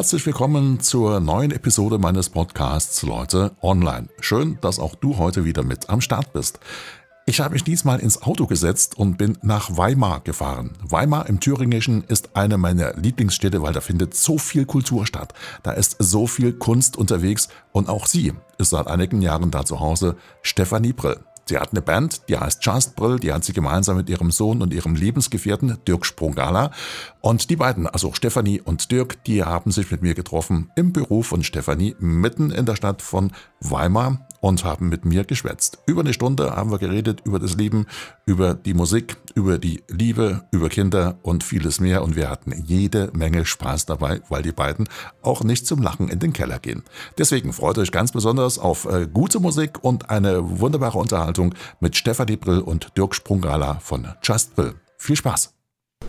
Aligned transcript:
Herzlich 0.00 0.24
willkommen 0.24 0.80
zur 0.80 1.20
neuen 1.20 1.50
Episode 1.50 1.98
meines 1.98 2.30
Podcasts 2.30 3.02
Leute 3.02 3.52
Online. 3.60 4.08
Schön, 4.20 4.56
dass 4.62 4.78
auch 4.78 4.94
du 4.94 5.18
heute 5.18 5.44
wieder 5.44 5.62
mit 5.62 5.90
am 5.90 6.00
Start 6.00 6.32
bist. 6.32 6.58
Ich 7.26 7.40
habe 7.40 7.52
mich 7.52 7.64
diesmal 7.64 8.00
ins 8.00 8.22
Auto 8.22 8.46
gesetzt 8.46 8.96
und 8.96 9.18
bin 9.18 9.36
nach 9.42 9.76
Weimar 9.76 10.20
gefahren. 10.20 10.70
Weimar 10.82 11.28
im 11.28 11.38
Thüringischen 11.38 12.02
ist 12.04 12.30
eine 12.34 12.56
meiner 12.56 12.94
Lieblingsstädte, 12.94 13.60
weil 13.60 13.74
da 13.74 13.82
findet 13.82 14.14
so 14.14 14.38
viel 14.38 14.64
Kultur 14.64 15.04
statt. 15.04 15.34
Da 15.62 15.72
ist 15.72 15.96
so 15.98 16.26
viel 16.26 16.54
Kunst 16.54 16.96
unterwegs 16.96 17.50
und 17.72 17.90
auch 17.90 18.06
sie 18.06 18.32
ist 18.56 18.70
seit 18.70 18.86
einigen 18.86 19.20
Jahren 19.20 19.50
da 19.50 19.66
zu 19.66 19.80
Hause, 19.80 20.16
Stefanie 20.40 20.94
Brill. 20.94 21.20
Sie 21.50 21.58
hat 21.58 21.72
eine 21.72 21.82
Band, 21.82 22.28
die 22.28 22.38
heißt 22.38 22.64
Just 22.64 22.94
Brill, 22.94 23.18
die 23.18 23.32
hat 23.32 23.42
sie 23.42 23.52
gemeinsam 23.52 23.96
mit 23.96 24.08
ihrem 24.08 24.30
Sohn 24.30 24.62
und 24.62 24.72
ihrem 24.72 24.94
Lebensgefährten 24.94 25.78
Dirk 25.84 26.06
Sprungala. 26.06 26.70
Und 27.22 27.50
die 27.50 27.56
beiden, 27.56 27.88
also 27.88 28.12
Stefanie 28.12 28.60
und 28.60 28.92
Dirk, 28.92 29.24
die 29.24 29.42
haben 29.42 29.72
sich 29.72 29.90
mit 29.90 30.00
mir 30.00 30.14
getroffen 30.14 30.70
im 30.76 30.92
Büro 30.92 31.22
von 31.22 31.42
Stefanie 31.42 31.96
mitten 31.98 32.52
in 32.52 32.66
der 32.66 32.76
Stadt 32.76 33.02
von 33.02 33.32
Weimar 33.58 34.28
und 34.40 34.64
haben 34.64 34.88
mit 34.88 35.04
mir 35.04 35.24
geschwätzt. 35.24 35.78
Über 35.86 36.00
eine 36.00 36.12
Stunde 36.12 36.56
haben 36.56 36.70
wir 36.70 36.78
geredet 36.78 37.20
über 37.24 37.38
das 37.38 37.56
Leben, 37.56 37.86
über 38.26 38.54
die 38.54 38.74
Musik, 38.74 39.16
über 39.34 39.58
die 39.58 39.82
Liebe, 39.88 40.44
über 40.50 40.68
Kinder 40.68 41.18
und 41.22 41.44
vieles 41.44 41.80
mehr. 41.80 42.02
Und 42.02 42.16
wir 42.16 42.28
hatten 42.30 42.52
jede 42.66 43.10
Menge 43.12 43.44
Spaß 43.44 43.86
dabei, 43.86 44.20
weil 44.28 44.42
die 44.42 44.52
beiden 44.52 44.88
auch 45.22 45.44
nicht 45.44 45.66
zum 45.66 45.82
Lachen 45.82 46.08
in 46.08 46.18
den 46.18 46.32
Keller 46.32 46.58
gehen. 46.58 46.82
Deswegen 47.18 47.52
freut 47.52 47.78
euch 47.78 47.92
ganz 47.92 48.12
besonders 48.12 48.58
auf 48.58 48.86
äh, 48.86 49.06
gute 49.12 49.40
Musik 49.40 49.82
und 49.82 50.10
eine 50.10 50.60
wunderbare 50.60 50.98
Unterhaltung 50.98 51.54
mit 51.80 51.96
Stefanie 51.96 52.36
Brill 52.36 52.60
und 52.60 52.96
Dirk 52.96 53.14
Sprungala 53.14 53.78
von 53.80 54.08
Just 54.22 54.56
Brill. 54.56 54.74
Viel 54.96 55.16
Spaß! 55.16 55.59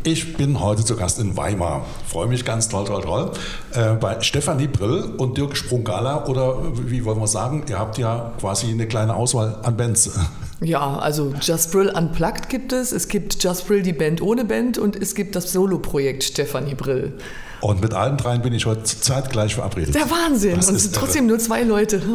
Ich 0.04 0.36
bin 0.36 0.60
heute 0.60 0.84
zu 0.84 0.96
Gast 0.96 1.20
in 1.20 1.38
Weimar. 1.38 1.86
Freue 2.08 2.26
mich 2.26 2.44
ganz 2.44 2.68
toll, 2.68 2.86
toll, 2.86 3.04
toll. 3.04 3.32
Äh, 3.74 3.94
bei 3.94 4.20
Stefanie 4.22 4.66
Brill 4.66 5.14
und 5.18 5.38
Dirk 5.38 5.56
Sprungala 5.56 6.26
oder 6.26 6.58
wie 6.90 7.06
wollen 7.06 7.20
wir 7.20 7.28
sagen, 7.28 7.64
ihr 7.70 7.78
habt 7.78 8.00
ja 8.00 8.34
quasi 8.40 8.72
eine 8.72 8.88
kleine 8.88 9.16
Auswahl 9.16 9.60
an 9.64 9.78
Bands. 9.78 10.12
Ja, 10.64 11.00
also 11.00 11.34
Just 11.42 11.72
Brill 11.72 11.90
Unplugged 11.90 12.48
gibt 12.48 12.72
es, 12.72 12.92
es 12.92 13.08
gibt 13.08 13.44
Just 13.44 13.68
Brill 13.68 13.82
die 13.82 13.94
Band 13.94 14.22
ohne 14.22 14.46
Band 14.46 14.78
und 14.78 14.96
es 14.96 15.16
gibt 15.16 15.36
das 15.36 15.52
Solo-Projekt 15.52 16.24
Stefanie 16.24 16.76
Brill. 16.76 17.14
Und 17.62 17.82
mit 17.82 17.94
allen 17.94 18.18
dreien 18.18 18.42
bin 18.42 18.54
ich 18.54 18.66
heute 18.66 18.84
zeitgleich 18.84 19.56
verabredet. 19.56 19.94
Der 19.94 20.10
Wahnsinn. 20.10 20.56
Das 20.56 20.70
und 20.70 20.76
es 20.76 20.84
sind 20.84 20.96
trotzdem 20.96 21.28
nur 21.28 21.40
zwei 21.40 21.64
Leute. 21.64 22.02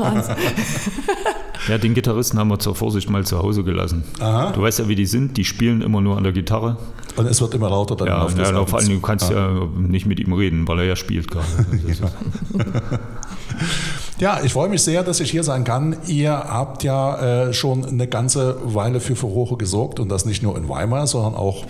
Ja, 1.69 1.79
den 1.79 1.95
Gitarristen 1.95 2.39
haben 2.39 2.49
wir 2.49 2.59
zur 2.59 2.75
Vorsicht 2.75 3.11
mal 3.11 3.25
zu 3.25 3.39
Hause 3.39 3.65
gelassen. 3.65 4.05
Aha. 4.21 4.53
Du 4.53 4.63
weißt 4.63 4.79
ja, 4.79 4.89
wie 4.89 4.95
die 4.95 5.07
sind. 5.07 5.37
Die 5.37 5.45
spielen 5.45 5.83
immer 5.83 6.01
nur 6.01 6.17
an 6.17 6.23
der 6.23 6.33
Gitarre. 6.33 6.77
Und 7.17 7.27
es 7.27 7.41
wird 7.41 7.55
immer 7.55 7.71
lauter 7.71 7.97
dann 7.97 8.09
ja, 8.09 8.23
auf 8.23 8.37
ja, 8.37 8.53
ja 8.53 8.67
vor 8.67 8.79
allem 8.79 8.89
du 8.89 9.01
kannst 9.01 9.31
ja. 9.31 9.53
ja 9.53 9.69
nicht 9.77 10.07
mit 10.07 10.21
ihm 10.21 10.33
reden, 10.33 10.69
weil 10.69 10.81
er 10.81 10.85
ja 10.85 10.97
spielt 10.97 11.31
gerade. 11.31 11.47
ja. 11.89 12.11
ja, 14.19 14.45
ich 14.45 14.53
freue 14.53 14.69
mich 14.69 14.83
sehr, 14.83 15.03
dass 15.03 15.19
ich 15.19 15.31
hier 15.31 15.43
sein 15.43 15.65
kann. 15.65 15.97
Ihr 16.07 16.31
habt 16.31 16.85
ja 16.85 17.47
äh, 17.47 17.53
schon 17.53 17.85
eine 17.85 18.07
ganze 18.07 18.59
Weile 18.63 19.01
für 19.01 19.17
Furore 19.17 19.57
gesorgt 19.57 19.99
und 19.99 20.09
das 20.09 20.25
nicht 20.25 20.43
nur 20.43 20.57
in 20.57 20.69
Weimar, 20.69 21.07
sondern 21.07 21.35
auch 21.35 21.65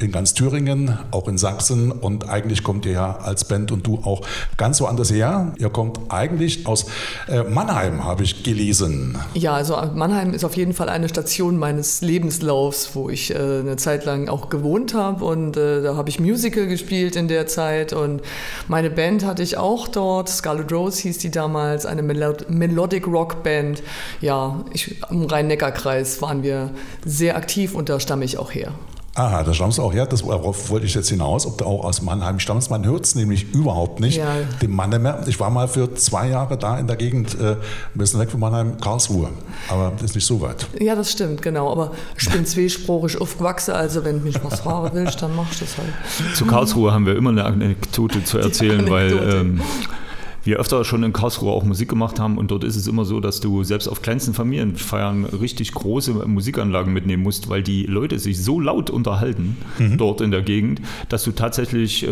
in 0.00 0.12
ganz 0.12 0.34
Thüringen, 0.34 0.98
auch 1.10 1.28
in 1.28 1.38
Sachsen 1.38 1.90
und 1.90 2.28
eigentlich 2.28 2.62
kommt 2.62 2.86
ihr 2.86 2.92
ja 2.92 3.18
als 3.18 3.44
Band 3.44 3.72
und 3.72 3.86
du 3.86 4.00
auch 4.04 4.22
ganz 4.56 4.80
woanders 4.80 5.10
her. 5.10 5.52
Ihr 5.58 5.70
kommt 5.70 5.98
eigentlich 6.08 6.66
aus 6.66 6.86
äh, 7.28 7.42
Mannheim, 7.42 8.04
habe 8.04 8.22
ich 8.22 8.44
gelesen. 8.44 9.18
Ja, 9.34 9.54
also 9.54 9.76
Mannheim 9.94 10.34
ist 10.34 10.44
auf 10.44 10.56
jeden 10.56 10.72
Fall 10.72 10.88
eine 10.88 11.08
Station 11.08 11.56
meines 11.56 12.00
Lebenslaufs, 12.00 12.90
wo 12.94 13.10
ich 13.10 13.34
äh, 13.34 13.36
eine 13.36 13.76
Zeit 13.76 14.04
lang 14.04 14.28
auch 14.28 14.50
gewohnt 14.50 14.94
habe 14.94 15.24
und 15.24 15.56
äh, 15.56 15.82
da 15.82 15.96
habe 15.96 16.08
ich 16.08 16.20
Musical 16.20 16.66
gespielt 16.66 17.16
in 17.16 17.28
der 17.28 17.46
Zeit 17.46 17.92
und 17.92 18.22
meine 18.68 18.90
Band 18.90 19.24
hatte 19.24 19.42
ich 19.42 19.56
auch 19.56 19.88
dort, 19.88 20.28
Scarlet 20.28 20.72
Rose 20.72 21.02
hieß 21.02 21.18
die 21.18 21.30
damals, 21.30 21.86
eine 21.86 22.02
Melod 22.02 22.48
Melodic 22.50 23.06
Rock 23.06 23.42
Band. 23.42 23.82
Ja, 24.20 24.64
ich, 24.72 24.96
im 25.10 25.24
Rhein-Neckar-Kreis 25.24 26.22
waren 26.22 26.42
wir 26.42 26.70
sehr 27.04 27.36
aktiv 27.36 27.74
und 27.74 27.88
da 27.88 27.98
stamme 28.00 28.24
ich 28.24 28.38
auch 28.38 28.52
her. 28.52 28.72
Aha, 29.18 29.42
da 29.42 29.52
stammst 29.52 29.78
du 29.78 29.82
auch 29.82 29.92
her, 29.92 30.06
das, 30.06 30.22
darauf 30.22 30.70
wollte 30.70 30.86
ich 30.86 30.94
jetzt 30.94 31.08
hinaus, 31.08 31.44
ob 31.44 31.58
du 31.58 31.64
auch 31.64 31.82
aus 31.82 32.02
Mannheim 32.02 32.38
stammst. 32.38 32.70
Man 32.70 32.86
hört 32.86 33.04
es 33.04 33.16
nämlich 33.16 33.52
überhaupt 33.52 33.98
nicht, 33.98 34.18
ja. 34.18 34.36
dem 34.62 34.70
Mannheimer. 34.70 35.26
Ich 35.26 35.40
war 35.40 35.50
mal 35.50 35.66
für 35.66 35.92
zwei 35.94 36.28
Jahre 36.28 36.56
da 36.56 36.78
in 36.78 36.86
der 36.86 36.94
Gegend, 36.94 37.34
äh, 37.34 37.52
ein 37.52 37.56
bisschen 37.94 38.20
weg 38.20 38.30
von 38.30 38.38
Mannheim, 38.38 38.80
Karlsruhe, 38.80 39.30
aber 39.68 39.90
das 39.96 40.10
ist 40.10 40.14
nicht 40.14 40.24
so 40.24 40.40
weit. 40.40 40.68
Ja, 40.78 40.94
das 40.94 41.10
stimmt, 41.10 41.42
genau, 41.42 41.72
aber 41.72 41.90
ich 42.16 42.30
bin 42.30 42.46
zweisprachig 42.46 43.20
aufgewachsen, 43.20 43.74
also 43.74 44.04
wenn 44.04 44.22
mich 44.22 44.36
was 44.44 44.60
fragen 44.60 44.90
willst, 44.92 45.20
dann 45.20 45.34
mach 45.34 45.50
ich 45.50 45.58
das 45.58 45.76
halt. 45.76 46.36
Zu 46.36 46.46
Karlsruhe 46.46 46.92
haben 46.92 47.04
wir 47.04 47.16
immer 47.16 47.30
eine 47.30 47.44
Anekdote 47.44 48.22
zu 48.22 48.38
erzählen, 48.38 48.86
Anekdote. 48.86 49.26
weil... 49.26 49.34
Ähm, 49.34 49.60
wir 50.44 50.58
öfter 50.58 50.84
schon 50.84 51.02
in 51.02 51.12
Karlsruhe 51.12 51.52
auch 51.52 51.64
Musik 51.64 51.88
gemacht 51.88 52.20
haben 52.20 52.38
und 52.38 52.50
dort 52.50 52.64
ist 52.64 52.76
es 52.76 52.86
immer 52.86 53.04
so, 53.04 53.20
dass 53.20 53.40
du 53.40 53.64
selbst 53.64 53.88
auf 53.88 54.02
kleinsten 54.02 54.34
Familienfeiern 54.34 55.24
richtig 55.24 55.72
große 55.72 56.12
Musikanlagen 56.12 56.92
mitnehmen 56.92 57.22
musst, 57.22 57.48
weil 57.48 57.62
die 57.62 57.84
Leute 57.84 58.18
sich 58.18 58.42
so 58.42 58.60
laut 58.60 58.90
unterhalten 58.90 59.56
mhm. 59.78 59.98
dort 59.98 60.20
in 60.20 60.30
der 60.30 60.42
Gegend, 60.42 60.80
dass 61.08 61.24
du 61.24 61.32
tatsächlich 61.32 62.06
äh, 62.06 62.08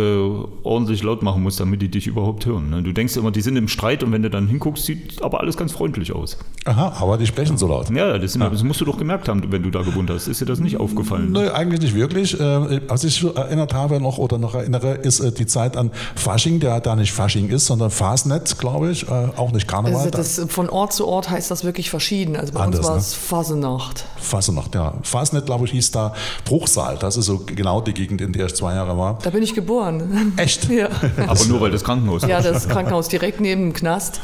ordentlich 0.62 1.02
laut 1.02 1.22
machen 1.22 1.42
musst, 1.42 1.60
damit 1.60 1.82
die 1.82 1.88
dich 1.88 2.06
überhaupt 2.06 2.46
hören. 2.46 2.70
Ne? 2.70 2.82
Du 2.82 2.92
denkst 2.92 3.16
immer, 3.16 3.30
die 3.30 3.40
sind 3.40 3.56
im 3.56 3.68
Streit 3.68 4.02
und 4.02 4.12
wenn 4.12 4.22
du 4.22 4.30
dann 4.30 4.48
hinguckst, 4.48 4.84
sieht 4.84 5.22
aber 5.22 5.40
alles 5.40 5.56
ganz 5.56 5.72
freundlich 5.72 6.12
aus. 6.12 6.38
Aha, 6.64 6.96
aber 7.00 7.16
die 7.18 7.26
sprechen 7.26 7.56
so 7.56 7.68
laut. 7.68 7.90
Ja, 7.90 8.18
das, 8.18 8.32
sind, 8.32 8.42
ah. 8.42 8.50
das 8.50 8.62
musst 8.62 8.80
du 8.80 8.84
doch 8.84 8.98
gemerkt 8.98 9.28
haben, 9.28 9.50
wenn 9.50 9.62
du 9.62 9.70
da 9.70 9.82
gewohnt 9.82 10.10
hast. 10.10 10.26
Ist 10.26 10.40
dir 10.40 10.46
das 10.46 10.60
nicht 10.60 10.78
aufgefallen? 10.78 11.32
Nö, 11.32 11.50
eigentlich 11.50 11.80
nicht 11.80 11.94
wirklich. 11.94 12.38
Äh, 12.38 12.80
was 12.88 13.04
ich 13.04 13.22
erinnert 13.24 13.72
habe 13.72 14.00
noch 14.00 14.18
oder 14.18 14.38
noch 14.38 14.54
erinnere, 14.54 14.94
ist 14.94 15.20
äh, 15.20 15.32
die 15.32 15.46
Zeit 15.46 15.76
an 15.76 15.90
Fasching, 16.14 16.60
der 16.60 16.80
da 16.80 16.96
nicht 16.96 17.12
Fasching 17.12 17.48
ist, 17.48 17.66
sondern 17.66 17.90
Fast 17.90 18.15
Fastnet, 18.16 18.58
glaube 18.58 18.90
ich, 18.92 19.06
äh, 19.06 19.28
auch 19.36 19.52
nicht 19.52 19.68
Karneval. 19.68 19.98
Also 19.98 20.08
das, 20.08 20.40
von 20.48 20.70
Ort 20.70 20.94
zu 20.94 21.06
Ort 21.06 21.28
heißt 21.28 21.50
das 21.50 21.64
wirklich 21.64 21.90
verschieden. 21.90 22.34
Also 22.34 22.54
bei 22.54 22.60
Anders, 22.60 22.80
uns 22.80 22.88
war 22.88 22.96
es 22.96 23.12
ne? 23.12 23.18
Fasenacht. 23.18 24.04
Fasenacht, 24.16 24.74
ja. 24.74 24.94
Fastnet, 25.02 25.44
glaube 25.44 25.66
ich, 25.66 25.72
hieß 25.72 25.90
da 25.90 26.14
Bruchsal. 26.46 26.96
Das 26.98 27.18
ist 27.18 27.26
so 27.26 27.42
genau 27.44 27.82
die 27.82 27.92
Gegend, 27.92 28.22
in 28.22 28.32
der 28.32 28.46
ich 28.46 28.54
zwei 28.54 28.74
Jahre 28.74 28.96
war. 28.96 29.18
Da 29.22 29.28
bin 29.28 29.42
ich 29.42 29.54
geboren. 29.54 30.32
Echt? 30.38 30.70
ja. 30.70 30.88
Aber 31.26 31.44
nur 31.44 31.60
weil 31.60 31.70
das 31.70 31.84
Krankenhaus 31.84 32.22
Ja, 32.22 32.40
das 32.40 32.70
Krankenhaus 32.70 33.08
direkt 33.08 33.38
neben 33.38 33.64
dem 33.64 33.72
Knast. 33.74 34.22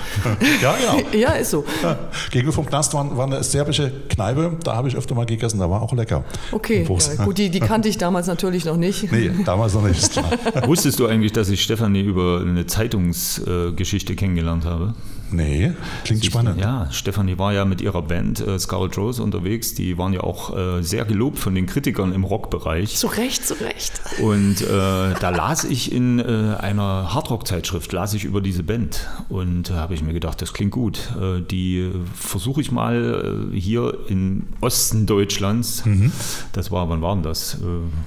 ja, 0.62 0.74
genau. 0.74 1.06
ja, 1.12 1.32
ist 1.32 1.50
so. 1.50 1.66
Ja. 1.82 1.98
Gegenüber 2.30 2.54
vom 2.54 2.64
Knast 2.64 2.94
war, 2.94 3.14
war, 3.14 3.26
eine 3.26 3.42
serbische 3.42 3.92
Kneipe. 4.08 4.56
Da 4.64 4.74
habe 4.74 4.88
ich 4.88 4.96
öfter 4.96 5.14
mal 5.14 5.26
gegessen. 5.26 5.58
Da 5.58 5.68
war 5.68 5.82
auch 5.82 5.92
lecker. 5.92 6.24
Okay, 6.50 6.88
ja, 6.88 7.24
gut, 7.26 7.36
die, 7.36 7.50
die 7.50 7.60
kannte 7.60 7.90
ich 7.90 7.98
damals 7.98 8.26
natürlich 8.26 8.64
noch 8.64 8.78
nicht. 8.78 9.12
Nee, 9.12 9.32
damals 9.44 9.74
noch 9.74 9.82
nicht. 9.82 10.18
Wusstest 10.66 10.98
du 10.98 11.06
eigentlich, 11.06 11.32
dass 11.32 11.50
ich 11.50 11.62
Stefanie 11.62 12.00
über 12.00 12.40
eine 12.40 12.66
Zeitungsgeschichte 12.66 13.81
kennengelernt 13.84 14.14
kennengelernt 14.14 14.64
habe. 14.64 14.94
Nee, 15.32 15.72
klingt 16.04 16.22
Sie, 16.22 16.28
spannend. 16.28 16.60
Ja, 16.60 16.88
Stefanie 16.90 17.38
war 17.38 17.52
ja 17.52 17.64
mit 17.64 17.80
ihrer 17.80 18.02
Band 18.02 18.40
äh, 18.40 18.58
Scarlet 18.58 18.96
Rose 18.98 19.22
unterwegs. 19.22 19.74
Die 19.74 19.98
waren 19.98 20.12
ja 20.12 20.20
auch 20.20 20.56
äh, 20.56 20.82
sehr 20.82 21.04
gelobt 21.04 21.38
von 21.38 21.54
den 21.54 21.66
Kritikern 21.66 22.12
im 22.12 22.24
Rockbereich. 22.24 22.96
Zu 22.96 23.06
Recht, 23.08 23.46
zu 23.46 23.54
Recht. 23.54 24.00
Und 24.20 24.60
äh, 24.60 24.66
da 24.68 25.30
las 25.30 25.64
ich 25.64 25.92
in 25.92 26.18
äh, 26.18 26.56
einer 26.58 27.14
Hardrock-Zeitschrift, 27.14 27.92
las 27.92 28.14
ich 28.14 28.24
über 28.24 28.40
diese 28.40 28.62
Band. 28.62 29.08
Und 29.28 29.70
da 29.70 29.76
habe 29.76 29.94
ich 29.94 30.02
mir 30.02 30.12
gedacht, 30.12 30.42
das 30.42 30.52
klingt 30.52 30.72
gut. 30.72 30.98
Äh, 31.20 31.40
die 31.40 31.90
versuche 32.14 32.60
ich 32.60 32.70
mal 32.70 33.50
äh, 33.52 33.58
hier 33.58 33.98
im 34.08 34.44
Osten 34.60 35.06
Deutschlands. 35.06 35.84
Mhm. 35.84 36.12
Das 36.52 36.70
war, 36.70 36.88
wann 36.88 37.02
war 37.02 37.14
denn 37.14 37.22
das? 37.22 37.58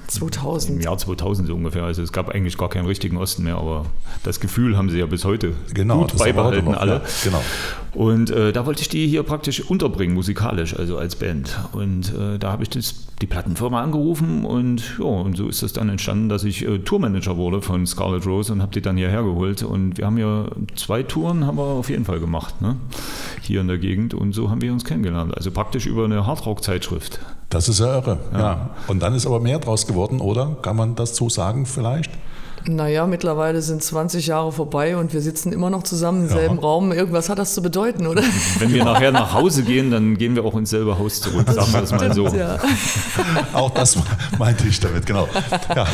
2000. 0.08 0.78
Im 0.78 0.82
Jahr 0.82 0.98
2000 0.98 1.48
so 1.48 1.56
ungefähr. 1.56 1.84
Also 1.84 2.02
es 2.02 2.12
gab 2.12 2.30
eigentlich 2.30 2.58
gar 2.58 2.70
keinen 2.70 2.86
richtigen 2.86 3.18
Osten 3.18 3.44
mehr, 3.44 3.58
aber 3.58 3.86
das 4.24 4.40
Gefühl 4.40 4.78
haben 4.78 4.90
sie 4.90 5.00
ja 5.00 5.06
bis 5.06 5.26
heute 5.26 5.54
genau, 5.74 6.02
gut 6.02 6.18
beibehalten 6.18 6.66
noch, 6.66 6.78
alle. 6.78 6.94
Ja. 6.96 7.02
Genau. 7.24 7.42
Und 7.96 8.30
äh, 8.30 8.52
da 8.52 8.66
wollte 8.66 8.82
ich 8.82 8.90
die 8.90 9.08
hier 9.08 9.24
praktisch 9.24 9.62
unterbringen, 9.62 10.14
musikalisch, 10.14 10.78
also 10.78 10.98
als 10.98 11.16
Band. 11.16 11.58
Und 11.72 12.14
äh, 12.14 12.38
da 12.38 12.52
habe 12.52 12.64
ich 12.64 12.70
das, 12.70 13.08
die 13.22 13.26
Plattenfirma 13.26 13.82
angerufen 13.82 14.44
und 14.44 14.98
ja, 15.00 15.06
und 15.06 15.38
so 15.38 15.48
ist 15.48 15.64
das 15.64 15.72
dann 15.72 15.88
entstanden, 15.88 16.28
dass 16.28 16.44
ich 16.44 16.68
äh, 16.68 16.80
Tourmanager 16.80 17.38
wurde 17.38 17.62
von 17.62 17.88
Scarlet 17.88 18.26
Rose 18.26 18.52
und 18.52 18.62
habe 18.62 18.74
die 18.74 18.82
dann 18.82 18.98
hierher 18.98 19.24
geholt. 19.24 19.64
Und 19.64 19.98
wir 19.98 20.06
haben 20.06 20.18
ja 20.18 20.46
zwei 20.76 21.04
Touren 21.04 21.46
haben 21.46 21.58
wir 21.58 21.64
auf 21.64 21.90
jeden 21.90 22.04
Fall 22.04 22.20
gemacht, 22.20 22.62
ne? 22.62 22.76
hier 23.42 23.62
in 23.62 23.68
der 23.68 23.78
Gegend. 23.78 24.14
Und 24.14 24.34
so 24.34 24.50
haben 24.50 24.62
wir 24.62 24.74
uns 24.74 24.84
kennengelernt. 24.84 25.36
Also 25.36 25.52
praktisch 25.52 25.86
über 25.86 26.04
eine 26.04 26.28
Hardrock-Zeitschrift. 26.28 27.20
Das 27.50 27.70
ist 27.70 27.80
ja 27.80 27.96
irre. 27.96 28.20
Ja. 28.34 28.40
ja. 28.40 28.70
Und 28.88 29.02
dann 29.02 29.14
ist 29.14 29.26
aber 29.26 29.40
mehr 29.40 29.60
draus 29.60 29.88
geworden, 29.88 30.20
oder? 30.20 30.58
Kann 30.62 30.76
man 30.76 30.96
das 30.96 31.16
so 31.16 31.30
sagen 31.30 31.66
vielleicht? 31.66 32.12
Naja, 32.68 33.06
mittlerweile 33.06 33.62
sind 33.62 33.84
20 33.84 34.28
Jahre 34.28 34.52
vorbei 34.52 34.98
und 34.98 35.14
wir 35.14 35.22
sitzen 35.22 35.54
immer 35.54 35.70
noch 35.70 35.84
zusammen 35.84 36.24
im 36.24 36.30
selben 36.30 36.56
ja. 36.56 36.62
Raum. 36.62 36.92
Irgendwas 36.92 37.30
hat 37.30 37.38
das 37.40 37.54
zu 37.54 37.62
bedeuten, 37.62 38.08
oder? 38.08 38.24
Wenn 38.60 38.74
wir 38.74 38.84
nachher 38.84 39.12
nach 39.12 39.34
Hause 39.34 39.64
gehen, 39.64 39.92
dann 39.92 40.18
gehen 40.18 40.36
wir 40.36 40.44
auch 40.46 40.56
ins 40.56 40.72
selbe 40.72 40.98
Haus 40.98 41.22
zurück, 41.22 41.48
sagen 41.50 41.72
wir 41.72 41.82
das 41.82 41.92
mal 41.92 42.14
so. 42.14 42.28
Ja. 42.28 42.58
Auch 43.54 43.70
das 43.72 43.98
meinte 44.38 44.68
ich 44.68 44.80
damit, 44.80 45.06
genau. 45.06 45.28
Ja. 45.76 45.86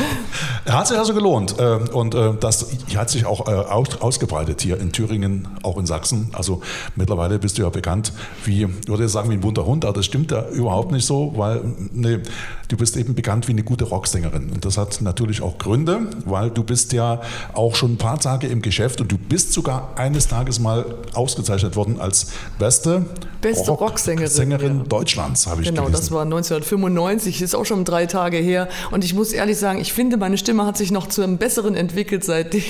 Er 0.65 0.73
hat 0.79 0.87
sich 0.87 0.97
also 0.97 1.13
gelohnt 1.13 1.55
ähm, 1.59 1.89
und 1.93 2.15
äh, 2.15 2.33
das 2.39 2.67
hat 2.95 3.09
sich 3.09 3.25
auch 3.25 3.47
äh, 3.47 3.51
ausgebreitet 3.51 4.61
hier 4.61 4.79
in 4.79 4.91
Thüringen, 4.91 5.47
auch 5.63 5.77
in 5.77 5.85
Sachsen. 5.85 6.29
Also 6.33 6.61
mittlerweile 6.95 7.39
bist 7.39 7.57
du 7.57 7.63
ja 7.63 7.69
bekannt 7.69 8.13
wie, 8.45 8.63
ich 8.63 8.87
würde 8.87 9.07
sagen, 9.09 9.29
wie 9.29 9.33
ein 9.33 9.41
bunter 9.41 9.65
Hund, 9.65 9.85
aber 9.85 9.93
das 9.93 10.05
stimmt 10.05 10.31
ja 10.31 10.47
überhaupt 10.49 10.91
nicht 10.91 11.05
so, 11.05 11.33
weil 11.35 11.61
nee, 11.91 12.19
du 12.67 12.77
bist 12.77 12.97
eben 12.97 13.15
bekannt 13.15 13.47
wie 13.47 13.51
eine 13.51 13.63
gute 13.63 13.85
Rocksängerin. 13.85 14.49
Und 14.51 14.65
das 14.65 14.77
hat 14.77 15.01
natürlich 15.01 15.41
auch 15.41 15.57
Gründe, 15.57 16.07
weil 16.25 16.49
du 16.49 16.60
bist 16.63 16.93
ja 16.93 17.21
auch 17.53 17.75
schon 17.75 17.93
ein 17.93 17.97
paar 17.97 18.19
Tage 18.19 18.47
im 18.47 18.61
Geschäft 18.61 19.01
und 19.01 19.11
du 19.11 19.17
bist 19.17 19.53
sogar 19.53 19.89
eines 19.95 20.27
Tages 20.27 20.59
mal 20.59 20.85
ausgezeichnet 21.13 21.75
worden 21.75 21.99
als 21.99 22.27
beste, 22.59 23.05
beste 23.41 23.71
Rock 23.71 23.81
Rocksängerin 23.81 24.29
Sängerin 24.29 24.77
ja. 24.79 24.83
Deutschlands, 24.85 25.47
habe 25.47 25.61
ich 25.61 25.67
Genau, 25.67 25.85
gelesen. 25.85 26.01
das 26.01 26.11
war 26.11 26.23
1995, 26.23 27.41
ist 27.41 27.55
auch 27.55 27.65
schon 27.65 27.85
drei 27.85 28.05
Tage 28.05 28.37
her. 28.37 28.67
Und 28.91 29.03
ich 29.03 29.13
muss 29.13 29.33
ehrlich 29.33 29.57
sagen, 29.57 29.79
ich 29.79 29.93
finde, 29.93 30.17
meine 30.17 30.37
Stimme 30.37 30.65
hat 30.65 30.77
sich 30.77 30.91
noch 30.91 31.07
zu 31.07 31.21
einem 31.21 31.37
besseren 31.37 31.75
entwickelt 31.75 32.23
seitdem. 32.23 32.61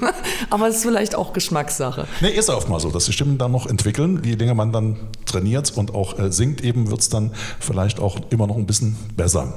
Aber 0.50 0.68
es 0.68 0.76
ist 0.76 0.82
vielleicht 0.82 1.14
auch 1.14 1.32
Geschmackssache. 1.32 2.06
Nee, 2.20 2.30
ist 2.30 2.48
oft 2.50 2.68
mal 2.68 2.80
so, 2.80 2.90
dass 2.90 3.06
die 3.06 3.12
Stimmen 3.12 3.38
dann 3.38 3.52
noch 3.52 3.66
entwickeln. 3.66 4.22
Je 4.24 4.34
länger 4.34 4.54
man 4.54 4.72
dann 4.72 4.96
trainiert 5.26 5.72
und 5.76 5.94
auch 5.94 6.18
äh, 6.18 6.30
singt, 6.32 6.62
eben 6.62 6.90
wird 6.90 7.00
es 7.00 7.08
dann 7.08 7.32
vielleicht 7.60 7.98
auch 8.00 8.18
immer 8.30 8.46
noch 8.46 8.56
ein 8.56 8.66
bisschen 8.66 8.96
besser. 9.16 9.52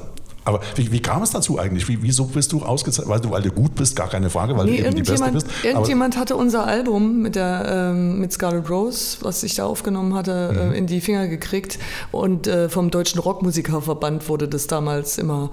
Aber 0.49 0.61
wie, 0.75 0.91
wie, 0.91 0.99
kam 0.99 1.21
es 1.21 1.29
dazu 1.29 1.59
eigentlich? 1.59 1.87
Wie, 1.87 2.01
wieso 2.01 2.25
bist 2.25 2.51
du 2.51 2.63
ausgezeichnet? 2.63 3.07
Weil 3.07 3.19
du, 3.19 3.29
weil 3.29 3.43
du 3.43 3.51
gut 3.51 3.75
bist, 3.75 3.95
gar 3.95 4.09
keine 4.09 4.31
Frage, 4.31 4.57
weil 4.57 4.65
nee, 4.65 4.77
du 4.77 4.87
eben 4.87 4.95
die 4.95 5.03
Beste 5.03 5.31
bist. 5.31 5.45
Irgendjemand 5.63 6.17
hatte 6.17 6.35
unser 6.35 6.65
Album 6.65 7.21
mit, 7.21 7.35
der, 7.35 7.91
ähm, 7.91 8.19
mit 8.19 8.33
Scarlet 8.33 8.67
Rose, 8.67 9.17
was 9.21 9.43
ich 9.43 9.53
da 9.55 9.65
aufgenommen 9.67 10.15
hatte, 10.15 10.51
mhm. 10.51 10.73
äh, 10.73 10.77
in 10.77 10.87
die 10.87 11.01
Finger 11.01 11.27
gekriegt. 11.27 11.77
Und 12.11 12.47
äh, 12.47 12.67
vom 12.67 12.89
Deutschen 12.89 13.19
Rockmusikerverband 13.19 14.27
wurde 14.27 14.47
das 14.47 14.65
damals 14.65 15.19
immer 15.19 15.51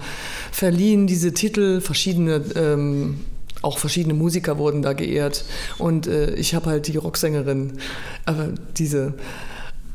verliehen, 0.51 1.07
diese 1.07 1.35
Titel, 1.35 1.83
verschiedene. 1.83 2.43
Ähm, 2.55 3.21
auch 3.63 3.79
verschiedene 3.79 4.15
Musiker 4.15 4.59
wurden 4.59 4.81
da 4.81 4.93
geehrt. 4.93 5.45
Und 5.79 6.07
äh, 6.07 6.35
ich 6.35 6.55
habe 6.55 6.67
halt 6.67 6.87
die 6.87 6.97
Rocksängerin, 6.97 7.75
aber 8.25 8.51
diese 8.77 9.15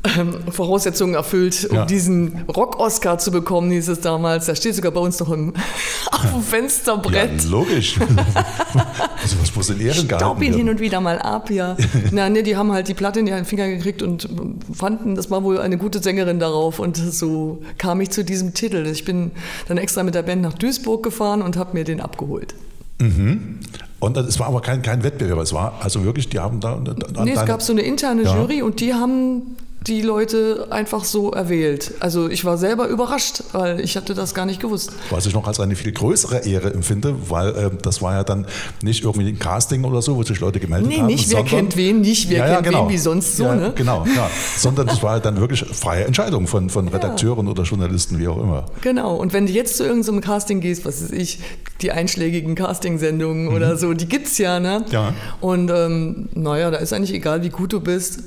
ähm, 0.04 0.34
Voraussetzungen 0.50 1.14
erfüllt, 1.14 1.68
um 1.70 1.76
ja. 1.76 1.84
diesen 1.84 2.44
Rock-Oscar 2.48 3.18
zu 3.18 3.30
bekommen, 3.30 3.70
hieß 3.70 3.88
es 3.88 4.00
damals. 4.00 4.46
Da 4.46 4.56
steht 4.56 4.74
sogar 4.74 4.90
bei 4.90 5.00
uns 5.00 5.20
noch 5.20 5.30
im, 5.30 5.54
auf 6.10 6.32
dem 6.32 6.42
Fensterbrett. 6.42 7.42
Ja, 7.44 7.50
logisch. 7.50 8.00
also 9.22 9.36
was 9.40 9.54
muss 9.54 9.70
in 9.70 9.80
Ehren 9.80 10.04
Staub 10.04 10.42
ihn 10.42 10.54
hin 10.54 10.68
und 10.68 10.80
wieder 10.80 11.00
mal 11.00 11.18
ab, 11.18 11.50
ja. 11.50 11.76
Na, 12.10 12.28
ne, 12.28 12.42
die 12.42 12.56
haben 12.56 12.72
halt 12.72 12.88
die 12.88 12.94
Platte 12.94 13.20
in 13.20 13.26
die 13.26 13.44
Finger 13.44 13.68
gekriegt 13.68 14.02
und 14.02 14.28
fanden, 14.72 15.14
das 15.14 15.30
war 15.30 15.44
wohl 15.44 15.58
eine 15.58 15.78
gute 15.78 16.02
Sängerin 16.02 16.40
darauf. 16.40 16.80
Und 16.80 16.96
so 16.96 17.62
kam 17.78 18.00
ich 18.00 18.10
zu 18.10 18.24
diesem 18.24 18.54
Titel. 18.54 18.86
Ich 18.86 19.04
bin 19.04 19.30
dann 19.68 19.78
extra 19.78 20.02
mit 20.02 20.14
der 20.14 20.22
Band 20.22 20.42
nach 20.42 20.54
Duisburg 20.54 21.04
gefahren 21.04 21.42
und 21.42 21.56
habe 21.56 21.74
mir 21.74 21.84
den 21.84 22.00
abgeholt. 22.00 22.54
Mhm. 23.00 23.60
Und 24.00 24.16
es 24.16 24.40
war 24.40 24.48
aber 24.48 24.62
kein, 24.62 24.82
kein 24.82 25.04
Wettbewerb, 25.04 25.38
es 25.38 25.52
war 25.52 25.74
also 25.80 26.04
wirklich, 26.04 26.28
die 26.28 26.40
haben 26.40 26.58
da. 26.58 26.76
da 26.76 27.24
nee, 27.24 27.34
es 27.34 27.46
gab 27.46 27.62
so 27.62 27.72
eine 27.72 27.82
interne 27.82 28.24
ja. 28.24 28.36
Jury 28.36 28.62
und 28.62 28.80
die 28.80 28.94
haben 28.94 29.56
die 29.86 30.02
Leute 30.02 30.66
einfach 30.70 31.04
so 31.04 31.30
erwählt. 31.30 31.94
Also 32.00 32.28
ich 32.28 32.44
war 32.44 32.56
selber 32.58 32.88
überrascht, 32.88 33.42
weil 33.52 33.80
ich 33.80 33.96
hatte 33.96 34.14
das 34.14 34.34
gar 34.34 34.46
nicht 34.46 34.60
gewusst. 34.60 34.92
Was 35.10 35.26
ich 35.26 35.34
noch 35.34 35.46
als 35.46 35.60
eine 35.60 35.76
viel 35.76 35.92
größere 35.92 36.40
Ehre 36.46 36.72
empfinde, 36.72 37.16
weil 37.28 37.48
äh, 37.50 37.70
das 37.82 38.02
war 38.02 38.14
ja 38.14 38.24
dann 38.24 38.46
nicht 38.82 39.04
irgendwie 39.04 39.28
ein 39.28 39.38
Casting 39.38 39.84
oder 39.84 40.02
so, 40.02 40.16
wo 40.16 40.22
sich 40.22 40.40
Leute 40.40 40.60
gemeldet 40.60 40.88
nee, 40.88 40.98
haben. 40.98 41.06
Nee, 41.06 41.14
nicht 41.14 41.30
wer 41.30 41.42
kennt 41.44 41.76
wen, 41.76 42.00
nicht 42.00 42.30
wer 42.30 42.38
ja, 42.38 42.54
kennt 42.54 42.66
genau. 42.66 42.86
wen, 42.86 42.92
wie 42.92 42.98
sonst 42.98 43.36
so. 43.36 43.44
Ja, 43.44 43.54
ne? 43.54 43.72
Genau, 43.74 44.04
ja. 44.14 44.30
sondern 44.56 44.86
das 44.86 45.02
war 45.02 45.18
dann 45.20 45.40
wirklich 45.40 45.64
freie 45.64 46.04
Entscheidung 46.04 46.46
von, 46.46 46.70
von 46.70 46.88
Redakteuren 46.92 47.48
oder 47.48 47.64
Journalisten, 47.64 48.18
wie 48.18 48.28
auch 48.28 48.38
immer. 48.38 48.66
Genau, 48.82 49.16
und 49.16 49.32
wenn 49.32 49.46
du 49.46 49.52
jetzt 49.52 49.76
zu 49.76 49.84
irgendeinem 49.84 50.20
Casting 50.20 50.60
gehst, 50.60 50.84
was 50.84 51.02
weiß 51.02 51.10
ich, 51.12 51.40
die 51.80 51.90
einschlägigen 51.90 52.54
Castingsendungen 52.54 53.46
mhm. 53.46 53.54
oder 53.54 53.76
so, 53.76 53.94
die 53.94 54.06
gibt 54.06 54.28
es 54.28 54.38
ja, 54.38 54.60
ne? 54.60 54.84
Ja. 54.90 55.14
Und 55.40 55.70
ähm, 55.70 56.28
naja, 56.34 56.70
da 56.70 56.78
ist 56.78 56.92
eigentlich 56.92 57.14
egal, 57.14 57.42
wie 57.42 57.48
gut 57.48 57.72
du 57.72 57.80
bist 57.80 58.20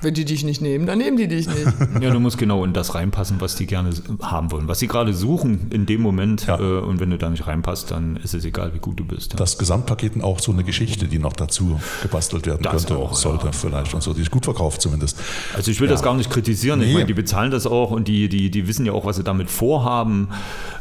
wenn 0.00 0.14
die 0.14 0.24
dich 0.24 0.44
nicht 0.44 0.60
nehmen, 0.60 0.86
dann 0.86 0.98
nehmen 0.98 1.16
die 1.16 1.28
dich 1.28 1.46
nicht. 1.46 1.58
Ja, 2.00 2.10
du 2.10 2.20
musst 2.20 2.38
genau 2.38 2.64
in 2.64 2.72
das 2.72 2.94
reinpassen, 2.94 3.40
was 3.40 3.56
die 3.56 3.66
gerne 3.66 3.90
haben 4.22 4.52
wollen, 4.52 4.68
was 4.68 4.78
sie 4.78 4.86
gerade 4.86 5.12
suchen 5.14 5.68
in 5.70 5.86
dem 5.86 6.00
Moment. 6.00 6.46
Ja. 6.46 6.58
Äh, 6.58 6.80
und 6.80 7.00
wenn 7.00 7.10
du 7.10 7.18
da 7.18 7.28
nicht 7.28 7.46
reinpasst, 7.46 7.90
dann 7.90 8.16
ist 8.16 8.34
es 8.34 8.44
egal, 8.44 8.72
wie 8.74 8.78
gut 8.78 9.00
du 9.00 9.04
bist. 9.04 9.32
Ja. 9.32 9.38
Das 9.38 9.58
Gesamtpaket 9.58 10.14
und 10.14 10.22
auch 10.22 10.38
so 10.38 10.52
eine 10.52 10.62
Geschichte, 10.62 11.08
die 11.08 11.18
noch 11.18 11.32
dazu 11.32 11.80
gebastelt 12.02 12.46
werden 12.46 12.62
das 12.62 12.86
könnte, 12.86 12.96
auch, 12.96 13.14
sollte 13.14 13.46
ja. 13.46 13.52
vielleicht 13.52 13.94
und 13.94 14.02
so. 14.02 14.14
Die 14.14 14.22
ist 14.22 14.30
gut 14.30 14.44
verkauft 14.44 14.80
zumindest. 14.80 15.18
Also 15.56 15.70
ich 15.70 15.80
will 15.80 15.88
das 15.88 16.02
gar 16.02 16.14
nicht 16.14 16.30
kritisieren. 16.30 16.80
Nee. 16.80 16.86
Ich 16.86 16.94
meine, 16.94 17.06
die 17.06 17.14
bezahlen 17.14 17.50
das 17.50 17.66
auch 17.66 17.90
und 17.90 18.06
die, 18.06 18.28
die, 18.28 18.50
die 18.50 18.68
wissen 18.68 18.86
ja 18.86 18.92
auch, 18.92 19.04
was 19.04 19.16
sie 19.16 19.24
damit 19.24 19.50
vorhaben. 19.50 20.28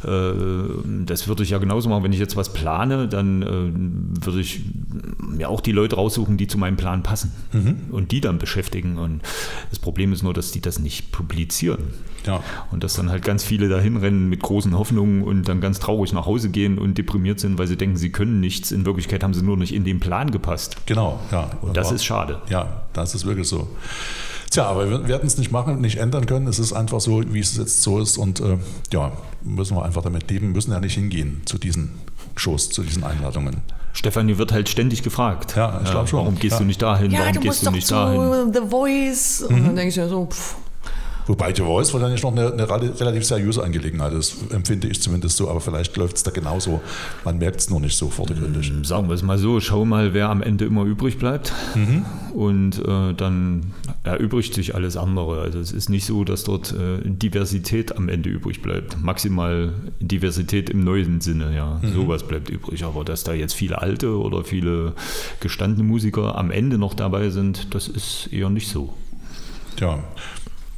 Äh, 0.04 0.10
das 1.06 1.28
würde 1.28 1.44
ich 1.44 1.50
ja 1.50 1.58
genauso 1.58 1.90
machen. 1.90 2.04
Wenn 2.04 2.14
ich 2.14 2.20
jetzt 2.20 2.36
was 2.36 2.54
plane, 2.54 3.08
dann 3.08 3.42
äh, 3.42 4.26
würde 4.26 4.42
ich 4.42 4.62
mir 5.20 5.50
auch 5.50 5.62
die 5.62 5.72
Leute 5.72 5.96
raussuchen, 5.96 6.38
die 6.38 6.48
zu 6.48 6.58
meinem 6.58 6.78
Plan 6.78 7.04
passen 7.04 7.32
mhm. 7.54 7.78
und 7.92 8.12
die 8.12 8.22
dann 8.22 8.38
beschäftigen. 8.38 8.98
Und 9.08 9.22
das 9.70 9.80
Problem 9.80 10.14
ist 10.14 10.24
nur, 10.24 10.34
dass 10.34 10.52
die 10.52 10.62
das 10.62 10.80
nicht 10.80 11.12
publizieren. 11.12 11.94
Ja. 12.26 12.44
Und 12.72 12.84
dass 12.84 12.96
dann 12.96 13.10
halt 13.10 13.24
ganz 13.24 13.44
viele 13.44 13.70
dahin 13.70 13.98
rennen 13.98 14.30
mit 14.30 14.42
großen 14.42 14.78
Hoffnungen 14.78 15.24
und 15.24 15.48
dann 15.48 15.62
ganz 15.62 15.80
traurig 15.80 16.14
nach 16.14 16.26
Hause 16.26 16.50
gehen 16.50 16.78
und 16.78 16.98
deprimiert 16.98 17.40
sind, 17.40 17.58
weil 17.58 17.68
sie 17.68 17.78
denken, 17.78 17.98
sie 17.98 18.12
können 18.12 18.40
nichts. 18.40 18.72
In 18.72 18.86
Wirklichkeit 18.86 19.24
haben 19.24 19.34
sie 19.34 19.44
nur 19.44 19.58
nicht 19.58 19.74
in 19.74 19.86
den 19.86 20.00
Plan 20.00 20.32
gepasst. 20.32 20.78
Genau, 20.86 21.20
ja. 21.32 21.50
Und 21.62 21.78
das 21.78 21.92
ist 21.92 22.04
schade. 22.04 22.42
Ja, 22.50 22.84
das 22.94 23.16
ist 23.16 23.26
wirklich 23.26 23.48
so. 23.48 23.68
Tja, 24.50 24.66
aber 24.66 24.90
wir 24.90 25.08
werden 25.08 25.28
es 25.28 25.38
nicht 25.38 25.52
machen, 25.52 25.82
nicht 25.82 25.98
ändern 25.98 26.26
können. 26.26 26.48
Es 26.48 26.60
ist 26.60 26.74
einfach 26.74 27.02
so, 27.02 27.22
wie 27.34 27.40
es 27.40 27.58
jetzt 27.58 27.84
so 27.84 28.00
ist. 28.00 28.18
Und 28.18 28.40
äh, 28.40 28.58
ja, 28.94 29.12
müssen 29.44 29.76
wir 29.76 29.84
einfach 29.84 30.02
damit 30.02 30.30
leben, 30.32 30.52
müssen 30.52 30.72
ja 30.72 30.80
nicht 30.80 30.96
hingehen 30.96 31.42
zu 31.46 31.58
diesen 31.58 31.92
Shows, 32.36 32.70
zu 32.70 32.84
diesen 32.84 33.04
Einladungen. 33.04 33.62
Stefanie 33.94 34.38
wird 34.38 34.52
halt 34.52 34.70
ständig 34.70 35.04
gefragt. 35.04 35.56
Ja, 35.56 35.82
ich 35.84 35.90
glaube 35.90 36.08
schon. 36.08 36.20
Warum 36.20 36.36
gehst 36.36 36.54
ja. 36.54 36.60
du 36.60 36.66
nicht 36.66 36.82
dahin? 36.82 37.12
Ja, 37.12 37.20
warum 37.20 37.34
du 37.34 37.40
gehst 37.42 37.66
du 37.66 37.72
nicht 37.72 37.90
dahin? 37.90 38.54
The 38.54 38.62
Voice. 38.70 39.42
Und 39.42 39.60
mhm. 39.60 39.66
dann 39.66 39.76
denke 39.76 39.90
ich 39.90 39.98
mir 39.98 40.10
so, 40.10 40.26
pff, 40.26 40.56
Wobei 41.28 41.54
The 41.54 41.62
Voice 41.62 41.94
wahrscheinlich 41.94 42.24
noch 42.24 42.32
eine, 42.32 42.54
eine, 42.54 42.70
relativ 42.70 43.26
seriöse 43.26 43.64
Angelegenheit 43.64 44.14
ist, 44.14 44.52
empfinde 44.52 44.88
ich 44.88 45.02
zumindest 45.02 45.38
so, 45.38 45.50
aber 45.50 45.60
vielleicht 45.60 45.96
läuft 45.98 46.18
es 46.18 46.24
da 46.24 46.32
genauso. 46.32 46.82
Man 47.26 47.38
merkt 47.38 47.60
es 47.60 47.70
nur 47.70 47.82
nicht 47.82 47.98
so 47.98 48.10
vordergründig. 48.10 48.70
Ähm, 48.70 48.86
sagen 48.86 49.10
wir 49.10 49.16
es 49.16 49.24
mal 49.24 49.38
so, 49.38 49.60
schau 49.60 49.84
mal, 49.84 50.14
wer 50.14 50.30
am 50.30 50.42
Ende 50.42 50.66
immer 50.66 50.84
übrig 50.86 51.18
bleibt. 51.18 51.52
Mhm. 51.76 52.06
Und 52.34 52.80
äh, 52.80 53.14
dann 53.14 53.74
erübrigt 54.04 54.54
sich 54.54 54.74
alles 54.76 54.96
andere. 54.96 55.42
Also 55.42 55.60
es 55.60 55.72
ist 55.72 55.90
nicht 55.90 56.06
so, 56.06 56.24
dass 56.24 56.46
dort 56.46 56.74
äh, 56.74 57.00
Diversität 57.04 57.96
am 57.98 58.08
Ende 58.08 58.30
übrig 58.30 58.62
bleibt. 58.62 59.02
Maximal 59.02 59.74
Diversität 60.00 60.70
im 60.70 60.84
neuen 60.84 61.20
Sinne, 61.20 61.54
ja. 61.56 61.80
Mhm. 61.82 61.94
Sowas 61.94 62.24
bleibt 62.24 62.50
übrig. 62.50 62.86
Aber 62.86 63.04
dass 63.04 63.24
da 63.24 63.34
jetzt 63.34 63.54
viele 63.54 63.82
alte 63.82 64.18
oder 64.18 64.44
viele 64.46 64.94
gestandene 65.42 65.84
Musiker 65.84 66.38
am 66.38 66.52
Ende 66.52 66.78
noch 66.78 66.94
dabei 66.94 67.30
sind, 67.32 67.74
das 67.74 67.88
ist 67.90 68.30
eher 68.32 68.50
nicht 68.50 68.70
so. 68.70 68.94
Ja, 69.80 70.00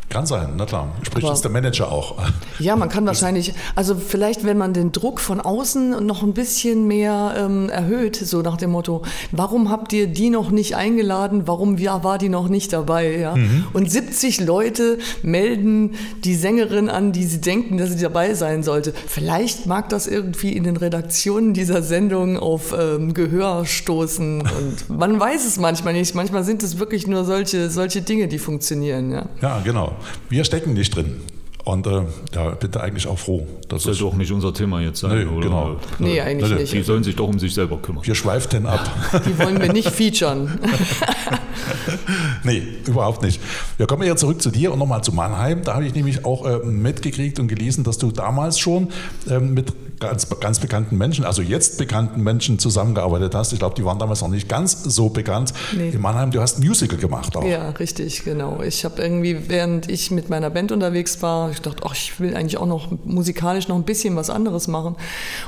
kann 0.10 0.26
sein, 0.26 0.54
na 0.58 0.66
klar. 0.66 0.90
Spricht 1.04 1.26
Aber, 1.26 1.34
jetzt 1.34 1.44
der 1.44 1.52
Manager 1.52 1.92
auch. 1.92 2.18
Ja, 2.60 2.76
man 2.76 2.90
kann 2.90 3.06
wahrscheinlich, 3.06 3.54
also 3.76 3.96
vielleicht, 3.96 4.44
wenn 4.44 4.58
man 4.58 4.74
den 4.74 4.92
Druck 4.92 5.22
von 5.22 5.40
außen 5.40 6.06
noch 6.06 6.24
ein 6.24 6.34
bisschen 6.34 6.88
mehr 6.88 7.36
ähm, 7.38 7.70
erhöht, 7.70 8.18
so 8.18 8.42
nach 8.42 8.58
dem 8.58 8.72
Motto, 8.72 9.04
warum 9.32 9.70
habt 9.70 9.94
ihr 9.94 10.08
die 10.08 10.30
noch 10.30 10.52
nicht 10.52 10.76
eingeladen, 10.76 11.44
warum 11.46 11.78
ja, 11.78 12.04
war 12.04 12.18
die 12.18 12.28
noch 12.28 12.50
nicht 12.50 12.74
dabei? 12.74 13.18
Ja? 13.18 13.36
Mhm. 13.36 13.68
Und 13.72 13.90
70 13.90 14.42
Leute 14.42 14.98
melden 15.24 15.96
die 16.26 16.36
Sängerin 16.36 16.90
an, 16.90 17.14
die 17.14 17.24
sie 17.24 17.40
denken, 17.40 17.78
dass 17.78 17.92
sie 17.92 18.02
dabei 18.02 18.34
sein 18.34 18.62
sollte. 18.62 18.94
Vielleicht 19.08 19.66
mag 19.66 19.88
das 19.88 20.06
irgendwie 20.06 20.52
in 20.52 20.66
den 20.66 20.76
Redaktionen 20.76 21.54
dieser 21.54 21.82
Sendung 21.82 22.38
auf 22.38 22.76
ähm, 22.78 23.14
Gehör 23.14 23.66
stoßen. 23.66 24.42
Und 24.90 24.90
man 24.90 25.18
weiß 25.18 25.46
es 25.46 25.58
manchmal 25.60 25.94
nicht. 25.94 26.14
Manchmal 26.14 26.44
sind 26.44 26.62
es 26.62 26.78
wirklich 26.78 27.08
nur 27.08 27.24
solche, 27.24 27.70
solche 27.70 28.02
Dinge, 28.02 28.28
die 28.28 28.40
funktionieren. 28.40 29.12
Ja, 29.12 29.30
ja 29.42 29.62
genau. 29.64 29.96
Wir 30.30 30.44
stecken 30.44 30.74
nicht 30.74 30.96
drin. 30.96 31.22
Und 31.70 31.86
äh, 31.86 32.02
ja, 32.34 32.50
bin 32.56 32.72
da 32.72 32.80
eigentlich 32.80 33.06
auch 33.06 33.20
froh. 33.20 33.46
Das 33.68 33.84
soll 33.84 33.96
doch 33.96 34.16
nicht 34.16 34.32
unser 34.32 34.52
Thema 34.52 34.82
jetzt 34.82 35.02
sein, 35.02 35.20
nee, 35.20 35.26
oder? 35.26 35.48
Genau. 35.48 35.76
Nee, 36.00 36.20
eigentlich 36.20 36.50
nee, 36.50 36.62
nicht. 36.62 36.74
Die 36.74 36.82
sollen 36.82 37.04
sich 37.04 37.16
doch 37.16 37.28
um 37.28 37.38
sich 37.38 37.54
selber 37.54 37.78
kümmern. 37.78 38.04
Wir 38.08 38.16
schweifen 38.16 38.66
ab. 38.66 38.90
Die 39.28 39.38
wollen 39.38 39.62
wir 39.62 39.72
nicht 39.72 39.92
featuren. 39.92 40.60
nee, 42.44 42.64
überhaupt 42.88 43.22
nicht. 43.22 43.40
Wir 43.78 43.86
kommen 43.86 44.02
ja 44.02 44.16
zurück 44.16 44.42
zu 44.42 44.50
dir 44.50 44.74
und 44.74 44.80
nochmal 44.80 45.04
zu 45.04 45.12
Mannheim. 45.12 45.64
Da 45.64 45.76
habe 45.76 45.86
ich 45.86 45.94
nämlich 45.94 46.26
auch 46.26 46.44
äh, 46.44 46.58
mitgekriegt 46.66 47.40
und 47.40 47.48
gelesen, 47.48 47.84
dass 47.84 48.00
du 48.00 48.12
damals 48.12 48.58
schon 48.58 48.88
äh, 49.30 49.38
mit 49.40 49.72
ganz, 50.00 50.28
ganz 50.40 50.60
bekannten 50.60 50.98
Menschen, 50.98 51.26
also 51.26 51.42
jetzt 51.42 51.78
bekannten 51.78 52.24
Menschen 52.24 52.58
zusammengearbeitet 52.60 53.36
hast. 53.36 53.54
Ich 53.54 53.60
glaube, 53.60 53.76
die 53.76 53.86
waren 53.86 54.00
damals 54.00 54.22
noch 54.22 54.30
nicht 54.30 54.50
ganz 54.50 54.84
so 54.84 55.10
bekannt. 55.10 55.54
Nee. 55.76 55.90
In 55.90 56.02
Mannheim, 56.02 56.32
du 56.32 56.42
hast 56.42 56.60
ein 56.60 56.66
Musical 56.66 56.98
gemacht 56.98 57.36
auch. 57.36 57.46
Ja, 57.46 57.70
richtig, 57.72 58.24
genau. 58.24 58.62
Ich 58.62 58.86
habe 58.86 59.02
irgendwie, 59.02 59.50
während 59.50 59.90
ich 59.90 60.12
mit 60.12 60.30
meiner 60.30 60.50
Band 60.50 60.72
unterwegs 60.72 61.22
war, 61.22 61.52
ich 61.60 61.64
gedacht, 61.64 61.84
ach, 61.86 61.94
ich 61.94 62.20
will 62.20 62.36
eigentlich 62.36 62.58
auch 62.58 62.66
noch 62.66 62.90
musikalisch 63.06 63.68
noch 63.68 63.76
ein 63.76 63.84
bisschen 63.84 64.16
was 64.16 64.30
anderes 64.30 64.68
machen. 64.68 64.96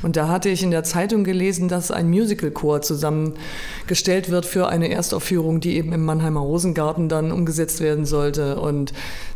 Und 0.01 0.15
da 0.15 0.27
hatte 0.27 0.49
ich 0.49 0.63
in 0.63 0.71
der 0.71 0.83
Zeitung 0.83 1.23
gelesen, 1.23 1.67
dass 1.67 1.91
ein 1.91 2.09
Musicalchor 2.09 2.81
zusammengestellt 2.81 4.29
wird 4.29 4.45
für 4.45 4.67
eine 4.67 4.89
Erstaufführung, 4.89 5.59
die 5.59 5.75
eben 5.75 5.93
im 5.93 6.05
Mannheimer 6.05 6.41
Rosengarten 6.41 7.09
dann 7.09 7.31
umgesetzt 7.31 7.79
werden 7.79 8.05
sollte. 8.05 8.59
Und 8.59 8.93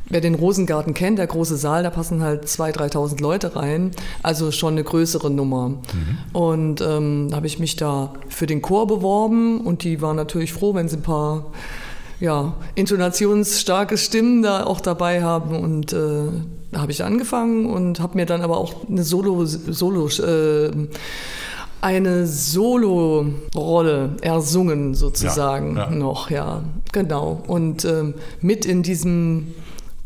wer 0.09 0.21
den 0.21 0.35
Rosengarten 0.35 0.93
kennt, 0.93 1.19
der 1.19 1.27
große 1.27 1.57
Saal, 1.57 1.83
da 1.83 1.89
passen 1.89 2.21
halt 2.21 2.45
2.000, 2.45 2.91
3.000 2.91 3.21
Leute 3.21 3.55
rein. 3.55 3.91
Also 4.23 4.51
schon 4.51 4.73
eine 4.73 4.83
größere 4.83 5.29
Nummer. 5.29 5.69
Mhm. 5.69 6.17
Und 6.33 6.81
ähm, 6.81 7.27
da 7.29 7.37
habe 7.37 7.47
ich 7.47 7.59
mich 7.59 7.75
da 7.75 8.13
für 8.29 8.47
den 8.47 8.61
Chor 8.61 8.87
beworben 8.87 9.61
und 9.61 9.83
die 9.83 10.01
waren 10.01 10.15
natürlich 10.15 10.53
froh, 10.53 10.75
wenn 10.75 10.87
sie 10.87 10.97
ein 10.97 11.03
paar 11.03 11.51
ja, 12.19 12.53
intonationsstarke 12.75 13.97
Stimmen 13.97 14.41
da 14.41 14.65
auch 14.65 14.81
dabei 14.81 15.23
haben. 15.23 15.55
Und 15.55 15.93
äh, 15.93 16.27
habe 16.75 16.91
ich 16.91 17.03
angefangen 17.03 17.65
und 17.65 17.99
habe 17.99 18.15
mir 18.15 18.25
dann 18.25 18.41
aber 18.41 18.57
auch 18.57 18.87
eine 18.89 19.03
Solo, 19.03 19.45
Solo 19.45 20.07
äh, 20.07 20.71
eine 21.81 22.25
Solo-Rolle 22.25 24.15
ersungen 24.21 24.95
sozusagen 24.95 25.77
ja, 25.77 25.83
ja. 25.83 25.89
noch, 25.91 26.29
ja, 26.31 26.63
genau. 26.91 27.43
Und 27.47 27.85
ähm, 27.85 28.15
mit 28.41 28.65
in 28.65 28.81
diesem 28.81 29.53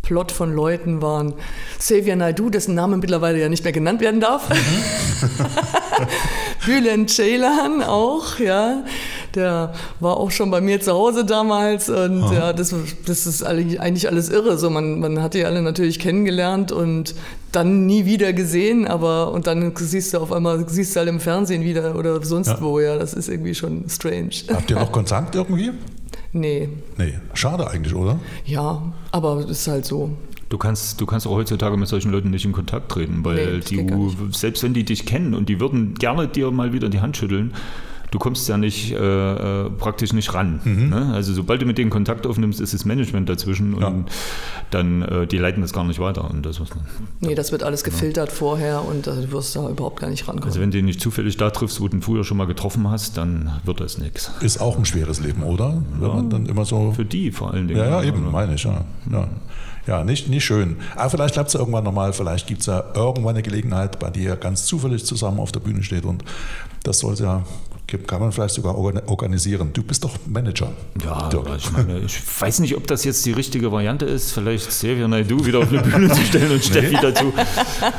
Plot 0.02 0.32
von 0.32 0.54
Leuten 0.54 1.02
waren 1.02 1.36
Xavier 1.78 2.16
Naidu, 2.16 2.50
dessen 2.50 2.74
Name 2.74 2.98
mittlerweile 2.98 3.40
ja 3.40 3.48
nicht 3.48 3.64
mehr 3.64 3.74
genannt 3.74 4.02
werden 4.02 4.20
darf. 4.20 4.50
Mhm. 4.50 5.46
Bülent 6.66 7.12
Ceylan 7.12 7.84
auch, 7.84 8.40
ja. 8.40 8.84
Der 9.40 9.74
war 10.00 10.18
auch 10.18 10.32
schon 10.32 10.52
bei 10.52 10.60
mir 10.60 10.82
zu 10.82 10.92
Hause 10.94 11.24
damals 11.24 11.90
und 11.90 12.24
Aha. 12.24 12.34
ja, 12.34 12.54
das, 12.54 12.76
das 13.06 13.26
ist 13.26 13.44
eigentlich 13.44 14.08
alles 14.10 14.30
irre. 14.30 14.58
So, 14.58 14.70
man, 14.70 15.00
man 15.00 15.22
hat 15.22 15.34
die 15.34 15.46
alle 15.46 15.62
natürlich 15.62 16.00
kennengelernt 16.00 16.72
und 16.72 17.16
dann 17.52 17.86
nie 17.86 18.06
wieder 18.06 18.34
gesehen, 18.34 18.86
aber 18.86 19.32
und 19.32 19.48
dann 19.48 19.74
siehst 19.76 20.14
du 20.14 20.20
auf 20.20 20.32
einmal, 20.32 20.68
siehst 20.68 20.96
du 20.96 21.00
halt 21.00 21.10
im 21.10 21.20
Fernsehen 21.20 21.64
wieder 21.64 21.96
oder 21.96 22.24
sonst 22.24 22.50
ja. 22.50 22.62
wo, 22.62 22.80
ja, 22.80 22.98
das 22.98 23.14
ist 23.14 23.30
irgendwie 23.30 23.56
schon 23.56 23.86
strange. 23.88 24.32
Habt 24.50 24.70
ihr 24.70 24.78
noch 24.78 24.92
Kontakt 25.00 25.36
irgendwie? 25.36 25.72
Nee. 26.32 26.70
Nee, 26.98 27.14
schade 27.34 27.68
eigentlich, 27.70 27.96
oder? 27.96 28.20
Ja, 28.46 28.94
aber 29.12 29.38
es 29.38 29.50
ist 29.50 29.68
halt 29.68 29.86
so. 29.86 30.12
Du 30.50 30.58
kannst, 30.58 31.00
du 31.00 31.06
kannst 31.06 31.28
auch 31.28 31.36
heutzutage 31.36 31.78
mit 31.78 31.88
solchen 31.88 32.12
Leuten 32.12 32.32
nicht 32.32 32.44
in 32.44 32.52
Kontakt 32.52 32.92
treten, 32.92 33.24
weil 33.24 33.58
nee, 33.58 33.60
die, 33.60 33.88
selbst 34.32 34.64
wenn 34.64 34.74
die 34.74 34.84
dich 34.84 35.06
kennen 35.06 35.36
und 35.36 35.48
die 35.48 35.60
würden 35.60 35.94
gerne 35.94 36.28
dir 36.28 36.50
mal 36.50 36.74
wieder 36.74 36.90
die 36.90 37.02
Hand 37.02 37.18
schütteln, 37.18 37.54
du 38.12 38.20
kommst 38.20 38.48
ja 38.50 38.58
nicht 38.58 38.92
äh, 38.92 38.96
äh, 38.96 39.70
praktisch 39.70 40.14
nicht 40.14 40.34
ran. 40.34 40.60
Mhm. 40.64 40.90
Ne? 40.90 41.12
Also 41.14 41.34
sobald 41.34 41.62
du 41.62 41.66
mit 41.66 41.78
denen 41.78 41.90
Kontakt 41.90 42.26
aufnimmst, 42.26 42.60
ist 42.60 42.74
das 42.74 42.86
Management 42.86 43.30
dazwischen 43.30 43.74
und 43.74 43.82
ja. 43.82 43.94
dann 44.72 45.02
äh, 45.02 45.28
die 45.28 45.38
leiten 45.38 45.62
das 45.62 45.74
gar 45.74 45.84
nicht 45.84 46.00
weiter. 46.00 46.30
Und 46.30 46.46
das 46.46 46.60
was 46.60 46.70
nee, 47.20 47.36
das 47.36 47.52
wird 47.52 47.64
alles 47.64 47.84
gefiltert 47.84 48.30
ja. 48.30 48.36
vorher 48.36 48.86
und 48.86 49.08
äh, 49.08 49.22
du 49.22 49.32
wirst 49.32 49.56
da 49.56 49.70
überhaupt 49.70 50.00
gar 50.00 50.10
nicht 50.10 50.28
rankommen. 50.28 50.48
Also 50.48 50.60
wenn 50.60 50.72
du 50.72 50.82
nicht 50.82 51.02
zufällig 51.02 51.38
da 51.38 51.50
triffst, 51.50 51.82
wo 51.82 51.88
du 51.88 51.98
ihn 51.98 52.02
früher 52.02 52.24
schon 52.24 52.38
mal 52.38 52.48
getroffen 52.48 52.90
hast, 52.90 53.18
dann 53.18 53.60
wird 53.64 53.80
das 53.80 53.98
nichts. 53.98 54.32
Ist 54.42 54.60
auch 54.60 54.78
ein 54.78 54.86
schweres 54.86 55.20
Leben, 55.20 55.44
oder? 55.44 55.82
Wenn 56.00 56.08
man 56.08 56.30
dann 56.30 56.46
immer 56.46 56.66
so. 56.66 56.92
Für 56.96 57.06
die 57.06 57.32
vor 57.32 57.54
allen 57.54 57.68
Dingen. 57.68 57.80
Ja, 57.80 58.02
ja, 58.02 58.04
eben, 58.04 58.32
meine 58.32 58.56
ich, 58.56 58.64
ja. 58.64 58.86
ja. 59.12 59.28
Ja, 59.88 60.04
nicht, 60.04 60.30
nicht 60.30 60.46
schön. 60.46 60.78
Aber 60.96 61.10
vielleicht 61.10 61.34
klappt 61.34 61.48
es 61.48 61.54
ja 61.54 61.60
irgendwann 61.60 61.84
nochmal. 61.84 62.14
Vielleicht 62.14 62.46
gibt 62.46 62.62
es 62.62 62.68
ja 62.68 62.84
irgendwann 62.94 63.36
eine 63.36 63.42
Gelegenheit, 63.42 63.98
bei 63.98 64.12
dir 64.12 64.36
ganz 64.36 64.66
zufällig 64.66 65.04
zusammen 65.04 65.40
auf 65.40 65.52
der 65.52 65.62
Bühne 65.62 65.82
steht. 65.82 66.06
Und 66.06 66.24
das 66.84 67.00
sollte 67.00 67.24
ja 67.24 67.44
kann 67.98 68.20
man 68.22 68.32
vielleicht 68.32 68.56
sogar 68.56 68.78
organisieren. 68.78 69.72
Du 69.74 69.84
bist 69.84 70.04
doch 70.04 70.16
Manager. 70.28 70.72
Ja, 71.04 71.14
aber 71.14 71.56
ich, 71.56 71.72
meine, 71.72 72.00
ich 72.00 72.20
weiß 72.40 72.60
nicht, 72.60 72.76
ob 72.76 72.88
das 72.88 73.04
jetzt 73.04 73.26
die 73.26 73.32
richtige 73.32 73.72
Variante 73.72 74.06
ist, 74.06 74.32
vielleicht 74.32 74.70
Xavier 74.70 75.08
Naidu 75.08 75.46
wieder 75.46 75.60
auf 75.60 75.70
eine 75.70 75.82
Bühne 75.82 76.10
zu 76.14 76.22
stellen 76.22 76.52
und 76.52 76.64
Steffi 76.64 76.96
nee. 76.96 77.00
dazu. 77.02 77.34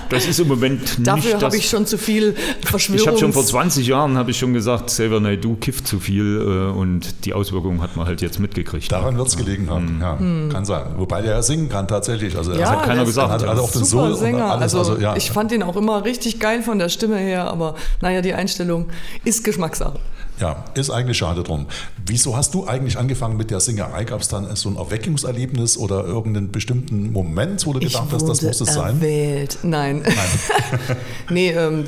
Das 0.09 0.27
ist 0.27 0.39
im 0.41 0.49
Moment 0.49 0.81
nicht 0.81 1.07
Dafür 1.07 1.41
habe 1.41 1.57
ich 1.57 1.69
schon 1.69 1.87
zu 1.87 1.99
viel 1.99 2.35
Verschwörung. 2.65 3.01
Ich 3.01 3.09
habe 3.09 3.19
schon 3.19 3.33
vor 3.33 3.45
20 3.45 3.87
Jahren 3.87 4.17
habe 4.17 4.31
ich 4.31 4.39
schon 4.39 4.53
gesagt, 4.53 4.87
Xavier 4.87 5.21
Naidu 5.21 5.57
kifft 5.57 5.87
zu 5.87 6.01
viel 6.01 6.41
äh, 6.41 6.77
und 6.77 7.25
die 7.25 7.35
Auswirkungen 7.35 7.83
hat 7.83 7.97
man 7.97 8.07
halt 8.07 8.21
jetzt 8.21 8.39
mitgekriegt. 8.39 8.91
Daran 8.91 9.17
wird 9.17 9.29
es 9.29 9.37
gelegen 9.37 9.71
haben, 9.71 9.97
mhm. 9.97 10.01
ja, 10.01 10.19
hm. 10.19 10.49
kann 10.51 10.65
sein. 10.65 10.85
Wobei 10.97 11.23
der 11.23 11.33
ja 11.33 11.43
singen 11.43 11.69
kann 11.69 11.89
tatsächlich. 11.89 12.37
Also, 12.37 12.53
ja, 12.53 12.59
das 12.59 12.71
hat 12.71 12.83
keiner 12.85 13.05
gesagt. 13.05 13.31
Hat, 13.31 13.45
also 13.45 13.63
auch 13.63 13.71
den 13.71 13.85
super 13.85 14.15
Sänger. 14.15 14.51
Alles, 14.53 14.75
also, 14.75 14.93
also 14.93 15.03
ja. 15.03 15.17
Ich 15.17 15.31
fand 15.31 15.53
ihn 15.53 15.63
auch 15.63 15.77
immer 15.77 16.05
richtig 16.05 16.41
geil 16.41 16.63
von 16.63 16.79
der 16.79 16.89
Stimme 16.89 17.19
her, 17.19 17.51
aber 17.51 17.75
naja, 18.01 18.23
die 18.23 18.35
Einstellung 18.35 18.89
ist 19.25 19.45
Geschmackssache. 19.81 20.01
Ja, 20.39 20.65
ist 20.75 20.89
eigentlich 20.89 21.19
schade 21.19 21.43
drum. 21.43 21.67
Wieso 22.07 22.35
hast 22.35 22.55
du 22.55 22.67
eigentlich 22.67 22.97
angefangen 22.97 23.37
mit 23.37 23.51
der 23.51 23.61
Singerei? 23.61 24.05
Gab 24.05 24.23
es 24.23 24.29
dann 24.29 24.57
so 24.57 24.71
ein 24.71 24.77
Erweckungserlebnis 24.77 25.77
oder 25.77 26.07
irgendeinen 26.07 26.51
bestimmten 26.51 27.13
Moment, 27.13 27.67
wo 27.67 27.75
du 27.75 27.81
gedacht 27.81 28.09
hast, 28.11 28.27
das 28.27 28.41
muss 28.41 28.59
es 28.59 28.73
sein? 28.73 28.97
Erwählt. 28.97 29.59
Nein. 29.63 30.03
Nein. 30.03 30.97
nee, 31.31 31.51
ähm, 31.51 31.85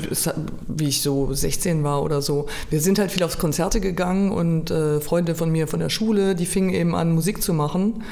wie 0.67 0.89
ich 0.89 1.01
so 1.01 1.33
16 1.33 1.83
war 1.83 2.03
oder 2.03 2.21
so. 2.21 2.45
Wir 2.69 2.79
sind 2.79 2.99
halt 2.99 3.11
viel 3.11 3.23
aufs 3.23 3.39
Konzerte 3.39 3.81
gegangen 3.81 4.31
und 4.31 4.69
äh, 4.69 5.01
Freunde 5.01 5.33
von 5.33 5.51
mir 5.51 5.67
von 5.67 5.79
der 5.79 5.89
Schule, 5.89 6.35
die 6.35 6.45
fingen 6.45 6.69
eben 6.69 6.93
an, 6.93 7.11
Musik 7.11 7.41
zu 7.41 7.55
machen. 7.55 8.03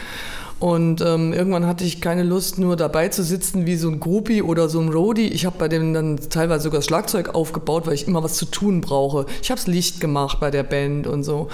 Und 0.61 1.01
ähm, 1.01 1.33
irgendwann 1.33 1.65
hatte 1.65 1.83
ich 1.83 2.01
keine 2.01 2.21
Lust, 2.21 2.59
nur 2.59 2.75
dabei 2.75 3.07
zu 3.07 3.23
sitzen 3.23 3.65
wie 3.65 3.75
so 3.77 3.89
ein 3.89 3.99
Groupie 3.99 4.43
oder 4.43 4.69
so 4.69 4.79
ein 4.79 4.89
Roadie. 4.89 5.27
Ich 5.27 5.47
habe 5.47 5.57
bei 5.57 5.67
dem 5.67 5.91
dann 5.91 6.19
teilweise 6.29 6.65
sogar 6.65 6.77
das 6.77 6.85
Schlagzeug 6.85 7.33
aufgebaut, 7.33 7.87
weil 7.87 7.95
ich 7.95 8.07
immer 8.07 8.23
was 8.23 8.35
zu 8.35 8.45
tun 8.45 8.79
brauche. 8.79 9.25
Ich 9.41 9.49
habe 9.49 9.59
das 9.59 9.65
Licht 9.65 9.99
gemacht 9.99 10.39
bei 10.39 10.51
der 10.51 10.61
Band 10.61 11.07
und 11.07 11.23
so. 11.23 11.49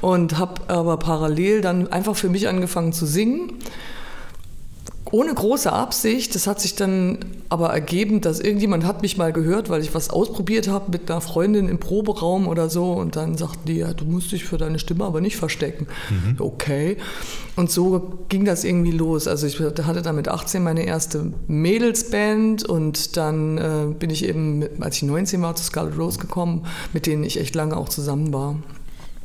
Und 0.00 0.38
habe 0.38 0.60
aber 0.66 0.96
parallel 0.96 1.60
dann 1.60 1.92
einfach 1.92 2.16
für 2.16 2.28
mich 2.28 2.48
angefangen 2.48 2.92
zu 2.92 3.06
singen 3.06 3.52
ohne 5.10 5.32
große 5.32 5.72
Absicht. 5.72 6.34
Das 6.34 6.46
hat 6.46 6.60
sich 6.60 6.74
dann 6.74 7.18
aber 7.48 7.70
ergeben, 7.70 8.20
dass 8.20 8.40
irgendjemand 8.40 8.84
hat 8.84 9.02
mich 9.02 9.16
mal 9.16 9.32
gehört, 9.32 9.70
weil 9.70 9.80
ich 9.80 9.94
was 9.94 10.10
ausprobiert 10.10 10.68
habe 10.68 10.90
mit 10.90 11.10
einer 11.10 11.20
Freundin 11.20 11.68
im 11.68 11.78
Proberaum 11.78 12.46
oder 12.46 12.68
so. 12.68 12.92
Und 12.92 13.16
dann 13.16 13.36
sagten 13.36 13.66
die, 13.66 13.76
ja, 13.76 13.92
du 13.94 14.04
musst 14.04 14.32
dich 14.32 14.44
für 14.44 14.58
deine 14.58 14.78
Stimme 14.78 15.04
aber 15.04 15.20
nicht 15.20 15.36
verstecken. 15.36 15.86
Mhm. 16.10 16.36
Okay. 16.38 16.96
Und 17.56 17.70
so 17.70 18.18
ging 18.28 18.44
das 18.44 18.64
irgendwie 18.64 18.92
los. 18.92 19.26
Also 19.28 19.46
ich 19.46 19.60
hatte 19.60 20.02
dann 20.02 20.16
mit 20.16 20.28
18 20.28 20.62
meine 20.62 20.84
erste 20.84 21.32
Mädelsband 21.46 22.68
und 22.68 23.16
dann 23.16 23.58
äh, 23.58 23.94
bin 23.98 24.10
ich 24.10 24.24
eben, 24.24 24.64
als 24.80 24.96
ich 24.96 25.02
19 25.04 25.40
war, 25.40 25.56
zu 25.56 25.64
Scarlet 25.64 25.98
Rose 25.98 26.18
gekommen, 26.18 26.66
mit 26.92 27.06
denen 27.06 27.24
ich 27.24 27.40
echt 27.40 27.54
lange 27.54 27.76
auch 27.76 27.88
zusammen 27.88 28.32
war. 28.32 28.56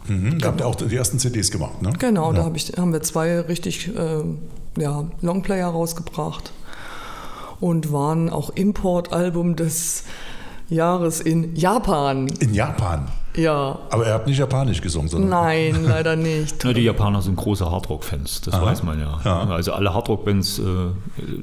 Mhm, 0.07 0.39
da 0.39 0.47
habt 0.47 0.61
ihr 0.61 0.67
auch 0.67 0.75
die 0.75 0.93
ersten 0.95 1.17
CDs 1.19 1.49
gemacht, 1.49 1.81
ne? 1.81 1.93
Genau, 1.97 2.31
ja. 2.31 2.39
da 2.39 2.45
hab 2.45 2.57
ich, 2.57 2.73
haben 2.77 2.91
wir 2.91 3.01
zwei 3.01 3.39
richtig 3.39 3.89
äh, 3.95 4.23
ja, 4.77 5.05
Longplayer 5.21 5.67
rausgebracht 5.67 6.51
und 7.59 7.91
waren 7.91 8.29
auch 8.29 8.49
Importalbum 8.49 9.55
des 9.55 10.03
Jahres 10.69 11.21
in 11.21 11.55
Japan. 11.55 12.27
In 12.39 12.53
Japan? 12.53 13.07
Ja. 13.35 13.79
Aber 13.89 14.05
er 14.05 14.13
hat 14.15 14.27
nicht 14.27 14.37
Japanisch 14.37 14.81
gesungen, 14.81 15.09
sondern. 15.09 15.29
Nein, 15.29 15.83
leider 15.85 16.15
nicht. 16.15 16.63
Ja, 16.63 16.73
die 16.73 16.81
Japaner 16.81 17.21
sind 17.21 17.35
große 17.35 17.69
Hardrock-Fans, 17.69 18.41
das 18.41 18.53
Aha. 18.55 18.65
weiß 18.65 18.83
man 18.83 18.99
ja. 18.99 19.19
ja. 19.23 19.45
Also 19.45 19.73
alle 19.73 19.93
Hardrock-Bands, 19.93 20.59
äh, 20.59 20.63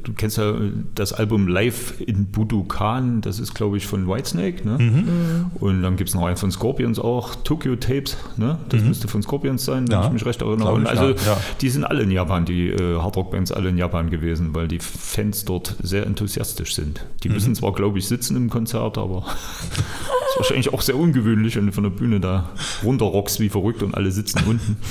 du 0.03 0.13
kennst 0.17 0.39
ja 0.39 0.55
das 0.95 1.13
Album 1.13 1.49
Live 1.49 2.01
in 2.01 2.27
Budokan, 2.27 3.21
das 3.21 3.39
ist 3.39 3.55
glaube 3.55 3.77
ich 3.77 3.87
von 3.87 4.09
Whitesnake, 4.09 4.67
ne? 4.67 4.79
Mhm. 4.79 4.95
mhm. 4.95 5.47
Und 5.61 5.83
dann 5.83 5.97
gibt 5.97 6.11
es 6.11 6.15
noch 6.15 6.25
einen 6.25 6.37
von 6.37 6.51
Scorpions 6.51 6.99
auch, 6.99 7.35
Tokyo 7.35 7.77
Tapes, 7.77 8.17
ne? 8.37 8.59
Das 8.69 8.83
mhm. 8.83 8.89
müsste 8.89 9.09
von 9.09 9.23
Scorpions 9.23 9.65
sein, 9.65 9.89
wenn 9.89 9.93
ja. 9.93 10.07
ich 10.07 10.13
mich 10.13 10.27
recht 10.27 10.43
erinnere. 10.43 10.89
Also 10.89 11.11
ja. 11.11 11.37
die 11.61 11.69
sind 11.69 11.85
alle 11.85 12.03
in 12.03 12.11
Japan, 12.11 12.45
die 12.45 12.69
äh, 12.69 13.01
Hardrock-Bands 13.01 13.53
alle 13.53 13.71
in 13.71 13.79
Japan 13.79 14.11
gewesen, 14.11 14.55
weil 14.55 14.69
die 14.69 14.79
Fans 14.79 15.45
dort 15.45 15.77
sehr 15.83 16.07
enthusiastisch 16.07 16.75
sind. 16.75 17.05
Die 17.23 17.29
mhm. 17.29 17.35
müssen 17.35 17.55
zwar 17.55 17.73
glaube 17.73 17.99
ich 17.99 18.07
sitzen 18.07 18.37
im 18.37 18.49
Konzert, 18.49 18.97
aber 18.99 19.19
ist 20.31 20.37
wahrscheinlich 20.37 20.73
auch 20.73 20.81
sehr 20.81 20.97
ungewöhnlich, 20.97 21.55
du 21.55 21.73
von 21.81 21.91
der 21.91 21.99
Bühne 21.99 22.21
da 22.21 22.51
runterrockst 22.85 23.41
wie 23.41 23.49
verrückt 23.49 23.83
und 23.83 23.95
alle 23.95 24.11
sitzen 24.13 24.43
unten. 24.47 24.77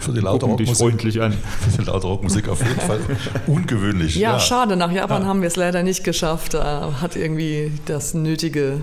Für 0.00 0.12
die 0.12 0.20
laute 0.20 0.46
Rockmusik, 0.46 0.76
freundlich 0.76 1.20
an. 1.20 1.32
Für 1.32 1.82
die 1.82 1.84
laute 1.84 2.06
Rockmusik 2.06 2.48
auf 2.48 2.66
jeden 2.66 2.80
Fall 2.80 2.98
ungewöhnlich. 3.46 4.16
Ja, 4.16 4.32
ja. 4.32 4.40
schade. 4.40 4.74
Nach 4.74 4.90
Japan 4.90 5.22
ja. 5.22 5.28
haben 5.28 5.42
wir 5.42 5.48
es 5.48 5.56
leider 5.56 5.82
nicht 5.82 6.02
geschafft. 6.02 6.54
Da 6.54 6.94
hat 7.02 7.14
irgendwie 7.14 7.72
das 7.84 8.14
nötige 8.14 8.80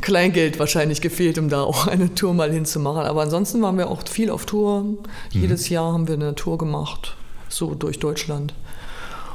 Kleingeld 0.00 0.60
wahrscheinlich 0.60 1.00
gefehlt, 1.00 1.36
um 1.36 1.48
da 1.48 1.62
auch 1.62 1.86
eine 1.88 2.14
Tour 2.14 2.32
mal 2.32 2.52
hinzumachen. 2.52 3.02
Aber 3.02 3.22
ansonsten 3.22 3.60
waren 3.60 3.76
wir 3.76 3.90
auch 3.90 4.06
viel 4.08 4.30
auf 4.30 4.46
Tour. 4.46 4.84
Mhm. 4.84 4.98
Jedes 5.30 5.68
Jahr 5.68 5.92
haben 5.92 6.06
wir 6.06 6.14
eine 6.14 6.34
Tour 6.36 6.58
gemacht, 6.58 7.16
so 7.48 7.74
durch 7.74 7.98
Deutschland. 7.98 8.54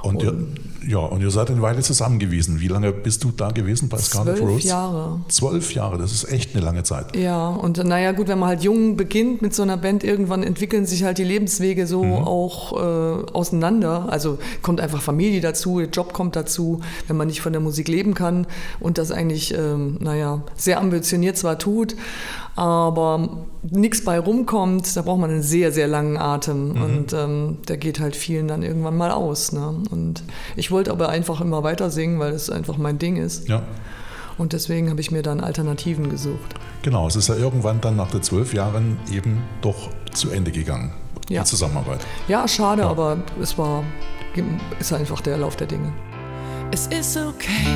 Und, 0.01 0.23
und 0.23 0.55
ja, 0.89 0.97
und 0.97 1.21
ihr 1.21 1.29
seid 1.29 1.51
eine 1.51 1.61
Weile 1.61 1.81
zusammen 1.81 2.17
gewesen. 2.17 2.61
Wie 2.61 2.67
lange 2.67 2.91
bist 2.91 3.23
du 3.23 3.29
da 3.29 3.51
gewesen 3.51 3.89
bei 3.89 3.99
Scarlet 3.99 4.41
Rose? 4.41 4.47
Zwölf 4.47 4.63
Jahre. 4.63 5.19
Zwölf 5.27 5.73
Jahre, 5.75 5.97
das 5.99 6.11
ist 6.11 6.31
echt 6.31 6.55
eine 6.55 6.65
lange 6.65 6.81
Zeit. 6.81 7.15
Ja, 7.15 7.49
und 7.49 7.77
naja, 7.77 8.11
gut, 8.11 8.27
wenn 8.27 8.39
man 8.39 8.49
halt 8.49 8.63
jung 8.63 8.97
beginnt 8.97 9.43
mit 9.43 9.53
so 9.53 9.61
einer 9.61 9.77
Band, 9.77 10.03
irgendwann 10.03 10.41
entwickeln 10.41 10.87
sich 10.87 11.03
halt 11.03 11.19
die 11.19 11.23
Lebenswege 11.23 11.85
so 11.85 12.03
mhm. 12.03 12.13
auch 12.13 12.73
äh, 12.73 13.31
auseinander. 13.33 14.07
Also 14.09 14.39
kommt 14.63 14.81
einfach 14.81 15.03
Familie 15.03 15.41
dazu, 15.41 15.77
der 15.77 15.89
Job 15.89 16.11
kommt 16.11 16.35
dazu, 16.35 16.81
wenn 17.07 17.17
man 17.17 17.27
nicht 17.27 17.41
von 17.41 17.53
der 17.53 17.61
Musik 17.61 17.87
leben 17.87 18.15
kann 18.15 18.47
und 18.79 18.97
das 18.97 19.11
eigentlich, 19.11 19.53
ähm, 19.55 19.97
naja, 19.99 20.41
sehr 20.55 20.79
ambitioniert 20.79 21.37
zwar 21.37 21.59
tut, 21.59 21.95
aber 22.55 23.45
nichts 23.71 24.03
bei 24.03 24.19
rumkommt, 24.19 24.95
da 24.97 25.01
braucht 25.01 25.21
man 25.21 25.29
einen 25.29 25.43
sehr, 25.43 25.71
sehr 25.71 25.87
langen 25.87 26.17
Atem. 26.17 26.73
Mhm. 26.73 26.81
Und 26.81 27.13
ähm, 27.13 27.57
der 27.67 27.77
geht 27.77 28.01
halt 28.01 28.17
vielen 28.17 28.49
dann 28.49 28.63
irgendwann 28.63 28.97
mal 28.97 29.11
aus. 29.11 29.53
Ne? 29.53 29.75
Und 29.91 30.23
ich 30.57 30.69
wollte 30.79 30.91
aber 30.91 31.09
einfach 31.09 31.41
immer 31.41 31.61
weiter 31.61 31.89
singen, 31.89 32.19
weil 32.19 32.31
es 32.31 32.49
einfach 32.49 32.77
mein 32.77 32.97
Ding 32.99 33.17
ist. 33.17 33.49
Ja. 33.49 33.63
Und 34.37 34.53
deswegen 34.53 34.89
habe 34.89 35.01
ich 35.01 35.11
mir 35.11 35.21
dann 35.21 35.41
Alternativen 35.41 36.09
gesucht. 36.09 36.55
Genau, 36.83 37.05
es 37.05 37.17
ist 37.17 37.27
ja 37.27 37.35
irgendwann 37.35 37.81
dann 37.81 37.97
nach 37.97 38.09
den 38.11 38.23
zwölf 38.23 38.53
Jahren 38.53 38.97
eben 39.11 39.41
doch 39.59 39.89
zu 40.13 40.29
Ende 40.31 40.51
gegangen, 40.51 40.93
Ja. 41.27 41.41
die 41.41 41.49
Zusammenarbeit. 41.49 41.99
Ja, 42.29 42.47
schade, 42.47 42.83
Ja. 42.83 42.89
aber 42.89 43.17
es 43.41 43.57
war 43.57 43.83
ist 44.79 44.93
einfach 44.93 45.19
der 45.19 45.37
Lauf 45.39 45.57
der 45.57 45.67
Dinge. 45.67 45.91
Es 46.71 46.87
ist 46.87 47.17
okay, 47.17 47.67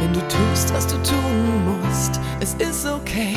wenn 0.00 0.12
du 0.12 0.20
tust, 0.20 0.72
was 0.72 0.86
du 0.86 0.94
tun 1.02 1.80
musst. 1.82 2.20
Es 2.38 2.54
ist 2.54 2.86
okay, 2.86 3.34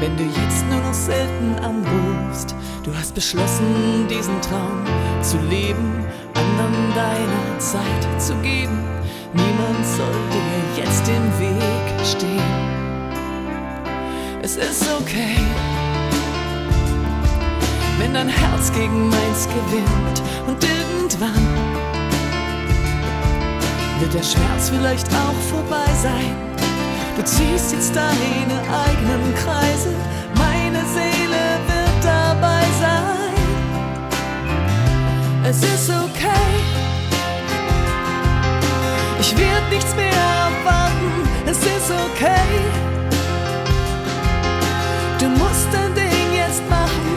wenn 0.00 0.16
du 0.16 0.24
jetzt 0.24 0.64
nur 0.70 0.80
noch 0.80 0.94
selten 0.94 1.54
anrufst. 1.62 2.54
Du 2.82 2.94
hast 2.94 3.14
beschlossen, 3.14 4.06
diesen 4.08 4.40
Traum 4.40 4.84
zu 5.22 5.38
leben, 5.48 6.04
anderen 6.34 6.94
deine 6.94 7.58
Zeit 7.58 8.22
zu 8.22 8.34
geben. 8.36 8.84
Niemand 9.32 9.86
soll 9.96 10.16
dir 10.32 10.84
jetzt 10.84 11.08
im 11.08 11.38
Weg 11.40 12.06
stehen. 12.06 12.76
Es 14.42 14.56
ist 14.56 14.86
okay 15.00 15.36
wenn 17.98 18.12
dein 18.12 18.28
Herz 18.28 18.72
gegen 18.72 19.08
meins 19.08 19.48
gewinnt 19.48 20.22
und 20.46 20.62
irgendwann 20.62 21.46
wird 24.00 24.14
der 24.14 24.22
Schmerz 24.22 24.70
vielleicht 24.70 25.08
auch 25.08 25.40
vorbei 25.50 25.86
sein. 26.02 26.45
Du 27.16 27.24
ziehst 27.24 27.72
jetzt 27.72 27.96
deine 27.96 28.60
eigenen 28.84 29.34
Kreise, 29.36 29.88
meine 30.34 30.84
Seele 30.84 31.44
wird 31.66 32.04
dabei 32.04 32.62
sein. 32.78 33.32
Es 35.42 35.62
ist 35.62 35.88
okay, 35.88 36.52
ich 39.18 39.34
werde 39.34 39.66
nichts 39.70 39.96
mehr 39.96 40.12
erwarten, 40.12 41.26
es 41.46 41.56
ist 41.56 41.90
okay. 41.90 42.50
Du 45.18 45.28
musst 45.30 45.68
dein 45.72 45.94
Ding 45.94 46.34
jetzt 46.36 46.68
machen. 46.68 47.16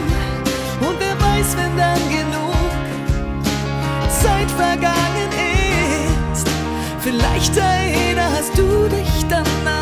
Und 0.80 0.98
wer 0.98 1.14
weiß, 1.20 1.56
wenn 1.58 1.76
dann 1.76 2.08
genug 2.08 2.54
Zeit 4.22 4.50
vergangen 4.52 5.30
ist, 6.32 6.46
vielleicht 7.00 7.54
erinnerst 7.54 8.56
du 8.56 8.88
dich 8.88 9.26
dann 9.28 9.44
an 9.66 9.74
mich. 9.74 9.79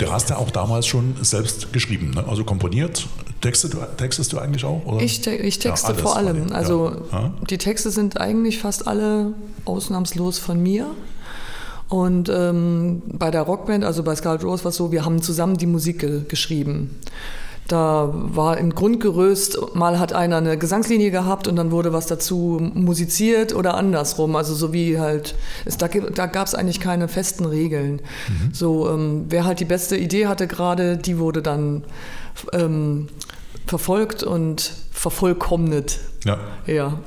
Und 0.00 0.08
du 0.08 0.12
hast 0.12 0.30
ja 0.30 0.36
auch 0.36 0.50
damals 0.50 0.86
schon 0.86 1.14
selbst 1.20 1.72
geschrieben, 1.72 2.10
ne? 2.10 2.24
also 2.26 2.44
komponiert. 2.44 3.06
Textest 3.40 3.74
du, 3.74 3.78
textest 3.96 4.32
du 4.32 4.38
eigentlich 4.38 4.64
auch? 4.64 4.84
Oder? 4.84 5.02
Ich, 5.02 5.20
te 5.20 5.34
ich 5.34 5.56
Ja, 5.56 5.70
texte 5.70 5.88
alles 5.88 6.02
vor 6.02 6.12
von 6.12 6.26
allem. 6.26 6.52
Also 6.52 6.92
ja. 7.10 7.20
Ja. 7.20 7.34
die 7.48 7.58
Texte 7.58 7.90
sind 7.90 8.20
eigentlich 8.20 8.58
fast 8.58 8.86
alle 8.86 9.34
ausnahmslos 9.64 10.38
von 10.38 10.62
mir. 10.62 10.90
Und 11.88 12.28
ähm, 12.28 13.02
bei 13.06 13.30
der 13.30 13.42
Rockband, 13.42 13.84
also 13.84 14.02
bei 14.04 14.14
Scarlet 14.14 14.44
Rose, 14.44 14.62
war 14.64 14.68
es 14.68 14.76
so, 14.76 14.92
wir 14.92 15.04
haben 15.04 15.22
zusammen 15.22 15.56
die 15.56 15.66
Musik 15.66 16.00
ge 16.00 16.22
geschrieben. 16.28 17.00
Da 17.70 18.10
war 18.12 18.58
im 18.58 18.74
Grundgerüst, 18.74 19.76
mal 19.76 20.00
hat 20.00 20.12
einer 20.12 20.38
eine 20.38 20.58
Gesangslinie 20.58 21.12
gehabt 21.12 21.46
und 21.46 21.54
dann 21.54 21.70
wurde 21.70 21.92
was 21.92 22.06
dazu 22.06 22.58
musiziert 22.74 23.54
oder 23.54 23.74
andersrum. 23.74 24.34
Also 24.34 24.56
so 24.56 24.72
wie 24.72 24.98
halt, 24.98 25.36
es, 25.64 25.76
da, 25.76 25.86
da 25.86 26.26
gab 26.26 26.48
es 26.48 26.56
eigentlich 26.56 26.80
keine 26.80 27.06
festen 27.06 27.44
Regeln. 27.44 28.02
So, 28.52 28.90
ähm, 28.90 29.26
wer 29.28 29.44
halt 29.44 29.60
die 29.60 29.64
beste 29.64 29.96
Idee 29.96 30.26
hatte 30.26 30.48
gerade, 30.48 30.96
die 30.96 31.18
wurde 31.18 31.42
dann 31.42 31.84
ähm, 32.52 33.06
verfolgt 33.68 34.24
und 34.24 34.72
vervollkommnet. 34.90 36.00
Ja. 36.24 36.38
Ja. 36.66 36.98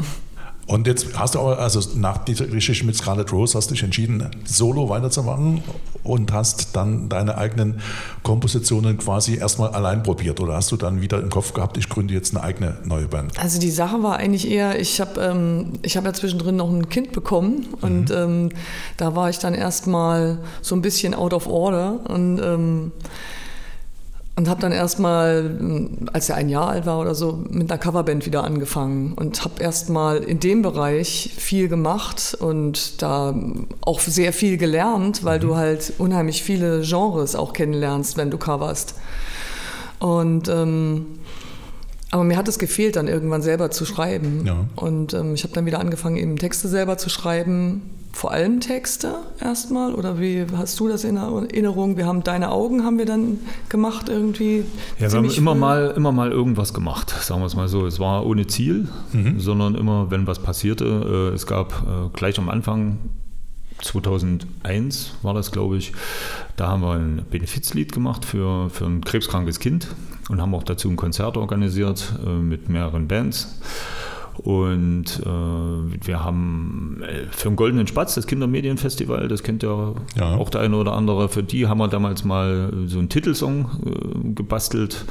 Und 0.66 0.88
jetzt 0.88 1.20
hast 1.20 1.36
du 1.36 1.40
aber, 1.40 1.60
also 1.60 1.82
nach 1.98 2.20
dieser 2.20 2.48
Geschichte 2.48 2.86
mit 2.86 2.96
Scarlett 2.96 3.34
Rose, 3.34 3.58
hast 3.58 3.70
dich 3.70 3.84
entschieden, 3.84 4.32
solo 4.46 4.88
weiterzumachen 4.88 5.62
und 6.04 6.34
hast 6.34 6.76
dann 6.76 7.10
deine 7.10 7.38
eigenen 7.38 7.80
Kompositionen 8.24 8.98
quasi 8.98 9.36
erstmal 9.36 9.70
allein 9.72 10.04
probiert. 10.04 10.40
Oder 10.40 10.56
hast 10.56 10.72
du 10.72 10.78
dann 10.78 11.02
wieder 11.02 11.20
im 11.22 11.30
Kopf 11.30 11.54
gehabt, 11.54 11.78
ich 11.78 11.90
gründe 11.90 12.14
jetzt 12.14 12.36
eine 12.36 12.44
eigene 12.44 12.78
neue 12.84 13.08
Band? 13.08 13.40
Also 13.40 13.60
die 13.60 13.72
Sache 13.72 14.04
war 14.04 14.18
eigentlich 14.18 14.50
eher, 14.50 14.80
ich 14.80 15.00
habe 15.00 15.22
ähm, 15.22 15.74
ich 15.82 15.98
hab 15.98 16.06
ja 16.06 16.14
zwischendrin 16.14 16.56
noch 16.56 16.70
ein 16.70 16.90
Kind 16.90 17.12
bekommen 17.12 17.68
und 17.82 18.12
ähm, 18.12 18.50
da 18.98 19.16
war 19.16 19.30
ich 19.30 19.40
dann 19.40 19.54
erstmal 19.54 20.40
so 20.62 20.76
ein 20.76 20.82
bisschen 20.82 21.14
out 21.14 21.34
of 21.34 21.48
order 21.48 22.00
und 22.10 22.40
ähm, 22.40 22.92
und 24.36 24.50
habe 24.50 24.62
dann 24.62 24.72
erstmal, 24.72 25.58
ähm, 25.60 26.10
als 26.12 26.30
er 26.30 26.36
ein 26.36 26.50
Jahr 26.50 26.70
alt 26.70 26.86
war 26.86 27.00
oder 27.00 27.14
so, 27.14 27.44
mit 27.50 27.70
einer 27.70 27.78
Coverband 27.78 28.26
wieder 28.26 28.44
angefangen 28.44 29.14
und 29.14 29.44
habe 29.44 29.62
erstmal 29.62 30.18
in 30.18 30.40
dem 30.40 30.62
Bereich 30.62 31.34
viel 31.38 31.68
gemacht 31.68 32.36
und 32.40 33.02
da 33.02 33.36
auch 33.82 34.00
sehr 34.00 34.34
viel 34.34 34.58
gelernt, 34.58 35.24
weil 35.24 35.40
du 35.40 35.56
halt 35.56 35.94
unheimlich 36.00 36.42
viele 36.42 36.82
Genres 36.82 37.36
auch 37.36 37.54
kennenlernst, 37.54 38.18
wenn 38.18 38.32
du 38.32 38.38
coverst. 38.38 38.96
Und 40.00 40.50
ähm, 40.50 41.06
aber 42.10 42.24
mir 42.24 42.38
hat 42.38 42.48
es 42.48 42.60
gefehlt, 42.60 42.96
dann 42.96 43.08
irgendwann 43.08 43.42
selber 43.42 43.72
zu 43.72 43.86
schreiben. 43.86 44.46
Ja. 44.46 44.66
Und 44.76 45.16
ähm, 45.16 45.34
ich 45.34 45.44
habe 45.44 45.54
dann 45.56 45.66
wieder 45.66 45.80
angefangen, 45.80 46.16
eben 46.16 46.38
Texte 46.38 46.68
selber 46.68 47.00
zu 47.00 47.10
schreiben. 47.10 47.82
Vor 48.14 48.32
allem 48.32 48.60
Texte 48.60 49.16
erstmal? 49.42 49.94
Oder 49.94 50.20
wie 50.20 50.46
hast 50.56 50.80
du 50.80 50.88
das 50.88 51.04
in 51.04 51.18
Erinnerung? 51.18 51.98
Wir 51.98 52.06
haben 52.06 52.24
Deine 52.24 52.52
Augen 52.52 52.86
haben 52.86 53.00
wir 53.00 53.06
dann 53.06 53.40
gemacht 53.70 54.08
irgendwie. 54.08 54.64
Ja, 55.00 55.12
wir 55.12 55.18
haben 55.18 55.30
immer 55.32 55.56
mal, 55.56 55.94
immer 55.98 56.12
mal 56.12 56.32
irgendwas 56.32 56.74
gemacht, 56.74 57.10
sagen 57.10 57.42
wir 57.42 57.48
es 57.48 57.56
mal 57.56 57.68
so. 57.68 57.86
Es 57.88 58.00
war 58.00 58.26
ohne 58.26 58.46
Ziel, 58.48 58.88
sondern 59.38 59.74
immer, 59.76 60.12
wenn 60.12 60.28
was 60.28 60.40
passierte. 60.40 61.32
Äh, 61.32 61.36
Es 61.36 61.48
gab 61.48 61.74
äh, 61.74 62.10
gleich 62.14 62.38
am 62.38 62.50
Anfang, 62.50 63.00
2001 63.82 65.16
war 65.24 65.34
das, 65.34 65.52
glaube 65.52 65.78
ich, 65.78 65.92
da 66.56 66.68
haben 66.70 66.82
wir 66.82 66.94
ein 66.94 67.26
Benefizlied 67.30 67.92
gemacht 67.92 68.26
für, 68.26 68.70
für 68.70 68.86
ein 68.86 69.04
krebskrankes 69.04 69.60
Kind 69.60 69.88
und 70.30 70.40
haben 70.40 70.54
auch 70.56 70.64
dazu 70.64 70.90
ein 70.90 70.96
Konzert 70.96 71.36
organisiert 71.36 72.14
äh, 72.26 72.30
mit 72.30 72.70
mehreren 72.70 73.08
Bands. 73.08 73.60
Und 74.38 75.22
äh, 75.24 76.06
wir 76.08 76.24
haben 76.24 77.02
äh, 77.04 77.26
für 77.32 77.50
den 77.50 77.56
Goldenen 77.56 77.88
Spatz, 77.88 78.16
das 78.16 78.28
Kindermedienfestival, 78.28 79.28
das 79.28 79.44
kennt 79.44 79.64
ja, 79.64 79.94
Ja. 80.18 80.36
auch 80.36 80.50
der 80.50 80.62
eine 80.62 80.76
oder 80.76 80.94
andere, 80.94 81.30
für 81.30 81.44
die 81.44 81.68
haben 81.68 81.78
wir 81.78 81.88
damals 81.88 82.24
mal 82.24 82.72
so 82.88 83.00
einen 83.00 83.10
Titelsong 83.10 83.66
äh, 83.86 84.34
gebastelt, 84.34 85.06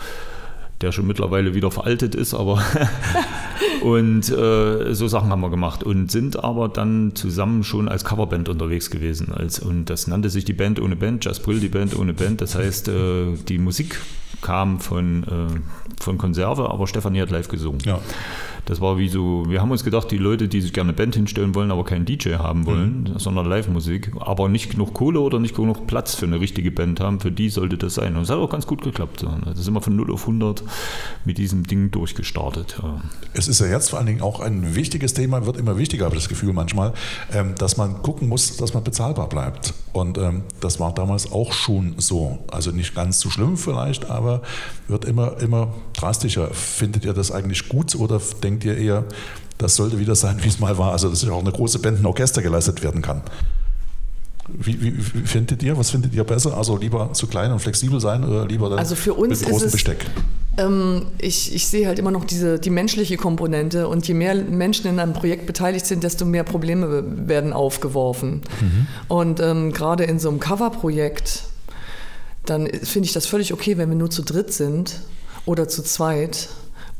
der 0.80 0.90
schon 0.90 1.06
mittlerweile 1.06 1.54
wieder 1.54 1.70
veraltet 1.70 2.16
ist, 2.16 2.34
aber 2.34 2.60
und 3.82 4.28
äh, 4.30 4.92
so 4.94 5.06
Sachen 5.06 5.30
haben 5.30 5.40
wir 5.40 5.50
gemacht 5.50 5.84
und 5.84 6.10
sind 6.10 6.42
aber 6.42 6.68
dann 6.68 7.12
zusammen 7.14 7.62
schon 7.62 7.88
als 7.88 8.04
Coverband 8.04 8.48
unterwegs 8.48 8.90
gewesen. 8.90 9.32
Als, 9.32 9.60
und 9.60 9.84
das 9.86 10.08
nannte 10.08 10.28
sich 10.30 10.44
die 10.44 10.52
Band 10.52 10.80
ohne 10.80 10.96
Band, 10.96 11.24
Just 11.24 11.44
Brill, 11.44 11.60
die 11.60 11.68
Band 11.68 11.96
ohne 11.96 12.12
Band. 12.14 12.40
Das 12.40 12.56
heißt, 12.56 12.88
äh, 12.88 13.34
die 13.48 13.58
Musik 13.58 14.00
kam 14.40 14.80
von, 14.80 15.22
äh, 15.22 16.02
von 16.02 16.18
Konserve, 16.18 16.68
aber 16.68 16.88
Stefanie 16.88 17.20
hat 17.20 17.30
live 17.30 17.46
gesungen. 17.46 17.80
Ja. 17.84 18.00
Das 18.64 18.80
war 18.80 18.96
wie 18.98 19.08
so, 19.08 19.44
wir 19.48 19.60
haben 19.60 19.70
uns 19.70 19.82
gedacht, 19.82 20.10
die 20.10 20.18
Leute, 20.18 20.46
die 20.48 20.60
sich 20.60 20.72
gerne 20.72 20.90
eine 20.90 20.96
Band 20.96 21.16
hinstellen 21.16 21.54
wollen, 21.54 21.70
aber 21.72 21.84
keinen 21.84 22.04
DJ 22.04 22.34
haben 22.34 22.64
wollen, 22.66 23.14
sondern 23.16 23.46
Live-Musik, 23.46 24.12
aber 24.20 24.48
nicht 24.48 24.70
genug 24.70 24.94
Kohle 24.94 25.20
oder 25.20 25.40
nicht 25.40 25.56
genug 25.56 25.86
Platz 25.86 26.14
für 26.14 26.26
eine 26.26 26.38
richtige 26.38 26.70
Band 26.70 27.00
haben, 27.00 27.18
für 27.18 27.32
die 27.32 27.48
sollte 27.48 27.76
das 27.76 27.94
sein. 27.94 28.16
Und 28.16 28.22
es 28.22 28.30
hat 28.30 28.38
auch 28.38 28.50
ganz 28.50 28.66
gut 28.66 28.82
geklappt. 28.82 29.26
Das 29.44 29.64
sind 29.64 29.74
wir 29.74 29.80
von 29.80 29.96
0 29.96 30.12
auf 30.12 30.22
100 30.22 30.62
mit 31.24 31.38
diesem 31.38 31.64
Ding 31.64 31.90
durchgestartet. 31.90 32.80
Es 33.34 33.48
ist 33.48 33.60
ja 33.60 33.66
jetzt 33.66 33.90
vor 33.90 33.98
allen 33.98 34.06
Dingen 34.06 34.22
auch 34.22 34.40
ein 34.40 34.76
wichtiges 34.76 35.14
Thema, 35.14 35.44
wird 35.44 35.56
immer 35.56 35.76
wichtiger, 35.76 36.04
habe 36.04 36.14
ich 36.14 36.22
das 36.22 36.28
Gefühl 36.28 36.52
manchmal, 36.52 36.92
ähm, 37.32 37.54
dass 37.56 37.76
man 37.76 38.02
gucken 38.02 38.28
muss, 38.28 38.56
dass 38.56 38.74
man 38.74 38.84
bezahlbar 38.84 39.28
bleibt. 39.28 39.74
Und 39.92 40.16
ähm, 40.16 40.42
das 40.60 40.80
war 40.80 40.94
damals 40.94 41.30
auch 41.32 41.52
schon 41.52 41.96
so. 41.98 42.38
Also 42.50 42.70
nicht 42.70 42.94
ganz 42.94 43.20
so 43.20 43.28
schlimm 43.28 43.56
vielleicht, 43.58 44.08
aber 44.10 44.40
wird 44.88 45.04
immer, 45.04 45.38
immer 45.40 45.74
drastischer. 45.94 46.48
Findet 46.52 47.04
ihr 47.04 47.12
das 47.12 47.30
eigentlich 47.30 47.68
gut 47.68 47.94
oder 47.94 48.20
denkt 48.42 48.64
ihr 48.64 48.76
eher, 48.78 49.04
das 49.58 49.76
sollte 49.76 49.98
wieder 49.98 50.14
sein, 50.14 50.38
wie 50.42 50.48
es 50.48 50.58
mal 50.60 50.78
war? 50.78 50.92
Also, 50.92 51.10
dass 51.10 51.22
ja 51.22 51.32
auch 51.32 51.40
eine 51.40 51.52
große 51.52 51.78
Band, 51.78 52.00
ein 52.00 52.06
Orchester 52.06 52.40
geleistet 52.42 52.82
werden 52.82 53.02
kann. 53.02 53.20
Wie, 54.48 54.80
wie, 54.82 54.96
wie 55.14 55.26
findet 55.26 55.62
ihr? 55.62 55.76
Was 55.78 55.90
findet 55.90 56.14
ihr 56.14 56.24
besser? 56.24 56.56
Also 56.56 56.76
lieber 56.76 57.12
zu 57.12 57.26
klein 57.28 57.52
und 57.52 57.60
flexibel 57.60 58.00
sein 58.00 58.24
oder 58.24 58.46
lieber 58.46 58.68
dann 58.70 58.78
Also 58.78 58.96
für 58.96 59.14
uns 59.14 59.40
mit 59.40 59.48
großem 59.48 59.56
ist 59.56 59.62
es- 59.66 59.72
Besteck? 59.72 60.06
Ähm, 60.58 61.06
ich, 61.18 61.54
ich 61.54 61.66
sehe 61.66 61.86
halt 61.86 61.98
immer 61.98 62.10
noch 62.10 62.24
diese, 62.24 62.58
die 62.58 62.70
menschliche 62.70 63.16
Komponente 63.16 63.88
und 63.88 64.06
je 64.06 64.14
mehr 64.14 64.34
Menschen 64.34 64.86
in 64.86 64.98
einem 64.98 65.12
Projekt 65.12 65.46
beteiligt 65.46 65.86
sind, 65.86 66.04
desto 66.04 66.24
mehr 66.24 66.44
Probleme 66.44 67.28
werden 67.28 67.52
aufgeworfen. 67.52 68.42
Und 69.08 69.40
ähm, 69.40 69.72
gerade 69.72 70.04
in 70.04 70.18
so 70.18 70.28
einem 70.28 70.40
Coverprojekt, 70.40 71.44
dann 72.44 72.66
finde 72.66 73.06
ich 73.06 73.12
das 73.12 73.26
völlig 73.26 73.52
okay, 73.52 73.78
wenn 73.78 73.88
wir 73.88 73.96
nur 73.96 74.10
zu 74.10 74.22
dritt 74.22 74.52
sind 74.52 75.00
oder 75.46 75.68
zu 75.68 75.82
zweit 75.82 76.48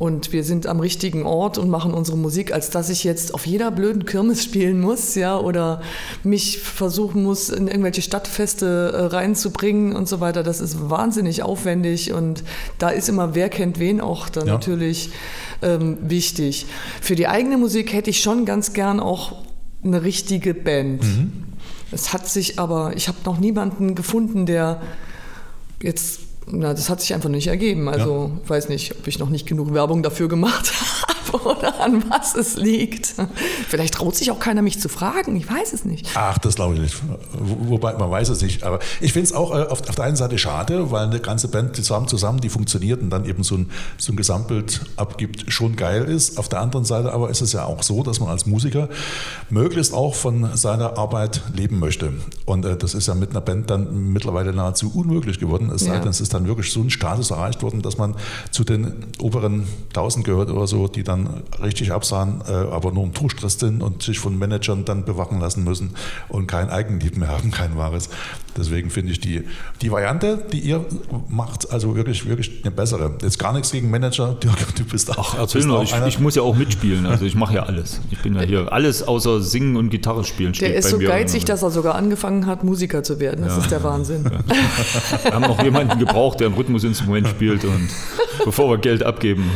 und 0.03 0.33
wir 0.33 0.43
sind 0.43 0.67
am 0.67 0.81
richtigen 0.81 1.25
Ort 1.27 1.59
und 1.59 1.71
machen 1.71 1.95
unsere 1.95 2.19
Musik, 2.19 2.53
als 2.53 2.71
dass 2.71 2.91
ich 2.91 3.05
jetzt 3.05 3.35
auf 3.35 3.47
jeder 3.47 3.71
blöden 3.71 4.05
Kirmes 4.05 4.43
spielen 4.43 4.81
muss, 4.81 5.15
ja, 5.15 5.39
oder 5.39 5.81
mich 6.25 6.59
versuchen 6.59 7.23
muss, 7.23 7.51
in 7.51 7.69
irgendwelche 7.69 8.03
Stadtfeste 8.03 8.91
äh, 8.93 9.05
reinzubringen 9.15 9.95
und 9.95 10.09
so 10.09 10.19
weiter. 10.19 10.43
Das 10.43 10.61
ist 10.61 10.91
wahnsinnig 10.91 11.45
aufwendig 11.45 12.13
und 12.13 12.43
da 12.81 12.89
ist 12.89 13.09
immer 13.09 13.37
wer 13.37 13.49
kennt 13.49 13.79
wen 13.79 14.01
auch 14.01 14.29
dann 14.29 14.49
ja. 14.49 14.55
natürlich 14.55 15.11
ähm, 15.63 15.99
wichtig. 16.01 16.67
Für 17.01 17.15
die 17.15 17.29
eigene 17.29 17.57
Musik 17.57 17.93
hätte 17.93 18.11
ich 18.11 18.23
schon 18.23 18.45
ganz 18.45 18.73
gern 18.73 18.99
auch 18.99 19.45
eine 19.85 20.03
richtige 20.03 20.53
Band. 20.53 21.05
Mhm. 21.05 21.33
Es 21.93 22.13
hat 22.13 22.29
sich 22.29 22.59
aber, 22.59 22.97
ich 22.97 23.07
habe 23.07 23.19
noch 23.25 23.39
niemanden 23.39 23.95
gefunden, 23.95 24.47
der 24.47 24.83
jetzt 25.81 26.32
na, 26.47 26.75
das 26.75 26.91
hat 26.91 27.01
sich 27.01 27.15
einfach 27.15 27.29
nicht 27.29 27.47
ergeben. 27.47 27.89
Also 27.89 28.33
ja. 28.43 28.51
weiß 28.51 28.69
nicht, 28.69 28.97
ob 28.99 29.07
ich 29.07 29.19
noch 29.19 29.31
nicht 29.31 29.47
genug 29.47 29.73
Werbung 29.75 30.03
dafür 30.03 30.29
gemacht 30.29 30.73
habe 31.07 31.12
oder 31.45 31.81
an 31.81 32.05
was 32.11 32.35
es 32.35 32.57
liegt. 32.57 33.15
Vielleicht 33.69 33.95
traut 33.95 34.15
sich 34.15 34.31
auch 34.31 34.39
keiner, 34.39 34.63
mich 34.63 34.81
zu 34.81 34.89
fragen. 34.89 35.37
Ich 35.37 35.49
weiß 35.51 35.73
es 35.73 35.85
nicht. 35.85 36.09
Ach, 36.15 36.39
das 36.39 36.57
glaube 36.57 36.75
ich 36.75 36.81
nicht. 36.81 36.97
Wobei, 37.33 37.95
man 37.95 38.11
weiß 38.11 38.29
es 38.29 38.43
nicht. 38.43 38.63
Aber 38.65 38.81
ich 39.01 39.13
finde 39.13 39.27
es 39.27 39.33
auch 39.33 39.51
äh, 39.53 39.63
auf, 39.65 39.89
auf, 39.89 39.95
der 39.95 40.05
einen 40.05 40.17
Seite 40.17 40.39
schade, 40.39 40.91
weil 40.91 41.07
eine 41.07 41.21
ganze 41.21 41.49
Band 41.49 41.77
zusammen, 41.77 42.09
zusammen, 42.09 42.41
die 42.41 42.49
funktioniert 42.49 43.01
und 43.01 43.11
dann 43.11 43.25
eben 43.25 43.43
so 43.43 43.57
ein, 43.57 43.71
so 43.99 44.13
ein 44.13 44.17
Gesamtbild 44.17 44.83
abgibt, 44.97 45.53
schon 45.53 45.77
geil 45.77 46.05
ist. 46.05 46.39
Auf 46.39 46.49
der 46.49 46.61
anderen 46.61 46.85
Seite 46.85 47.13
aber 47.13 47.31
ist 47.31 47.41
es 47.41 47.53
ja 47.53 47.65
auch 47.65 47.83
so, 47.83 48.03
dass 48.03 48.21
man 48.21 48.29
als 48.29 48.47
Musiker 48.47 48.89
möglichst 49.51 49.95
auch 49.95 50.15
von 50.15 50.57
seiner 50.57 50.99
Arbeit 50.99 51.43
leben 51.55 51.79
möchte. 51.79 52.13
Und 52.45 52.65
äh, 52.65 52.77
das 52.77 52.95
ist 52.95 53.09
ja 53.09 53.15
mit 53.15 53.31
einer 53.31 53.41
Band 53.41 53.71
dann 53.71 54.13
mittlerweile 54.13 54.53
nahezu 54.53 54.93
unmöglich 54.95 55.39
geworden. 55.39 55.71
Es 55.75 55.85
sei 55.85 55.99
denn, 55.99 56.09
es 56.09 56.21
ist 56.21 56.35
dann 56.35 56.47
wirklich 56.47 56.73
so 56.73 56.81
ein 56.81 56.91
Status 56.91 57.31
erreicht 57.31 57.63
worden, 57.63 57.83
dass 57.83 57.99
man 57.99 58.15
zu 58.51 58.65
den 58.65 59.07
oberen 59.21 59.67
1000 59.89 60.25
gehört 60.25 60.51
oder 60.51 60.67
so, 60.67 60.89
die 60.89 61.03
dann 61.03 61.22
richtig 61.63 61.93
absahen, 61.93 62.43
äh, 62.47 62.53
aber 62.53 62.93
nur 62.93 63.05
im 63.05 63.15
Tourstress 63.15 63.59
sind 63.59 63.83
und 63.83 64.03
sich 64.03 64.19
von 64.19 64.39
Managern 64.39 64.85
dann 64.85 65.05
bewachen 65.05 65.41
lassen 65.41 65.65
müssen 65.65 65.95
und 66.29 66.47
kein 66.47 66.71
Eigenlieb 66.71 67.17
mehr 67.17 67.29
haben, 67.29 67.51
kein 67.51 67.77
wahres. 67.77 68.09
Deswegen 68.57 68.91
finde 68.91 69.13
ich 69.13 69.21
die, 69.21 69.43
die 69.81 69.91
Variante, 69.91 70.45
die 70.53 70.61
ihr 70.61 70.85
macht, 71.29 71.71
also 71.71 71.97
wirklich, 71.97 72.27
wirklich 72.29 72.61
eine 72.63 72.71
bessere. 72.71 73.17
Jetzt 73.23 73.39
gar 73.39 73.53
nichts 73.53 73.73
gegen 73.73 73.91
Manager, 73.91 74.35
Dirk, 74.43 74.75
du 74.77 74.85
bist 74.85 75.11
auch. 75.11 75.35
Ach, 75.35 75.39
erzähl 75.39 75.65
nur, 75.65 75.83
ich, 75.83 75.95
ich, 76.07 76.19
muss 76.19 76.35
ja 76.35 76.43
auch 76.43 76.57
mitspielen, 76.57 77.07
also 77.07 77.25
ich 77.25 77.35
mache 77.35 77.55
ja 77.55 77.63
alles. 77.65 78.01
Ich 78.11 78.19
bin 78.19 78.35
ja 78.35 78.43
hier 78.43 78.73
alles 78.73 79.07
außer 79.07 79.41
Singen 79.41 79.77
und 79.77 79.91
Gitarre 79.91 80.25
spielen. 80.25 80.53
Der 80.53 80.75
ist 80.75 80.91
so 80.91 80.99
geizig, 80.99 81.45
dass 81.45 81.63
er 81.63 81.71
sogar 81.71 81.95
angegangen 81.95 82.47
hat, 82.47 82.65
Musiker 82.65 83.03
zu 83.03 83.21
werden. 83.21 83.45
Das 83.45 83.57
ja. 83.57 83.63
ist 83.63 83.71
der 83.71 83.83
Wahnsinn. 83.83 84.25
Ja. 84.25 85.25
Wir 85.25 85.33
haben 85.33 85.43
noch 85.43 85.63
jemanden 85.63 85.99
gebraucht, 85.99 86.41
der 86.41 86.49
ein 86.49 86.55
Rhythmusinstrument 86.55 87.29
spielt 87.29 87.65
und 87.65 87.89
bevor 88.45 88.71
wir 88.71 88.79
Geld 88.79 89.03
abgeben. 89.03 89.51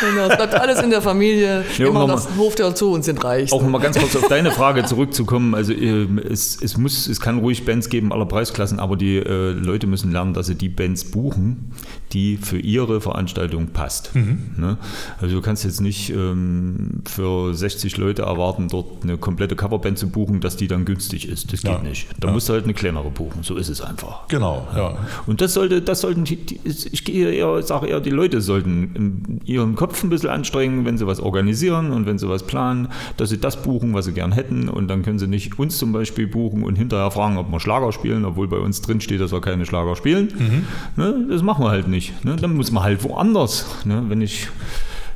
Genau, 0.00 0.28
es 0.28 0.36
bleibt 0.36 0.54
alles 0.54 0.80
in 0.80 0.90
der 0.90 1.02
Familie. 1.02 1.64
Ja, 1.78 1.86
Immer 1.86 2.06
das 2.06 2.28
Hof 2.36 2.54
dazu 2.54 2.92
und 2.92 3.04
sind 3.04 3.22
reich. 3.24 3.52
Auch 3.52 3.62
nochmal 3.62 3.80
ganz 3.80 3.98
kurz 3.98 4.16
auf 4.16 4.28
deine 4.28 4.50
Frage 4.50 4.84
zurückzukommen. 4.84 5.54
Also 5.54 5.72
ähm, 5.72 6.18
es, 6.18 6.60
es, 6.60 6.76
muss, 6.76 7.06
es 7.06 7.20
kann 7.20 7.38
ruhig 7.38 7.64
Bands 7.64 7.88
geben 7.88 8.12
aller 8.12 8.26
Preisklassen, 8.32 8.80
aber 8.80 8.96
die 8.96 9.18
äh, 9.18 9.52
Leute 9.52 9.86
müssen 9.86 10.10
lernen, 10.10 10.32
dass 10.32 10.46
sie 10.46 10.54
die 10.54 10.70
Bands 10.70 11.10
buchen, 11.10 11.72
die 12.12 12.36
für 12.36 12.58
ihre 12.58 13.00
Veranstaltung 13.00 13.68
passt. 13.68 14.14
Mhm. 14.14 14.50
Ne? 14.56 14.76
Also 15.20 15.34
du 15.36 15.42
kannst 15.42 15.64
jetzt 15.64 15.80
nicht 15.80 16.10
ähm, 16.10 17.02
für 17.06 17.54
60 17.54 17.96
Leute 17.96 18.22
erwarten, 18.22 18.68
dort 18.68 19.02
eine 19.02 19.16
komplette 19.16 19.56
Coverband 19.56 19.98
zu 19.98 20.08
buchen, 20.08 20.40
dass 20.40 20.56
die 20.56 20.68
dann 20.68 20.84
günstig 20.84 21.28
ist. 21.28 21.52
Das 21.52 21.62
geht 21.62 21.70
ja. 21.70 21.78
nicht. 21.78 22.08
Da 22.20 22.28
ja. 22.28 22.34
musst 22.34 22.48
du 22.48 22.52
halt 22.52 22.64
eine 22.64 22.74
kleinere 22.74 23.10
buchen. 23.10 23.42
So 23.42 23.56
ist 23.56 23.68
es 23.68 23.80
einfach. 23.80 24.28
Genau, 24.28 24.66
ja. 24.76 24.98
Und 25.26 25.40
das 25.40 25.54
sollte, 25.54 25.80
das 25.80 26.00
sollten 26.00 26.24
die, 26.24 26.38
ich 26.64 27.08
eher, 27.08 27.62
sage 27.62 27.86
eher, 27.86 28.00
die 28.00 28.10
Leute 28.10 28.40
sollten 28.40 29.40
ihren 29.44 29.74
Kopf 29.74 30.02
ein 30.02 30.10
bisschen 30.10 30.30
anstrengen, 30.30 30.84
wenn 30.84 30.98
sie 30.98 31.06
was 31.06 31.20
organisieren 31.20 31.92
und 31.92 32.06
wenn 32.06 32.18
sie 32.18 32.28
was 32.28 32.42
planen, 32.44 32.88
dass 33.16 33.30
sie 33.30 33.38
das 33.38 33.62
buchen, 33.62 33.94
was 33.94 34.04
sie 34.04 34.12
gern 34.12 34.32
hätten. 34.32 34.68
Und 34.68 34.88
dann 34.88 35.02
können 35.02 35.18
sie 35.18 35.26
nicht 35.26 35.58
uns 35.58 35.78
zum 35.78 35.92
Beispiel 35.92 36.26
buchen 36.26 36.64
und 36.64 36.76
hinterher 36.76 37.10
fragen, 37.10 37.38
ob 37.38 37.50
wir 37.50 37.60
Schlager 37.60 37.92
spielen, 37.92 38.24
obwohl 38.24 38.48
bei 38.48 38.58
uns 38.58 38.82
drin 38.82 39.00
steht, 39.00 39.20
dass 39.20 39.32
wir 39.32 39.40
keine 39.40 39.66
Schlager 39.66 39.96
spielen. 39.96 40.32
Mhm. 40.36 40.64
Ne, 40.96 41.26
das 41.30 41.42
machen 41.42 41.64
wir 41.64 41.70
halt 41.70 41.88
nicht. 41.88 42.01
Ne? 42.22 42.36
Dann 42.36 42.56
muss 42.56 42.72
man 42.72 42.82
halt 42.82 43.04
woanders. 43.04 43.66
Ne? 43.84 44.04
Wenn 44.08 44.20
ich 44.20 44.48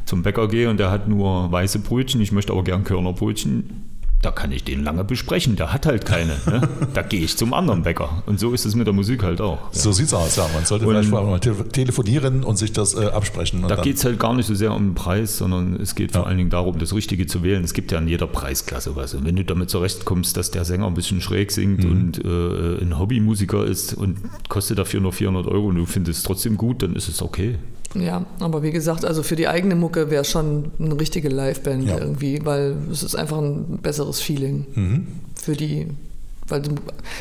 zum 0.05 0.23
Bäcker 0.23 0.47
gehe 0.49 0.71
und 0.71 0.79
der 0.79 0.91
hat 0.91 1.09
nur 1.09 1.51
weiße 1.51 1.81
Brötchen, 1.81 2.21
ich 2.21 2.31
möchte 2.33 2.53
aber 2.53 2.63
gern 2.63 2.85
Körnerbrötchen, 2.85 3.86
da 4.27 4.33
kann 4.33 4.51
ich 4.51 4.65
den 4.65 4.83
lange 4.83 5.05
besprechen. 5.05 5.55
Der 5.55 5.73
hat 5.73 5.87
halt 5.87 6.05
keine. 6.05 6.37
Ne? 6.47 6.69
Da 6.95 7.03
gehe 7.03 7.21
ich 7.21 7.37
zum 7.37 7.55
anderen 7.55 7.83
Bäcker. 7.83 8.23
Und 8.27 8.41
so 8.41 8.53
ist 8.53 8.65
es 8.65 8.75
mit 8.75 8.87
der 8.87 8.95
Musik 8.95 9.23
halt 9.23 9.41
auch. 9.41 9.73
Ja. 9.73 9.81
So 9.81 9.91
es 9.91 10.13
aus, 10.13 10.35
ja. 10.35 10.49
Man 10.53 10.65
sollte 10.65 10.87
und 10.87 10.95
vielleicht 10.95 11.11
mal 11.11 11.39
telefonieren 11.39 12.43
und 12.43 12.57
sich 12.57 12.73
das 12.73 12.95
äh, 12.95 13.07
absprechen. 13.07 13.63
da 13.69 13.77
geht 13.77 13.97
es 13.97 14.05
halt 14.05 14.19
gar 14.19 14.35
nicht 14.35 14.47
so 14.47 14.55
sehr 14.55 14.75
um 14.75 14.89
den 14.89 14.95
Preis, 14.95 15.37
sondern 15.37 15.79
es 15.81 15.95
geht 15.95 16.13
ja. 16.13 16.21
vor 16.21 16.27
allen 16.27 16.39
Dingen 16.39 16.51
darum, 16.51 16.79
das 16.79 16.93
Richtige 16.93 17.27
zu 17.27 17.45
wählen. 17.45 17.63
Es 17.63 17.73
gibt 17.73 17.93
ja 17.93 17.99
in 17.99 18.09
jeder 18.09 18.27
Preisklasse 18.27 18.97
was. 18.97 19.15
Und 19.15 19.25
wenn 19.25 19.37
du 19.37 19.45
damit 19.45 19.71
zurechtkommst, 19.71 20.37
dass 20.37 20.51
der 20.51 20.65
Sänger 20.65 20.87
ein 20.87 20.95
bisschen 20.95 21.21
schräg 21.21 21.53
singt 21.53 21.85
mhm. 21.85 21.91
und 21.91 22.25
äh, 22.25 22.83
ein 22.83 22.99
Hobbymusiker 22.99 23.65
ist 23.65 23.95
und 23.95 24.19
kostet 24.49 24.79
dafür 24.79 25.01
nur 25.01 25.13
400 25.13 25.47
Euro 25.47 25.67
und 25.67 25.77
du 25.77 25.87
findest 25.87 26.19
es 26.19 26.25
trotzdem 26.25 26.57
gut, 26.57 26.83
dann 26.83 26.97
ist 26.97 27.09
es 27.09 27.23
okay. 27.23 27.59
Ja, 27.95 28.27
aber 28.41 28.63
wie 28.63 28.73
gesagt, 28.73 29.05
also 29.05 29.23
für 29.23 29.37
die 29.37 29.49
eigene 29.49 29.75
Mucke 29.75 30.11
wäre 30.11 30.25
schon 30.25 30.73
eine 30.79 30.99
richtige 30.99 31.29
Liveband 31.29 31.85
ja. 31.85 31.99
irgendwie, 31.99 32.41
weil 32.45 32.77
es 32.91 33.03
ist 33.03 33.15
einfach 33.15 33.39
ein 33.39 33.79
besseres 33.83 34.21
Feeling 34.21 34.67
mhm. 34.75 35.07
für 35.35 35.55
die 35.55 35.89
weil 36.49 36.63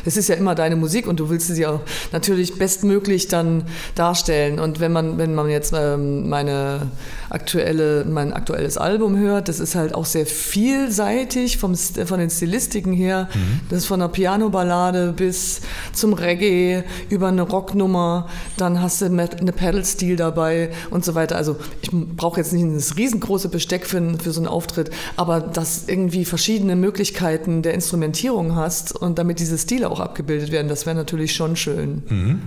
es 0.04 0.16
ist 0.16 0.28
ja 0.28 0.36
immer 0.36 0.54
deine 0.54 0.76
Musik 0.76 1.06
und 1.06 1.18
du 1.18 1.28
willst 1.30 1.48
sie 1.48 1.62
ja 1.62 1.80
natürlich 2.12 2.58
bestmöglich 2.58 3.28
dann 3.28 3.64
darstellen. 3.94 4.58
Und 4.60 4.80
wenn 4.80 4.92
man, 4.92 5.18
wenn 5.18 5.34
man 5.34 5.48
jetzt 5.48 5.72
ähm, 5.76 6.28
meine 6.28 6.88
aktuelle, 7.30 8.04
mein 8.04 8.32
aktuelles 8.32 8.78
Album 8.78 9.18
hört, 9.18 9.48
das 9.48 9.60
ist 9.60 9.74
halt 9.74 9.94
auch 9.94 10.04
sehr 10.04 10.26
vielseitig 10.26 11.58
vom, 11.58 11.74
von 11.74 12.18
den 12.18 12.30
Stilistiken 12.30 12.92
her. 12.92 13.28
Mhm. 13.34 13.60
Das 13.68 13.78
ist 13.80 13.86
von 13.86 14.00
einer 14.00 14.08
Piano-Ballade 14.08 15.12
bis 15.16 15.60
zum 15.92 16.12
Reggae 16.12 16.84
über 17.08 17.28
eine 17.28 17.42
Rocknummer, 17.42 18.28
dann 18.56 18.80
hast 18.80 19.00
du 19.00 19.06
eine 19.06 19.26
Pedal-Stil 19.26 20.16
dabei 20.16 20.70
und 20.90 21.04
so 21.04 21.14
weiter. 21.14 21.36
Also 21.36 21.56
ich 21.82 21.90
brauche 21.92 22.38
jetzt 22.40 22.52
nicht 22.52 22.66
das 22.74 22.96
riesengroße 22.96 23.48
Besteck 23.48 23.86
für, 23.86 24.18
für 24.18 24.30
so 24.30 24.40
einen 24.40 24.48
Auftritt, 24.48 24.90
aber 25.16 25.40
dass 25.40 25.88
irgendwie 25.88 26.24
verschiedene 26.24 26.76
Möglichkeiten 26.76 27.62
der 27.62 27.74
Instrumentierung 27.74 28.54
hast 28.54 28.94
und 28.94 29.15
damit 29.18 29.40
diese 29.40 29.58
Stile 29.58 29.90
auch 29.90 30.00
abgebildet 30.00 30.50
werden, 30.52 30.68
das 30.68 30.86
wäre 30.86 30.96
natürlich 30.96 31.34
schon 31.34 31.56
schön. 31.56 32.02
Mhm. 32.08 32.40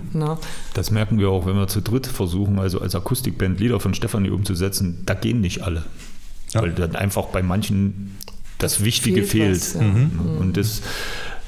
Das 0.74 0.90
merken 0.90 1.18
wir 1.18 1.30
auch, 1.30 1.46
wenn 1.46 1.56
wir 1.56 1.68
zu 1.68 1.80
dritt 1.80 2.06
versuchen, 2.06 2.58
also 2.58 2.80
als 2.80 2.94
Akustikband 2.94 3.60
Lieder 3.60 3.80
von 3.80 3.94
Stefanie 3.94 4.30
umzusetzen, 4.30 5.02
da 5.06 5.14
gehen 5.14 5.40
nicht 5.40 5.62
alle. 5.62 5.84
Ja. 6.52 6.62
Weil 6.62 6.72
dann 6.72 6.96
einfach 6.96 7.26
bei 7.26 7.42
manchen 7.42 8.16
das 8.58 8.84
Wichtige 8.84 9.22
fehlt. 9.22 9.58
fehlt. 9.58 9.74
Was, 9.74 9.74
ja. 9.74 9.82
mhm. 9.82 10.38
Und 10.38 10.56
das 10.56 10.82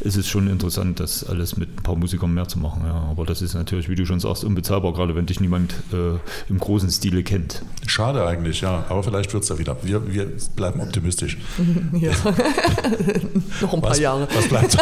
ist 0.02 0.16
es 0.16 0.28
schon 0.28 0.48
interessant, 0.48 1.00
das 1.00 1.24
alles 1.24 1.56
mit 1.56 1.78
ein 1.78 1.82
paar 1.82 1.94
Musikern 1.94 2.34
mehr 2.34 2.48
zu 2.48 2.58
machen. 2.58 2.82
Ja. 2.84 3.06
Aber 3.10 3.24
das 3.24 3.40
ist 3.40 3.54
natürlich, 3.54 3.88
wie 3.88 3.94
du 3.94 4.04
schon 4.04 4.20
sagst, 4.20 4.44
unbezahlbar, 4.44 4.92
gerade 4.92 5.14
wenn 5.14 5.26
dich 5.26 5.40
niemand 5.40 5.74
äh, 5.92 6.18
im 6.48 6.58
großen 6.58 6.90
Stile 6.90 7.22
kennt. 7.22 7.62
Schade 7.86 8.26
eigentlich, 8.26 8.60
ja. 8.62 8.84
Aber 8.88 9.02
vielleicht 9.02 9.32
wird 9.32 9.44
es 9.44 9.48
ja 9.48 9.58
wieder. 9.58 9.76
Wir, 9.82 10.12
wir 10.12 10.28
bleiben 10.56 10.80
optimistisch. 10.80 11.38
Ja. 11.92 12.10
Noch 13.60 13.74
ein 13.74 13.80
paar 13.80 13.90
was, 13.90 13.98
Jahre. 13.98 14.26
Was 14.34 14.48
bleibt, 14.48 14.76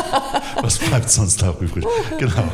was 0.62 0.78
bleibt 0.78 1.10
sonst 1.10 1.42
da 1.42 1.54
übrig? 1.60 1.84
Genau. 2.18 2.44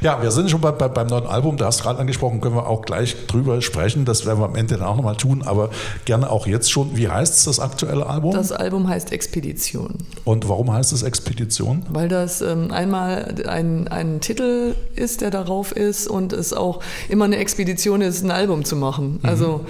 Ja, 0.00 0.22
wir 0.22 0.30
sind 0.30 0.50
schon 0.50 0.60
bei, 0.60 0.70
bei, 0.70 0.88
beim 0.88 1.08
neuen 1.08 1.26
Album. 1.26 1.56
Du 1.56 1.64
hast 1.64 1.82
gerade 1.82 1.98
angesprochen, 1.98 2.40
können 2.40 2.54
wir 2.54 2.66
auch 2.66 2.82
gleich 2.82 3.26
drüber 3.26 3.60
sprechen. 3.60 4.04
Das 4.04 4.24
werden 4.24 4.40
wir 4.40 4.46
am 4.46 4.54
Ende 4.54 4.76
dann 4.76 4.86
auch 4.86 4.96
nochmal 4.96 5.16
tun. 5.16 5.42
Aber 5.42 5.70
gerne 6.04 6.30
auch 6.30 6.46
jetzt 6.46 6.70
schon. 6.70 6.96
Wie 6.96 7.08
heißt 7.08 7.34
es, 7.34 7.44
das 7.44 7.60
aktuelle 7.60 8.06
Album? 8.06 8.32
Das 8.32 8.52
Album 8.52 8.88
heißt 8.88 9.12
Expedition. 9.12 9.94
Und 10.24 10.48
warum 10.48 10.72
heißt 10.72 10.92
es 10.92 11.02
Expedition? 11.02 11.84
Weil 11.98 12.08
das 12.08 12.42
ähm, 12.42 12.70
einmal 12.70 13.34
ein, 13.48 13.88
ein 13.88 14.20
Titel 14.20 14.76
ist, 14.94 15.20
der 15.20 15.30
darauf 15.30 15.72
ist 15.72 16.06
und 16.06 16.32
es 16.32 16.52
auch 16.52 16.80
immer 17.08 17.24
eine 17.24 17.38
Expedition 17.38 18.02
ist, 18.02 18.22
ein 18.22 18.30
Album 18.30 18.64
zu 18.64 18.76
machen. 18.76 19.18
Mhm. 19.20 19.28
Also 19.28 19.66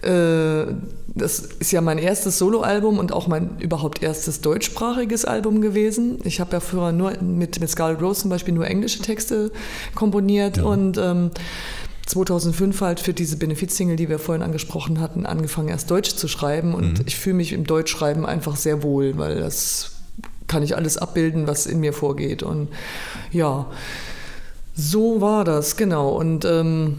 äh, 0.00 0.72
das 1.14 1.40
ist 1.40 1.72
ja 1.72 1.82
mein 1.82 1.98
erstes 1.98 2.38
Soloalbum 2.38 2.98
und 2.98 3.12
auch 3.12 3.26
mein 3.26 3.58
überhaupt 3.58 4.02
erstes 4.02 4.40
deutschsprachiges 4.40 5.26
Album 5.26 5.60
gewesen. 5.60 6.18
Ich 6.24 6.40
habe 6.40 6.52
ja 6.52 6.60
früher 6.60 6.92
nur 6.92 7.12
mit, 7.20 7.60
mit 7.60 7.68
Scarlet 7.68 8.00
Rose 8.00 8.22
zum 8.22 8.30
Beispiel 8.30 8.54
nur 8.54 8.66
englische 8.66 9.02
Texte 9.02 9.52
komponiert 9.94 10.56
ja. 10.56 10.62
und 10.62 10.96
ähm, 10.96 11.30
2005 12.06 12.80
halt 12.80 13.00
für 13.00 13.12
diese 13.12 13.36
Benefizsingle, 13.36 13.96
die 13.96 14.08
wir 14.08 14.18
vorhin 14.18 14.42
angesprochen 14.42 14.98
hatten, 14.98 15.26
angefangen 15.26 15.68
erst 15.68 15.90
Deutsch 15.90 16.14
zu 16.14 16.26
schreiben 16.26 16.72
und 16.72 17.00
mhm. 17.00 17.04
ich 17.04 17.16
fühle 17.16 17.36
mich 17.36 17.52
im 17.52 17.64
Deutschschreiben 17.64 18.24
einfach 18.24 18.56
sehr 18.56 18.82
wohl, 18.82 19.18
weil 19.18 19.40
das 19.40 19.95
kann 20.46 20.62
ich 20.62 20.76
alles 20.76 20.98
abbilden, 20.98 21.46
was 21.46 21.66
in 21.66 21.80
mir 21.80 21.92
vorgeht. 21.92 22.42
Und 22.42 22.68
ja, 23.30 23.66
so 24.74 25.20
war 25.20 25.44
das, 25.44 25.76
genau. 25.76 26.10
Und 26.10 26.44
ähm, 26.44 26.98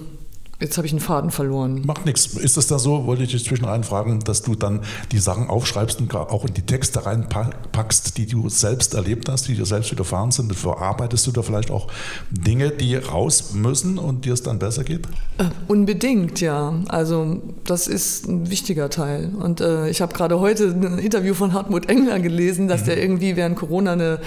Jetzt 0.59 0.75
habe 0.77 0.87
ich 0.87 0.93
einen 0.93 1.01
Faden 1.01 1.29
verloren. 1.29 1.83
Macht 1.85 2.07
nichts. 2.07 2.33
Ist 2.33 2.57
es 2.57 2.65
da 2.65 2.79
so, 2.79 3.05
wollte 3.05 3.21
ich 3.21 3.29
dich 3.29 3.45
zwischendrin 3.45 3.83
fragen, 3.83 4.21
dass 4.21 4.41
du 4.41 4.55
dann 4.55 4.81
die 5.11 5.19
Sachen 5.19 5.49
aufschreibst 5.49 6.01
und 6.01 6.15
auch 6.15 6.45
in 6.45 6.53
die 6.55 6.63
Texte 6.63 7.05
reinpackst, 7.05 8.17
die 8.17 8.25
du 8.25 8.49
selbst 8.49 8.95
erlebt 8.95 9.29
hast, 9.29 9.47
die 9.47 9.53
dir 9.53 9.67
selbst 9.67 9.91
widerfahren 9.91 10.31
sind? 10.31 10.55
Verarbeitest 10.55 11.27
du 11.27 11.31
da 11.31 11.43
vielleicht 11.43 11.69
auch 11.69 11.89
Dinge, 12.31 12.71
die 12.71 12.95
raus 12.95 13.53
müssen 13.53 13.99
und 13.99 14.25
dir 14.25 14.33
es 14.33 14.41
dann 14.41 14.57
besser 14.57 14.83
geht? 14.83 15.05
Äh, 15.37 15.43
unbedingt, 15.67 16.41
ja. 16.41 16.73
Also 16.87 17.39
das 17.63 17.85
ist 17.85 18.27
ein 18.27 18.49
wichtiger 18.49 18.89
Teil. 18.89 19.35
Und 19.39 19.61
äh, 19.61 19.89
ich 19.89 20.01
habe 20.01 20.15
gerade 20.15 20.39
heute 20.39 20.69
ein 20.69 20.97
Interview 20.97 21.35
von 21.35 21.53
Hartmut 21.53 21.87
Engler 21.87 22.19
gelesen, 22.19 22.67
dass 22.67 22.81
mhm. 22.81 22.85
der 22.85 23.01
irgendwie 23.03 23.35
während 23.35 23.57
Corona 23.57 23.91
eine, 23.91 24.19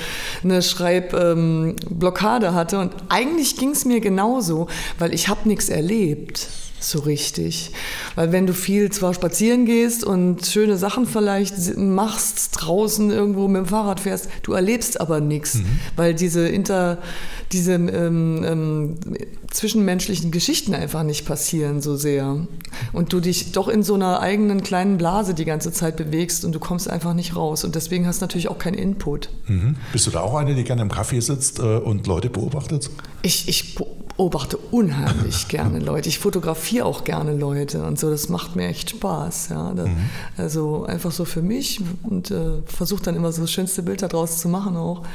eine 0.44 0.62
Schreibblockade 0.62 2.46
ähm, 2.46 2.54
hatte. 2.54 2.78
Und 2.78 2.92
eigentlich 3.08 3.56
ging 3.56 3.70
es 3.70 3.84
mir 3.84 3.98
genauso, 3.98 4.68
weil 5.00 5.12
ich 5.12 5.26
habe 5.26 5.48
nichts 5.48 5.68
erlebt 5.68 6.19
erlebt, 6.20 6.48
so 6.80 7.00
richtig. 7.00 7.72
Weil 8.14 8.33
wenn 8.33 8.46
du 8.46 8.54
viel 8.54 8.90
zwar 8.90 9.12
spazieren 9.12 9.66
gehst 9.66 10.02
und 10.02 10.46
schöne 10.46 10.76
Sachen 10.78 11.06
vielleicht 11.06 11.76
machst, 11.76 12.52
draußen 12.54 13.11
irgendwo 13.11 13.48
mit 13.48 13.59
dem 13.59 13.66
Fahrrad 13.66 14.00
fährst, 14.00 14.28
du 14.42 14.52
erlebst 14.52 15.00
aber 15.00 15.20
nichts, 15.20 15.56
mhm. 15.56 15.78
weil 15.96 16.14
diese 16.14 16.48
inter, 16.48 16.98
diese 17.52 17.74
ähm, 17.74 18.44
ähm, 18.44 18.94
zwischenmenschlichen 19.50 20.30
Geschichten 20.30 20.74
einfach 20.74 21.02
nicht 21.02 21.26
passieren 21.26 21.83
so 21.83 21.96
sehr. 21.96 22.46
Und 22.92 23.12
du 23.12 23.20
dich 23.20 23.52
doch 23.52 23.68
in 23.68 23.83
so 23.83 23.94
einer 23.94 24.20
eigenen 24.20 24.62
kleinen 24.62 24.96
Blase 24.96 25.35
die 25.35 25.44
ganze 25.44 25.72
Zeit 25.72 25.96
bewegst 25.96 26.44
und 26.44 26.52
du 26.52 26.61
kommst 26.61 26.88
einfach 26.88 27.12
nicht 27.12 27.37
raus. 27.37 27.64
Und 27.64 27.74
deswegen 27.74 28.06
hast 28.06 28.22
du 28.22 28.24
natürlich 28.24 28.48
auch 28.48 28.59
keinen 28.59 28.78
Input. 28.78 29.28
Mhm. 29.48 29.76
Bist 29.92 30.06
du 30.06 30.11
da 30.11 30.20
auch 30.20 30.35
eine, 30.35 30.54
die 30.54 30.64
gerne 30.64 30.83
im 30.83 30.90
Café 30.90 31.20
sitzt 31.20 31.59
äh, 31.59 31.62
und 31.62 32.06
Leute 32.06 32.30
beobachtet? 32.30 32.88
Ich, 33.22 33.48
ich 33.48 33.76
beobachte 34.20 34.59
unheimlich 34.70 35.48
gerne 35.48 35.78
Leute. 35.78 36.11
Ich 36.11 36.18
fotografiere 36.18 36.85
auch 36.85 37.04
gerne 37.04 37.35
Leute 37.35 37.83
und 37.83 37.98
so. 37.98 38.11
Das 38.11 38.28
macht 38.28 38.54
mir 38.54 38.68
echt 38.68 38.90
Spaß. 38.90 39.48
Ja. 39.48 39.72
Das, 39.72 39.88
mhm. 39.88 39.96
Also 40.37 40.85
einfach 40.85 41.11
so 41.11 41.24
für 41.24 41.40
mich 41.40 41.80
und 42.02 42.30
äh, 42.30 42.61
versuche 42.66 43.02
dann 43.02 43.16
immer 43.16 43.33
so 43.33 43.40
das 43.40 43.50
schönste 43.50 43.83
Bild 43.83 44.02
daraus 44.02 44.38
zu 44.38 44.50
machen 44.50 44.76
auch. 44.76 45.06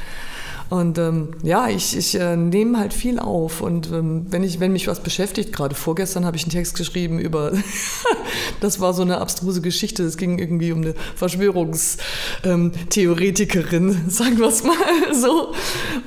Und 0.68 0.98
ähm, 0.98 1.28
ja, 1.42 1.68
ich, 1.68 1.96
ich 1.96 2.18
äh, 2.18 2.36
nehme 2.36 2.78
halt 2.78 2.92
viel 2.92 3.20
auf. 3.20 3.60
Und 3.60 3.92
ähm, 3.92 4.26
wenn, 4.30 4.42
ich, 4.42 4.58
wenn 4.58 4.72
mich 4.72 4.88
was 4.88 5.00
beschäftigt, 5.00 5.52
gerade 5.52 5.74
vorgestern 5.74 6.24
habe 6.24 6.36
ich 6.36 6.42
einen 6.42 6.50
Text 6.50 6.76
geschrieben 6.76 7.20
über, 7.20 7.52
das 8.60 8.80
war 8.80 8.92
so 8.92 9.02
eine 9.02 9.18
abstruse 9.18 9.60
Geschichte, 9.60 10.02
es 10.02 10.16
ging 10.16 10.38
irgendwie 10.38 10.72
um 10.72 10.82
eine 10.82 10.94
Verschwörungstheoretikerin, 11.14 13.90
ähm, 13.90 14.00
sagen 14.08 14.38
wir 14.38 14.48
es 14.48 14.64
mal 14.64 14.74
so. 15.14 15.52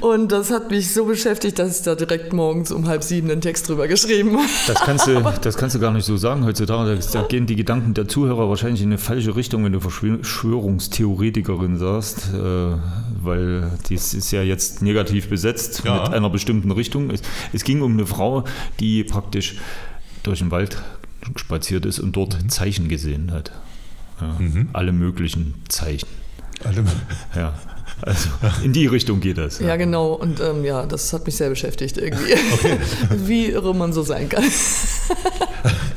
Und 0.02 0.32
das 0.32 0.52
hat 0.52 0.72
mich 0.72 0.94
so 0.94 1.06
beschäftigt, 1.06 1.58
dass 1.60 1.80
ich 1.80 1.86
da 1.86 1.96
direkt 1.96 2.34
morgens 2.34 2.72
um 2.72 2.88
halb 2.88 3.04
sieben 3.04 3.32
einen 3.32 3.42
Text 3.42 3.70
drüber 3.70 3.88
geschrieben 3.88 4.38
habe. 4.38 4.50
Das 4.68 4.82
kannst 4.82 5.08
du, 5.08 5.24
das 5.42 5.56
kannst 5.56 5.76
du 5.76 5.80
gar 5.80 5.94
nicht 5.94 6.06
so 6.06 6.18
sagen 6.18 6.44
heutzutage. 6.46 7.00
Da 7.14 7.22
gehen 7.24 7.46
die 7.46 7.56
Gedanken 7.56 7.94
der 7.94 8.10
Zuhörer 8.10 8.50
wahrscheinlich 8.50 8.82
in 8.82 8.90
eine 8.90 8.98
falsche 8.98 9.38
Richtung, 9.38 9.64
wenn 9.64 9.72
du 9.72 9.80
Verschwörungstheoretikerin 9.80 11.78
sagst, 11.78 12.34
äh, 12.34 12.74
weil 13.22 13.70
dies 13.90 14.14
ist 14.14 14.32
ja 14.32 14.44
jetzt 14.50 14.82
negativ 14.82 15.30
besetzt 15.30 15.84
ja. 15.86 16.04
mit 16.04 16.14
einer 16.14 16.30
bestimmten 16.30 16.72
Richtung. 16.72 17.10
Es, 17.10 17.22
es, 17.54 17.64
ging 17.64 17.82
um 17.82 17.94
eine 17.94 18.06
Frau, 18.06 18.44
die 18.80 19.04
praktisch 19.06 19.56
durch 20.24 20.40
den 20.40 20.52
Wald 20.52 20.82
spaziert 21.38 21.86
ist 21.86 22.00
und 22.00 22.16
dort 22.16 22.42
mhm. 22.42 22.50
Zeichen 22.50 22.90
gesehen 22.90 23.32
hat. 23.32 23.52
Ja, 24.20 24.36
mhm. 24.38 24.70
Alle 24.74 24.92
möglichen 24.92 25.54
Zeichen. 25.70 26.08
Alle. 26.64 26.84
Ja. 27.36 27.54
Also 28.02 28.30
in 28.64 28.74
die 28.74 28.88
Richtung 28.88 29.20
geht 29.20 29.38
das. 29.38 29.60
Ja, 29.60 29.68
ja 29.68 29.76
genau. 29.76 30.14
Und 30.14 30.40
ähm, 30.40 30.64
ja, 30.64 30.86
das 30.86 31.12
hat 31.14 31.26
mich 31.26 31.36
sehr 31.36 31.50
beschäftigt 31.50 31.98
irgendwie. 31.98 32.34
Okay. 32.54 32.78
Wie 33.26 33.48
irre 33.48 33.76
man 33.76 33.94
so 33.94 34.04
sein 34.04 34.30
kann. 34.30 34.44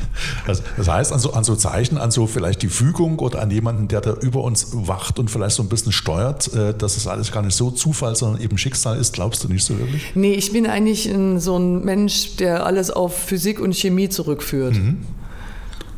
Das, 0.46 0.62
das 0.76 0.88
heißt, 0.88 1.12
an 1.12 1.18
so, 1.18 1.32
an 1.32 1.44
so 1.44 1.56
Zeichen, 1.56 1.98
an 1.98 2.10
so 2.10 2.26
vielleicht 2.26 2.62
die 2.62 2.68
Fügung 2.68 3.18
oder 3.18 3.40
an 3.40 3.50
jemanden, 3.50 3.88
der 3.88 4.00
da 4.00 4.12
über 4.14 4.42
uns 4.42 4.68
wacht 4.72 5.18
und 5.18 5.30
vielleicht 5.30 5.56
so 5.56 5.62
ein 5.62 5.68
bisschen 5.68 5.92
steuert, 5.92 6.52
äh, 6.54 6.74
dass 6.74 6.96
es 6.96 7.06
alles 7.06 7.32
gar 7.32 7.42
nicht 7.42 7.54
so 7.54 7.70
Zufall, 7.70 8.16
sondern 8.16 8.40
eben 8.40 8.58
Schicksal 8.58 8.98
ist, 8.98 9.12
glaubst 9.12 9.44
du 9.44 9.48
nicht 9.48 9.64
so 9.64 9.78
wirklich? 9.78 10.12
Nee, 10.14 10.34
ich 10.34 10.52
bin 10.52 10.66
eigentlich 10.66 11.06
ein, 11.06 11.40
so 11.40 11.58
ein 11.58 11.84
Mensch, 11.84 12.36
der 12.36 12.66
alles 12.66 12.90
auf 12.90 13.16
Physik 13.16 13.60
und 13.60 13.74
Chemie 13.74 14.08
zurückführt. 14.08 14.74
Mhm. 14.74 14.98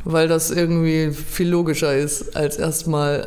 Weil 0.05 0.29
das 0.29 0.51
irgendwie 0.51 1.13
viel 1.13 1.49
logischer 1.49 1.97
ist, 1.97 2.37
als 2.37 2.57
erstmal 2.57 3.27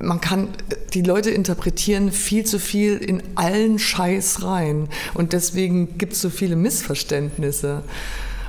man 0.00 0.20
kann, 0.20 0.48
die 0.92 1.02
Leute 1.02 1.30
interpretieren 1.30 2.10
viel 2.10 2.44
zu 2.44 2.58
viel 2.58 2.96
in 2.96 3.22
allen 3.36 3.78
Scheiß 3.78 4.42
rein. 4.42 4.88
Und 5.14 5.32
deswegen 5.32 5.98
gibt 5.98 6.14
es 6.14 6.20
so 6.20 6.30
viele 6.30 6.56
Missverständnisse 6.56 7.82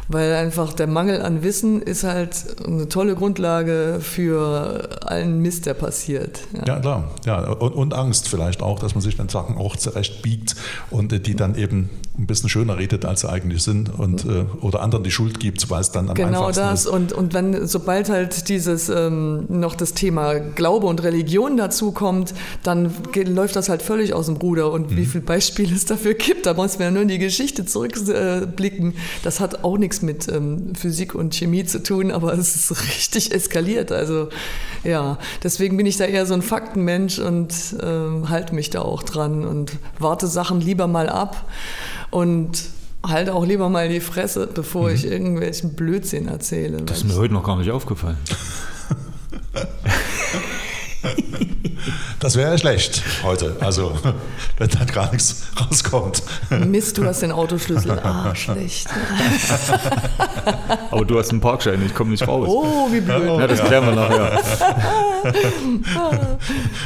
weil 0.07 0.33
einfach 0.33 0.73
der 0.73 0.87
Mangel 0.87 1.21
an 1.21 1.43
Wissen 1.43 1.81
ist 1.81 2.03
halt 2.03 2.45
eine 2.65 2.87
tolle 2.89 3.15
Grundlage 3.15 3.99
für 4.01 4.89
allen 5.05 5.39
Mist, 5.41 5.65
der 5.65 5.73
passiert. 5.73 6.41
Ja, 6.53 6.75
ja 6.75 6.79
klar. 6.79 7.11
Ja, 7.25 7.51
und, 7.51 7.73
und, 7.73 7.93
Angst 7.93 8.27
vielleicht 8.27 8.61
auch, 8.61 8.79
dass 8.79 8.93
man 8.93 9.01
sich 9.01 9.15
dann 9.15 9.29
Sachen 9.29 9.57
auch 9.57 9.75
zurecht 9.75 10.21
biegt 10.21 10.55
und 10.91 11.25
die 11.25 11.35
dann 11.35 11.55
eben 11.55 11.89
ein 12.17 12.27
bisschen 12.27 12.49
schöner 12.49 12.77
redet, 12.77 13.05
als 13.05 13.21
sie 13.21 13.29
eigentlich 13.29 13.63
sind 13.63 13.93
und 13.97 14.25
äh, 14.25 14.45
oder 14.61 14.81
anderen 14.81 15.03
die 15.03 15.11
Schuld 15.11 15.39
gibt, 15.39 15.69
weil 15.69 15.81
es 15.81 15.91
dann 15.91 16.09
am 16.09 16.15
genau 16.15 16.47
einfachsten 16.47 16.61
das. 16.61 16.79
ist. 16.81 16.85
Genau 16.85 16.99
das. 16.99 17.11
Und, 17.11 17.13
und 17.13 17.33
wenn, 17.33 17.67
sobald 17.67 18.09
halt 18.09 18.49
dieses 18.49 18.89
ähm, 18.89 19.45
noch 19.49 19.75
das 19.75 19.93
Thema 19.93 20.39
Glaube 20.39 20.87
und 20.87 21.03
Religion 21.03 21.57
dazu 21.57 21.91
kommt, 21.91 22.33
dann 22.63 22.91
geht, 23.11 23.27
läuft 23.27 23.55
das 23.55 23.69
halt 23.69 23.81
völlig 23.81 24.13
aus 24.13 24.27
dem 24.27 24.37
Ruder. 24.37 24.71
Und 24.71 24.91
mhm. 24.91 24.97
wie 24.97 25.05
viele 25.05 25.23
Beispiele 25.23 25.75
es 25.75 25.85
dafür 25.85 26.13
gibt, 26.13 26.45
da 26.45 26.53
muss 26.53 26.77
man 26.77 26.87
ja 26.87 26.91
nur 26.91 27.01
in 27.01 27.07
die 27.07 27.19
Geschichte 27.19 27.65
zurückblicken. 27.65 28.91
Äh, 28.91 28.95
das 29.23 29.39
hat 29.39 29.63
auch 29.63 29.77
nichts 29.77 29.94
nichts 30.01 30.01
mit 30.01 30.33
ähm, 30.33 30.75
Physik 30.75 31.15
und 31.15 31.33
Chemie 31.33 31.65
zu 31.65 31.81
tun, 31.81 32.11
aber 32.11 32.33
es 32.33 32.55
ist 32.55 32.71
richtig 32.87 33.33
eskaliert. 33.33 33.91
Also 33.91 34.29
ja, 34.83 35.17
deswegen 35.43 35.77
bin 35.77 35.85
ich 35.85 35.97
da 35.97 36.05
eher 36.05 36.25
so 36.25 36.33
ein 36.33 36.41
Faktenmensch 36.41 37.19
und 37.19 37.53
äh, 37.79 38.27
halte 38.27 38.55
mich 38.55 38.69
da 38.69 38.81
auch 38.81 39.03
dran 39.03 39.45
und 39.45 39.73
warte 39.99 40.27
Sachen 40.27 40.61
lieber 40.61 40.87
mal 40.87 41.09
ab 41.09 41.49
und 42.11 42.63
halte 43.05 43.33
auch 43.33 43.45
lieber 43.45 43.69
mal 43.69 43.87
die 43.87 43.99
Fresse, 43.99 44.47
bevor 44.51 44.89
mhm. 44.89 44.95
ich 44.95 45.05
irgendwelchen 45.05 45.75
Blödsinn 45.75 46.27
erzähle. 46.27 46.81
Das 46.81 46.97
ist 46.99 47.03
mir 47.05 47.15
heute 47.15 47.33
noch 47.33 47.43
gar 47.43 47.57
nicht 47.57 47.71
aufgefallen. 47.71 48.17
Das 52.25 52.35
wäre 52.35 52.49
ja 52.49 52.57
schlecht 52.57 53.03
heute, 53.23 53.55
also 53.59 53.95
wenn 54.57 54.67
da 54.67 54.83
gar 54.85 55.11
nichts 55.11 55.43
rauskommt. 55.61 56.23
Mist, 56.49 56.97
du 56.97 57.05
hast 57.05 57.21
den 57.21 57.31
Autoschlüssel. 57.31 57.99
Ah, 57.99 58.33
schlecht. 58.33 58.87
Aber 60.89 61.05
du 61.05 61.19
hast 61.19 61.29
einen 61.29 61.39
Parkschein, 61.39 61.85
ich 61.85 61.93
komme 61.93 62.09
nicht 62.09 62.27
raus. 62.27 62.47
Oh, 62.49 62.91
wie 62.91 62.99
blöd. 62.99 63.27
Ja, 63.27 63.45
das 63.45 63.63
klären 63.63 63.85
wir 63.85 63.93
nachher. 63.93 64.39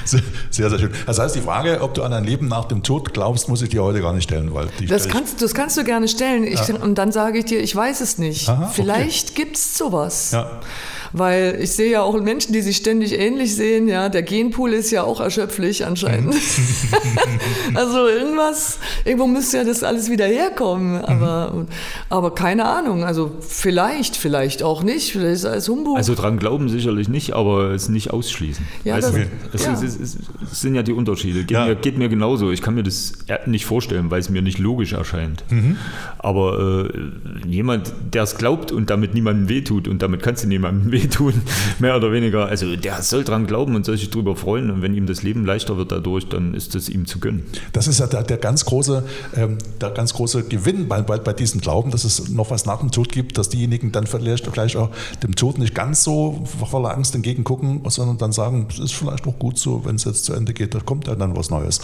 Sehr, 0.49 0.69
sehr 0.69 0.79
schön. 0.79 0.91
Das 1.05 1.19
heißt, 1.19 1.35
die 1.35 1.41
Frage, 1.41 1.81
ob 1.81 1.93
du 1.93 2.03
an 2.03 2.11
ein 2.11 2.25
Leben 2.25 2.47
nach 2.47 2.65
dem 2.65 2.83
Tod 2.83 3.13
glaubst, 3.13 3.47
muss 3.47 3.61
ich 3.61 3.69
dir 3.69 3.83
heute 3.83 4.01
gar 4.01 4.13
nicht 4.13 4.23
stellen. 4.23 4.53
Weil 4.53 4.67
das, 4.87 5.07
kannst, 5.07 5.41
das 5.41 5.53
kannst 5.53 5.77
du 5.77 5.85
gerne 5.85 6.07
stellen. 6.07 6.43
Ich, 6.43 6.67
ja. 6.67 6.75
Und 6.75 6.97
dann 6.97 7.11
sage 7.11 7.39
ich 7.39 7.45
dir, 7.45 7.61
ich 7.61 7.73
weiß 7.73 8.01
es 8.01 8.17
nicht. 8.17 8.49
Aha, 8.49 8.69
Vielleicht 8.73 9.31
okay. 9.31 9.43
gibt 9.43 9.55
es 9.55 9.77
sowas. 9.77 10.31
Ja. 10.31 10.59
Weil 11.13 11.57
ich 11.61 11.71
sehe 11.71 11.91
ja 11.91 12.01
auch 12.01 12.19
Menschen, 12.21 12.53
die 12.53 12.61
sich 12.61 12.77
ständig 12.77 13.17
ähnlich 13.17 13.55
sehen. 13.55 13.87
Ja, 13.87 14.09
der 14.09 14.23
Genpool 14.23 14.73
ist 14.73 14.91
ja 14.91 15.03
auch 15.03 15.19
erschöpflich 15.19 15.85
anscheinend. 15.85 16.33
Mhm. 16.33 16.37
also 17.75 18.07
irgendwas, 18.07 18.79
irgendwo 19.05 19.27
müsste 19.27 19.57
ja 19.57 19.63
das 19.63 19.83
alles 19.83 20.09
wieder 20.09 20.25
herkommen. 20.25 21.03
Aber, 21.03 21.53
mhm. 21.53 21.65
aber 22.09 22.33
keine 22.35 22.65
Ahnung. 22.65 23.03
Also 23.03 23.31
vielleicht, 23.39 24.15
vielleicht 24.15 24.63
auch 24.63 24.83
nicht. 24.83 25.11
Vielleicht 25.11 25.35
ist 25.35 25.45
alles 25.45 25.69
Humbug. 25.69 25.97
Also 25.97 26.15
dran 26.15 26.39
glauben 26.39 26.69
sicherlich 26.69 27.09
nicht, 27.09 27.33
aber 27.33 27.71
es 27.71 27.89
nicht 27.89 28.11
ausschließen. 28.11 28.65
Ja, 28.83 28.95
weißt 28.95 29.09
das, 29.09 29.15
es, 29.53 29.65
ja. 29.65 29.73
Es, 29.73 29.81
es, 29.81 29.99
es, 29.99 30.61
sind 30.61 30.75
ja 30.75 30.83
die 30.83 30.93
Unterschiede. 30.93 31.39
Geht, 31.39 31.51
ja. 31.51 31.65
mir, 31.65 31.75
geht, 31.75 31.97
mir, 31.97 32.09
genauso. 32.09 32.51
Ich 32.51 32.61
kann 32.61 32.75
mir 32.75 32.83
das 32.83 33.13
nicht 33.45 33.65
vorstellen, 33.65 34.11
weil 34.11 34.19
es 34.19 34.29
mir 34.29 34.41
nicht 34.41 34.59
logisch 34.59 34.93
erscheint. 34.93 35.43
Mhm. 35.49 35.77
Aber 36.17 36.89
äh, 36.93 37.47
jemand, 37.47 37.93
der 38.13 38.23
es 38.23 38.37
glaubt 38.37 38.71
und 38.71 38.89
damit 38.89 39.13
niemandem 39.13 39.49
wehtut 39.49 39.87
und 39.87 40.01
damit 40.01 40.21
kannst 40.21 40.43
du 40.43 40.47
niemandem 40.47 40.91
wehtun, 40.91 40.98
wehtun, 41.01 41.41
mehr 41.79 41.95
oder 41.95 42.11
weniger. 42.11 42.47
Also 42.47 42.75
der 42.75 43.01
soll 43.01 43.23
dran 43.23 43.47
glauben 43.47 43.75
und 43.75 43.85
soll 43.85 43.97
sich 43.97 44.09
darüber 44.09 44.35
freuen. 44.35 44.69
Und 44.69 44.81
wenn 44.81 44.93
ihm 44.93 45.05
das 45.05 45.23
Leben 45.23 45.45
leichter 45.45 45.77
wird 45.77 45.91
dadurch, 45.91 46.27
dann 46.27 46.53
ist 46.53 46.75
es 46.75 46.89
ihm 46.89 47.05
zu 47.05 47.19
gönnen. 47.19 47.43
Das 47.73 47.87
ist 47.87 47.99
ja 47.99 48.07
der, 48.07 48.23
der 48.23 48.37
ganz, 48.37 48.65
große, 48.65 49.03
ähm, 49.35 49.57
der 49.79 49.91
ganz 49.91 50.13
große 50.13 50.43
Gewinn 50.43 50.87
bei, 50.87 51.01
bei, 51.01 51.17
bei 51.17 51.33
diesem 51.33 51.61
Glauben, 51.61 51.91
dass 51.91 52.03
es 52.03 52.29
noch 52.29 52.51
was 52.51 52.65
nach 52.65 52.79
dem 52.79 52.91
Tod 52.91 53.11
gibt, 53.11 53.37
dass 53.37 53.49
diejenigen 53.49 53.91
dann 53.91 54.07
vielleicht, 54.07 54.45
vielleicht 54.47 54.75
auch 54.75 54.89
dem 55.23 55.35
Tod 55.35 55.57
nicht 55.57 55.75
ganz 55.75 56.03
so 56.03 56.43
voller 56.69 56.93
Angst 56.95 57.15
entgegengucken, 57.15 57.81
sondern 57.89 58.17
dann 58.17 58.31
sagen, 58.31 58.67
es 58.69 58.79
ist 58.79 58.93
vielleicht 58.93 59.25
auch 59.27 59.37
gut 59.39 59.57
so, 59.57 59.85
wenn 59.85 59.95
es 59.95 60.03
jetzt 60.05 60.25
zu 60.25 60.33
Ende 60.33 60.53
geht, 60.53 60.75
da 60.75 60.79
kommt 60.79 61.07
ja 61.07 61.15
dann 61.15 61.35
was 61.35 61.49
Neues. 61.49 61.79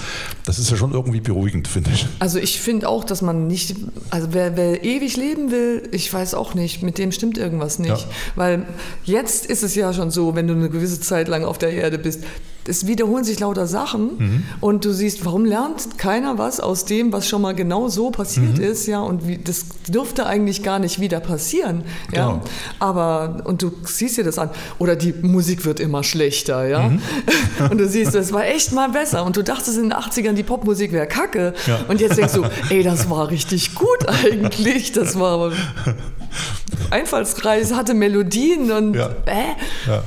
Das 0.45 0.59
ist 0.59 0.69
ja 0.69 0.77
schon 0.77 0.93
irgendwie 0.93 1.21
beruhigend, 1.21 1.67
finde 1.67 1.91
ich. 1.93 2.07
Also 2.19 2.39
ich 2.39 2.59
finde 2.59 2.89
auch, 2.89 3.03
dass 3.03 3.21
man 3.21 3.47
nicht, 3.47 3.75
also 4.09 4.29
wer, 4.31 4.57
wer 4.57 4.83
ewig 4.83 5.17
leben 5.17 5.51
will, 5.51 5.87
ich 5.91 6.11
weiß 6.11 6.33
auch 6.33 6.53
nicht, 6.53 6.83
mit 6.83 6.97
dem 6.97 7.11
stimmt 7.11 7.37
irgendwas 7.37 7.79
nicht. 7.79 7.89
Ja. 7.89 8.07
Weil 8.35 8.65
Jetzt 9.05 9.45
ist 9.45 9.63
es 9.63 9.75
ja 9.75 9.93
schon 9.93 10.11
so, 10.11 10.35
wenn 10.35 10.47
du 10.47 10.53
eine 10.53 10.69
gewisse 10.69 10.99
Zeit 10.99 11.27
lang 11.27 11.43
auf 11.45 11.57
der 11.57 11.71
Erde 11.71 11.97
bist, 11.99 12.23
es 12.67 12.87
wiederholen 12.87 13.23
sich 13.23 13.39
lauter 13.39 13.67
Sachen 13.67 14.17
Mhm. 14.17 14.43
und 14.59 14.85
du 14.85 14.91
siehst, 14.91 15.23
warum 15.23 15.45
lernt 15.45 15.99
keiner 15.99 16.39
was 16.39 16.59
aus 16.59 16.85
dem, 16.85 17.13
was 17.13 17.29
schon 17.29 17.43
mal 17.43 17.53
genau 17.53 17.89
so 17.89 18.09
passiert 18.09 18.57
Mhm. 18.57 18.63
ist, 18.63 18.87
ja, 18.87 19.01
und 19.01 19.27
wie, 19.27 19.37
das 19.37 19.65
dürfte 19.87 20.25
eigentlich 20.25 20.63
gar 20.63 20.79
nicht 20.79 20.99
wieder 20.99 21.19
passieren, 21.19 21.83
ja. 22.11 22.31
Genau. 22.31 22.41
Aber, 22.79 23.43
und 23.45 23.61
du 23.61 23.71
siehst 23.83 24.17
dir 24.17 24.23
das 24.23 24.39
an, 24.39 24.49
oder 24.79 24.95
die 24.95 25.13
Musik 25.13 25.63
wird 25.65 25.79
immer 25.79 26.03
schlechter, 26.03 26.65
ja. 26.67 26.89
Mhm. 26.89 26.99
Und 27.69 27.77
du 27.79 27.87
siehst, 27.87 28.15
es 28.15 28.33
war 28.33 28.45
echt 28.45 28.71
mal 28.73 28.89
besser 28.89 29.23
und 29.25 29.37
du 29.37 29.43
dachtest 29.43 29.77
in 29.77 29.83
den 29.89 29.93
80ern, 29.93 30.33
die 30.33 30.43
Popmusik 30.43 30.91
wäre 30.91 31.07
kacke 31.07 31.53
Ja. 31.67 31.79
und 31.87 32.01
jetzt 32.01 32.17
denkst 32.17 32.33
du, 32.33 32.43
ey, 32.69 32.81
das 32.83 33.09
war 33.09 33.29
richtig 33.29 33.75
gut 33.75 34.07
eigentlich, 34.07 34.91
das 34.91 35.17
war 35.19 35.51
einfallsreich, 36.91 37.61
es 37.63 37.73
hatte 37.73 37.93
Melodien 37.93 38.71
und, 38.71 38.93
Ja. 38.95 39.09
äh, 39.25 39.55
Ja. 39.87 40.03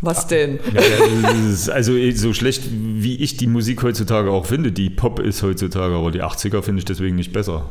was 0.00 0.26
denn? 0.26 0.60
Ja, 0.74 1.72
also 1.72 1.92
so 2.14 2.32
schlecht, 2.32 2.62
wie 2.70 3.16
ich 3.16 3.36
die 3.36 3.46
Musik 3.46 3.82
heutzutage 3.82 4.30
auch 4.30 4.46
finde, 4.46 4.70
die 4.72 4.90
Pop 4.90 5.18
ist 5.20 5.42
heutzutage, 5.42 5.94
aber 5.94 6.10
die 6.10 6.22
80er 6.22 6.62
finde 6.62 6.78
ich 6.80 6.84
deswegen 6.84 7.16
nicht 7.16 7.32
besser. 7.32 7.68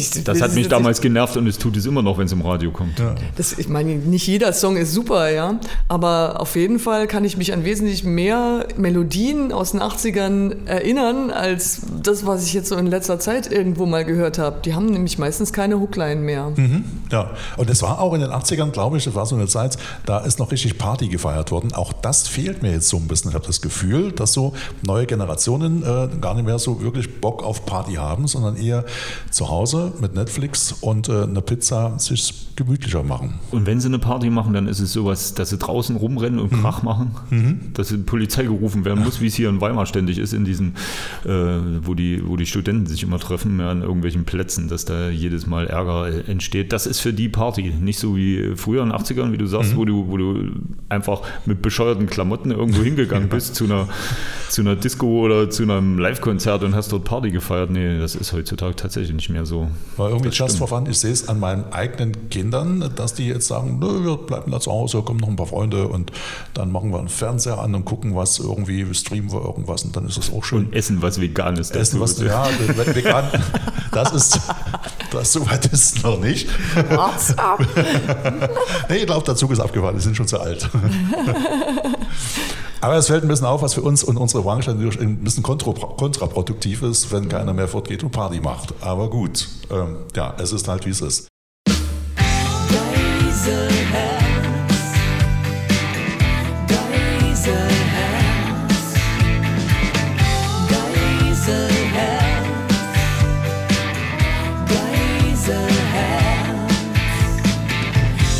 Ich, 0.00 0.24
Das 0.24 0.40
hat 0.40 0.54
mich 0.54 0.68
damals 0.68 1.00
genervt 1.00 1.36
und 1.36 1.46
es 1.46 1.58
tut 1.58 1.76
es 1.76 1.86
immer 1.86 2.02
noch, 2.02 2.18
wenn 2.18 2.26
es 2.26 2.32
im 2.32 2.42
Radio 2.42 2.70
kommt. 2.70 3.00
Das, 3.36 3.58
ich 3.58 3.68
meine, 3.68 3.94
nicht 3.96 4.26
jeder 4.26 4.52
Song 4.52 4.76
ist 4.76 4.92
super, 4.92 5.30
ja. 5.30 5.58
Aber 5.88 6.40
auf 6.40 6.56
jeden 6.56 6.78
Fall 6.78 7.06
kann 7.06 7.24
ich 7.24 7.36
mich 7.36 7.52
an 7.52 7.64
wesentlich 7.64 8.04
mehr 8.04 8.66
Melodien 8.76 9.52
aus 9.52 9.72
den 9.72 9.80
80ern 9.80 10.66
erinnern, 10.66 11.30
als 11.30 11.82
das, 12.02 12.26
was 12.26 12.44
ich 12.46 12.54
jetzt 12.54 12.68
so 12.68 12.76
in 12.76 12.86
letzter 12.86 13.18
Zeit 13.18 13.50
irgendwo 13.50 13.86
mal 13.86 14.04
gehört 14.04 14.38
habe. 14.38 14.60
Die 14.64 14.74
haben 14.74 14.86
nämlich 14.86 15.18
meistens 15.18 15.52
keine 15.52 15.80
Hookline 15.80 16.20
mehr. 16.20 16.52
Ja, 17.10 17.30
und 17.56 17.70
es 17.70 17.82
war 17.82 18.00
auch 18.00 18.14
in 18.14 18.20
den 18.20 18.30
80ern, 18.30 18.70
glaube 18.70 18.98
ich, 18.98 19.04
das 19.04 19.14
war 19.14 19.26
so 19.26 19.36
eine 19.36 19.46
Zeit, 19.46 19.76
da 20.04 20.18
ist 20.18 20.38
noch 20.38 20.50
richtig 20.52 20.78
Party 20.78 21.08
gefeiert 21.08 21.50
worden. 21.50 21.72
Auch 21.72 21.92
das 21.92 22.28
fehlt 22.28 22.62
mir 22.62 22.72
jetzt 22.72 22.88
so 22.88 22.96
ein 22.96 23.08
bisschen. 23.08 23.30
Ich 23.30 23.34
habe 23.34 23.46
das 23.46 23.60
Gefühl, 23.60 24.12
dass 24.12 24.32
so 24.32 24.52
neue 24.82 25.06
Generationen 25.06 25.82
äh, 25.82 26.08
gar 26.20 26.34
nicht 26.34 26.44
mehr 26.44 26.58
so 26.58 26.80
wirklich 26.80 27.20
Bock 27.20 27.42
auf 27.42 27.66
Party 27.66 27.94
haben, 27.94 28.26
sondern 28.26 28.56
eher 28.56 28.84
zu 29.30 29.48
Hause 29.48 29.85
mit 30.00 30.14
Netflix 30.14 30.72
und 30.72 31.08
äh, 31.08 31.22
eine 31.22 31.40
Pizza 31.40 31.98
sich 31.98 32.46
gemütlicher 32.56 33.02
machen. 33.02 33.34
Und 33.50 33.66
wenn 33.66 33.80
sie 33.80 33.88
eine 33.88 33.98
Party 33.98 34.30
machen, 34.30 34.54
dann 34.54 34.66
ist 34.66 34.80
es 34.80 34.92
sowas, 34.92 35.34
dass 35.34 35.50
sie 35.50 35.58
draußen 35.58 35.96
rumrennen 35.96 36.40
und 36.40 36.50
Krach 36.50 36.82
machen, 36.82 37.10
dass 37.74 37.88
die 37.88 37.98
Polizei 37.98 38.44
gerufen 38.44 38.84
werden 38.84 39.04
muss, 39.04 39.20
wie 39.20 39.26
es 39.26 39.34
hier 39.34 39.50
in 39.50 39.60
Weimar 39.60 39.86
ständig 39.86 40.18
ist, 40.18 40.32
in 40.32 40.44
diesen, 40.44 40.74
äh, 41.24 41.28
wo, 41.82 41.94
die, 41.94 42.26
wo 42.26 42.36
die 42.36 42.46
Studenten 42.46 42.86
sich 42.86 43.02
immer 43.02 43.18
treffen, 43.18 43.60
ja, 43.60 43.70
an 43.70 43.82
irgendwelchen 43.82 44.24
Plätzen, 44.24 44.68
dass 44.68 44.86
da 44.86 45.10
jedes 45.10 45.46
Mal 45.46 45.66
Ärger 45.66 46.08
äh, 46.08 46.30
entsteht. 46.30 46.72
Das 46.72 46.86
ist 46.86 47.00
für 47.00 47.12
die 47.12 47.28
Party, 47.28 47.74
nicht 47.80 47.98
so 47.98 48.16
wie 48.16 48.54
früher 48.56 48.82
in 48.82 48.88
den 48.88 48.98
80ern, 48.98 49.32
wie 49.32 49.38
du 49.38 49.46
sagst, 49.46 49.76
wo, 49.76 49.84
du, 49.84 50.08
wo 50.08 50.16
du 50.16 50.50
einfach 50.88 51.22
mit 51.44 51.60
bescheuerten 51.62 52.06
Klamotten 52.06 52.50
irgendwo 52.50 52.82
hingegangen 52.82 53.28
bist 53.30 53.54
zu 53.54 53.64
einer, 53.64 53.88
zu 54.48 54.62
einer 54.62 54.76
Disco 54.76 55.06
oder 55.24 55.50
zu 55.50 55.64
einem 55.64 55.98
Live-Konzert 55.98 56.62
und 56.62 56.74
hast 56.74 56.92
dort 56.92 57.04
Party 57.04 57.30
gefeiert. 57.30 57.70
Nee, 57.70 57.98
das 57.98 58.14
ist 58.14 58.32
heutzutage 58.32 58.76
tatsächlich 58.76 59.14
nicht 59.14 59.28
mehr 59.28 59.44
so. 59.44 59.65
Weil 59.96 60.10
irgendwie 60.10 60.28
Das 60.28 60.38
just 60.38 60.58
for 60.58 60.68
fun, 60.68 60.86
ich 60.88 60.98
sehe 60.98 61.12
es 61.12 61.28
an 61.28 61.40
meinen 61.40 61.72
eigenen 61.72 62.28
Kindern, 62.28 62.92
dass 62.96 63.14
die 63.14 63.26
jetzt 63.26 63.46
sagen, 63.46 63.78
nö, 63.78 64.04
wir 64.04 64.16
bleiben 64.16 64.50
da 64.50 64.60
zu 64.60 64.70
Hause, 64.70 65.02
kommen 65.02 65.20
noch 65.20 65.28
ein 65.28 65.36
paar 65.36 65.46
Freunde 65.46 65.88
und 65.88 66.12
dann 66.54 66.70
machen 66.70 66.92
wir 66.92 66.98
einen 66.98 67.08
Fernseher 67.08 67.58
an 67.58 67.74
und 67.74 67.84
gucken 67.84 68.14
was, 68.14 68.38
irgendwie 68.38 68.92
streamen 68.94 69.32
wir 69.32 69.42
irgendwas 69.42 69.84
und 69.84 69.96
dann 69.96 70.06
ist 70.06 70.18
es 70.18 70.32
auch 70.32 70.44
schön. 70.44 70.66
Und 70.66 70.74
essen 70.74 71.02
was 71.02 71.20
Veganes. 71.20 71.70
Essen, 71.70 72.00
was, 72.00 72.20
ja, 72.20 72.46
vegan, 72.94 73.24
das 73.92 74.12
ist, 74.12 74.40
das 75.10 75.32
so 75.32 75.48
weit 75.48 75.66
ist 75.66 75.96
es 75.96 76.02
noch 76.02 76.20
nicht. 76.20 76.48
Wart's 76.90 77.36
ab. 77.38 77.64
Nee, 78.88 78.98
ich 78.98 79.06
glaube, 79.06 79.24
der 79.24 79.36
Zug 79.36 79.50
ist 79.50 79.60
abgefahren, 79.60 79.96
die 79.96 80.02
sind 80.02 80.16
schon 80.16 80.28
zu 80.28 80.38
alt. 80.38 80.68
Aber 82.80 82.94
es 82.96 83.06
fällt 83.06 83.24
ein 83.24 83.28
bisschen 83.28 83.46
auf, 83.46 83.62
was 83.62 83.74
für 83.74 83.82
uns 83.82 84.04
und 84.04 84.16
unsere 84.16 84.42
Branche 84.42 84.70
ein 84.70 85.24
bisschen 85.24 85.42
kontra 85.42 85.72
kontraproduktiv 85.72 86.82
ist, 86.82 87.10
wenn 87.12 87.28
keiner 87.28 87.52
mehr 87.52 87.68
fortgeht 87.68 88.02
und 88.02 88.10
Party 88.10 88.40
macht. 88.40 88.74
Aber 88.80 89.08
gut, 89.08 89.48
ähm, 89.70 89.96
ja, 90.14 90.34
es 90.38 90.52
ist 90.52 90.68
halt, 90.68 90.84
wie 90.86 90.90
es 90.90 91.00
ist. 91.00 91.28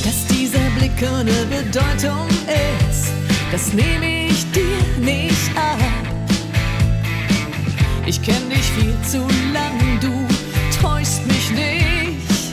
Dass 0.04 0.26
dieser 0.28 0.58
Blick 0.78 0.92
ohne 1.02 1.32
Bedeutung 1.46 2.28
ist, 2.90 3.12
das 3.50 3.72
nehme 3.72 4.10
ich 4.10 4.15
nicht 5.06 5.56
ab. 5.56 5.78
Ich 8.06 8.20
kenn 8.20 8.50
dich 8.50 8.66
viel 8.76 8.94
zu 9.02 9.20
lang, 9.54 9.76
du 10.00 10.12
täuschst 10.80 11.24
mich 11.26 11.50
nicht. 11.52 12.52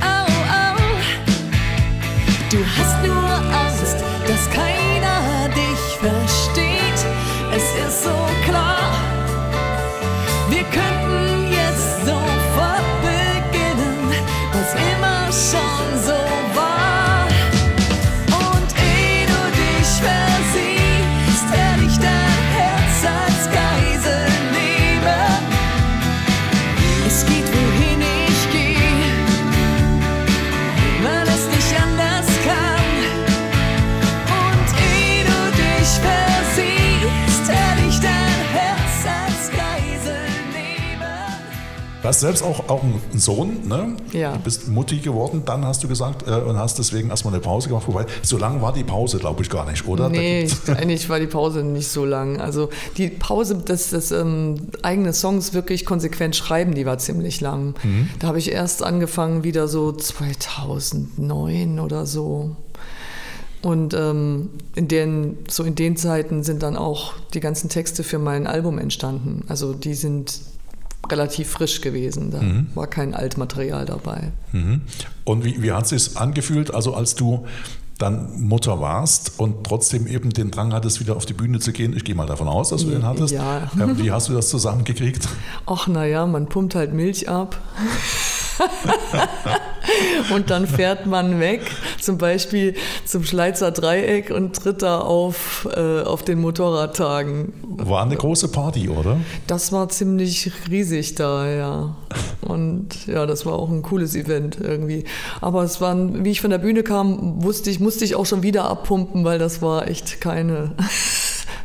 Au, 0.00 0.26
au. 0.62 0.76
Du 2.50 2.58
hast 2.76 2.83
Du 42.04 42.08
hast 42.08 42.20
selbst 42.20 42.42
auch, 42.42 42.68
auch 42.68 42.82
einen 42.82 43.00
Sohn, 43.18 43.66
ne? 43.66 43.96
Ja. 44.12 44.34
Du 44.34 44.40
bist 44.40 44.68
Mutti 44.68 44.98
geworden, 44.98 45.40
dann 45.46 45.64
hast 45.64 45.82
du 45.82 45.88
gesagt, 45.88 46.28
äh, 46.28 46.32
und 46.32 46.58
hast 46.58 46.78
deswegen 46.78 47.08
erstmal 47.08 47.32
eine 47.32 47.40
Pause 47.40 47.68
gemacht. 47.68 47.84
Wobei, 47.86 48.04
so 48.20 48.36
lange 48.36 48.60
war 48.60 48.74
die 48.74 48.84
Pause, 48.84 49.16
glaube 49.16 49.42
ich, 49.42 49.48
gar 49.48 49.64
nicht, 49.70 49.88
oder? 49.88 50.10
Nee, 50.10 50.46
eigentlich 50.66 51.08
war 51.08 51.18
die 51.18 51.26
Pause 51.26 51.62
nicht 51.62 51.88
so 51.88 52.04
lang. 52.04 52.38
Also 52.38 52.68
die 52.98 53.08
Pause, 53.08 53.62
das, 53.64 53.88
das 53.88 54.12
ähm, 54.12 54.56
eigene 54.82 55.14
Songs 55.14 55.54
wirklich 55.54 55.86
konsequent 55.86 56.36
schreiben, 56.36 56.74
die 56.74 56.84
war 56.84 56.98
ziemlich 56.98 57.40
lang. 57.40 57.74
Da 58.18 58.26
habe 58.26 58.38
ich 58.38 58.52
erst 58.52 58.82
angefangen, 58.82 59.42
wieder 59.42 59.66
so 59.66 59.90
2009 59.90 61.80
oder 61.80 62.04
so. 62.04 62.54
Und 63.62 63.94
ähm, 63.94 64.50
in 64.74 64.88
den, 64.88 65.38
so 65.48 65.64
in 65.64 65.74
den 65.74 65.96
Zeiten 65.96 66.42
sind 66.42 66.62
dann 66.62 66.76
auch 66.76 67.14
die 67.32 67.40
ganzen 67.40 67.70
Texte 67.70 68.04
für 68.04 68.18
mein 68.18 68.46
Album 68.46 68.76
entstanden. 68.76 69.46
Also 69.48 69.72
die 69.72 69.94
sind 69.94 70.38
relativ 71.10 71.48
frisch 71.50 71.80
gewesen. 71.80 72.30
Da 72.30 72.40
war 72.74 72.86
kein 72.86 73.14
Altmaterial 73.14 73.86
dabei. 73.86 74.32
Mhm. 74.52 74.82
Und 75.24 75.44
wie, 75.44 75.62
wie 75.62 75.72
hat 75.72 75.90
es 75.90 75.90
sich 75.90 76.16
angefühlt, 76.16 76.72
also 76.72 76.94
als 76.94 77.14
du 77.14 77.46
dann 77.98 78.40
Mutter 78.40 78.80
warst 78.80 79.38
und 79.38 79.64
trotzdem 79.64 80.06
eben 80.06 80.30
den 80.30 80.50
Drang 80.50 80.72
hattest, 80.72 81.00
wieder 81.00 81.16
auf 81.16 81.26
die 81.26 81.32
Bühne 81.32 81.60
zu 81.60 81.72
gehen? 81.72 81.96
Ich 81.96 82.04
gehe 82.04 82.14
mal 82.14 82.26
davon 82.26 82.48
aus, 82.48 82.70
dass 82.70 82.84
du 82.84 82.90
den 82.90 83.04
hattest. 83.04 83.32
Ja. 83.32 83.70
Ähm, 83.80 83.98
wie 83.98 84.10
hast 84.10 84.28
du 84.28 84.32
das 84.32 84.48
zusammengekriegt? 84.48 85.28
Ach 85.66 85.86
naja, 85.86 86.26
man 86.26 86.48
pumpt 86.48 86.74
halt 86.74 86.92
Milch 86.92 87.28
ab. 87.28 87.60
und 90.34 90.50
dann 90.50 90.66
fährt 90.66 91.06
man 91.06 91.40
weg, 91.40 91.62
zum 92.00 92.18
Beispiel 92.18 92.74
zum 93.04 93.24
Schleizer 93.24 93.70
Dreieck 93.70 94.30
und 94.30 94.56
tritt 94.56 94.82
da 94.82 95.00
auf, 95.00 95.68
äh, 95.74 96.02
auf 96.02 96.22
den 96.22 96.40
Motorradtagen. 96.40 97.52
War 97.62 98.02
eine 98.02 98.16
große 98.16 98.48
Party, 98.48 98.88
oder? 98.88 99.18
Das 99.46 99.72
war 99.72 99.88
ziemlich 99.88 100.52
riesig 100.70 101.14
da, 101.14 101.48
ja. 101.48 101.96
Und 102.42 103.06
ja, 103.06 103.26
das 103.26 103.46
war 103.46 103.54
auch 103.54 103.70
ein 103.70 103.82
cooles 103.82 104.14
Event 104.14 104.58
irgendwie. 104.60 105.04
Aber 105.40 105.62
es 105.62 105.80
waren, 105.80 106.24
wie 106.24 106.30
ich 106.30 106.40
von 106.40 106.50
der 106.50 106.58
Bühne 106.58 106.82
kam, 106.82 107.42
wusste 107.42 107.70
ich, 107.70 107.80
musste 107.80 108.04
ich 108.04 108.14
auch 108.14 108.26
schon 108.26 108.42
wieder 108.42 108.64
abpumpen, 108.64 109.24
weil 109.24 109.38
das 109.38 109.62
war 109.62 109.88
echt 109.88 110.20
keine. 110.20 110.72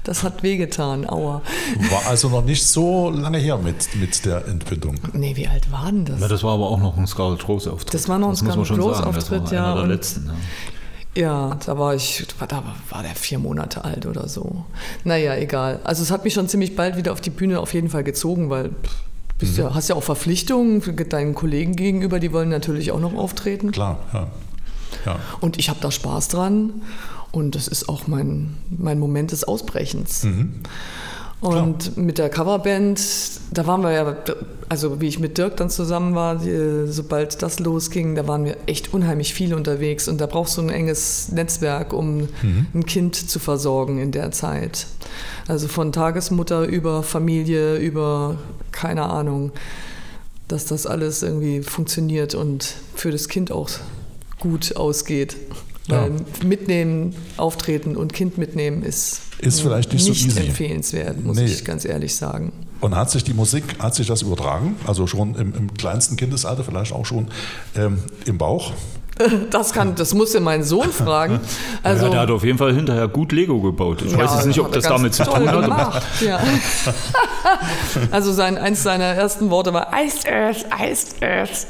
Das 0.10 0.24
hat 0.24 0.42
wehgetan, 0.42 1.08
aua. 1.08 1.44
War 1.92 2.08
also 2.08 2.30
noch 2.30 2.44
nicht 2.44 2.66
so 2.66 3.12
lange 3.12 3.38
her 3.38 3.60
mit, 3.60 3.96
mit 3.96 4.26
der 4.26 4.48
Entbindung. 4.48 4.96
Nee, 5.14 5.36
wie 5.36 5.48
alt 5.48 5.72
war 5.72 5.86
denn 5.92 6.04
das? 6.06 6.20
Ja, 6.20 6.28
das 6.28 6.42
war 6.42 6.56
aber 6.56 6.68
auch 6.68 6.80
noch 6.80 6.98
ein 6.98 7.06
Scarlett 7.06 7.48
Rose 7.48 7.72
Auftritt. 7.72 7.94
Das 7.94 8.10
war 8.10 8.18
noch 8.18 8.30
ein 8.30 8.36
Scarlett 8.36 8.72
Rose. 8.72 9.04
Das 9.04 9.04
Auftritt, 9.04 9.44
war 9.44 9.54
ja, 9.54 9.66
Einer 9.66 9.74
der 9.76 9.84
und- 9.84 9.90
letzten. 9.92 10.26
Ja. 10.26 10.34
Ja, 11.22 11.58
da 11.64 11.78
war 11.78 11.94
ich, 11.94 12.26
da 12.40 12.64
war 12.90 13.04
der 13.04 13.14
vier 13.14 13.38
Monate 13.38 13.86
alt 13.86 14.08
oder 14.08 14.28
so. 14.28 14.66
Naja, 15.04 15.36
egal. 15.36 15.80
Also 15.84 16.02
es 16.02 16.10
hat 16.10 16.24
mich 16.24 16.34
schon 16.34 16.48
ziemlich 16.50 16.76
bald 16.76 16.98
wieder 16.98 17.12
auf 17.14 17.22
die 17.22 17.30
Bühne 17.30 17.60
auf 17.60 17.76
jeden 17.76 17.90
Fall 17.90 18.04
gezogen, 18.04 18.50
weil 18.50 18.70
pff, 18.70 18.96
bist 19.38 19.58
ja, 19.60 19.76
hast 19.76 19.90
ja 19.90 19.96
auch 19.96 20.02
Verpflichtungen 20.04 20.82
deinen 21.10 21.36
Kollegen 21.36 21.76
gegenüber, 21.76 22.20
die 22.20 22.34
wollen 22.34 22.50
natürlich 22.50 22.92
auch 22.92 23.00
noch 23.00 23.14
auftreten. 23.14 23.72
Klar, 23.72 24.00
ja. 24.12 24.28
Ja. 25.06 25.20
Und 25.40 25.58
ich 25.60 25.70
habe 25.70 25.80
da 25.82 25.92
Spaß 25.92 26.28
dran 26.28 26.82
und 27.32 27.56
das 27.56 27.68
ist 27.68 27.90
auch 27.90 28.08
mein, 28.08 28.56
mein 28.70 29.00
Moment 29.00 29.32
des 29.32 29.44
Ausbrechens. 29.44 30.26
Und 31.42 31.96
mit 31.96 32.18
der 32.18 32.30
Coverband, 32.30 33.00
da 33.52 33.66
waren 33.66 33.82
wir 33.82 33.92
ja, 33.92 34.16
also 34.68 35.00
wie 35.00 35.08
ich 35.08 35.20
mit 35.20 35.38
Dirk 35.38 35.56
dann 35.56 35.70
zusammen 35.70 36.14
war, 36.14 36.36
die, 36.36 36.92
sobald 36.92 37.42
das 37.42 37.60
losging, 37.60 38.16
da 38.16 38.28
waren 38.28 38.44
wir 38.44 38.58
echt 38.66 38.94
unheimlich 38.94 39.34
viel 39.34 39.54
unterwegs 39.54 40.10
und 40.10 40.20
da 40.20 40.26
brauchst 40.26 40.58
du 40.58 40.62
ein 40.62 40.70
enges 40.70 41.32
Netzwerk, 41.32 41.94
um 41.94 42.28
ein 42.74 42.86
Kind 42.86 43.16
zu 43.16 43.40
versorgen 43.40 44.00
in 44.00 44.12
der 44.12 44.32
Zeit. 44.32 44.88
Also 45.48 45.70
von 45.70 45.94
Tagesmutter 45.94 46.66
über 46.66 47.04
Familie, 47.04 47.78
über 47.78 48.38
keine 48.74 49.04
Ahnung, 49.04 49.52
dass 50.50 50.66
das 50.66 50.86
alles 50.88 51.24
irgendwie 51.24 51.62
funktioniert 51.62 52.36
und 52.36 52.76
für 52.96 53.12
das 53.12 53.30
Kind 53.30 53.50
auch 53.50 53.70
gut 54.40 54.76
ausgeht. 54.76 55.36
Ja. 55.88 56.04
Weil 56.04 56.12
mitnehmen, 56.46 57.16
auftreten 57.38 57.96
und 57.96 58.14
Kind 58.14 58.38
mitnehmen 58.38 58.84
ist, 58.84 59.22
Ist 59.40 59.62
vielleicht 59.62 59.92
nicht 59.92 60.06
so 60.06 60.12
easy. 60.12 60.40
empfehlenswert, 60.40 61.24
muss 61.24 61.38
Nee. 61.38 61.46
ich 61.46 61.66
ganz 61.66 61.84
ehrlich 61.84 62.16
sagen. 62.16 62.52
Und 62.80 62.96
hat 62.96 63.10
sich 63.10 63.24
die 63.24 63.34
Musik, 63.34 63.64
hat 63.80 63.96
sich 63.96 64.06
das 64.08 64.22
übertragen? 64.22 64.76
Also 64.86 65.08
schon 65.08 65.34
im, 65.36 65.54
im 65.56 65.74
kleinsten 65.74 66.16
Kindesalter, 66.16 66.64
vielleicht 66.64 66.94
auch 66.94 67.06
schon 67.06 67.30
ähm, 67.76 67.98
im 68.26 68.38
Bauch? 68.38 68.72
Das 69.50 69.74
kann, 69.74 69.96
das 69.96 70.14
muss 70.14 70.32
ja 70.34 70.40
mein 70.40 70.64
Sohn 70.64 70.92
fragen. 70.94 71.42
Also, 71.84 72.06
ja, 72.06 72.12
der 72.12 72.20
hat 72.22 72.32
auf 72.32 72.46
jeden 72.46 72.58
Fall 72.58 72.74
hinterher 72.74 73.10
gut 73.10 73.34
Lego 73.34 73.60
gebaut. 73.60 74.02
Ich 74.06 74.14
Ja, 74.14 74.18
weiß 74.20 74.36
jetzt 74.36 74.46
nicht, 74.46 74.62
ob 74.62 74.72
das 74.72 74.86
damit 74.86 75.14
zu 75.14 75.26
tun 75.26 75.50
hat. 75.52 76.04
Ja. 76.22 76.40
Also 78.12 78.32
sein, 78.32 78.58
eins 78.58 78.82
seiner 78.82 79.04
ersten 79.06 79.50
Worte 79.50 79.74
war 79.74 79.92
Ice 80.06 80.26
Earth, 80.32 80.66
Ice 80.82 81.08
Earth. 81.22 81.68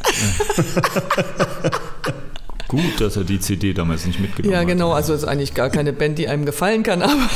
Gut, 2.70 3.00
dass 3.02 3.18
er 3.18 3.24
die 3.26 3.40
CD 3.40 3.74
damals 3.74 4.06
nicht 4.06 4.20
mitgenommen 4.22 4.54
Ja, 4.54 4.60
hat. 4.62 4.68
genau. 4.68 4.94
Also 4.94 5.14
ist 5.14 5.26
eigentlich 5.26 5.54
gar 5.56 5.70
keine 5.70 5.92
Band, 5.92 6.18
die 6.20 6.28
einem 6.30 6.46
gefallen 6.46 6.84
kann, 6.84 7.02
aber 7.02 7.14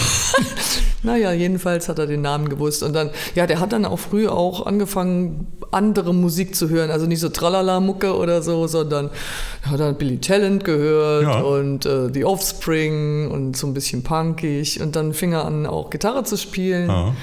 naja, 1.04 1.32
jedenfalls 1.34 1.90
hat 1.90 2.00
er 2.00 2.08
den 2.08 2.22
Namen 2.22 2.50
gewusst. 2.50 2.84
Und 2.84 2.94
dann, 2.94 3.10
ja, 3.36 3.46
der 3.48 3.60
hat 3.60 3.72
dann 3.74 3.86
auch 3.86 4.00
früh 4.00 4.28
auch 4.28 4.66
angefangen, 4.66 5.48
andere 5.72 6.14
Musik 6.14 6.56
zu 6.56 6.70
hören. 6.70 6.92
Also 6.92 7.06
nicht 7.08 7.20
so 7.20 7.30
Tralala-Mucke 7.30 8.16
oder 8.16 8.42
so, 8.42 8.68
sondern 8.68 9.10
er 9.64 9.72
hat 9.72 9.80
dann 9.80 9.96
Billy 9.98 10.20
Talent 10.20 10.64
gehört 10.64 11.24
Ja. 11.24 11.42
und 11.42 11.86
äh, 11.86 12.10
The 12.14 12.26
Offspring 12.26 13.30
und 13.32 13.58
so 13.58 13.68
ein 13.68 13.74
bisschen 13.74 14.04
punkig. 14.04 14.82
Und 14.82 14.96
dann 14.96 15.14
fing 15.14 15.34
er 15.34 15.46
an, 15.46 15.66
auch 15.66 15.90
Gitarre 15.90 16.24
zu 16.24 16.38
spielen. 16.38 16.88
Ja. 16.90 17.14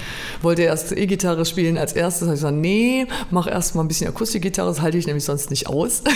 Wollte 0.42 0.62
erst 0.62 0.92
E-Gitarre 0.92 1.44
spielen 1.44 1.78
als 1.78 1.92
erstes. 1.92 2.22
Habe 2.26 2.34
ich 2.34 2.40
gesagt, 2.40 2.56
nee, 2.56 3.06
mach 3.30 3.46
erst 3.46 3.74
mal 3.76 3.82
ein 3.82 3.88
bisschen 3.88 4.08
Akustikgitarre, 4.08 4.68
das 4.68 4.80
halte 4.80 4.98
ich 4.98 5.06
nämlich 5.06 5.24
sonst 5.24 5.50
nicht 5.50 5.66
aus. 5.68 6.02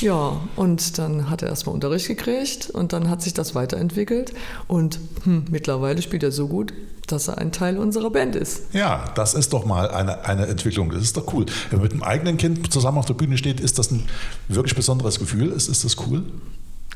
Ja, 0.00 0.40
und 0.56 0.98
dann 0.98 1.30
hat 1.30 1.42
er 1.42 1.48
erstmal 1.48 1.74
Unterricht 1.74 2.08
gekriegt 2.08 2.70
und 2.70 2.92
dann 2.92 3.08
hat 3.08 3.22
sich 3.22 3.34
das 3.34 3.54
weiterentwickelt 3.54 4.32
und 4.66 4.98
hm, 5.24 5.44
mittlerweile 5.50 6.02
spielt 6.02 6.11
er 6.20 6.32
so 6.32 6.48
gut, 6.48 6.72
dass 7.06 7.28
er 7.28 7.38
ein 7.38 7.52
Teil 7.52 7.78
unserer 7.78 8.10
Band 8.10 8.36
ist. 8.36 8.74
Ja, 8.74 9.04
das 9.14 9.34
ist 9.34 9.52
doch 9.52 9.64
mal 9.64 9.90
eine, 9.90 10.24
eine 10.24 10.46
Entwicklung. 10.46 10.90
Das 10.90 11.02
ist 11.02 11.16
doch 11.16 11.32
cool. 11.32 11.46
Wenn 11.70 11.78
man 11.78 11.84
mit 11.84 11.92
einem 11.92 12.02
eigenen 12.02 12.36
Kind 12.36 12.72
zusammen 12.72 12.98
auf 12.98 13.06
der 13.06 13.14
Bühne 13.14 13.38
steht, 13.38 13.60
ist 13.60 13.78
das 13.78 13.90
ein 13.90 14.04
wirklich 14.48 14.74
besonderes 14.74 15.18
Gefühl. 15.18 15.52
Ist, 15.52 15.68
ist 15.68 15.84
das 15.84 15.96
cool? 16.06 16.24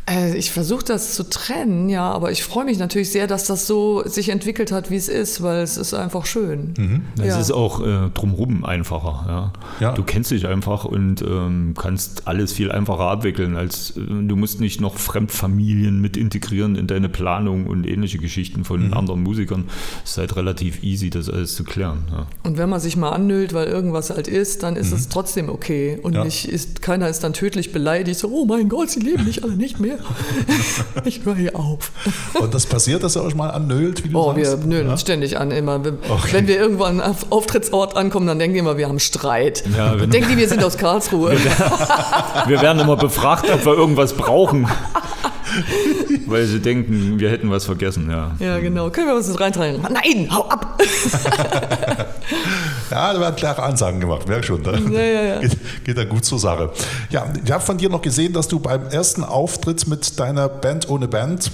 Äh, 0.08 0.36
ich 0.36 0.52
versuche 0.52 0.84
das 0.84 1.14
zu 1.14 1.28
trennen, 1.28 1.88
ja, 1.88 2.10
aber 2.12 2.30
ich 2.30 2.44
freue 2.44 2.64
mich 2.64 2.78
natürlich 2.78 3.10
sehr, 3.10 3.26
dass 3.26 3.44
das 3.46 3.66
so 3.66 4.02
sich 4.06 4.28
entwickelt 4.28 4.70
hat, 4.70 4.88
wie 4.90 4.96
es 4.96 5.08
ist, 5.08 5.42
weil 5.42 5.62
es 5.62 5.76
ist 5.76 5.94
einfach 5.94 6.26
schön. 6.26 6.74
Es 7.18 7.26
Ja. 7.26 7.40
ist 7.40 7.50
auch 7.50 7.80
äh, 7.84 8.10
drumherum 8.14 8.64
einfacher. 8.64 9.24
Ja. 9.28 9.52
Ja. 9.88 9.92
Du 9.94 10.04
kennst 10.04 10.30
dich 10.30 10.46
einfach 10.46 10.84
und 10.84 11.22
ähm, 11.22 11.74
kannst 11.76 12.28
alles 12.28 12.52
viel 12.52 12.70
einfacher 12.70 13.10
abwickeln. 13.10 13.56
Als, 13.56 13.96
äh, 13.96 14.00
du 14.00 14.36
musst 14.36 14.60
nicht 14.60 14.80
noch 14.80 14.94
Fremdfamilien 14.96 16.00
mit 16.00 16.16
integrieren 16.16 16.76
in 16.76 16.86
deine 16.86 17.08
Planung 17.08 17.66
und 17.66 17.84
ähnliche 17.86 18.18
Geschichten 18.18 18.64
von 18.64 18.86
Mhm. 18.88 18.94
anderen 18.94 19.22
Musikern. 19.24 19.64
Es 20.04 20.12
ist 20.12 20.18
halt 20.18 20.36
relativ 20.36 20.84
easy, 20.84 21.10
das 21.10 21.28
alles 21.28 21.56
zu 21.56 21.64
klären. 21.64 22.04
Ja. 22.12 22.26
Und 22.44 22.58
wenn 22.58 22.68
man 22.68 22.78
sich 22.80 22.96
mal 22.96 23.10
annüllt, 23.10 23.54
weil 23.54 23.66
irgendwas 23.66 24.10
halt 24.10 24.28
ist, 24.28 24.62
dann 24.62 24.76
ist 24.76 24.92
es 24.92 25.08
trotzdem 25.08 25.48
okay. 25.48 25.98
Und 26.00 26.14
Ja. 26.14 26.22
nicht 26.24 26.46
ist, 26.48 26.80
keiner 26.80 27.08
ist 27.08 27.24
dann 27.24 27.32
tödlich 27.32 27.72
beleidigt, 27.72 28.20
so, 28.20 28.28
oh 28.30 28.44
mein 28.44 28.68
Gott, 28.68 28.90
sie 28.90 29.00
leben 29.00 29.24
nicht 29.24 29.42
alle 29.42 29.56
nicht 29.56 29.80
mehr. 29.80 29.95
ich 31.04 31.24
höre 31.24 31.34
hier 31.34 31.56
auf. 31.56 31.90
Und 32.40 32.54
das 32.54 32.66
passiert, 32.66 33.02
dass 33.02 33.16
ihr 33.16 33.22
euch 33.22 33.34
mal 33.34 33.50
annölt, 33.50 34.04
wie 34.04 34.08
du 34.10 34.18
Oh, 34.18 34.34
wir 34.36 34.44
sagst? 34.46 34.66
nölen 34.66 34.88
Ja? 34.88 34.96
ständig 34.96 35.38
an 35.38 35.50
immer. 35.50 35.84
Wenn, 35.84 35.98
Okay. 36.08 36.28
wenn 36.32 36.46
wir 36.46 36.58
irgendwo 36.58 36.84
an 36.84 37.00
einem 37.00 37.14
Auftrittsort 37.30 37.96
ankommen, 37.96 38.26
dann 38.26 38.38
denken 38.38 38.54
die 38.54 38.60
immer, 38.60 38.76
wir 38.76 38.88
haben 38.88 38.98
Streit. 39.00 39.64
Ja, 39.76 39.94
denken 39.96 40.28
die, 40.30 40.36
wir 40.36 40.48
sind 40.48 40.62
aus 40.64 40.76
Karlsruhe. 40.76 41.36
Wir 42.46 42.60
werden 42.62 42.80
immer 42.80 42.96
befragt, 42.96 43.50
ob 43.52 43.64
wir 43.64 43.74
irgendwas 43.74 44.12
brauchen. 44.14 44.68
Weil 46.26 46.44
sie 46.46 46.60
denken, 46.60 47.18
wir 47.18 47.30
hätten 47.30 47.50
was 47.50 47.64
vergessen. 47.64 48.10
Ja. 48.10 48.34
Ja, 48.38 48.58
genau. 48.58 48.90
Können 48.90 49.08
wir 49.08 49.14
was 49.14 49.40
reintragen? 49.40 49.80
Nein, 49.82 50.28
hau 50.30 50.48
ab! 50.48 50.80
Ja, 52.90 53.12
da 53.12 53.20
werden 53.20 53.36
klare 53.36 53.62
Ansagen 53.62 54.00
gemacht, 54.00 54.28
merk 54.28 54.44
schon. 54.44 54.62
Da 54.62 54.72
Ja, 54.72 55.00
ja, 55.00 55.22
ja. 55.22 55.40
Geht, 55.40 55.84
geht 55.84 55.98
da 55.98 56.04
gut 56.04 56.24
zur 56.24 56.38
Sache. 56.38 56.70
Ja, 57.10 57.26
ich 57.44 57.50
habe 57.50 57.62
von 57.62 57.76
dir 57.78 57.88
noch 57.88 58.00
gesehen, 58.02 58.32
dass 58.32 58.48
du 58.48 58.60
beim 58.60 58.86
ersten 58.86 59.24
Auftritt 59.24 59.86
mit 59.88 60.18
deiner 60.20 60.48
Band 60.48 60.88
ohne 60.88 61.08
Band 61.08 61.50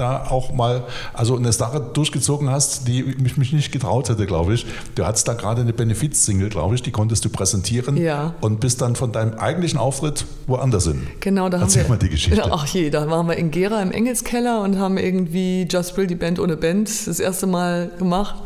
da 0.00 0.26
auch 0.28 0.52
mal 0.52 0.84
also 1.12 1.36
eine 1.36 1.52
Sache 1.52 1.80
durchgezogen 1.92 2.50
hast, 2.50 2.88
die 2.88 3.02
ich 3.24 3.36
mich 3.36 3.52
nicht 3.52 3.70
getraut 3.70 4.08
hätte, 4.08 4.26
glaube 4.26 4.54
ich. 4.54 4.66
Du 4.94 5.04
hattest 5.06 5.28
da 5.28 5.34
gerade 5.34 5.60
eine 5.60 5.72
Benefiz-Single, 5.72 6.48
glaube 6.48 6.74
ich, 6.74 6.82
die 6.82 6.90
konntest 6.90 7.24
du 7.24 7.28
präsentieren 7.28 7.96
Ja. 7.96 8.34
und 8.40 8.60
bist 8.60 8.80
dann 8.80 8.96
von 8.96 9.12
deinem 9.12 9.34
eigentlichen 9.34 9.78
Auftritt 9.78 10.24
woanders 10.46 10.84
hin. 10.84 11.06
Genau, 11.20 11.48
da 11.48 11.60
Erzähl 11.60 11.82
haben 11.84 11.90
wir. 11.90 11.96
mal 11.96 11.98
die 11.98 12.08
Geschichte. 12.08 12.42
Ach 12.50 12.66
je, 12.66 12.90
da 12.90 13.08
waren 13.10 13.26
wir 13.28 13.36
in 13.36 13.50
Gera 13.50 13.80
im 13.82 13.92
Engelskeller 13.92 14.62
und 14.62 14.78
haben 14.78 14.96
irgendwie 14.98 15.68
Just 15.70 15.94
Brill, 15.94 16.06
die 16.06 16.14
Band 16.14 16.40
ohne 16.40 16.56
Band, 16.56 16.88
das 17.06 17.20
erste 17.20 17.46
Mal 17.46 17.90
gemacht. 17.98 18.36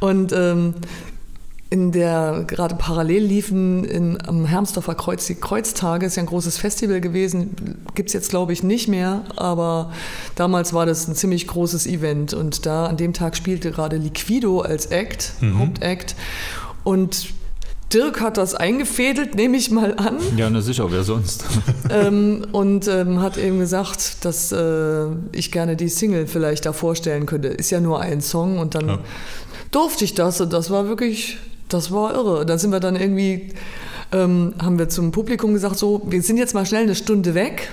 Und 0.00 0.32
ähm, 0.32 0.74
in 1.68 1.90
der 1.90 2.44
gerade 2.46 2.76
parallel 2.76 3.24
liefen 3.24 3.84
in, 3.84 4.18
am 4.26 4.44
Hermsdorfer 4.46 4.94
Kreuz 4.94 5.26
die 5.26 5.34
Kreuztage, 5.34 6.06
ist 6.06 6.16
ja 6.16 6.22
ein 6.22 6.26
großes 6.26 6.58
Festival 6.58 7.00
gewesen, 7.00 7.76
gibt 7.94 8.10
es 8.10 8.12
jetzt 8.12 8.30
glaube 8.30 8.52
ich 8.52 8.62
nicht 8.62 8.86
mehr, 8.88 9.24
aber 9.34 9.92
damals 10.36 10.72
war 10.72 10.86
das 10.86 11.08
ein 11.08 11.16
ziemlich 11.16 11.46
großes 11.48 11.86
Event. 11.86 12.34
Und 12.34 12.66
da 12.66 12.86
an 12.86 12.96
dem 12.96 13.12
Tag 13.12 13.36
spielte 13.36 13.72
gerade 13.72 13.96
Liquido 13.96 14.60
als 14.60 14.86
Act, 14.86 15.32
Hauptact. 15.58 16.14
Und 16.84 17.28
Dirk 17.92 18.20
hat 18.20 18.36
das 18.36 18.54
eingefädelt, 18.54 19.34
nehme 19.36 19.56
ich 19.56 19.70
mal 19.70 19.94
an. 19.96 20.18
Ja, 20.36 20.50
na 20.50 20.60
sicher, 20.60 20.90
wer 20.90 21.04
sonst? 21.04 21.44
ähm, 21.90 22.44
und 22.52 22.88
ähm, 22.88 23.20
hat 23.20 23.36
eben 23.38 23.58
gesagt, 23.60 24.24
dass 24.24 24.50
äh, 24.52 25.06
ich 25.32 25.50
gerne 25.52 25.76
die 25.76 25.88
Single 25.88 26.26
vielleicht 26.26 26.66
da 26.66 26.72
vorstellen 26.72 27.26
könnte. 27.26 27.48
Ist 27.48 27.70
ja 27.70 27.80
nur 27.80 28.00
ein 28.00 28.20
Song 28.20 28.58
und 28.58 28.74
dann 28.74 28.88
Ja. 28.88 28.98
durfte 29.70 30.04
ich 30.04 30.14
das 30.14 30.40
und 30.40 30.52
das 30.52 30.68
war 30.70 30.88
wirklich, 30.88 31.38
das 31.68 31.90
war 31.90 32.14
irre. 32.14 32.40
Und 32.40 32.50
dann 32.50 32.58
sind 32.58 32.70
wir 32.70 32.80
dann 32.80 32.96
irgendwie, 32.96 33.52
ähm, 34.12 34.54
haben 34.60 34.78
wir 34.78 34.88
zum 34.88 35.10
Publikum 35.12 35.52
gesagt, 35.52 35.76
so, 35.76 36.02
wir 36.06 36.22
sind 36.22 36.36
jetzt 36.36 36.54
mal 36.54 36.64
schnell 36.64 36.84
eine 36.84 36.94
Stunde 36.94 37.34
weg. 37.34 37.70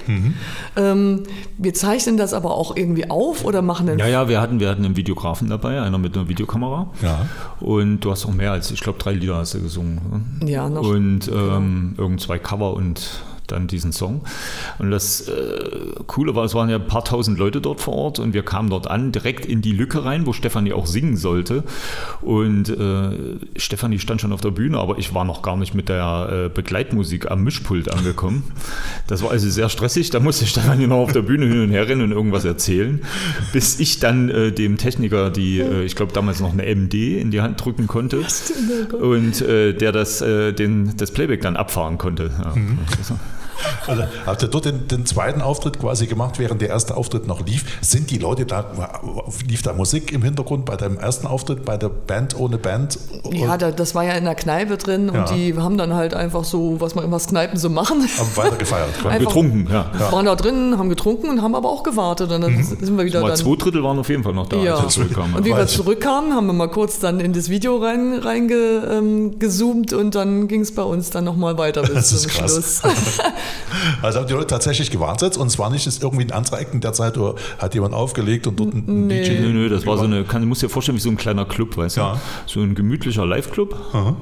Ähm, 0.76 1.24
wir 1.58 1.74
zeichnen 1.74 2.18
das 2.18 2.34
aber 2.34 2.52
auch 2.52 2.76
irgendwie 2.76 3.10
auf 3.10 3.46
oder 3.46 3.62
machen 3.62 3.88
einen 3.88 4.00
Ja, 4.00 4.08
ja, 4.08 4.28
wir 4.30 4.42
hatten, 4.42 4.60
wir 4.60 4.70
hatten 4.70 4.84
einen 4.86 4.96
Videografen 4.96 5.50
dabei, 5.50 5.82
einer 5.82 5.98
mit 5.98 6.18
einer 6.18 6.28
Videokamera. 6.28 6.90
Ja. 7.02 7.28
Und 7.60 8.00
du 8.02 8.12
hast 8.12 8.26
auch 8.26 8.34
mehr 8.34 8.52
als, 8.52 8.72
ich 8.72 8.82
glaube, 8.82 9.00
drei 9.00 9.14
Lieder 9.14 9.38
hast 9.38 9.54
du 9.54 9.62
gesungen. 9.62 10.40
ne? 10.42 10.50
Ja, 10.50 10.70
noch. 10.70 10.88
Und 10.88 11.28
ähm, 11.28 11.94
irgend 11.98 12.22
zwei 12.22 12.40
Cover 12.40 12.74
und 12.74 13.22
dann 13.48 13.68
diesen 13.68 13.92
Song. 13.92 14.22
Und 14.80 14.92
das 14.92 15.28
äh, 15.28 15.34
Coole 16.08 16.36
war, 16.36 16.46
es 16.46 16.54
waren 16.54 16.70
ja 16.70 16.78
ein 16.78 16.88
paar 16.88 17.04
tausend 17.04 17.38
Leute 17.38 17.62
dort 17.62 17.82
vor 17.82 17.94
Ort 17.94 18.20
und 18.20 18.34
wir 18.34 18.44
kamen 18.44 18.70
dort 18.70 18.88
an, 18.88 19.12
direkt 19.12 19.46
in 19.46 19.62
die 19.62 19.72
Lücke 19.72 20.06
rein, 20.06 20.26
wo 20.26 20.34
Stefanie 20.34 20.74
auch 20.74 20.88
singen 20.88 21.18
sollte. 21.18 21.64
Und 22.22 22.70
äh, 22.70 23.38
Stefanie 23.56 24.00
stand 24.00 24.22
schon 24.22 24.34
auf 24.34 24.42
der 24.42 24.52
Bühne, 24.52 24.80
aber 24.80 24.98
ich 24.98 25.14
war 25.14 25.26
noch 25.26 25.42
gar 25.42 25.58
nicht 25.58 25.74
mit 25.74 25.90
der 25.90 26.46
äh, 26.46 26.50
Begleitmusik 26.50 27.30
am 27.30 27.44
Mischpult 27.44 27.92
angekommen. 27.92 28.44
Das 29.08 29.24
war 29.24 29.32
also 29.32 29.50
sehr 29.50 29.70
stressig. 29.70 30.10
Da 30.10 30.20
musste 30.20 30.46
Stefanie 30.46 30.88
noch 30.88 30.98
auf 30.98 31.14
der 31.14 31.22
Bühne 31.22 31.46
hin 31.46 31.64
und 31.64 31.70
her 31.70 31.88
rennen 31.88 32.04
und 32.04 32.12
irgendwas 32.12 32.46
erzählen, 32.46 33.02
bis 33.52 33.80
ich 33.80 34.00
dann 34.00 34.30
äh, 34.30 34.52
dem 34.52 34.78
Techniker 34.78 35.30
die, 35.30 35.60
äh, 35.60 35.84
ich 35.84 35.96
glaube 35.96 36.14
damals 36.14 36.40
noch 36.40 36.54
eine 36.54 36.64
MD 36.64 37.20
in 37.20 37.32
die 37.32 37.42
Hand 37.42 37.64
drücken 37.64 37.88
konnte 37.88 38.22
und 39.00 39.42
äh, 39.42 39.74
der 39.74 39.92
das, 39.92 40.22
äh, 40.22 40.54
den, 40.54 40.96
das 40.98 41.12
Playback 41.12 41.42
dann 41.42 41.56
abfahren 41.56 41.98
konnte. 41.98 42.32
Ja. 42.44 42.54
Also, 43.88 44.04
habt 44.26 44.42
ihr 44.42 44.48
dort 44.48 44.66
den, 44.66 44.88
den 44.88 45.06
zweiten 45.06 45.42
Auftritt 45.42 45.80
quasi 45.80 46.08
gemacht, 46.08 46.40
während 46.40 46.62
der 46.62 46.70
erste 46.70 46.96
Auftritt 46.98 47.28
noch 47.28 47.46
lief? 47.46 47.66
Sind 47.82 48.10
die 48.12 48.18
Leute 48.18 48.46
da, 48.46 48.66
lief 49.48 49.62
da 49.62 49.74
Musik 49.74 50.12
im 50.12 50.22
Hintergrund 50.24 50.66
bei 50.66 50.76
deinem 50.76 50.98
ersten 50.98 51.28
Auftritt, 51.28 51.66
bei 51.66 51.78
der 51.78 51.90
Band 51.90 52.38
ohne 52.40 52.58
Band? 52.58 52.98
ja, 53.32 53.58
da, 53.58 53.72
das 53.72 53.94
war 53.96 54.04
ja 54.04 54.14
in 54.14 54.24
der 54.26 54.36
Kneipe 54.36 54.78
drin 54.78 55.12
Ja. 55.14 55.22
und 55.22 55.30
die 55.36 55.56
haben 55.58 55.78
dann 55.78 55.94
halt 55.94 56.14
einfach 56.14 56.44
so, 56.44 56.80
was 56.80 56.96
man 56.96 57.12
was 57.12 57.28
Kneipen 57.28 57.58
so 57.60 57.70
machen. 57.70 58.02
haben 58.18 58.36
weiter 58.38 58.56
gefeiert. 58.58 58.90
Einfach- 59.06 59.20
Getrunken, 59.20 59.68
ja. 59.72 59.86
Waren 60.12 60.26
da 60.26 60.36
drin, 60.36 60.78
haben 60.78 60.90
getrunken 60.90 61.30
und 61.30 61.42
haben 61.42 61.56
aber 61.56 61.70
auch 61.70 61.84
gewartet. 61.84 62.32
Und 62.32 62.42
dann 62.42 62.64
sind 62.64 62.98
wir 62.98 63.06
wieder 63.06 63.20
Aber 63.20 63.30
dann. 63.30 63.38
zwei 63.38 63.56
Drittel 63.56 63.84
waren 63.84 64.00
auf 64.00 64.10
jeden 64.10 64.24
Fall 64.24 64.34
noch 64.34 64.48
da, 64.48 64.58
Ja. 64.58 64.76
als 64.76 64.84
wir 64.84 64.90
zurückkamen. 65.06 65.36
Und 65.36 65.46
wie 65.46 65.50
wir 65.52 65.68
zurückkamen, 65.68 66.34
haben 66.34 66.48
wir 66.48 66.54
mal 66.54 66.70
kurz 66.70 67.00
dann 67.00 67.20
in 67.20 67.34
das 67.34 67.50
Video 67.50 67.78
rein, 67.78 68.14
reingezoomt 68.20 68.92
ähm, 68.92 69.40
gezoomt 69.40 69.94
und 69.94 70.16
dann 70.16 70.48
ging 70.48 70.62
es 70.62 70.74
bei 70.74 70.84
uns 70.84 71.10
dann 71.10 71.24
nochmal 71.26 71.58
weiter 71.58 71.82
bis 71.82 71.94
Das 71.94 72.12
ist 72.12 72.22
zum 72.24 72.32
krass. 72.32 72.52
Schluss. 72.54 72.82
Also 74.02 74.20
haben 74.20 74.28
die 74.28 74.34
Leute 74.34 74.48
tatsächlich 74.48 74.92
gewartet 74.92 75.38
und 75.38 75.48
es 75.48 75.58
war 75.60 75.70
nicht 75.70 75.86
irgendwie 76.02 76.24
ein 76.26 76.32
anderer 76.32 76.60
Ecken 76.60 76.82
der 76.82 76.94
Zeit, 76.94 77.18
oder 77.18 77.36
hat 77.60 77.74
jemand 77.74 77.94
aufgelegt 77.94 78.48
und 78.48 78.60
dort 78.60 78.74
ein 78.74 79.08
Nee. 79.08 79.24
DJ. 79.24 79.40
Nö, 79.42 79.50
nö, 79.54 79.70
das 79.70 79.86
war 79.86 79.98
so 79.98 80.04
eine, 80.04 80.24
kann, 80.24 80.42
du 80.42 80.48
musst 80.48 80.62
dir 80.62 80.70
vorstellen, 80.70 80.98
wie 80.98 81.02
so 81.02 81.10
ein 81.10 81.18
kleiner 81.18 81.46
Club, 81.46 81.76
weißt 81.78 81.98
Ja. 81.98 82.14
du? 82.14 82.20
So 82.52 82.60
ein 82.62 82.76
gemütlicher 82.76 83.26
Live-Club. 83.26 83.76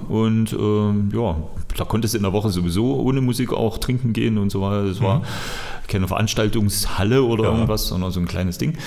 Und 0.09 0.53
ähm, 0.53 1.11
ja, 1.13 1.36
da 1.77 1.86
konntest 1.86 2.13
du 2.13 2.17
in 2.17 2.23
der 2.23 2.34
Woche 2.34 2.49
sowieso 2.49 2.95
ohne 3.01 3.21
Musik 3.21 3.53
auch 3.53 3.77
trinken 3.77 4.13
gehen 4.13 4.38
und 4.38 4.51
so 4.51 4.61
weiter. 4.61 4.86
Das 4.88 5.01
war 5.01 5.21
keine 5.88 6.07
Veranstaltungshalle 6.07 7.23
oder 7.23 7.43
Mhm. 7.43 7.47
Ja. 7.49 7.51
irgendwas, 7.55 7.88
sondern 7.88 8.11
so 8.11 8.19
ein 8.19 8.27
kleines 8.27 8.57
Ding. 8.57 8.77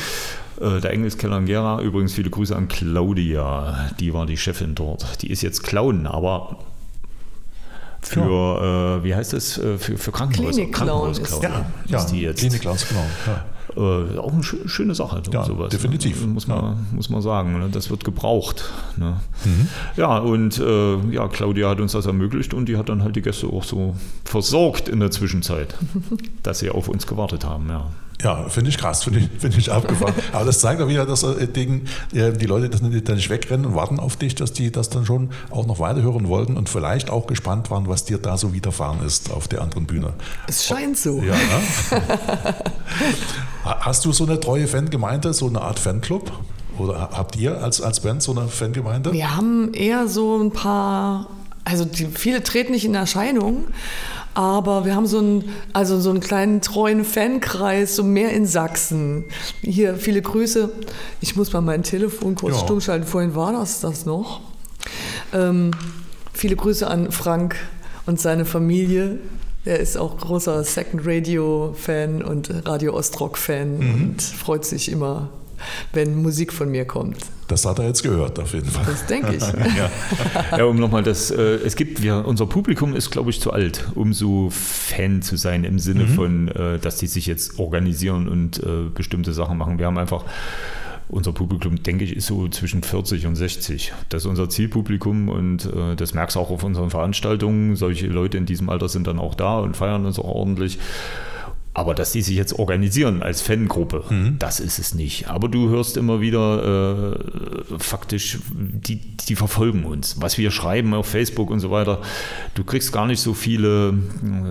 Äh, 0.61 0.81
Der 0.81 0.93
Engelskeller 0.93 1.39
in 1.39 1.47
Gera, 1.47 1.81
übrigens 1.83 2.15
viele 2.15 2.31
Grüße 2.31 2.55
an 2.55 2.69
Claudia, 2.69 3.91
die 4.01 4.15
war 4.15 4.25
die 4.27 4.37
Chefin 4.37 4.75
dort. 4.75 5.21
Die 5.23 5.31
ist 5.31 5.43
jetzt 5.43 5.63
Clown, 5.65 6.07
aber 6.07 6.57
für, 8.07 8.99
äh, 9.01 9.05
wie 9.05 9.15
heißt 9.15 9.33
das, 9.33 9.59
äh, 9.59 9.79
für, 9.79 9.97
für 9.99 10.13
Krankenhäuser. 10.13 10.53
Klinik-Clown 10.63 11.11
ist- 11.11 11.23
Krankenhaus-Clown, 11.25 11.53
Ja, 11.87 11.93
ja, 11.93 11.99
ist 11.99 12.07
die 12.07 12.21
jetzt. 12.21 12.39
Klinik-Clowns, 12.41 12.89
genau. 12.89 13.05
Ja. 13.27 13.45
Äh, 13.77 14.19
auch 14.19 14.33
eine 14.33 14.43
schö- 14.43 14.69
schöne 14.69 14.95
Sache, 14.95 15.21
Ja, 15.33 15.45
sowas. 15.45 15.71
definitiv. 15.71 16.21
Ne? 16.21 16.29
Muss, 16.29 16.47
man, 16.47 16.87
muss 16.93 17.09
man 17.11 17.23
sagen. 17.23 17.59
Ne? 17.59 17.69
Das 17.73 17.91
wird 17.91 18.05
gebraucht. 18.05 18.71
Ne? 18.97 19.17
Mhm. 19.45 19.69
Ja, 19.97 20.19
und 20.19 20.59
äh, 20.61 20.97
ja, 21.11 21.27
Claudia 21.27 21.71
hat 21.71 21.81
uns 21.81 21.91
das 21.93 22.07
ermöglicht 22.07 22.55
und 22.55 22.67
die 22.69 22.77
hat 22.77 22.89
dann 22.89 23.03
halt 23.03 23.17
die 23.17 23.23
Gäste 23.23 23.49
auch 23.49 23.65
so 23.65 23.97
versorgt 24.25 24.89
in 24.89 25.01
der 25.01 25.11
Zwischenzeit, 25.11 25.75
dass 26.45 26.61
sie 26.61 26.71
auf 26.71 26.87
uns 26.89 27.07
gewartet 27.09 27.45
haben. 27.45 27.69
Ja. 27.69 27.87
Ja, 28.23 28.49
finde 28.49 28.71
ich 28.71 28.79
krass, 28.79 29.05
finde 29.05 29.19
ich, 29.19 29.29
finde 29.39 29.59
ich 29.59 29.71
abgefahren. 29.71 30.15
Aber 30.33 30.45
das 30.47 30.61
zeigt 30.61 30.81
auch 30.81 30.89
wieder, 30.89 31.05
dass 31.05 31.23
äh, 31.25 31.47
Ding, 31.47 31.83
äh, 32.15 32.33
die 32.33 32.47
Leute 32.47 32.71
das 32.71 32.81
nicht, 32.81 33.09
dann 33.09 33.17
nicht 33.17 33.29
wegrennen 33.29 33.67
und 33.67 33.75
warten 33.75 33.99
auf 34.01 34.17
dich, 34.17 34.35
dass 34.35 34.53
die 34.53 34.71
das 34.73 34.89
dann 34.89 35.05
schon 35.05 35.31
auch 35.51 35.67
noch 35.67 35.79
weiterhören 35.81 36.29
wollten 36.29 36.57
und 36.57 36.69
vielleicht 36.69 37.11
auch 37.11 37.27
gespannt 37.27 37.71
waren, 37.71 37.89
was 37.89 38.05
dir 38.05 38.19
da 38.19 38.37
so 38.39 38.53
widerfahren 38.55 39.05
ist 39.05 39.31
auf 39.31 39.49
der 39.49 39.61
anderen 39.63 39.87
Bühne. 39.87 40.13
Es 40.47 40.65
scheint 40.65 40.97
so. 40.97 41.19
Ja, 41.23 41.35
ne? 41.35 42.55
Ha- 43.65 43.79
Hast 43.81 44.05
du 44.05 44.13
so 44.13 44.25
eine 44.25 44.39
treue 44.41 44.67
Fangemeinde, 44.69 45.33
so 45.35 45.47
eine 45.49 45.61
Art 45.63 45.79
Fanclub? 45.79 46.33
Oder 46.79 47.01
ha- 47.01 47.11
habt 47.13 47.37
ihr 47.37 47.63
als, 47.63 47.81
als 47.81 48.01
Band 48.01 48.23
so 48.23 48.33
eine 48.33 48.49
Fangemeinde? 48.49 49.13
Wir 49.13 49.37
haben 49.37 49.73
eher 49.75 50.09
so 50.09 50.39
ein 50.43 50.51
paar, 50.51 51.29
also 51.65 51.85
die, 51.85 52.07
viele 52.07 52.43
treten 52.43 52.73
nicht 52.73 52.85
in 52.85 52.95
Erscheinung, 52.95 53.65
aber 54.35 54.85
wir 54.85 54.95
haben 54.95 55.07
so 55.07 55.19
einen, 55.19 55.45
also 55.73 56.01
so 56.01 56.11
einen 56.11 56.21
kleinen 56.21 56.61
treuen 56.61 57.05
Fankreis, 57.05 57.97
so 57.97 58.03
mehr 58.03 58.31
in 58.33 58.47
Sachsen. 58.47 59.25
Hier 59.63 59.97
viele 59.97 60.21
Grüße. 60.23 60.71
Ich 61.21 61.37
muss 61.37 61.53
mal 61.53 61.61
mein 61.61 61.83
Telefon 61.83 62.35
kurz 62.35 62.55
Ja. 62.57 62.61
stumm 62.61 62.81
schalten. 62.81 63.07
Vorhin 63.07 63.35
war 63.35 63.53
das 63.53 63.81
das 63.81 64.07
noch. 64.07 64.41
Ähm, 65.33 65.71
viele 66.33 66.57
Grüße 66.57 66.87
an 66.87 67.11
Frank 67.13 67.57
und 68.07 68.21
seine 68.21 68.45
Familie. 68.45 69.19
Er 69.65 69.81
ist 69.81 69.97
auch 69.97 70.19
großer 70.19 70.63
Second 70.63 71.03
Radio 71.07 71.75
Fan 71.79 72.23
und 72.23 72.51
Radio 72.67 72.93
Ostrock 72.95 73.39
Fan 73.39 73.77
und 73.79 74.21
freut 74.21 74.65
sich 74.67 74.91
immer, 74.93 75.31
wenn 75.93 76.21
Musik 76.23 76.53
von 76.53 76.71
mir 76.71 76.85
kommt. 76.85 77.19
Das 77.49 77.67
hat 77.67 77.79
er 77.79 77.87
jetzt 77.87 78.03
gehört, 78.03 78.39
auf 78.39 78.55
jeden 78.55 78.69
Fall. 78.69 78.85
Das 78.87 79.07
denke 79.07 79.35
ich. 79.35 79.43
Ja. 79.77 79.91
Ja, 80.59 80.65
um 80.65 80.79
nochmal 80.79 81.03
das, 81.03 81.31
äh, 81.31 81.57
es 81.65 81.77
gibt, 81.77 82.03
wir, 82.03 82.27
unser 82.27 82.47
Publikum 82.47 82.95
ist, 82.95 83.11
glaube 83.11 83.31
ich, 83.31 83.41
zu 83.41 83.53
alt, 83.53 83.85
um 83.95 84.13
so 84.13 84.49
Fan 84.51 85.23
zu 85.23 85.37
sein 85.37 85.65
im 85.65 85.79
Sinne 85.79 86.07
von, 86.07 86.49
äh, 86.49 86.79
dass 86.79 86.97
die 86.97 87.07
sich 87.07 87.27
jetzt 87.27 87.59
organisieren 87.59 88.29
und 88.29 88.63
äh, 88.63 88.89
bestimmte 88.95 89.33
Sachen 89.33 89.59
machen. 89.59 89.79
Wir 89.79 89.87
haben 89.87 89.99
einfach, 89.99 90.25
unser 91.09 91.33
Publikum, 91.33 91.83
denke 91.83 92.05
ich, 92.05 92.17
ist 92.17 92.27
so 92.27 92.49
zwischen 92.49 92.83
40 92.83 93.27
und 93.27 93.37
60. 93.37 93.93
Das 94.09 94.23
ist 94.23 94.27
unser 94.27 94.49
Zielpublikum 94.49 95.29
und 95.29 95.67
äh, 95.67 95.97
das 95.97 96.15
merkst 96.15 96.37
du 96.37 96.41
auch 96.41 96.51
auf 96.51 96.65
unseren 96.65 96.91
Veranstaltungen. 96.91 97.77
Solche 97.77 98.07
Leute 98.07 98.39
in 98.39 98.47
diesem 98.47 98.69
Alter 98.69 98.89
sind 98.89 99.07
dann 99.07 99.19
auch 99.19 99.35
da 99.35 99.59
und 99.59 99.77
feiern 99.77 100.07
uns 100.07 100.19
auch 100.19 100.25
ordentlich. 100.25 100.79
Aber 101.77 101.95
dass 101.95 102.13
die 102.13 102.23
sich 102.23 102.37
jetzt 102.37 102.57
organisieren 102.57 103.23
als 103.23 103.43
Fangruppe, 103.43 104.05
das 104.39 104.61
ist 104.61 104.79
es 104.79 104.95
nicht. 104.95 105.29
Aber 105.29 105.49
du 105.49 105.69
hörst 105.69 105.97
immer 105.97 106.21
wieder 106.21 107.17
äh, 107.17 107.79
faktisch, 107.79 108.39
die, 108.53 108.97
die 108.97 109.35
verfolgen 109.35 109.85
uns. 109.85 110.21
Was 110.21 110.39
wir 110.39 110.53
schreiben 110.53 110.95
auf 110.95 111.07
Facebook 111.07 111.51
und 111.51 111.59
so 111.59 111.73
weiter, 111.73 112.01
du 112.55 112.63
kriegst 112.63 112.93
gar 112.93 113.07
nicht 113.09 113.21
so 113.21 113.35
viele, 113.35 113.99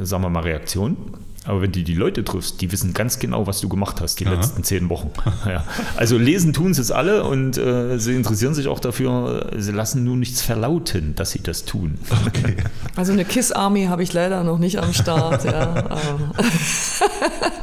äh, 0.01 0.05
sagen 0.05 0.23
wir 0.23 0.29
mal, 0.29 0.41
Reaktionen. 0.43 0.97
Aber 1.45 1.61
wenn 1.61 1.71
du 1.71 1.83
die 1.83 1.93
Leute 1.93 2.23
triffst, 2.23 2.61
die 2.61 2.71
wissen 2.71 2.93
ganz 2.93 3.19
genau, 3.19 3.47
was 3.47 3.59
du 3.59 3.67
gemacht 3.67 3.99
hast 4.01 4.19
die 4.19 4.27
Aha. 4.27 4.35
letzten 4.35 4.63
zehn 4.63 4.89
Wochen. 4.89 5.11
ja. 5.45 5.65
Also 5.97 6.17
lesen 6.17 6.53
tun 6.53 6.73
sie 6.73 6.81
es 6.81 6.91
alle 6.91 7.23
und 7.23 7.57
äh, 7.57 7.99
sie 7.99 8.15
interessieren 8.15 8.53
sich 8.53 8.67
auch 8.67 8.79
dafür. 8.79 9.51
Sie 9.57 9.71
lassen 9.71 10.03
nur 10.03 10.15
nichts 10.15 10.41
verlauten, 10.41 11.15
dass 11.15 11.31
sie 11.31 11.43
das 11.43 11.65
tun. 11.65 11.97
Okay. 12.25 12.55
Also 12.95 13.11
eine 13.11 13.25
Kiss 13.25 13.51
Army 13.51 13.85
habe 13.85 14.03
ich 14.03 14.13
leider 14.13 14.43
noch 14.43 14.57
nicht 14.59 14.77
am 14.77 14.93
Start. 14.93 15.43
ja. 15.45 15.83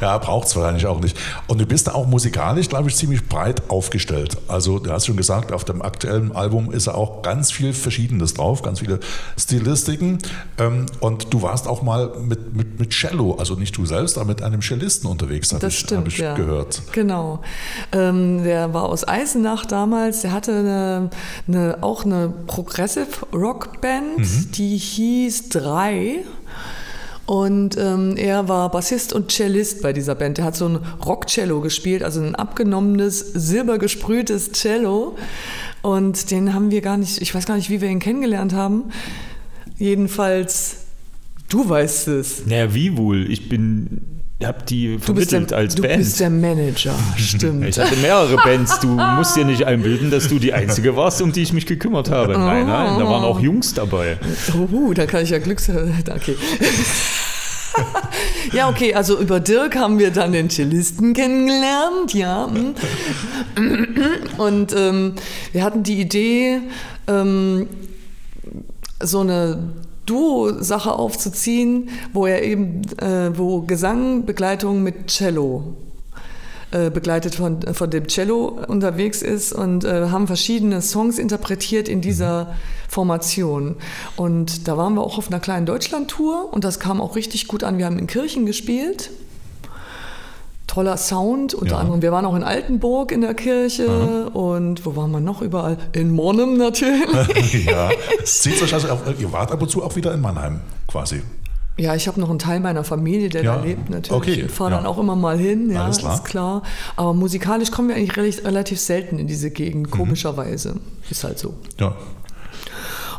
Ja, 0.00 0.18
braucht 0.18 0.48
es 0.48 0.56
wahrscheinlich 0.56 0.86
auch 0.86 1.00
nicht. 1.00 1.16
Und 1.46 1.60
du 1.60 1.66
bist 1.66 1.86
da 1.86 1.92
auch 1.94 2.06
musikalisch, 2.06 2.68
glaube 2.68 2.88
ich, 2.88 2.96
ziemlich 2.96 3.26
breit 3.28 3.62
aufgestellt. 3.70 4.36
Also, 4.48 4.78
du 4.78 4.90
hast 4.92 5.06
schon 5.06 5.16
gesagt, 5.16 5.52
auf 5.52 5.64
dem 5.64 5.82
aktuellen 5.82 6.32
Album 6.34 6.70
ist 6.72 6.86
ja 6.86 6.94
auch 6.94 7.22
ganz 7.22 7.50
viel 7.50 7.72
Verschiedenes 7.72 8.34
drauf, 8.34 8.62
ganz 8.62 8.80
viele 8.80 9.00
Stilistiken. 9.38 10.18
Ähm, 10.58 10.86
Und 11.00 11.32
du 11.32 11.42
warst 11.42 11.66
auch 11.66 11.82
mal 11.82 12.12
mit, 12.20 12.54
mit, 12.54 12.78
mit 12.78 12.90
Cello, 12.90 13.34
also 13.38 13.54
nicht 13.54 13.76
du 13.76 13.86
selbst, 13.86 14.16
aber 14.18 14.26
mit 14.28 14.42
einem 14.42 14.60
Cellisten 14.60 15.08
unterwegs, 15.08 15.50
habe 15.52 15.60
Das 15.60 15.72
ich, 15.74 15.80
stimmt, 15.80 16.00
hab 16.02 16.08
ich 16.08 16.18
ja. 16.18 16.34
gehört. 16.34 16.82
Genau. 16.92 17.40
Ähm, 17.92 18.44
der 18.44 18.74
war 18.74 18.84
aus 18.84 19.06
Eisenach 19.06 19.66
damals. 19.66 20.20
Der 20.22 20.32
hatte 20.32 20.52
eine, 20.52 21.10
eine, 21.46 21.78
auch 21.82 22.04
eine 22.04 22.28
Progressive 22.46 23.06
Rock 23.32 23.80
Band, 23.80 24.18
Mhm. 24.18 24.52
die 24.52 24.76
hieß 24.76 25.48
Drei. 25.50 26.24
Und 27.28 27.76
ähm, 27.76 28.16
er 28.16 28.48
war 28.48 28.70
Bassist 28.70 29.12
und 29.12 29.30
Cellist 29.30 29.82
bei 29.82 29.92
dieser 29.92 30.14
Band. 30.14 30.38
Er 30.38 30.46
hat 30.46 30.56
so 30.56 30.66
ein 30.66 30.76
Rock-Cello 31.04 31.60
gespielt, 31.60 32.02
also 32.02 32.22
ein 32.22 32.34
abgenommenes, 32.34 33.18
silbergesprühtes 33.34 34.52
Cello. 34.52 35.14
Und 35.82 36.30
den 36.30 36.54
haben 36.54 36.70
wir 36.70 36.80
gar 36.80 36.96
nicht, 36.96 37.20
ich 37.20 37.34
weiß 37.34 37.44
gar 37.44 37.56
nicht, 37.56 37.68
wie 37.68 37.82
wir 37.82 37.90
ihn 37.90 37.98
kennengelernt 37.98 38.54
haben. 38.54 38.84
Jedenfalls, 39.76 40.78
du 41.50 41.68
weißt 41.68 42.08
es. 42.08 42.46
Naja, 42.46 42.72
wie 42.72 42.96
wohl? 42.96 43.30
Ich 43.30 43.50
bin, 43.50 44.17
hab 44.46 44.66
die 44.66 44.94
Du 44.96 44.98
vermittelt 45.00 45.50
der, 45.50 45.58
als 45.58 45.74
du 45.74 45.82
Band. 45.82 45.98
bist 45.98 46.20
der 46.20 46.30
Manager, 46.30 46.94
stimmt. 47.16 47.66
Ich 47.66 47.78
hatte 47.78 47.96
mehrere 47.96 48.36
Bands. 48.36 48.78
Du 48.78 48.86
musst 49.16 49.36
dir 49.36 49.44
nicht 49.44 49.64
einbilden, 49.64 50.10
dass 50.10 50.28
du 50.28 50.38
die 50.38 50.52
einzige 50.52 50.94
warst, 50.94 51.20
um 51.22 51.32
die 51.32 51.42
ich 51.42 51.52
mich 51.52 51.66
gekümmert 51.66 52.10
habe. 52.10 52.34
Nein, 52.34 52.66
nein, 52.66 52.98
da 52.98 53.04
waren 53.04 53.24
auch 53.24 53.40
Jungs 53.40 53.74
dabei. 53.74 54.18
Oh, 54.72 54.92
da 54.92 55.06
kann 55.06 55.22
ich 55.22 55.30
ja 55.30 55.38
Glücks... 55.38 55.68
Okay. 56.08 56.36
ja, 58.52 58.68
okay, 58.68 58.94
also 58.94 59.20
über 59.20 59.40
Dirk 59.40 59.76
haben 59.76 59.98
wir 59.98 60.10
dann 60.10 60.32
den 60.32 60.50
Cellisten 60.50 61.12
kennengelernt, 61.14 62.14
ja. 62.14 62.48
Und 64.38 64.74
ähm, 64.76 65.14
wir 65.52 65.62
hatten 65.62 65.82
die 65.82 66.00
Idee, 66.00 66.60
ähm, 67.06 67.68
so 69.00 69.20
eine 69.20 69.70
Duo-Sache 70.08 70.92
aufzuziehen, 70.92 71.90
wo 72.12 72.26
er 72.26 72.42
eben, 72.42 72.82
äh, 72.98 73.36
wo 73.36 73.62
Gesang, 73.62 74.24
Begleitung 74.24 74.82
mit 74.82 75.08
Cello 75.08 75.74
äh, 76.70 76.90
begleitet 76.90 77.34
von, 77.34 77.62
von 77.72 77.90
dem 77.90 78.08
Cello 78.08 78.58
unterwegs 78.68 79.22
ist 79.22 79.54
und 79.54 79.84
äh, 79.84 80.08
haben 80.10 80.26
verschiedene 80.26 80.82
Songs 80.82 81.18
interpretiert 81.18 81.88
in 81.88 82.02
dieser 82.02 82.54
Formation. 82.88 83.76
Und 84.16 84.68
da 84.68 84.76
waren 84.76 84.94
wir 84.94 85.02
auch 85.02 85.16
auf 85.16 85.28
einer 85.28 85.40
kleinen 85.40 85.64
Deutschland-Tour 85.64 86.52
und 86.52 86.64
das 86.64 86.78
kam 86.78 87.00
auch 87.00 87.16
richtig 87.16 87.48
gut 87.48 87.64
an. 87.64 87.78
Wir 87.78 87.86
haben 87.86 87.98
in 87.98 88.06
Kirchen 88.06 88.44
gespielt. 88.44 89.10
Toller 90.68 90.96
Sound, 90.96 91.54
unter 91.54 91.72
Ja. 91.74 91.80
anderem. 91.80 92.00
Wir 92.02 92.12
waren 92.12 92.24
auch 92.24 92.36
in 92.36 92.44
Altenburg 92.44 93.10
in 93.10 93.22
der 93.22 93.34
Kirche 93.34 94.28
und 94.32 94.86
wo 94.86 94.94
waren 94.94 95.10
wir 95.10 95.18
noch 95.20 95.42
überall? 95.42 95.78
In 95.92 96.12
Monnem 96.12 96.56
natürlich. 96.56 97.64
ja, 97.66 97.90
es 98.22 98.42
zieht 98.42 98.58
sich 98.58 98.72
also 98.72 98.86
ihr 99.18 99.32
wart 99.32 99.50
ab 99.50 99.60
und 99.60 99.68
zu 99.70 99.82
auch 99.82 99.96
wieder 99.96 100.14
in 100.14 100.20
Mannheim, 100.20 100.60
quasi. 100.86 101.22
Ja, 101.78 101.94
ich 101.94 102.08
habe 102.08 102.20
noch 102.20 102.28
einen 102.28 102.40
Teil 102.40 102.58
meiner 102.60 102.82
Familie, 102.84 103.28
der 103.28 103.44
Ja, 103.44 103.56
da 103.56 103.62
lebt 103.64 103.88
natürlich. 103.88 104.10
okay, 104.12 104.44
Ich 104.46 104.52
fahre 104.52 104.72
ja. 104.72 104.76
dann 104.78 104.86
auch 104.86 104.98
immer 104.98 105.14
mal 105.16 105.38
hin, 105.38 105.70
ja, 105.70 105.84
Alles 105.84 105.98
klar. 105.98 106.14
ist 106.14 106.24
klar. 106.24 106.62
Aber 106.96 107.14
musikalisch 107.14 107.70
kommen 107.70 107.88
wir 107.88 107.96
eigentlich 107.96 108.44
relativ, 108.44 108.80
selten 108.80 109.18
in 109.18 109.26
diese 109.28 109.48
Mhm. 109.48 109.54
Gegend, 109.54 109.90
komischerweise. 109.90 110.74
Ist 111.08 111.22
halt 111.24 111.38
so. 111.38 111.54
Ja. 111.78 111.94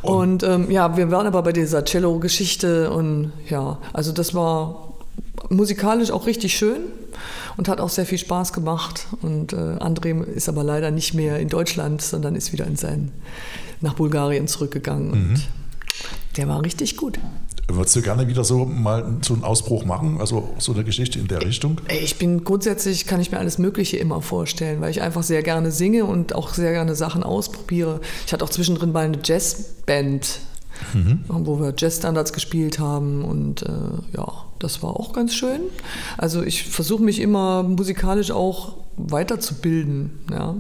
Und 0.02 0.43
ähm, 0.43 0.70
ja, 0.72 0.95
wir 0.97 1.10
waren 1.12 1.26
aber 1.28 1.41
bei 1.41 1.52
dieser 1.52 1.84
Cello-Geschichte 1.84 2.91
und 2.91 3.32
ja, 3.50 3.78
also 3.93 4.12
das 4.12 4.34
war 4.34 4.93
musikalisch 5.49 6.11
auch 6.11 6.25
richtig 6.25 6.57
schön 6.57 6.77
und 7.57 7.67
hat 7.67 7.80
auch 7.80 7.89
sehr 7.89 8.05
viel 8.05 8.17
Spaß 8.17 8.53
gemacht. 8.53 9.07
Und 9.21 9.53
äh, 9.53 9.55
André 9.55 10.23
ist 10.23 10.49
aber 10.49 10.63
leider 10.63 10.91
nicht 10.91 11.13
mehr 11.13 11.39
in 11.39 11.49
Deutschland, 11.49 12.01
sondern 12.01 12.36
ist 12.36 12.51
wieder 12.53 12.65
in 12.65 12.75
sein, 12.75 13.11
nach 13.82 13.93
Bulgarien 13.93 14.47
zurückgegangen. 14.47 15.11
Und 15.11 15.32
Mhm. 15.32 15.41
der 16.38 16.47
war 16.47 16.63
richtig 16.63 16.97
gut. 16.97 17.19
Würdest 17.71 17.95
du 17.95 18.01
gerne 18.01 18.27
wieder 18.27 18.43
so 18.43 18.65
mal 18.65 19.17
so 19.21 19.36
einen 19.36 19.43
Ausbruch 19.43 19.86
machen, 19.86 20.19
also 20.19 20.55
so 20.57 20.73
eine 20.73 20.84
Geschichte 20.84 21.19
in 21.19 21.27
der 21.27 21.45
Richtung? 21.45 21.80
Ich 22.01 22.17
bin 22.17 22.43
grundsätzlich, 22.43 23.05
kann 23.05 23.21
ich 23.21 23.32
mir 23.32 23.38
alles 23.38 23.59
Mögliche 23.59 23.97
immer 23.97 24.23
vorstellen, 24.23 24.82
weil 24.82 24.89
ich 24.89 25.03
einfach 25.03 25.21
sehr 25.21 25.43
gerne 25.43 25.71
singe 25.71 26.05
und 26.05 26.34
auch 26.34 26.51
sehr 26.55 26.71
gerne 26.71 26.95
Sachen 26.95 27.21
ausprobiere. 27.21 28.01
Ich 28.25 28.34
hatte 28.34 28.43
auch 28.43 28.49
zwischendrin 28.49 28.91
mal 28.91 29.05
eine 29.05 29.19
Jazzband 29.23 30.39
mhm. 30.93 31.23
wo 31.27 31.59
wir 31.59 31.73
Jazzstandards 31.77 32.34
gespielt 32.34 32.80
haben 32.80 33.23
und 33.23 33.63
äh, 33.63 33.67
ja, 34.15 34.45
das 34.60 34.84
war 34.84 34.91
auch 34.99 35.14
ganz 35.14 35.34
schön. 35.34 35.62
Also 36.18 36.43
ich 36.43 36.64
versuche 36.64 37.01
mich 37.01 37.20
immer 37.20 37.64
musikalisch 37.64 38.32
auch 38.32 38.76
weiterzubilden, 38.97 40.12
ja, 40.30 40.55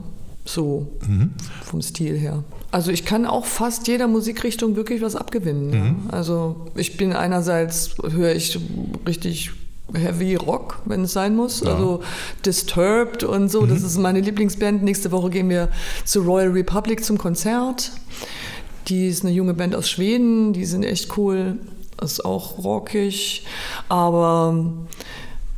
so 0.45 0.87
mhm. 1.07 1.31
vom 1.63 1.81
Stil 1.81 2.17
her. 2.17 2.43
Also 2.71 2.91
ich 2.91 3.05
kann 3.05 3.25
auch 3.25 3.45
fast 3.45 3.87
jeder 3.87 4.07
Musikrichtung 4.07 4.75
wirklich 4.75 5.01
was 5.01 5.15
abgewinnen. 5.15 5.69
Mhm. 5.69 5.75
Ja. 5.75 5.95
Also 6.11 6.67
ich 6.75 6.97
bin 6.97 7.13
einerseits, 7.13 7.95
höre 8.11 8.35
ich 8.35 8.59
richtig 9.07 9.51
Heavy 9.93 10.35
Rock, 10.35 10.81
wenn 10.85 11.03
es 11.03 11.13
sein 11.13 11.35
muss. 11.35 11.61
Ja. 11.61 11.73
Also 11.73 12.01
Disturbed 12.45 13.23
und 13.23 13.49
so. 13.49 13.61
Mhm. 13.61 13.69
Das 13.69 13.81
ist 13.81 13.97
meine 13.97 14.21
Lieblingsband. 14.21 14.83
Nächste 14.83 15.11
Woche 15.11 15.29
gehen 15.29 15.49
wir 15.49 15.69
zu 16.05 16.21
Royal 16.21 16.49
Republic 16.49 17.03
zum 17.03 17.17
Konzert. 17.17 17.91
Die 18.87 19.07
ist 19.07 19.23
eine 19.23 19.33
junge 19.33 19.53
Band 19.53 19.75
aus 19.75 19.89
Schweden. 19.89 20.53
Die 20.53 20.65
sind 20.65 20.83
echt 20.83 21.17
cool. 21.17 21.57
Ist 22.01 22.23
auch 22.23 22.57
rockig. 22.63 23.45
Aber 23.89 24.55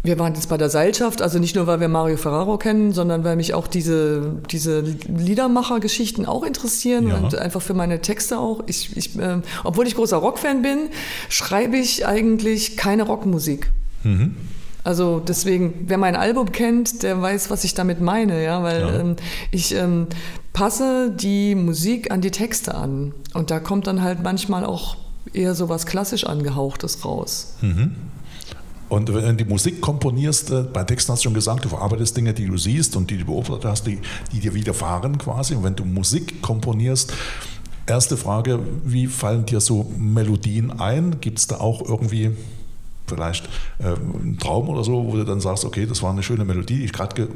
wir 0.03 0.17
waren 0.17 0.33
jetzt 0.33 0.49
bei 0.49 0.57
der 0.57 0.69
Seilschaft, 0.69 1.21
also 1.21 1.37
nicht 1.37 1.55
nur, 1.55 1.67
weil 1.67 1.79
wir 1.79 1.87
Mario 1.87 2.17
Ferraro 2.17 2.57
kennen, 2.57 2.91
sondern 2.91 3.23
weil 3.23 3.35
mich 3.35 3.53
auch 3.53 3.67
diese, 3.67 4.37
diese 4.49 4.81
Liedermacher-Geschichten 4.81 6.25
auch 6.25 6.43
interessieren 6.43 7.09
ja. 7.09 7.17
und 7.17 7.35
einfach 7.35 7.61
für 7.61 7.75
meine 7.75 8.01
Texte 8.01 8.39
auch. 8.39 8.63
Ich, 8.65 8.97
ich, 8.97 9.17
äh, 9.19 9.41
obwohl 9.63 9.85
ich 9.85 9.95
großer 9.95 10.17
Rockfan 10.17 10.63
bin, 10.63 10.89
schreibe 11.29 11.77
ich 11.77 12.07
eigentlich 12.07 12.77
keine 12.77 13.03
Rockmusik. 13.03 13.71
Mhm. 14.03 14.35
Also 14.83 15.19
deswegen, 15.19 15.85
wer 15.85 15.99
mein 15.99 16.15
Album 16.15 16.51
kennt, 16.51 17.03
der 17.03 17.21
weiß, 17.21 17.51
was 17.51 17.63
ich 17.63 17.75
damit 17.75 18.01
meine, 18.01 18.43
ja, 18.43 18.63
weil 18.63 18.81
ja. 18.81 18.99
Ähm, 18.99 19.15
ich 19.51 19.75
ähm, 19.75 20.07
passe 20.53 21.11
die 21.15 21.53
Musik 21.53 22.09
an 22.09 22.21
die 22.21 22.31
Texte 22.31 22.73
an 22.73 23.13
und 23.35 23.51
da 23.51 23.59
kommt 23.59 23.85
dann 23.85 24.01
halt 24.01 24.23
manchmal 24.23 24.65
auch 24.65 24.97
eher 25.33 25.55
so 25.55 25.69
was 25.69 25.85
klassisch 25.85 26.25
angehauchtes 26.25 27.05
raus. 27.05 27.55
Mhm. 27.61 27.95
Und 28.89 29.13
wenn 29.13 29.37
du 29.37 29.45
Musik 29.45 29.79
komponierst, 29.79 30.51
äh, 30.51 30.63
bei 30.63 30.83
Texten 30.83 31.13
hast 31.13 31.21
du 31.21 31.29
schon 31.29 31.33
gesagt, 31.33 31.63
du 31.63 31.69
verarbeitest 31.69 32.17
Dinge, 32.17 32.33
die 32.33 32.45
du 32.45 32.57
siehst 32.57 32.97
und 32.97 33.09
die 33.09 33.17
du 33.17 33.25
beobachtet 33.25 33.63
hast, 33.63 33.87
die, 33.87 33.99
die 34.33 34.41
dir 34.41 34.53
widerfahren 34.53 35.17
quasi. 35.17 35.55
Und 35.55 35.63
wenn 35.63 35.75
du 35.77 35.85
Musik 35.85 36.41
komponierst, 36.41 37.13
erste 37.87 38.17
Frage, 38.17 38.59
wie 38.83 39.07
fallen 39.07 39.45
dir 39.45 39.61
so 39.61 39.89
Melodien 39.97 40.77
ein? 40.79 41.21
Gibt 41.21 41.39
es 41.39 41.47
da 41.47 41.61
auch 41.61 41.87
irgendwie 41.87 42.31
vielleicht 43.07 43.45
äh, 43.79 43.93
einen 43.93 44.37
Traum 44.39 44.69
oder 44.69 44.83
so, 44.83 45.05
wo 45.05 45.15
du 45.15 45.23
dann 45.23 45.39
sagst, 45.39 45.63
okay, 45.65 45.85
das 45.85 46.01
war 46.03 46.11
eine 46.11 46.23
schöne 46.23 46.45
Melodie, 46.45 46.77
die 46.77 46.85
ich 46.85 46.93
gerade 46.93 47.15
ge 47.15 47.27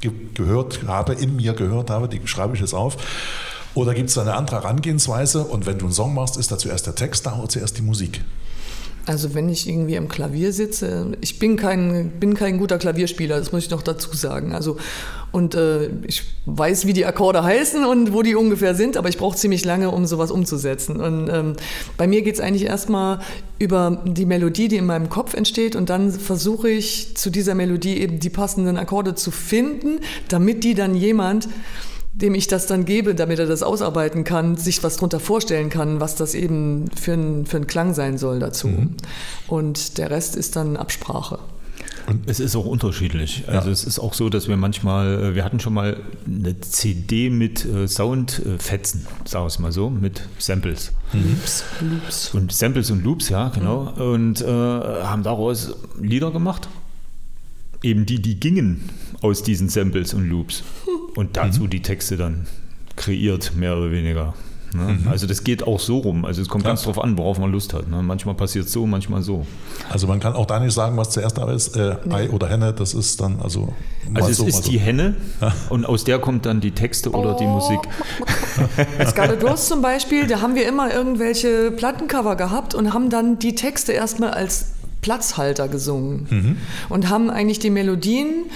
ge 0.00 0.10
gehört 0.34 0.86
habe, 0.86 1.14
in 1.14 1.36
mir 1.36 1.52
gehört 1.52 1.90
habe, 1.90 2.08
die 2.08 2.20
schreibe 2.26 2.54
ich 2.54 2.60
jetzt 2.60 2.74
auf. 2.74 2.96
Oder 3.74 3.94
gibt 3.94 4.10
es 4.10 4.18
eine 4.18 4.34
andere 4.34 4.56
Herangehensweise 4.56 5.44
und 5.44 5.66
wenn 5.66 5.78
du 5.78 5.86
einen 5.86 5.94
Song 5.94 6.14
machst, 6.14 6.36
ist 6.36 6.52
da 6.52 6.58
zuerst 6.58 6.86
der 6.86 6.94
Text 6.94 7.26
da 7.26 7.38
oder 7.38 7.48
zuerst 7.48 7.78
die 7.78 7.82
Musik? 7.82 8.20
Also 9.04 9.34
wenn 9.34 9.48
ich 9.48 9.68
irgendwie 9.68 9.96
am 9.98 10.08
Klavier 10.08 10.52
sitze, 10.52 11.12
ich 11.20 11.40
bin 11.40 11.56
kein, 11.56 12.12
bin 12.20 12.34
kein 12.34 12.58
guter 12.58 12.78
Klavierspieler, 12.78 13.36
das 13.38 13.50
muss 13.50 13.64
ich 13.64 13.70
noch 13.70 13.82
dazu 13.82 14.14
sagen. 14.14 14.54
Also, 14.54 14.76
und 15.32 15.56
äh, 15.56 15.88
ich 16.06 16.22
weiß, 16.46 16.86
wie 16.86 16.92
die 16.92 17.04
Akkorde 17.04 17.42
heißen 17.42 17.84
und 17.84 18.12
wo 18.12 18.22
die 18.22 18.36
ungefähr 18.36 18.76
sind, 18.76 18.96
aber 18.96 19.08
ich 19.08 19.18
brauche 19.18 19.36
ziemlich 19.36 19.64
lange, 19.64 19.90
um 19.90 20.06
sowas 20.06 20.30
umzusetzen. 20.30 21.00
Und 21.00 21.28
ähm, 21.28 21.54
bei 21.96 22.06
mir 22.06 22.22
geht 22.22 22.34
es 22.34 22.40
eigentlich 22.40 22.66
erstmal 22.66 23.18
über 23.58 24.02
die 24.04 24.26
Melodie, 24.26 24.68
die 24.68 24.76
in 24.76 24.86
meinem 24.86 25.08
Kopf 25.08 25.34
entsteht 25.34 25.74
und 25.74 25.90
dann 25.90 26.12
versuche 26.12 26.68
ich 26.68 27.16
zu 27.16 27.30
dieser 27.30 27.56
Melodie 27.56 27.98
eben 27.98 28.20
die 28.20 28.30
passenden 28.30 28.76
Akkorde 28.76 29.16
zu 29.16 29.32
finden, 29.32 29.98
damit 30.28 30.62
die 30.62 30.74
dann 30.74 30.94
jemand 30.94 31.48
dem 32.12 32.34
ich 32.34 32.46
das 32.46 32.66
dann 32.66 32.84
gebe, 32.84 33.14
damit 33.14 33.38
er 33.38 33.46
das 33.46 33.62
ausarbeiten 33.62 34.24
kann, 34.24 34.56
sich 34.56 34.82
was 34.82 34.96
darunter 34.96 35.20
vorstellen 35.20 35.70
kann, 35.70 36.00
was 36.00 36.14
das 36.14 36.34
eben 36.34 36.90
für 36.94 37.14
ein, 37.14 37.46
für 37.46 37.56
ein 37.56 37.66
Klang 37.66 37.94
sein 37.94 38.18
soll 38.18 38.38
dazu. 38.38 38.68
Mhm. 38.68 38.96
Und 39.48 39.98
der 39.98 40.10
Rest 40.10 40.36
ist 40.36 40.56
dann 40.56 40.76
Absprache. 40.76 41.38
Und 42.06 42.28
es 42.28 42.40
ist 42.40 42.56
auch 42.56 42.66
unterschiedlich. 42.66 43.44
Also 43.46 43.68
ja. 43.68 43.72
es 43.72 43.84
ist 43.84 43.98
auch 43.98 44.12
so, 44.12 44.28
dass 44.28 44.48
wir 44.48 44.56
manchmal, 44.56 45.22
äh, 45.22 45.34
wir 45.34 45.44
hatten 45.44 45.60
schon 45.60 45.72
mal 45.72 45.98
eine 46.26 46.60
CD 46.60 47.30
mit 47.30 47.64
äh, 47.64 47.86
Soundfetzen, 47.86 49.06
sagen 49.24 49.44
wir 49.44 49.48
es 49.48 49.58
mal 49.58 49.72
so, 49.72 49.88
mit 49.88 50.22
Samples. 50.38 50.92
Loops. 51.12 51.64
Loops. 51.80 52.34
Und 52.34 52.52
Samples 52.52 52.90
und 52.90 53.04
Loops, 53.04 53.28
ja, 53.28 53.48
genau. 53.48 53.92
Mhm. 53.96 54.02
Und 54.02 54.40
äh, 54.42 54.46
haben 54.46 55.22
daraus 55.22 55.74
Lieder 56.00 56.30
gemacht. 56.32 56.68
Eben 57.82 58.04
die, 58.04 58.20
die 58.20 58.38
gingen 58.38 58.90
aus 59.22 59.42
diesen 59.42 59.68
Samples 59.68 60.14
und 60.14 60.28
Loops. 60.28 60.62
Und 61.14 61.36
dazu 61.36 61.64
mhm. 61.64 61.70
die 61.70 61.82
Texte 61.82 62.16
dann 62.16 62.46
kreiert, 62.96 63.54
mehr 63.54 63.76
oder 63.76 63.90
weniger. 63.90 64.34
Ne? 64.74 64.98
Mhm. 65.00 65.08
Also 65.08 65.26
das 65.26 65.44
geht 65.44 65.66
auch 65.66 65.80
so 65.80 65.98
rum. 65.98 66.24
Also 66.24 66.40
es 66.40 66.48
kommt 66.48 66.64
ja. 66.64 66.70
ganz 66.70 66.82
drauf 66.82 67.02
an, 67.02 67.18
worauf 67.18 67.38
man 67.38 67.52
Lust 67.52 67.74
hat. 67.74 67.88
Ne? 67.88 68.02
Manchmal 68.02 68.34
passiert 68.34 68.66
es 68.66 68.72
so, 68.72 68.86
manchmal 68.86 69.22
so. 69.22 69.46
Also 69.90 70.06
man 70.06 70.20
kann 70.20 70.34
auch 70.34 70.46
da 70.46 70.60
nicht 70.60 70.72
sagen, 70.72 70.96
was 70.96 71.10
zuerst 71.10 71.38
da 71.38 71.50
ist, 71.50 71.76
äh, 71.76 71.96
nee. 72.04 72.14
Ei 72.14 72.30
oder 72.30 72.48
Henne, 72.48 72.72
das 72.72 72.94
ist 72.94 73.20
dann 73.20 73.40
also. 73.40 73.72
Also 74.14 74.30
es 74.30 74.36
so, 74.38 74.46
ist 74.46 74.64
so. 74.64 74.70
die 74.70 74.78
Henne 74.78 75.16
und 75.68 75.84
aus 75.84 76.04
der 76.04 76.18
kommt 76.18 76.46
dann 76.46 76.60
die 76.60 76.70
Texte 76.70 77.10
oder 77.10 77.36
oh. 77.36 77.38
die 77.38 77.46
Musik. 77.46 77.80
Scarlet 79.06 79.44
Rose 79.44 79.68
zum 79.68 79.82
Beispiel, 79.82 80.26
da 80.26 80.40
haben 80.40 80.54
wir 80.54 80.66
immer 80.66 80.92
irgendwelche 80.92 81.70
Plattencover 81.70 82.36
gehabt 82.36 82.74
und 82.74 82.94
haben 82.94 83.10
dann 83.10 83.38
die 83.38 83.54
Texte 83.54 83.92
erstmal 83.92 84.30
als 84.30 84.72
Platzhalter 85.02 85.68
gesungen 85.68 86.26
mhm. 86.30 86.56
und 86.88 87.10
haben 87.10 87.28
eigentlich 87.28 87.58
die 87.58 87.70
Melodien 87.70 88.46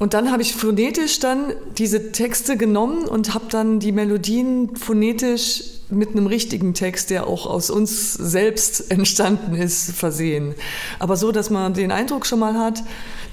und 0.00 0.14
dann 0.14 0.32
habe 0.32 0.40
ich 0.40 0.54
phonetisch 0.54 1.20
dann 1.20 1.52
diese 1.76 2.10
Texte 2.10 2.56
genommen 2.56 3.04
und 3.04 3.34
habe 3.34 3.44
dann 3.50 3.80
die 3.80 3.92
Melodien 3.92 4.74
phonetisch 4.74 5.62
mit 5.90 6.12
einem 6.12 6.26
richtigen 6.26 6.72
Text, 6.72 7.10
der 7.10 7.26
auch 7.26 7.44
aus 7.44 7.68
uns 7.68 8.14
selbst 8.14 8.90
entstanden 8.90 9.54
ist, 9.54 9.92
versehen. 9.92 10.54
Aber 10.98 11.18
so, 11.18 11.32
dass 11.32 11.50
man 11.50 11.74
den 11.74 11.92
Eindruck 11.92 12.24
schon 12.24 12.38
mal 12.38 12.54
hat, 12.54 12.82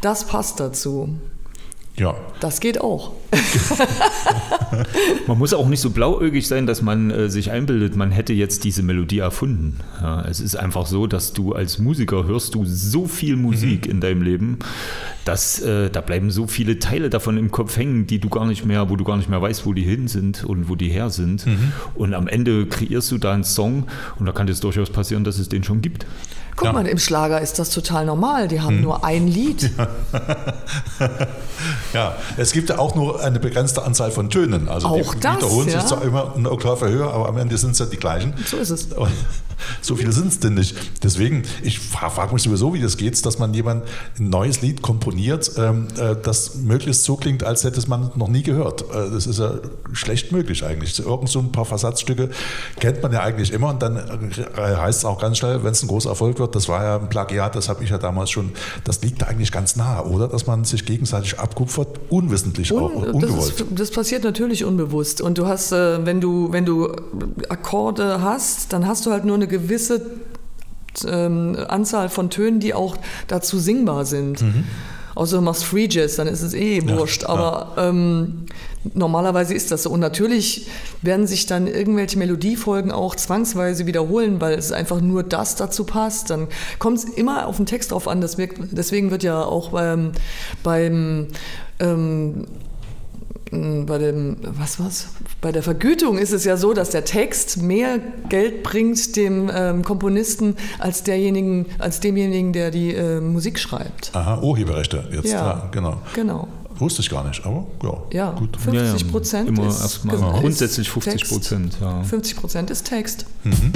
das 0.02 0.26
passt 0.26 0.60
dazu. 0.60 1.08
Ja. 2.00 2.16
Das 2.40 2.60
geht 2.60 2.80
auch. 2.80 3.14
man 5.28 5.38
muss 5.38 5.54
auch 5.54 5.68
nicht 5.68 5.80
so 5.80 5.90
blauäugig 5.90 6.48
sein, 6.48 6.68
dass 6.68 6.84
man 6.84 7.10
äh, 7.10 7.30
sich 7.30 7.50
einbildet, 7.50 7.96
man 7.96 8.12
hätte 8.12 8.34
jetzt 8.34 8.64
diese 8.64 8.84
Melodie 8.84 9.20
erfunden. 9.20 9.80
Ja, 10.00 10.22
es 10.22 10.40
ist 10.40 10.56
einfach 10.56 10.86
so, 10.86 11.08
dass 11.08 11.34
du 11.34 11.54
als 11.54 11.80
Musiker 11.80 12.26
hörst 12.26 12.54
du 12.54 12.66
so 12.66 13.08
viel 13.08 13.36
Musik 13.36 13.86
mhm. 13.86 13.92
in 13.92 14.02
deinem 14.02 14.22
Leben, 14.22 14.60
dass 15.26 15.60
äh, 15.60 15.90
da 15.90 16.02
bleiben 16.02 16.30
so 16.30 16.46
viele 16.46 16.78
Teile 16.78 17.10
davon 17.10 17.38
im 17.38 17.50
Kopf 17.50 17.76
hängen, 17.78 18.06
die 18.06 18.20
du 18.20 18.30
gar 18.30 18.46
nicht 18.46 18.64
mehr, 18.64 18.92
wo 18.92 18.96
du 18.96 19.04
gar 19.04 19.18
nicht 19.18 19.30
mehr 19.30 19.42
weißt, 19.42 19.66
wo 19.66 19.74
die 19.74 19.84
hin 19.84 20.08
sind 20.08 20.44
und 20.44 20.70
wo 20.70 20.76
die 20.76 20.90
her 20.90 21.10
sind. 21.10 21.48
Mhm. 21.48 21.72
Und 21.96 22.14
am 22.14 22.28
Ende 22.28 22.68
kreierst 22.68 23.12
du 23.12 23.18
da 23.18 23.34
einen 23.34 23.44
Song 23.44 23.88
und 24.20 24.28
da 24.28 24.32
kann 24.32 24.48
es 24.48 24.60
durchaus 24.60 24.92
passieren, 24.92 25.24
dass 25.24 25.40
es 25.40 25.50
den 25.50 25.64
schon 25.64 25.82
gibt. 25.82 26.06
Guck 26.58 26.66
ja. 26.66 26.74
mal, 26.74 26.88
im 26.88 26.98
Schlager 26.98 27.40
ist 27.40 27.60
das 27.60 27.70
total 27.70 28.06
normal. 28.06 28.48
Die 28.48 28.62
haben 28.62 28.78
hm. 28.78 28.82
nur 28.82 29.06
ein 29.06 29.28
Lied. 29.28 29.72
Ja. 29.78 29.88
ja. 31.94 32.16
es 32.36 32.52
gibt 32.52 32.70
ja 32.70 32.80
auch 32.80 32.96
nur 32.96 33.24
eine 33.24 33.40
begrenzte 33.40 33.84
Anzahl 33.84 34.10
von 34.10 34.32
Tönen. 34.32 34.68
Also 34.68 34.88
auch 34.88 35.14
die 35.14 35.20
das, 35.20 35.38
wiederholen 35.38 35.70
sich 35.70 35.86
zwar 35.86 36.02
immer 36.02 36.34
eine 36.36 36.50
Oktave 36.50 36.90
höher, 36.90 37.14
aber 37.14 37.30
am 37.30 37.38
Ende 37.38 37.60
sind 37.60 37.72
es 37.72 37.80
ja 37.80 37.86
die 37.86 37.98
gleichen. 37.98 38.34
So 38.44 38.58
ist 38.58 38.72
es. 38.72 38.90
So 39.82 39.96
viele 39.96 40.12
sind 40.12 40.28
es 40.28 40.40
denn 40.40 40.54
nicht. 40.54 40.76
Deswegen, 41.04 41.44
ich 41.64 41.80
frage 41.80 42.34
mich 42.34 42.44
sowieso, 42.44 42.74
wie 42.74 42.82
das 42.82 42.98
geht, 42.98 43.26
dass 43.26 43.40
man 43.40 43.54
jemand 43.54 43.84
ein 44.20 44.30
neues 44.30 44.62
Lied 44.62 44.82
komponiert, 44.82 45.52
ähm, 45.58 45.88
äh, 45.98 46.16
das 46.22 46.56
möglichst 46.56 47.04
so 47.04 47.16
klingt, 47.16 47.44
als 47.44 47.64
hätte 47.64 47.80
es 47.80 47.88
man 47.88 48.12
noch 48.16 48.28
nie 48.28 48.44
gehört. 48.44 48.82
Äh, 48.82 49.12
das 49.12 49.28
ist 49.28 49.40
ja 49.40 49.56
schlecht 49.94 50.32
möglich 50.32 50.64
eigentlich. 50.64 51.00
Irgend 51.00 51.30
so 51.30 51.40
ein 51.40 51.52
paar 51.52 51.66
Versatzstücke 51.66 52.30
kennt 52.80 53.02
man 53.02 53.12
ja 53.12 53.22
eigentlich 53.22 53.52
immer 53.52 53.70
und 53.70 53.82
dann 53.82 53.98
äh, 53.98 54.76
heißt 54.76 55.00
es 55.00 55.06
auch 55.06 55.20
ganz 55.20 55.38
schnell, 55.38 55.64
wenn 55.64 55.72
es 55.72 55.84
ein 55.84 55.88
großer 55.88 56.10
Erfolg 56.10 56.40
wird, 56.40 56.56
das 56.56 56.68
war 56.68 56.84
ja 56.84 56.98
ein 56.98 57.10
Plagiat, 57.10 57.56
das 57.56 57.70
habe 57.70 57.84
ich 57.84 57.90
ja 57.90 57.98
damals 57.98 58.30
schon, 58.30 58.52
das 58.84 59.02
liegt 59.02 59.22
da 59.22 59.28
eigentlich 59.28 59.52
ganz 59.52 59.76
nah, 59.76 60.04
oder? 60.04 60.28
Dass 60.28 60.48
man 60.48 60.64
sich 60.66 60.86
gegenseitig 60.86 61.40
abkupfert, 61.40 62.00
unwissentlich 62.10 62.72
Un, 62.72 62.84
auch, 62.84 62.94
ungewollt. 62.94 63.54
Das, 63.60 63.62
ist, 63.62 63.66
das, 63.72 63.92
passiert 63.92 64.24
natürlich 64.24 64.64
unbewusst 64.64 65.22
und 65.22 65.38
du 65.38 65.48
hast, 65.48 65.72
wenn 65.72 66.22
du, 66.22 66.52
wenn 66.52 66.66
du 66.66 66.92
Akkorde 67.50 68.22
hast, 68.22 68.74
dann 68.74 68.86
hast 68.86 69.06
du 69.06 69.12
halt 69.12 69.26
nur 69.26 69.36
eine 69.36 69.47
gewisse 69.48 70.02
ähm, 71.08 71.58
Anzahl 71.68 72.10
von 72.10 72.30
Tönen, 72.30 72.60
die 72.60 72.74
auch 72.74 72.98
dazu 73.28 73.60
singbar 73.60 74.06
sind. 74.06 74.42
Mhm. 74.42 74.64
Außer 75.16 75.38
du 75.38 75.42
machst 75.42 75.64
Free 75.64 75.88
Jazz, 75.90 76.16
dann 76.16 76.28
ist 76.28 76.44
es 76.44 76.54
eh 76.54 76.80
ja, 76.80 76.90
wurscht. 76.90 77.24
Aber 77.24 77.74
ja. 77.76 77.90
ähm, 77.90 78.46
normalerweise 78.94 79.56
ist 79.56 79.72
das 79.72 79.84
so. 79.84 79.90
Und 79.90 80.00
natürlich 80.00 80.68
werden 81.02 81.26
sich 81.26 81.48
dann 81.48 81.66
irgendwelche 81.66 82.20
Melodiefolgen 82.20 82.92
auch 82.92 83.16
zwangsweise 83.16 83.88
wiederholen, 83.88 84.40
weil 84.42 84.54
es 84.54 84.72
einfach 84.72 85.02
nur 85.02 85.24
das 85.24 85.56
dazu 85.56 85.86
passt. 85.86 86.30
Dann 86.30 86.48
kommt 86.78 87.00
es 87.00 87.06
immer 87.06 87.48
auf 87.48 87.58
den 87.58 87.66
Text 87.66 87.92
drauf 87.92 88.08
an. 88.08 88.22
Deswegen 88.22 89.10
wird 89.10 89.24
ja 89.24 89.44
auch 89.44 89.70
beim, 89.70 90.12
beim 90.62 91.30
ähm, 91.80 92.46
bei 93.52 93.98
dem, 93.98 94.38
was 94.42 94.80
was? 94.80 95.08
Bei 95.42 95.52
der 95.52 95.64
Vergütung 95.64 96.18
ist 96.18 96.34
es 96.34 96.44
ja 96.44 96.58
so, 96.58 96.74
dass 96.74 96.90
der 96.90 97.06
Text 97.06 97.62
mehr 97.62 98.00
Geld 98.30 98.64
bringt 98.64 99.16
dem 99.16 99.50
ähm, 99.54 99.84
Komponisten 99.84 100.56
als 100.80 101.04
derjenigen, 101.04 101.66
als 101.80 102.00
demjenigen, 102.00 102.54
der 102.54 102.72
die 102.72 102.94
äh, 102.94 103.20
Musik 103.20 103.60
schreibt. 103.60 104.12
Aha, 104.14 104.42
Urheberrechte 104.42 105.08
jetzt, 105.12 105.32
ja, 105.32 105.40
ja, 105.40 105.70
genau. 105.72 106.02
Genau. 106.16 106.48
Wusste 106.80 107.02
ich 107.02 107.10
gar 107.10 107.28
nicht, 107.28 107.44
aber 107.46 107.66
ja, 107.84 107.98
ja 108.12 108.32
gut. 108.32 108.56
50 108.58 109.12
Prozent 109.12 109.50
ja, 109.50 109.56
ja. 109.56 109.62
Immer 109.62 109.70
ist 109.70 109.82
erstmal 109.82 110.18
grundsätzlich 110.18 110.90
50 110.90 111.28
Prozent. 111.28 111.78
Ja. 111.82 112.04
50 112.04 112.36
Prozent 112.36 112.70
ist 112.70 112.86
Text. 112.86 113.26
Mhm. 113.44 113.74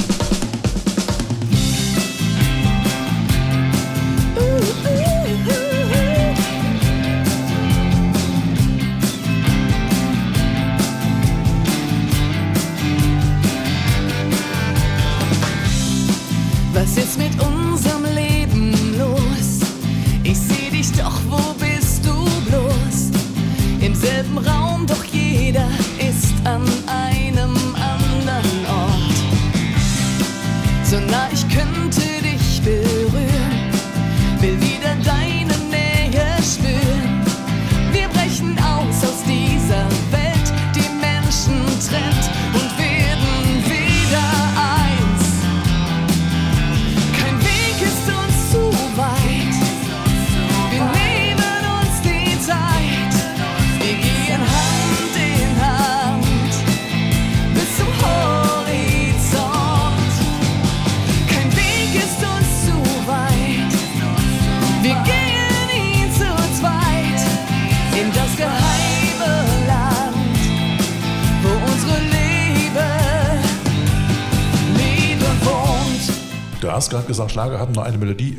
Hast 76.92 76.98
gerade 76.98 77.08
gesagt, 77.08 77.32
Schlager 77.32 77.60
hatten 77.60 77.72
nur 77.74 77.86
eine 77.86 77.98
Melodie. 77.98 78.38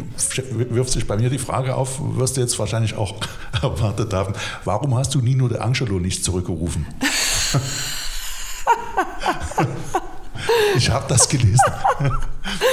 Wirft 0.71 0.91
sich 0.93 1.07
bei 1.07 1.17
mir 1.17 1.31
die 1.31 1.39
Frage 1.39 1.75
auf, 1.75 1.99
wirst 2.17 2.37
du 2.37 2.41
jetzt 2.43 2.59
wahrscheinlich 2.59 2.97
auch 2.97 3.15
erwartet 3.63 4.13
haben, 4.13 4.35
warum 4.65 4.97
hast 4.97 5.15
du 5.15 5.21
Nino 5.21 5.49
de 5.49 5.59
Angelo 5.59 5.99
nicht 5.99 6.25
zurückgerufen? 6.25 6.87
ich 10.77 10.91
habe 10.91 11.07
das 11.09 11.29
gelesen. 11.29 11.59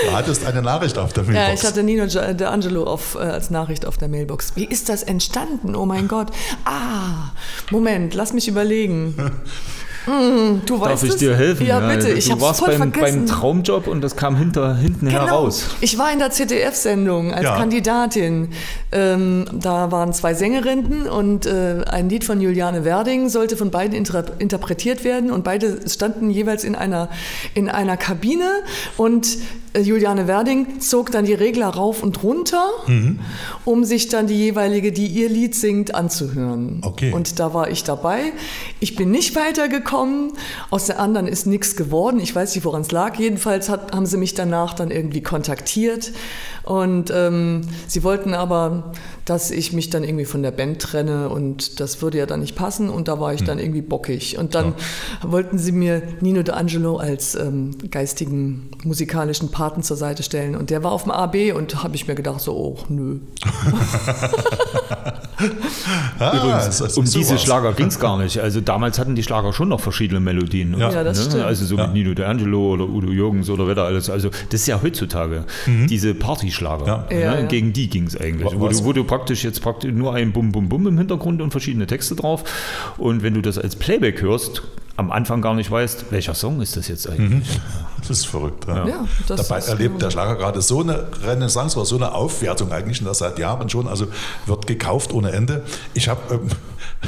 Du 0.06 0.16
hattest 0.16 0.46
eine 0.46 0.62
Nachricht 0.64 0.98
auf 0.98 1.14
der 1.14 1.24
Ja, 1.26 1.32
Mailbox. 1.32 1.62
ich 1.62 1.68
hatte 1.68 1.84
Nino 1.84 2.08
De 2.08 2.46
Angelo 2.48 2.86
auf, 2.86 3.16
äh, 3.16 3.20
als 3.20 3.52
Nachricht 3.52 3.86
auf 3.86 3.98
der 3.98 4.08
Mailbox. 4.08 4.56
Wie 4.56 4.66
ist 4.66 4.90
das 4.90 5.04
entstanden? 5.04 5.76
Oh 5.76 5.86
mein 5.86 6.08
Gott. 6.08 6.32
Ah, 6.66 7.32
Moment, 7.70 8.16
lass 8.16 8.34
mich 8.34 8.48
überlegen. 8.48 9.14
Hm, 10.10 10.62
du 10.66 10.78
Darf 10.78 10.88
weißt 10.90 11.04
ich 11.04 11.10
es? 11.12 11.16
dir 11.18 11.36
helfen? 11.36 11.68
Ja, 11.68 11.80
bitte. 11.80 12.10
Ich 12.10 12.28
du 12.30 12.42
warst 12.42 12.60
voll 12.62 12.70
beim, 12.70 12.92
vergessen. 12.92 13.26
beim 13.28 13.28
Traumjob 13.28 13.86
und 13.88 14.02
das 14.02 14.16
kam 14.16 14.36
hinter, 14.36 14.76
hinten 14.76 15.08
Genau. 15.08 15.20
heraus. 15.28 15.66
Ich 15.82 15.98
war 16.00 16.12
in 16.12 16.18
der 16.20 16.32
ZDF-Sendung 16.32 17.32
als 17.34 17.44
Ja. 17.44 17.58
Kandidatin. 17.58 18.50
Ähm, 18.92 19.46
da 19.54 19.92
waren 19.92 20.12
zwei 20.14 20.34
Sängerinnen 20.34 21.04
und 21.08 21.46
äh, 21.46 21.84
ein 21.88 22.10
Lied 22.10 22.24
von 22.24 22.42
Juliane 22.42 22.86
Werding 22.86 23.30
sollte 23.30 23.56
von 23.56 23.70
beiden 23.70 23.96
inter 23.96 24.24
interpretiert 24.40 25.04
werden 25.04 25.30
und 25.30 25.44
beide 25.44 25.88
standen 25.88 26.32
jeweils 26.32 26.64
in 26.64 26.74
einer, 26.74 27.10
in 27.54 27.70
einer 27.70 27.96
Kabine 27.98 28.50
und 28.98 29.38
äh, 29.74 29.82
Juliane 29.82 30.28
Werding 30.28 30.80
zog 30.80 31.12
dann 31.12 31.26
die 31.26 31.36
Regler 31.36 31.68
rauf 31.68 32.02
und 32.02 32.24
runter, 32.24 32.66
Mhm. 32.88 33.20
um 33.66 33.84
sich 33.84 34.08
dann 34.08 34.26
die 34.26 34.38
jeweilige, 34.38 34.92
die 34.92 35.06
ihr 35.06 35.30
Lied 35.30 35.54
singt, 35.54 35.94
anzuhören. 35.94 36.82
Okay. 36.84 37.12
Und 37.12 37.40
da 37.40 37.54
war 37.54 37.70
ich 37.70 37.84
dabei. 37.84 38.32
Ich 38.80 38.96
bin 38.96 39.12
nicht 39.12 39.36
weitergekommen. 39.36 39.99
Aus 40.70 40.86
der 40.86 41.00
anderen 41.00 41.28
ist 41.28 41.46
nichts 41.46 41.76
geworden. 41.76 42.20
Ich 42.20 42.36
weiß 42.36 42.56
nicht, 42.56 42.66
woran 42.66 42.82
es 42.82 42.92
lag. 42.92 43.18
Jedenfalls 43.18 43.70
hat, 43.70 43.92
haben 43.94 44.06
sie 44.06 44.18
mich 44.18 44.34
danach 44.34 44.74
dann 44.74 44.92
irgendwie 44.92 45.22
kontaktiert. 45.22 46.12
Und 46.64 47.12
ähm, 47.14 47.62
sie 47.88 48.04
wollten 48.04 48.34
aber, 48.34 48.92
dass 49.30 49.52
ich 49.52 49.74
mich 49.74 49.90
dann 49.90 50.04
irgendwie 50.04 50.26
von 50.26 50.42
der 50.42 50.52
Band 50.52 50.82
trenne. 50.82 51.30
Und 51.30 51.80
das 51.80 52.02
würde 52.02 52.18
ja 52.18 52.26
dann 52.26 52.40
nicht 52.42 52.56
passen. 52.56 52.90
Und 52.90 53.08
da 53.08 53.20
war 53.20 53.34
ich 53.34 53.44
dann 53.44 53.60
irgendwie 53.60 53.82
bockig. 53.82 54.38
Und 54.38 54.56
dann 54.56 54.74
wollten 55.22 55.58
sie 55.58 55.72
mir 55.72 56.02
Nino 56.22 56.42
D'Angelo 56.42 56.98
als 56.98 57.36
ähm, 57.36 57.72
geistigen 57.92 58.70
musikalischen 58.84 59.50
Paten 59.52 59.84
zur 59.84 59.98
Seite 59.98 60.24
stellen. 60.24 60.56
Und 60.56 60.70
der 60.70 60.84
war 60.84 60.92
auf 60.92 61.04
dem 61.04 61.12
AB. 61.12 61.54
Und 61.56 61.84
habe 61.84 61.96
ich 61.96 62.08
mir 62.08 62.16
gedacht, 62.16 62.42
so, 62.42 62.54
oh, 62.56 62.78
nö. 62.90 63.20
Ah, 66.20 66.36
Übrigens, 66.36 66.98
um 66.98 67.06
diese 67.06 67.38
Schlager 67.38 67.72
ging 67.74 67.88
es 67.88 67.98
gar 68.00 68.18
nicht. 68.18 68.40
Also 68.40 68.60
damals 68.60 69.00
hatten 69.00 69.16
die 69.16 69.24
Schlager 69.24 69.54
schon 69.54 69.70
noch 69.70 69.80
verschiedene 69.80 70.20
Melodien. 70.20 70.78
Ja. 70.78 70.92
Ja, 70.92 71.04
das 71.04 71.26
stimmt. 71.26 71.44
Also 71.44 71.66
so 71.66 71.78
Ja. 71.78 71.86
mit 71.88 71.94
Nino 71.94 72.12
D'Angelo 72.12 72.74
oder 72.74 72.84
Udo 72.90 73.08
Jürgens 73.10 73.50
oder 73.50 73.66
wer 73.66 73.76
da 73.76 73.86
alles. 73.86 74.10
Also 74.10 74.30
das 74.50 74.62
ist 74.62 74.68
ja 74.68 74.82
heutzutage 74.84 75.46
diese 75.66 76.14
Partyschlager. 76.14 77.08
Ja. 77.10 77.18
Ja, 77.18 77.32
ne? 77.36 77.42
ja. 77.42 77.48
Gegen 77.48 77.72
die 77.72 77.90
ging 77.90 78.08
es 78.08 78.20
eigentlich. 78.20 78.52
Wo 78.54 78.66
Was- 78.68 78.80
du, 78.80 78.86
wo 78.86 78.92
du 78.94 79.06
praktisch 79.20 79.44
jetzt 79.44 79.62
praktisch 79.62 79.92
nur 79.92 80.14
ein 80.14 80.32
Bum 80.32 80.54
Bum 80.54 80.70
Bum 80.70 80.88
im 80.88 80.98
Hintergrund 80.98 81.42
und 81.42 81.52
verschiedene 81.52 81.88
Texte 81.88 82.16
drauf. 82.16 82.44
Und 82.98 83.22
wenn 83.22 83.34
du 83.34 83.42
das 83.42 83.58
als 83.58 83.76
Playback 83.76 84.22
hörst, 84.22 84.62
am 84.96 85.12
Anfang 85.12 85.42
gar 85.42 85.54
nicht 85.56 85.70
weißt, 85.70 86.12
welcher 86.12 86.34
Song 86.34 86.62
ist 86.62 86.78
das 86.78 86.88
jetzt 86.88 87.10
eigentlich. 87.10 87.60
Das 88.00 88.12
ist 88.12 88.28
verrückt. 88.28 88.66
Ja. 88.68 88.88
Ja, 88.88 89.08
das 89.28 89.48
Dabei 89.48 89.60
ist 89.60 89.68
erlebt 89.68 89.96
genau. 89.96 90.00
der 90.00 90.12
Schlager 90.12 90.36
gerade 90.36 90.62
so 90.62 90.80
eine 90.80 91.08
Renaissance 91.24 91.78
oder 91.78 91.86
so 91.86 91.96
eine 91.98 92.14
Aufwertung 92.14 92.72
eigentlich, 92.72 93.02
und 93.02 93.08
das 93.08 93.20
seit 93.20 93.38
Jahren 93.40 93.70
schon. 93.70 93.88
Also 93.88 94.08
wird 94.46 94.68
gekauft 94.68 95.14
ohne 95.14 95.32
Ende. 95.32 95.64
Ich 95.94 96.08
habe 96.08 96.22
ähm, 96.34 96.50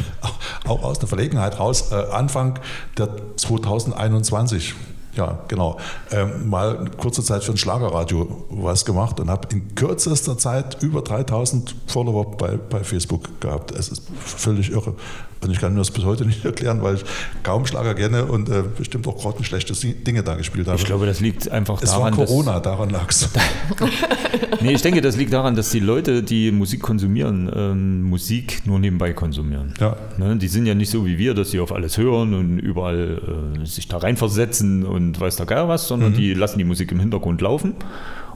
auch 0.68 0.84
aus 0.84 0.99
der 0.99 1.07
Verlegenheit 1.07 1.59
raus, 1.59 1.91
äh, 1.91 1.95
Anfang 1.95 2.59
der 2.97 3.09
2021, 3.38 4.76
ja 5.16 5.39
genau, 5.47 5.78
ähm, 6.12 6.49
mal 6.49 6.89
kurze 6.97 7.24
Zeit 7.24 7.43
für 7.43 7.51
ein 7.51 7.57
Schlagerradio 7.57 8.45
was 8.49 8.86
gemacht 8.86 9.20
und 9.20 9.30
habe 9.30 9.47
in 9.51 9.76
kürzester 9.76 10.38
Zeit 10.38 10.82
über 10.82 11.01
3000 11.01 11.76
Follower 11.88 12.32
bei, 12.38 12.57
bei 12.57 12.84
Facebook 12.84 13.41
gehabt. 13.41 13.72
Es 13.72 13.89
ist 13.89 14.03
völlig 14.20 14.72
irre. 14.72 14.95
Und 15.43 15.49
ich 15.49 15.59
kann 15.59 15.74
mir 15.74 15.80
das 15.80 15.89
bis 15.89 16.05
heute 16.05 16.26
nicht 16.26 16.45
erklären, 16.45 16.84
weil 16.84 16.95
ich 16.95 17.05
kaum 17.43 17.66
Schlager 17.66 17.95
kenne 17.95 18.26
und 18.26 18.49
äh, 18.49 18.64
bestimmt 18.78 19.07
auch 19.07 19.18
grottenschlechte 19.18 19.74
Dinge 19.74 20.24
da 20.24 20.36
gespielt 20.36 20.68
habe. 20.68 20.78
Ich 20.78 20.86
glaube, 20.86 21.05
das 21.05 21.20
liegt 21.20 21.49
einfach 21.49 21.82
Es 21.82 21.89
daran, 21.89 22.16
war 22.16 22.26
Corona, 22.26 22.59
daran 22.59 22.91
lag 22.91 23.09
es. 23.09 23.28
Dass, 23.32 23.89
nee, 24.62 24.74
ich 24.74 24.82
denke, 24.82 25.01
das 25.01 25.18
liegt 25.18 25.34
daran, 25.34 25.55
dass 25.55 25.72
die 25.72 25.80
Leute, 25.80 26.22
die 26.22 26.51
Musik 26.51 26.82
konsumieren, 26.82 27.51
ähm, 27.53 28.03
Musik 28.03 28.62
nur 28.66 28.78
nebenbei 28.78 29.14
konsumieren. 29.14 29.74
Ja. 29.80 29.95
Ne, 30.18 30.38
die 30.38 30.47
sind 30.47 30.68
ja 30.68 30.76
nicht 30.76 30.91
so 30.91 31.05
wie 31.05 31.18
wir, 31.18 31.34
dass 31.34 31.49
sie 31.49 31.59
auf 31.59 31.72
alles 31.72 31.97
hören 31.97 32.36
und 32.36 32.59
überall 32.59 33.57
äh, 33.62 33.66
sich 33.66 33.88
da 33.88 33.97
reinversetzen 33.97 34.86
und 34.86 35.00
weiß 35.19 35.35
der 35.37 35.45
Geier 35.45 35.67
was, 35.67 35.83
Mhm. 35.83 35.87
sondern 35.87 36.13
die 36.13 36.33
lassen 36.33 36.57
die 36.57 36.63
Musik 36.65 36.91
im 36.91 36.99
Hintergrund 36.99 37.41
laufen. 37.41 37.75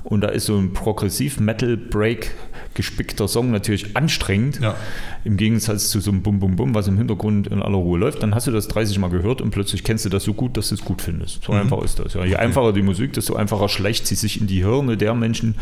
Und 0.03 0.21
da 0.21 0.27
ist 0.27 0.45
so 0.45 0.55
ein 0.55 0.71
Progressiv-Metal-Break 0.73 2.31
gespickter 2.75 3.27
Song 3.27 3.49
natürlich 3.51 3.95
anstrengend. 3.97 4.59
Ja. 4.61 4.75
Im 5.23 5.35
Gegensatz 5.37 5.89
zu 5.89 5.99
so 5.99 6.11
einem 6.11 6.21
Bum 6.21 6.39
Bum 6.39 6.55
Bum, 6.57 6.75
was 6.75 6.87
im 6.87 6.97
Hintergrund 6.97 7.47
in 7.47 7.61
aller 7.61 7.77
Ruhe 7.77 7.97
läuft. 7.97 8.21
Dann 8.21 8.35
hast 8.35 8.45
du 8.45 8.51
das 8.51 8.67
30 8.67 8.99
Mal 8.99 9.09
gehört 9.09 9.41
und 9.41 9.49
plötzlich 9.49 9.83
kennst 9.83 10.05
du 10.05 10.09
das 10.09 10.23
so 10.23 10.33
gut, 10.33 10.57
dass 10.57 10.69
du 10.69 10.75
es 10.75 10.81
gut 10.85 11.01
findest. 11.01 11.43
So 11.45 11.53
einfach 11.53 11.81
ist 11.81 11.97
das. 11.99 12.13
Ja. 12.13 12.23
Je 12.25 12.35
einfacher 12.35 12.71
die 12.73 12.81
Musik, 12.83 13.13
desto 13.13 13.35
einfacher 13.35 13.67
schleicht 13.69 14.05
sie 14.05 14.15
sich 14.15 14.39
in 14.39 14.45
die 14.45 14.63
Hirne 14.63 14.95
der 14.97 15.15
Menschen, 15.15 15.55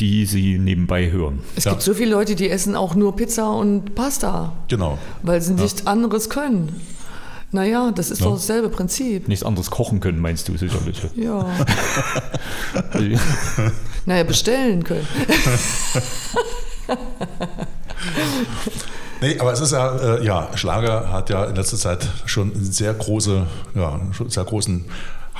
die 0.00 0.24
sie 0.24 0.58
nebenbei 0.58 1.10
hören. 1.10 1.40
Es 1.56 1.64
Ja. 1.64 1.72
gibt 1.72 1.82
so 1.82 1.92
viele 1.92 2.12
Leute, 2.12 2.34
die 2.34 2.48
essen 2.48 2.76
auch 2.76 2.94
nur 2.94 3.14
Pizza 3.16 3.50
und 3.52 3.94
Pasta, 3.94 4.54
Genau. 4.68 4.96
weil 5.22 5.42
sie 5.42 5.52
nichts 5.54 5.86
anderes 5.86 6.30
können. 6.30 6.68
Naja, 7.52 7.92
das 7.94 8.10
ist 8.10 8.20
Ja. 8.20 8.26
doch 8.26 8.34
dasselbe 8.34 8.68
Prinzip. 8.68 9.28
Nichts 9.28 9.44
anderes 9.44 9.70
kochen 9.70 10.00
können, 10.00 10.20
meinst 10.20 10.48
du 10.48 10.56
sicherlich. 10.56 11.00
Ja. 11.14 11.46
Naja, 14.06 14.22
bestellen 14.24 14.84
können. 14.84 15.06
Nee, 19.20 19.38
aber 19.40 19.52
es 19.52 19.60
ist 19.60 19.72
ja, 19.72 19.96
äh, 19.96 20.24
ja, 20.24 20.50
Schlager 20.54 21.10
hat 21.10 21.30
ja 21.30 21.44
in 21.46 21.56
letzter 21.56 21.76
Zeit 21.78 22.06
schon 22.26 22.52
einen 22.54 22.70
sehr, 22.70 22.92
große, 22.92 23.46
ja, 23.74 24.00
schon 24.12 24.28
sehr 24.28 24.44
großen 24.44 24.84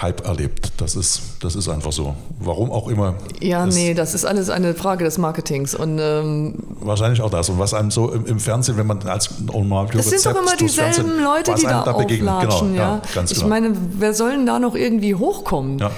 Hype 0.01 0.27
erlebt. 0.27 0.73
Das 0.77 0.95
ist, 0.95 1.23
das 1.41 1.57
ist 1.57 1.69
einfach 1.69 1.93
so. 1.93 2.15
Warum 2.39 2.71
auch 2.71 2.89
immer. 2.89 3.15
Ja, 3.41 3.65
ist 3.65 3.75
nee, 3.75 3.95
das 3.95 4.15
ist 4.15 4.27
alles 4.27 4.51
eine 4.51 4.75
Frage 4.75 5.05
des 5.05 5.17
Marketings. 5.17 5.75
Und 5.75 5.99
ähm, 5.99 6.55
Wahrscheinlich 6.81 7.23
auch 7.23 7.31
das. 7.31 7.49
Und 7.49 7.59
was 7.59 7.73
einem 7.73 7.91
so 7.91 8.13
im, 8.13 8.27
im 8.27 8.39
Fernsehen, 8.39 8.77
wenn 8.77 8.87
man 8.87 9.03
als 9.09 9.31
normal 9.41 9.87
das 9.93 10.11
sind 10.11 10.27
doch 10.27 10.43
immer 10.43 10.57
dieselben 10.57 11.23
Leute, 11.23 11.55
die 11.55 11.63
da 11.63 11.83
auflatschen. 11.83 12.73
Genau, 12.73 12.75
ja. 12.75 13.01
ja, 13.15 13.23
ich 13.23 13.35
genau. 13.35 13.49
meine, 13.49 13.73
wer 13.99 14.13
soll 14.13 14.33
denn 14.33 14.47
da 14.47 14.59
noch 14.59 14.75
irgendwie 14.75 15.15
hochkommen? 15.15 15.79
Ja. 15.79 15.91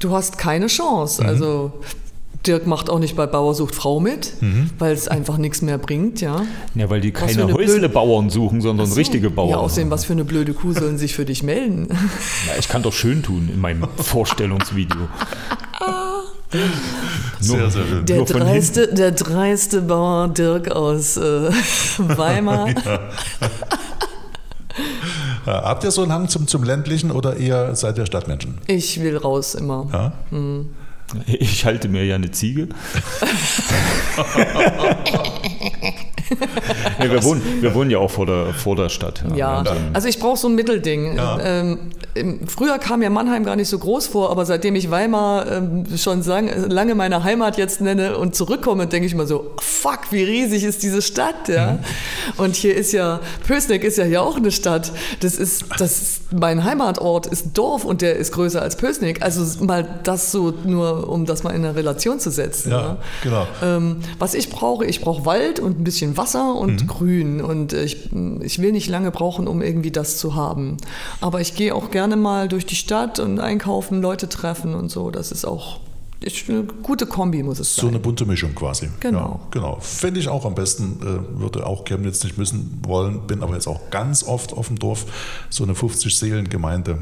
Du 0.00 0.10
hast 0.10 0.38
keine 0.38 0.66
Chance. 0.66 1.22
Mhm. 1.22 1.28
Also 1.28 1.72
Dirk 2.46 2.66
macht 2.66 2.88
auch 2.90 2.98
nicht 2.98 3.16
bei 3.16 3.26
Bauer 3.26 3.54
sucht 3.54 3.74
Frau 3.74 4.00
mit, 4.00 4.40
Mhm. 4.40 4.70
weil 4.78 4.92
es 4.92 5.08
einfach 5.08 5.36
nichts 5.38 5.62
mehr 5.62 5.78
bringt, 5.78 6.20
ja. 6.20 6.42
Ja, 6.74 6.88
weil 6.90 7.00
die 7.00 7.12
keine 7.12 7.52
Häuslebauern 7.52 8.30
suchen, 8.30 8.60
sondern 8.60 8.86
So. 8.86 8.94
richtige 8.94 9.30
Bauern. 9.30 9.50
Ja, 9.50 9.56
außerdem, 9.58 9.90
was 9.90 10.04
für 10.04 10.12
eine 10.12 10.24
blöde 10.24 10.52
Kuh 10.54 10.72
sollen 10.72 10.98
sich 10.98 11.14
für 11.14 11.24
dich 11.24 11.42
melden? 11.42 11.88
Ja, 11.90 12.52
ich 12.58 12.68
kann 12.68 12.82
doch 12.82 12.92
schön 12.92 13.22
tun 13.22 13.48
in 13.52 13.60
meinem 13.60 13.86
Vorstellungsvideo. 13.96 15.08
Sehr, 17.40 17.70
sehr 17.70 17.84
schön. 17.84 18.06
Der 18.06 18.22
dreiste, 18.24 18.94
der 18.94 19.10
dreiste 19.12 19.82
Bauer 19.82 20.28
Dirk 20.28 20.70
aus 20.70 21.16
äh, 21.16 21.20
Weimar. 21.98 22.68
Ja, 25.46 25.62
habt 25.64 25.84
ihr 25.84 25.90
so 25.90 26.02
einen 26.02 26.12
Hang 26.12 26.28
zum, 26.28 26.46
zum 26.46 26.62
ländlichen 26.62 27.10
oder 27.10 27.36
eher 27.36 27.74
seid 27.74 27.98
ihr 27.98 28.06
Stadtmenschen? 28.06 28.58
Ich 28.66 29.00
will 29.00 29.16
raus 29.16 29.54
immer. 29.54 29.86
Ja? 29.92 30.12
Ich 31.26 31.64
halte 31.64 31.88
mir 31.88 32.04
ja 32.04 32.16
eine 32.16 32.30
Ziege. 32.30 32.68
ja, 36.98 37.10
wir, 37.10 37.22
wohnen, 37.24 37.42
wir 37.60 37.74
wohnen 37.74 37.90
ja 37.90 37.98
auch 37.98 38.10
vor 38.10 38.26
der, 38.26 38.54
vor 38.54 38.76
der 38.76 38.88
Stadt. 38.88 39.22
Ja, 39.34 39.60
Und, 39.60 39.68
ähm, 39.68 39.76
also 39.92 40.08
ich 40.08 40.18
brauche 40.18 40.36
so 40.36 40.48
ein 40.48 40.54
Mittelding. 40.54 41.16
Ja. 41.16 41.38
Ähm, 41.40 41.78
früher 42.46 42.78
kam 42.78 43.00
mir 43.00 43.10
Mannheim 43.10 43.44
gar 43.44 43.56
nicht 43.56 43.68
so 43.68 43.78
groß 43.78 44.06
vor, 44.08 44.30
aber 44.30 44.46
seitdem 44.46 44.74
ich 44.74 44.90
Weimar 44.90 45.50
ähm, 45.50 45.84
schon 45.96 46.22
sang, 46.22 46.48
lange 46.68 46.94
meine 46.94 47.22
Heimat 47.24 47.58
jetzt 47.58 47.80
nenne 47.80 48.16
und 48.16 48.34
zurückkomme, 48.34 48.86
denke 48.86 49.06
ich 49.06 49.14
mal 49.14 49.26
so, 49.26 49.52
fuck, 49.58 50.00
wie 50.10 50.22
riesig 50.22 50.64
ist 50.64 50.82
diese 50.82 51.02
Stadt, 51.02 51.48
ja. 51.48 51.72
Mhm. 51.72 51.78
Und 52.38 52.56
hier 52.56 52.74
ist 52.74 52.92
ja, 52.92 53.20
Pößneck 53.46 53.84
ist 53.84 53.98
ja 53.98 54.04
hier 54.04 54.22
auch 54.22 54.36
eine 54.36 54.50
Stadt. 54.50 54.92
Das 55.20 55.36
ist, 55.36 55.64
das 55.78 56.02
ist, 56.02 56.32
mein 56.32 56.64
Heimatort 56.64 57.26
ist 57.26 57.46
ein 57.46 57.52
Dorf 57.52 57.84
und 57.84 58.02
der 58.02 58.16
ist 58.16 58.32
größer 58.32 58.60
als 58.60 58.76
Pößneck. 58.76 59.22
Also 59.22 59.64
mal 59.64 59.86
das 60.02 60.32
so 60.32 60.52
nur, 60.64 61.08
um 61.08 61.26
das 61.26 61.42
mal 61.42 61.50
in 61.50 61.64
eine 61.64 61.76
Relation 61.76 62.18
zu 62.18 62.30
setzen. 62.30 62.70
Ja, 62.70 62.96
genau. 63.22 63.46
Ähm, 63.62 63.98
was 64.18 64.34
ich 64.34 64.50
brauche, 64.50 64.84
ich 64.84 65.00
brauche 65.00 65.24
Wald 65.24 65.60
und 65.60 65.80
ein 65.80 65.84
bisschen 65.84 66.15
Wasser 66.16 66.54
und 66.54 66.82
Mhm. 66.82 66.86
Grün. 66.86 67.40
Und 67.42 67.72
äh, 67.72 67.84
ich, 67.84 68.10
ich 68.40 68.58
will 68.60 68.72
nicht 68.72 68.88
lange 68.88 69.10
brauchen, 69.10 69.46
um 69.48 69.62
irgendwie 69.62 69.90
das 69.90 70.18
zu 70.18 70.34
haben. 70.34 70.76
Aber 71.20 71.40
ich 71.40 71.54
gehe 71.54 71.74
auch 71.74 71.90
gerne 71.90 72.16
mal 72.16 72.48
durch 72.48 72.66
die 72.66 72.76
Stadt 72.76 73.18
und 73.20 73.40
einkaufen, 73.40 74.00
Leute 74.02 74.28
treffen 74.28 74.74
und 74.74 74.90
so. 74.90 75.10
Das 75.10 75.32
ist 75.32 75.44
auch 75.44 75.80
ist 76.20 76.48
eine 76.48 76.62
gute 76.64 77.04
Kombi, 77.04 77.42
muss 77.42 77.58
es 77.60 77.74
So 77.76 77.82
sein. 77.82 77.90
eine 77.90 77.98
bunte 77.98 78.24
Mischung 78.24 78.54
quasi. 78.54 78.88
Genau. 79.00 79.18
Ja, 79.18 79.40
genau. 79.50 79.78
Finde 79.80 80.18
ich 80.18 80.28
auch 80.28 80.46
am 80.46 80.54
besten. 80.54 80.98
Äh, 81.02 81.40
würde 81.40 81.66
auch 81.66 81.84
Chemnitz 81.84 82.24
nicht 82.24 82.38
müssen 82.38 82.80
wollen. 82.86 83.26
Bin 83.26 83.42
aber 83.42 83.52
jetzt 83.54 83.66
auch 83.66 83.90
ganz 83.90 84.24
oft 84.24 84.54
auf 84.54 84.68
dem 84.68 84.78
Dorf. 84.78 85.04
So 85.50 85.62
eine 85.64 85.74
50-Seelen-Gemeinde. 85.74 86.98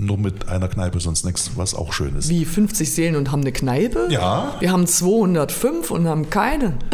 Nur 0.00 0.18
mit 0.18 0.48
einer 0.48 0.66
Kneipe, 0.68 0.98
sonst 0.98 1.24
nichts, 1.24 1.52
was 1.54 1.72
auch 1.74 1.92
schön 1.92 2.16
ist. 2.16 2.28
Wie 2.28 2.44
50 2.44 2.92
Seelen 2.92 3.14
und 3.14 3.30
haben 3.30 3.42
eine 3.42 3.52
Kneipe? 3.52 4.08
Ja. 4.10 4.56
Wir 4.58 4.72
haben 4.72 4.86
205 4.88 5.90
und 5.90 6.06
haben 6.08 6.30
keine. 6.30 6.74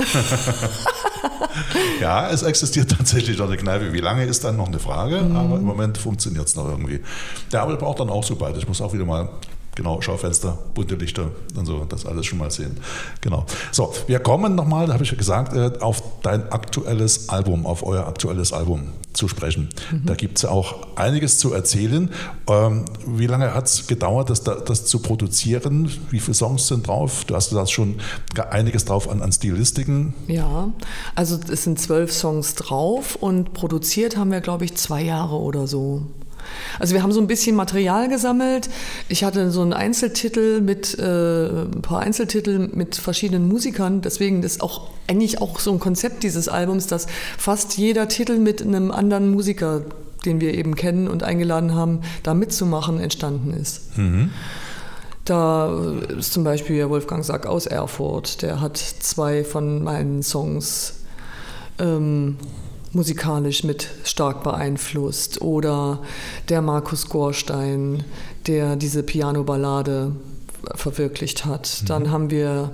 Ja, 2.00 2.30
es 2.30 2.42
existiert 2.42 2.90
tatsächlich 2.96 3.36
noch 3.38 3.46
eine 3.46 3.56
Kneipe. 3.56 3.92
Wie 3.92 3.98
lange 4.00 4.24
ist 4.24 4.44
dann 4.44 4.56
noch 4.56 4.68
eine 4.68 4.78
Frage, 4.78 5.20
Mhm. 5.22 5.36
aber 5.36 5.56
im 5.56 5.64
Moment 5.64 5.98
funktioniert 5.98 6.46
es 6.46 6.54
noch 6.54 6.68
irgendwie. 6.68 7.00
Der 7.52 7.62
Arbeit 7.62 7.78
braucht 7.80 8.00
dann 8.00 8.08
auch 8.08 8.24
so 8.24 8.36
bald. 8.36 8.56
Ich 8.56 8.66
muss 8.66 8.80
auch 8.80 8.92
wieder 8.94 9.04
mal, 9.04 9.28
genau, 9.80 9.98
Schaufenster, 10.02 10.58
bunte 10.74 10.94
Lichter 10.94 11.30
und 11.56 11.64
so, 11.64 11.86
das 11.88 12.04
alles 12.04 12.26
schon 12.26 12.38
mal 12.38 12.50
sehen. 12.50 12.76
Genau. 13.22 13.46
So, 13.72 13.94
wir 14.08 14.18
kommen 14.18 14.54
nochmal, 14.54 14.86
da 14.86 14.92
habe 14.92 15.04
ich 15.04 15.10
ja 15.10 15.16
gesagt, 15.16 15.54
äh, 15.54 15.72
auf 15.80 16.02
dein 16.22 16.52
aktuelles 16.52 17.30
Album, 17.30 17.64
auf 17.64 17.82
euer 17.82 18.06
aktuelles 18.06 18.52
Album 18.52 18.88
zu 19.14 19.26
sprechen. 19.26 19.70
Mhm. 19.90 20.02
Da 20.04 20.14
gibt 20.14 20.36
es 20.36 20.42
ja 20.42 20.50
auch 20.50 20.86
einiges 20.96 21.38
zu 21.38 21.54
erzählen. 21.54 22.10
Ähm, 22.46 22.84
wie 23.06 23.26
lange 23.26 23.54
hat 23.54 23.66
es 23.66 23.86
gedauert, 23.86 24.28
das, 24.28 24.42
da- 24.44 24.56
das 24.56 24.84
zu 24.84 24.98
produzieren? 24.98 25.90
Wie 26.10 26.20
viele 26.20 26.34
Songs 26.34 26.68
sind 26.68 26.86
drauf? 26.86 27.24
Du 27.24 27.34
hast 27.34 27.50
da 27.52 27.66
schon 27.66 27.96
einiges 28.50 28.84
drauf 28.84 29.08
an, 29.08 29.22
an 29.22 29.32
Stilistiken. 29.32 30.12
Ja, 30.28 30.68
also 31.14 31.40
es 31.50 31.64
sind 31.64 31.80
zwölf 31.80 32.12
Songs 32.12 32.54
drauf 32.54 33.16
und 33.16 33.54
produziert 33.54 34.18
haben 34.18 34.30
wir, 34.30 34.42
glaube 34.42 34.66
ich, 34.66 34.76
zwei 34.76 35.02
Jahre 35.02 35.36
oder 35.36 35.66
so. 35.66 36.02
Also 36.78 36.94
wir 36.94 37.02
haben 37.02 37.12
so 37.12 37.20
ein 37.20 37.26
bisschen 37.26 37.56
Material 37.56 38.08
gesammelt. 38.08 38.68
Ich 39.08 39.24
hatte 39.24 39.50
so 39.50 39.62
einen 39.62 39.72
Einzeltitel 39.72 40.60
mit 40.60 40.98
äh, 40.98 41.48
ein 41.48 41.82
paar 41.82 42.00
Einzeltitel 42.00 42.70
mit 42.72 42.96
verschiedenen 42.96 43.48
Musikern. 43.48 44.00
Deswegen 44.02 44.42
ist 44.42 44.62
auch 44.62 44.88
eigentlich 45.06 45.40
auch 45.40 45.58
so 45.58 45.72
ein 45.72 45.80
Konzept 45.80 46.22
dieses 46.22 46.48
Albums, 46.48 46.86
dass 46.86 47.06
fast 47.38 47.76
jeder 47.76 48.08
Titel 48.08 48.38
mit 48.38 48.62
einem 48.62 48.90
anderen 48.90 49.30
Musiker, 49.30 49.82
den 50.24 50.40
wir 50.40 50.54
eben 50.54 50.74
kennen 50.74 51.08
und 51.08 51.22
eingeladen 51.22 51.74
haben, 51.74 52.00
da 52.22 52.34
mitzumachen, 52.34 53.00
entstanden 53.00 53.52
ist. 53.52 53.90
Da 55.24 55.92
ist 56.18 56.32
zum 56.32 56.44
Beispiel 56.44 56.88
Wolfgang 56.88 57.24
Sack 57.24 57.46
aus 57.46 57.66
Erfurt, 57.66 58.42
der 58.42 58.60
hat 58.60 58.76
zwei 58.76 59.44
von 59.44 59.82
meinen 59.84 60.22
Songs 60.22 60.94
ähm, 61.78 62.36
musikalisch 62.92 63.64
mit 63.64 63.88
stark 64.04 64.42
beeinflusst. 64.42 65.40
Oder 65.40 66.00
der 66.48 66.62
Markus 66.62 67.08
Gorstein, 67.08 68.04
der 68.46 68.76
diese 68.76 69.02
Piano-Ballade 69.02 70.12
verwirklicht 70.74 71.44
hat. 71.44 71.88
Dann 71.88 72.10
haben 72.10 72.30
wir 72.30 72.72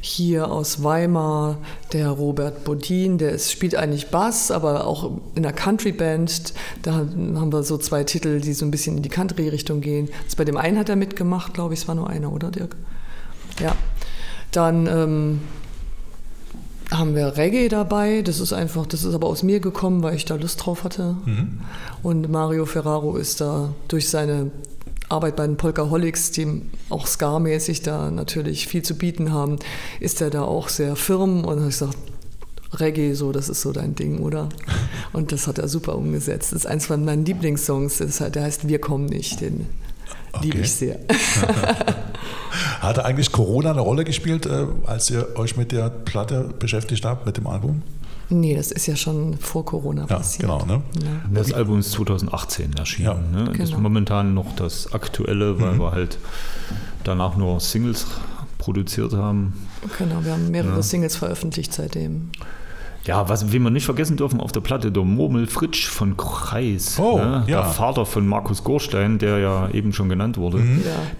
hier 0.00 0.50
aus 0.50 0.82
Weimar 0.82 1.58
der 1.92 2.10
Robert 2.10 2.64
Bodin, 2.64 3.18
der 3.18 3.32
ist, 3.32 3.52
spielt 3.52 3.74
eigentlich 3.74 4.08
Bass, 4.08 4.50
aber 4.50 4.86
auch 4.86 5.10
in 5.34 5.42
der 5.42 5.52
Country-Band. 5.52 6.54
Da 6.82 6.94
haben 6.94 7.52
wir 7.52 7.62
so 7.62 7.76
zwei 7.76 8.04
Titel, 8.04 8.40
die 8.40 8.52
so 8.52 8.64
ein 8.64 8.70
bisschen 8.70 8.96
in 8.96 9.02
die 9.02 9.08
Country-Richtung 9.08 9.80
gehen. 9.80 10.08
Also 10.24 10.36
bei 10.36 10.44
dem 10.44 10.56
einen 10.56 10.78
hat 10.78 10.88
er 10.88 10.96
mitgemacht, 10.96 11.54
glaube 11.54 11.74
ich, 11.74 11.80
es 11.80 11.88
war 11.88 11.94
nur 11.94 12.08
einer, 12.08 12.32
oder 12.32 12.50
Dirk? 12.50 12.76
Ja. 13.60 13.74
Dann 14.52 14.86
ähm, 14.86 15.40
haben 16.90 17.14
wir 17.14 17.36
Reggae 17.36 17.68
dabei. 17.68 18.22
Das 18.22 18.40
ist 18.40 18.52
einfach, 18.52 18.86
das 18.86 19.04
ist 19.04 19.14
aber 19.14 19.26
aus 19.28 19.42
mir 19.42 19.60
gekommen, 19.60 20.02
weil 20.02 20.14
ich 20.14 20.24
da 20.24 20.36
Lust 20.36 20.64
drauf 20.64 20.84
hatte. 20.84 21.16
Und 22.02 22.30
Mario 22.30 22.66
Ferraro 22.66 23.16
ist 23.16 23.40
da 23.40 23.72
durch 23.88 24.08
seine 24.08 24.50
Arbeit 25.08 25.36
bei 25.36 25.46
den 25.46 25.56
Polkaholics, 25.56 26.32
die 26.32 26.62
auch 26.90 27.06
Ska-mäßig 27.06 27.82
da 27.82 28.10
natürlich 28.10 28.66
viel 28.66 28.82
zu 28.82 28.96
bieten 28.96 29.32
haben, 29.32 29.56
ist 30.00 30.20
er 30.20 30.30
da 30.30 30.42
auch 30.42 30.68
sehr 30.68 30.96
firm 30.96 31.44
und 31.44 31.60
hat 31.60 31.66
gesagt, 31.68 31.96
Reggae, 32.72 33.14
so, 33.14 33.30
das 33.30 33.48
ist 33.48 33.60
so 33.62 33.72
dein 33.72 33.94
Ding, 33.94 34.18
oder? 34.18 34.48
Und 35.12 35.30
das 35.30 35.46
hat 35.46 35.58
er 35.58 35.68
super 35.68 35.96
umgesetzt. 35.96 36.52
Das 36.52 36.60
ist 36.62 36.66
eins 36.66 36.86
von 36.86 37.04
meinen 37.04 37.24
Lieblingssongs, 37.24 37.98
das 37.98 38.20
halt, 38.20 38.34
der 38.34 38.42
heißt 38.42 38.68
Wir 38.68 38.80
kommen 38.80 39.06
nicht, 39.06 39.40
den 39.40 39.66
liebe 40.42 40.58
Okay. 40.58 40.60
ich 40.62 40.72
sehr. 40.72 40.98
Hatte 42.80 43.04
eigentlich 43.04 43.32
Corona 43.32 43.70
eine 43.70 43.80
Rolle 43.80 44.04
gespielt, 44.04 44.46
äh, 44.46 44.66
als 44.86 45.10
ihr 45.10 45.28
euch 45.36 45.56
mit 45.56 45.72
der 45.72 45.88
Platte 45.90 46.54
beschäftigt 46.58 47.04
habt, 47.04 47.26
mit 47.26 47.36
dem 47.36 47.46
Album? 47.46 47.82
Nee, 48.28 48.56
das 48.56 48.72
ist 48.72 48.86
ja 48.86 48.96
schon 48.96 49.38
vor 49.38 49.64
Corona 49.64 50.02
Ja, 50.08 50.16
passiert. 50.16 50.42
genau. 50.50 50.64
Ne? 50.66 50.82
Ja. 51.00 51.08
Das 51.32 51.52
Album 51.52 51.78
ist 51.78 51.92
2018 51.92 52.72
erschienen. 52.74 53.06
Ja. 53.06 53.14
Ne? 53.14 53.44
Das 53.50 53.58
ist 53.58 53.68
Genau. 53.70 53.80
momentan 53.82 54.34
noch 54.34 54.54
das 54.56 54.92
Aktuelle, 54.92 55.60
weil 55.60 55.78
wir 55.78 55.92
halt 55.92 56.18
danach 57.04 57.36
nur 57.36 57.60
Singles 57.60 58.06
produziert 58.58 59.12
haben. 59.12 59.52
Genau, 59.98 60.24
wir 60.24 60.32
haben 60.32 60.50
mehrere 60.50 60.82
Singles 60.82 61.14
veröffentlicht 61.14 61.72
seitdem. 61.72 62.30
Ja, 63.06 63.28
was 63.28 63.52
wir 63.52 63.60
nicht 63.60 63.84
vergessen 63.84 64.16
dürfen 64.16 64.40
auf 64.40 64.52
der 64.52 64.60
Platte, 64.60 64.90
der 64.90 65.04
Murmel 65.04 65.46
Fritsch 65.46 65.88
von 65.88 66.16
Kreis. 66.16 66.98
Oh, 66.98 67.18
ne? 67.18 67.44
ja. 67.46 67.62
Der 67.62 67.64
Vater 67.64 68.04
von 68.04 68.26
Markus 68.26 68.64
Gorstein, 68.64 69.18
der 69.18 69.38
ja 69.38 69.68
eben 69.70 69.92
schon 69.92 70.08
genannt 70.08 70.38
wurde. 70.38 70.58
Ja. 70.58 70.64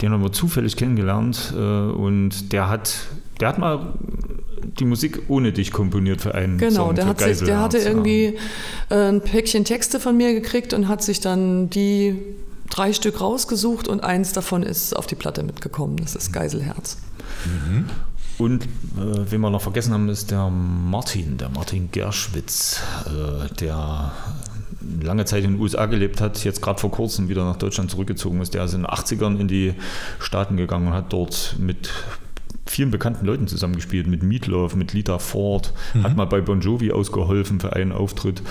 Den 0.03 0.12
haben 0.12 0.22
wir 0.22 0.32
zufällig 0.32 0.76
kennengelernt 0.76 1.55
äh, 1.57 1.59
und 1.59 2.53
der 2.53 2.68
hat, 2.68 2.95
der 3.41 3.49
hat 3.49 3.59
mal 3.59 3.95
die 4.78 4.84
Musik 4.84 5.22
ohne 5.28 5.53
dich 5.53 5.72
komponiert 5.72 6.20
für 6.20 6.34
einen 6.34 6.59
Genau, 6.59 6.87
Song 6.87 6.95
der, 6.95 7.05
für 7.05 7.11
hat 7.11 7.20
sich, 7.20 7.39
der 7.43 7.61
hatte 7.61 7.78
ja. 7.78 7.87
irgendwie 7.87 8.37
äh, 8.91 9.09
ein 9.09 9.20
Päckchen 9.20 9.64
Texte 9.64 10.01
von 10.01 10.16
mir 10.16 10.34
gekriegt 10.34 10.72
und 10.72 10.89
hat 10.89 11.03
sich 11.03 11.20
dann 11.20 11.70
die 11.70 12.20
drei 12.68 12.93
Stück 12.93 13.20
rausgesucht 13.20 13.87
und 13.89 14.03
eins 14.03 14.32
davon 14.32 14.62
ist 14.62 14.95
auf 14.95 15.07
die 15.07 15.14
Platte 15.14 15.43
mitgekommen. 15.43 15.97
Das 15.97 16.14
ist 16.16 16.32
Geiselherz. 16.32 16.99
Und 18.39 18.64
äh, 18.64 18.68
wen 18.97 19.41
wir 19.41 19.51
noch 19.51 19.62
vergessen 19.62 19.93
haben, 19.95 20.09
ist 20.09 20.30
der 20.30 20.51
Martin, 20.51 21.39
der 21.39 21.49
Martin 21.49 21.91
Gerschwitz, 21.91 22.82
äh, 23.07 23.55
der 23.55 24.12
lange 25.01 25.24
Zeit 25.24 25.45
in 25.45 25.53
den 25.53 25.61
USA 25.61 25.87
gelebt 25.87 26.20
hat, 26.20 26.45
jetzt 26.45 26.62
gerade 26.62 26.78
vor 26.78 26.91
kurzem 26.91 27.28
wieder 27.28 27.45
nach 27.45 27.57
Deutschland 27.57 27.91
zurückgezogen 27.91 28.41
ist. 28.41 28.55
Der 28.55 28.64
ist 28.64 28.74
in 28.74 28.82
den 28.82 28.91
80ern 28.91 29.39
in 29.39 29.49
die 29.49 29.74
Staaten 30.18 30.57
gegangen 30.57 30.89
und 30.89 30.93
hat 30.93 31.12
dort 31.12 31.57
mit 31.59 31.91
vielen 32.66 32.91
bekannten 32.91 33.24
Leuten 33.24 33.47
zusammengespielt, 33.47 34.07
mit 34.07 34.22
Meatloaf, 34.22 34.74
mit 34.74 34.93
Lita 34.93 35.18
Ford, 35.18 35.72
hat 36.03 36.16
mal 36.16 36.26
bei 36.26 36.41
Bon 36.41 36.61
Jovi 36.61 36.93
ausgeholfen 36.93 37.61
für 37.61 37.72
einen 37.74 37.93
Auftritt 37.93 38.43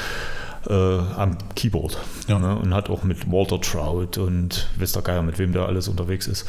äh, 0.70 0.74
am 0.74 1.38
Keyboard 1.56 1.98
Ja. 2.28 2.40
ne, 2.40 2.56
und 2.58 2.74
hat 2.74 2.90
auch 2.90 3.04
mit 3.04 3.32
Walter 3.32 3.60
Trout 3.62 4.18
und 4.20 4.68
Wester 4.78 5.02
Geier, 5.02 5.22
mit 5.22 5.38
wem 5.40 5.54
der 5.54 5.66
alles 5.68 5.88
unterwegs 5.88 6.28
ist. 6.28 6.46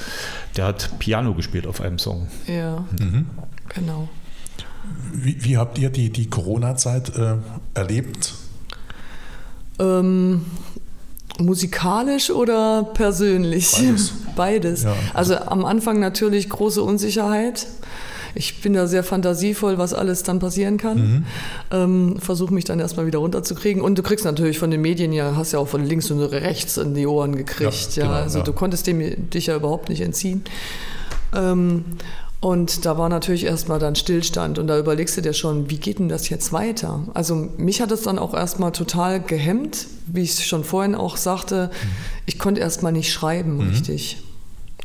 Der 0.57 0.67
hat 0.67 0.99
Piano 0.99 1.35
gespielt 1.35 1.67
auf 1.67 1.81
einem 1.81 1.99
Song. 1.99 2.29
Ja, 2.47 2.85
genau. 3.75 4.09
Wie, 5.13 5.43
wie 5.45 5.57
habt 5.57 5.79
ihr 5.79 5.91
die, 5.91 6.11
die 6.11 6.31
Corona-Zeit 6.31 7.17
äh, 7.17 7.35
erlebt? 7.75 8.35
Ähm, 9.79 10.45
musikalisch 11.39 12.31
oder 12.31 12.85
persönlich? 12.95 13.73
Beides. 13.73 14.13
Beides. 14.37 14.83
Ja. 14.85 14.95
Also 15.15 15.37
am 15.37 15.65
Anfang 15.65 15.99
natürlich 16.01 16.49
große 16.49 16.83
Unsicherheit. 16.83 17.67
Ich 18.37 18.61
bin 18.61 18.75
da 18.75 18.87
sehr 18.87 19.03
fantasievoll, 19.03 19.79
was 19.79 19.95
alles 19.95 20.23
dann 20.23 20.39
passieren 20.39 20.77
kann. 20.77 20.99
Mhm. 20.99 21.25
Ähm, 21.71 22.17
Versuche 22.19 22.53
mich 22.55 22.65
dann 22.65 22.79
erstmal 22.79 23.07
wieder 23.07 23.19
runterzukriegen. 23.19 23.83
Und 23.83 23.99
du 23.99 24.03
kriegst 24.03 24.25
natürlich 24.25 24.59
von 24.59 24.71
den 24.71 24.83
Medien 24.83 25.13
ja, 25.13 25.35
hast 25.37 25.53
ja 25.53 25.59
auch 25.59 25.69
von 25.69 25.85
links 25.85 26.11
und 26.11 26.21
rechts 26.21 26.77
in 26.77 26.95
die 26.95 27.07
Ohren 27.07 27.35
gekriegt. 27.35 27.97
Ja, 27.97 28.05
Ja, 28.05 28.09
genau, 28.09 28.23
also 28.23 28.39
ja. 28.39 28.45
du 28.45 28.53
konntest 28.53 28.87
dem, 28.87 29.31
dich 29.31 29.47
ja 29.47 29.57
überhaupt 29.57 29.89
nicht 29.89 30.01
entziehen. 30.01 30.45
Ähm, 31.35 31.85
und 32.41 32.85
da 32.85 32.99
war 32.99 33.09
natürlich 33.09 33.45
erstmal 33.45 33.79
dann 33.79 33.97
Stillstand 33.97 34.59
und 34.59 34.67
da 34.67 34.79
überlegst 34.79 35.17
du 35.17 35.23
dir 35.23 35.33
schon, 35.33 35.71
wie 35.71 35.79
geht 35.79 35.99
denn 35.99 36.09
das 36.09 36.29
jetzt 36.29 36.53
weiter? 36.53 37.03
Also 37.15 37.49
mich 37.57 37.81
hat 37.81 37.91
es 37.91 38.03
dann 38.03 38.19
auch 38.19 38.35
erstmal 38.35 38.73
total 38.73 39.21
gehemmt, 39.21 39.87
wie 40.07 40.23
ich 40.23 40.47
schon 40.47 40.63
vorhin 40.63 40.95
auch 40.95 41.17
sagte, 41.17 41.71
ich 42.27 42.39
konnte 42.39 42.61
erstmal 42.61 42.93
nicht 42.93 43.11
schreiben 43.13 43.61
richtig. 43.69 44.23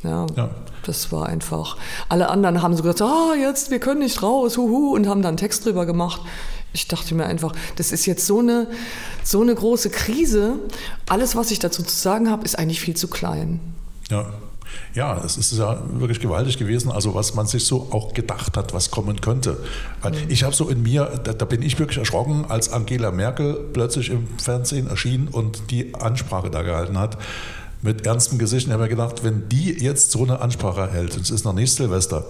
Ja, 0.03 0.25
ja, 0.35 0.49
das 0.83 1.11
war 1.11 1.27
einfach. 1.27 1.77
Alle 2.09 2.29
anderen 2.29 2.61
haben 2.61 2.75
so 2.75 2.83
gesagt, 2.83 3.01
ah, 3.01 3.33
jetzt, 3.39 3.71
wir 3.71 3.79
können 3.79 3.99
nicht 3.99 4.21
raus, 4.21 4.57
huhu, 4.57 4.95
und 4.95 5.07
haben 5.07 5.21
dann 5.21 5.29
einen 5.29 5.37
Text 5.37 5.65
drüber 5.65 5.85
gemacht. 5.85 6.21
Ich 6.73 6.87
dachte 6.87 7.15
mir 7.15 7.25
einfach, 7.25 7.53
das 7.75 7.91
ist 7.91 8.05
jetzt 8.05 8.25
so 8.25 8.39
eine, 8.39 8.67
so 9.23 9.41
eine 9.41 9.53
große 9.53 9.89
Krise. 9.89 10.59
Alles, 11.09 11.35
was 11.35 11.51
ich 11.51 11.59
dazu 11.59 11.83
zu 11.83 11.95
sagen 11.95 12.29
habe, 12.29 12.45
ist 12.45 12.57
eigentlich 12.57 12.79
viel 12.79 12.95
zu 12.95 13.07
klein. 13.07 13.59
Ja. 14.09 14.27
Ja, 14.93 15.21
es 15.23 15.37
ist 15.37 15.51
ja 15.57 15.81
wirklich 15.93 16.21
gewaltig 16.21 16.57
gewesen, 16.57 16.91
also 16.91 17.13
was 17.13 17.33
man 17.35 17.45
sich 17.45 17.65
so 17.65 17.89
auch 17.91 18.13
gedacht 18.13 18.55
hat, 18.55 18.73
was 18.73 18.89
kommen 18.89 19.19
könnte. 19.19 19.57
Weil 20.01 20.11
mhm. 20.11 20.29
ich 20.29 20.43
habe 20.43 20.55
so 20.55 20.69
in 20.69 20.81
mir, 20.81 21.19
da, 21.23 21.33
da, 21.33 21.45
bin 21.45 21.61
ich 21.61 21.77
wirklich 21.77 21.97
erschrocken, 21.97 22.45
als 22.47 22.71
Angela 22.71 23.11
Merkel 23.11 23.59
plötzlich 23.73 24.09
im 24.09 24.27
Fernsehen 24.37 24.87
erschien 24.87 25.27
und 25.27 25.71
die 25.71 25.93
Ansprache 25.95 26.49
da 26.49 26.61
gehalten 26.61 26.97
hat 26.97 27.17
mit 27.81 28.05
ernstem 28.05 28.37
Gesicht. 28.37 28.67
Ich 28.67 28.73
habe 28.73 28.83
mir 28.83 28.89
gedacht, 28.89 29.23
wenn 29.23 29.49
die 29.49 29.71
jetzt 29.71 30.11
so 30.11 30.23
eine 30.23 30.39
Ansprache 30.39 30.91
hält, 30.91 31.15
und 31.15 31.23
es 31.23 31.31
ist 31.31 31.45
noch 31.45 31.53
nicht 31.53 31.73
Silvester, 31.73 32.25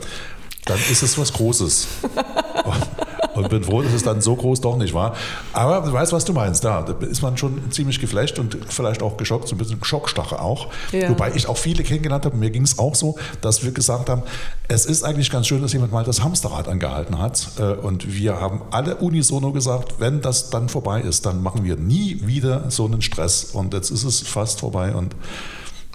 dann 0.66 0.80
ist 0.90 1.04
es 1.04 1.18
was 1.18 1.34
Großes. 1.34 1.88
und 3.36 3.50
bin 3.50 3.64
froh, 3.64 3.82
dass 3.82 3.94
es 3.94 4.04
dann 4.04 4.22
so 4.22 4.36
groß 4.36 4.62
doch 4.62 4.78
nicht 4.78 4.94
war. 4.94 5.16
Aber 5.54 5.86
du 5.86 5.94
weißt, 5.94 6.12
was 6.14 6.26
du 6.26 6.34
meinst. 6.34 6.64
Da 6.64 6.86
ist 7.02 7.22
man 7.22 7.38
schon 7.38 7.72
ziemlich 7.72 8.00
geflecht 8.00 8.40
und 8.40 8.58
vielleicht 8.68 9.02
auch 9.02 9.18
geschockt, 9.18 9.48
so 9.48 9.56
ein 9.56 9.58
bisschen 9.58 9.84
Schockstache 9.84 10.40
auch. 10.40 10.68
Ja. 10.92 11.10
Wobei 11.10 11.32
ich 11.36 11.48
auch 11.48 11.58
viele 11.58 11.84
kennengelernt 11.84 12.26
habe. 12.26 12.38
Mir 12.38 12.50
ging 12.50 12.64
es 12.64 12.80
auch 12.80 12.96
so, 12.96 13.16
dass 13.42 13.64
wir 13.64 13.72
gesagt 13.72 14.10
haben, 14.10 14.24
es 14.68 14.86
ist 14.86 15.04
eigentlich 15.04 15.30
ganz 15.30 15.48
schön, 15.48 15.62
dass 15.62 15.74
jemand 15.74 15.92
mal 15.92 16.04
das 16.04 16.24
Hamsterrad 16.24 16.68
angehalten 16.68 17.20
hat. 17.20 17.48
Äh, 17.60 17.74
und 17.74 18.14
wir 18.14 18.40
haben 18.40 18.62
alle 18.72 18.96
unisono 18.98 19.52
gesagt, 19.52 19.96
wenn 20.00 20.22
das 20.22 20.50
dann 20.50 20.70
vorbei 20.70 21.02
ist, 21.02 21.26
dann 21.26 21.42
machen 21.42 21.64
wir 21.64 21.76
nie 21.78 22.22
wieder 22.24 22.70
so 22.70 22.86
einen 22.86 23.02
Stress. 23.02 23.46
Und 23.54 23.74
jetzt 23.74 23.92
ist 23.92 24.04
es 24.04 24.22
fast 24.22 24.60
vorbei 24.60 24.94
und 24.94 25.16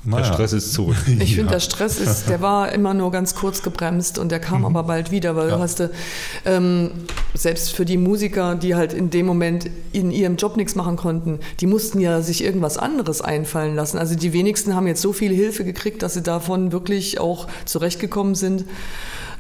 naja. 0.07 0.25
Der 0.25 0.33
Stress 0.33 0.53
ist 0.53 0.73
zurück. 0.73 0.97
Ich 1.19 1.35
finde, 1.35 1.53
der 1.53 1.61
Stress 1.61 1.99
ist, 1.99 2.29
der 2.29 2.41
war 2.41 2.73
immer 2.73 2.95
nur 2.95 3.11
ganz 3.11 3.35
kurz 3.35 3.63
gebremst 3.63 4.19
und 4.19 4.31
der 4.31 4.39
kam 4.39 4.61
mhm. 4.61 4.67
aber 4.67 4.85
bald 4.85 5.11
wieder, 5.11 5.35
weil 5.35 5.49
ja. 5.49 5.57
du 5.57 5.63
hast, 5.63 5.83
ähm, 6.45 6.91
selbst 7.35 7.73
für 7.73 7.85
die 7.85 7.97
Musiker, 7.97 8.55
die 8.55 8.75
halt 8.75 8.93
in 8.93 9.11
dem 9.11 9.27
Moment 9.27 9.69
in 9.93 10.11
ihrem 10.11 10.37
Job 10.37 10.57
nichts 10.57 10.75
machen 10.75 10.97
konnten, 10.97 11.41
die 11.61 11.67
mussten 11.67 12.01
ja 12.01 12.23
sich 12.23 12.45
irgendwas 12.45 12.79
anderes 12.79 13.21
einfallen 13.21 13.75
lassen. 13.75 13.99
Also 13.99 14.15
die 14.15 14.33
wenigsten 14.33 14.75
haben 14.75 14.87
jetzt 14.87 15.03
so 15.03 15.13
viel 15.13 15.33
Hilfe 15.33 15.65
gekriegt, 15.65 16.03
dass 16.03 16.15
sie 16.15 16.23
davon 16.23 16.73
wirklich 16.73 17.19
auch 17.19 17.49
zurechtgekommen 17.65 18.35
sind. 18.35 18.65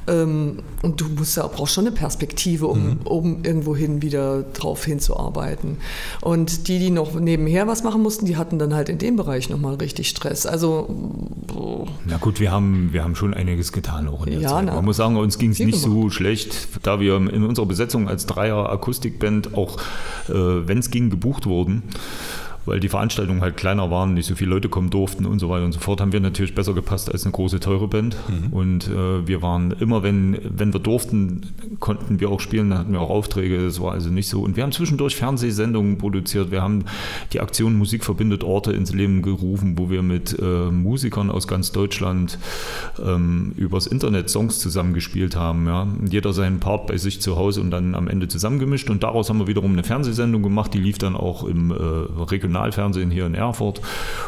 Ähm, 0.08 0.58
und 0.82 1.00
du 1.00 1.06
musst 1.08 1.36
ja, 1.36 1.46
brauchst 1.46 1.74
schon 1.74 1.86
eine 1.86 1.94
Perspektive, 1.94 2.66
um, 2.66 2.84
mhm. 2.84 2.98
um 3.04 3.44
irgendwohin 3.44 4.02
wieder 4.02 4.42
drauf 4.42 4.84
hinzuarbeiten. 4.84 5.78
Und 6.20 6.68
die, 6.68 6.78
die 6.78 6.90
noch 6.90 7.14
nebenher 7.14 7.66
was 7.66 7.82
machen 7.82 8.02
mussten, 8.02 8.26
die 8.26 8.36
hatten 8.36 8.58
dann 8.58 8.74
halt 8.74 8.88
in 8.88 8.98
dem 8.98 9.16
Bereich 9.16 9.50
nochmal 9.50 9.74
richtig 9.74 10.08
Stress. 10.08 10.46
Also. 10.46 10.88
Na 12.04 12.18
gut, 12.18 12.40
wir 12.40 12.50
haben, 12.50 12.92
wir 12.92 13.02
haben 13.02 13.16
schon 13.16 13.34
einiges 13.34 13.72
getan 13.72 14.08
auch 14.08 14.26
in 14.26 14.32
der 14.32 14.42
ja, 14.42 14.48
Zeit. 14.50 14.66
Man 14.66 14.84
muss 14.84 14.96
sagen, 14.96 15.16
uns 15.16 15.38
ging 15.38 15.50
es 15.50 15.58
nicht 15.58 15.82
gemacht. 15.82 16.02
so 16.02 16.10
schlecht, 16.10 16.68
da 16.82 17.00
wir 17.00 17.16
in 17.16 17.44
unserer 17.44 17.66
Besetzung 17.66 18.08
als 18.08 18.26
Dreier-Akustikband 18.26 19.54
auch, 19.54 19.78
äh, 20.28 20.32
wenn 20.32 20.78
es 20.78 20.90
ging, 20.90 21.10
gebucht 21.10 21.46
wurden 21.46 21.82
weil 22.66 22.80
die 22.80 22.88
Veranstaltungen 22.88 23.40
halt 23.40 23.56
kleiner 23.56 23.90
waren, 23.90 24.14
nicht 24.14 24.26
so 24.26 24.34
viele 24.34 24.50
Leute 24.50 24.68
kommen 24.68 24.90
durften 24.90 25.24
und 25.24 25.38
so 25.38 25.48
weiter 25.48 25.64
und 25.64 25.72
so 25.72 25.78
fort, 25.78 26.00
haben 26.00 26.12
wir 26.12 26.20
natürlich 26.20 26.54
besser 26.54 26.74
gepasst 26.74 27.10
als 27.10 27.24
eine 27.24 27.32
große, 27.32 27.60
teure 27.60 27.88
Band. 27.88 28.16
Mhm. 28.28 28.52
Und 28.52 28.88
äh, 28.88 29.26
wir 29.26 29.40
waren 29.40 29.70
immer, 29.70 30.02
wenn, 30.02 30.38
wenn 30.42 30.72
wir 30.72 30.80
durften, 30.80 31.46
konnten 31.78 32.20
wir 32.20 32.30
auch 32.30 32.40
spielen, 32.40 32.70
dann 32.70 32.80
hatten 32.80 32.92
wir 32.92 33.00
auch 33.00 33.10
Aufträge, 33.10 33.64
das 33.64 33.80
war 33.80 33.92
also 33.92 34.10
nicht 34.10 34.28
so. 34.28 34.42
Und 34.42 34.56
wir 34.56 34.64
haben 34.64 34.72
zwischendurch 34.72 35.16
Fernsehsendungen 35.16 35.96
produziert, 35.96 36.50
wir 36.50 36.60
haben 36.60 36.84
die 37.32 37.40
Aktion 37.40 37.76
Musik 37.78 38.04
verbindet 38.04 38.42
Orte 38.42 38.72
ins 38.72 38.92
Leben 38.92 39.22
gerufen, 39.22 39.78
wo 39.78 39.88
wir 39.88 40.02
mit 40.02 40.36
äh, 40.38 40.70
Musikern 40.70 41.30
aus 41.30 41.46
ganz 41.46 41.70
Deutschland 41.70 42.38
ähm, 43.04 43.52
übers 43.56 43.86
Internet 43.86 44.28
Songs 44.28 44.58
zusammengespielt 44.58 45.36
haben. 45.36 45.66
Ja. 45.66 45.86
Jeder 46.10 46.32
seinen 46.32 46.58
Part 46.58 46.88
bei 46.88 46.96
sich 46.96 47.20
zu 47.20 47.36
Hause 47.36 47.60
und 47.60 47.70
dann 47.70 47.94
am 47.94 48.08
Ende 48.08 48.26
zusammengemischt 48.26 48.90
und 48.90 49.04
daraus 49.04 49.28
haben 49.28 49.38
wir 49.38 49.46
wiederum 49.46 49.72
eine 49.72 49.84
Fernsehsendung 49.84 50.42
gemacht, 50.42 50.74
die 50.74 50.78
lief 50.78 50.98
dann 50.98 51.14
auch 51.14 51.44
im 51.44 51.70
äh, 51.70 51.74
regionalen 51.74 52.55
Regionalfernsehen 52.56 53.10
hier 53.10 53.26
in 53.26 53.34
Erfurt 53.34 53.80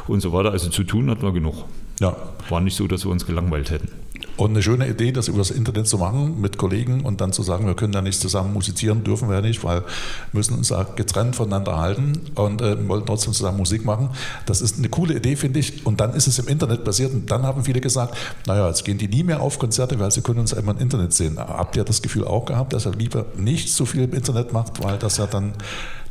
und 0.07 0.20
so 0.20 0.33
weiter. 0.33 0.51
Also 0.51 0.68
zu 0.68 0.85
tun 0.85 1.11
hatten 1.11 1.22
wir 1.22 1.33
genug. 1.33 1.64
Ja. 2.01 2.16
War 2.49 2.61
nicht 2.61 2.76
so, 2.76 2.87
dass 2.87 3.05
wir 3.05 3.11
uns 3.11 3.26
gelangweilt 3.26 3.70
hätten. 3.70 3.89
Und 4.37 4.51
eine 4.51 4.62
schöne 4.62 4.89
Idee, 4.89 5.11
das 5.11 5.26
über 5.26 5.39
das 5.39 5.51
Internet 5.51 5.89
zu 5.89 5.99
machen 5.99 6.41
mit 6.41 6.59
Kollegen 6.59 7.01
und 7.01 7.20
dann 7.20 7.33
zu 7.33 7.43
sagen, 7.43 7.66
wir 7.66 7.74
können 7.74 7.93
da 7.93 8.03
nicht 8.03 8.20
zusammen 8.20 8.53
musizieren, 8.53 9.03
dürfen 9.03 9.29
wir 9.29 9.37
ja 9.37 9.41
nicht, 9.41 9.64
weil 9.64 9.81
wir 9.81 9.87
müssen 10.33 10.57
uns 10.57 10.68
da 10.68 10.85
getrennt 10.85 11.35
voneinander 11.35 11.76
halten 11.76 12.20
und 12.37 12.62
äh, 12.62 12.89
wollen 12.89 13.05
trotzdem 13.05 13.33
zusammen 13.33 13.59
Musik 13.59 13.85
machen. 13.85 14.11
Das 14.47 14.61
ist 14.61 14.79
eine 14.79 14.89
coole 14.89 15.14
Idee, 15.14 15.35
finde 15.35 15.59
ich. 15.59 15.85
Und 15.85 16.01
dann 16.01 16.14
ist 16.14 16.29
es 16.29 16.39
im 16.39 16.47
Internet 16.47 16.85
passiert 16.85 17.12
und 17.12 17.29
dann 17.29 17.43
haben 17.43 17.64
viele 17.64 17.81
gesagt, 17.81 18.16
naja, 18.47 18.68
jetzt 18.68 18.85
gehen 18.85 18.99
die 18.99 19.09
nie 19.09 19.24
mehr 19.24 19.41
auf 19.41 19.59
Konzerte, 19.59 19.99
weil 19.99 20.12
sie 20.12 20.20
können 20.20 20.39
uns 20.39 20.55
einmal 20.55 20.76
im 20.76 20.83
Internet 20.83 21.12
sehen. 21.12 21.39
Habt 21.39 21.76
ihr 21.76 21.83
das 21.83 22.01
Gefühl 22.01 22.24
auch 22.24 22.45
gehabt, 22.45 22.72
dass 22.72 22.87
er 22.87 22.93
lieber 22.93 23.26
nicht 23.37 23.72
so 23.72 23.87
viel 23.87 24.05
im 24.05 24.12
Internet 24.12 24.53
macht, 24.53 24.85
weil 24.85 24.99
das 24.99 25.16
ja 25.16 25.26
dann 25.26 25.53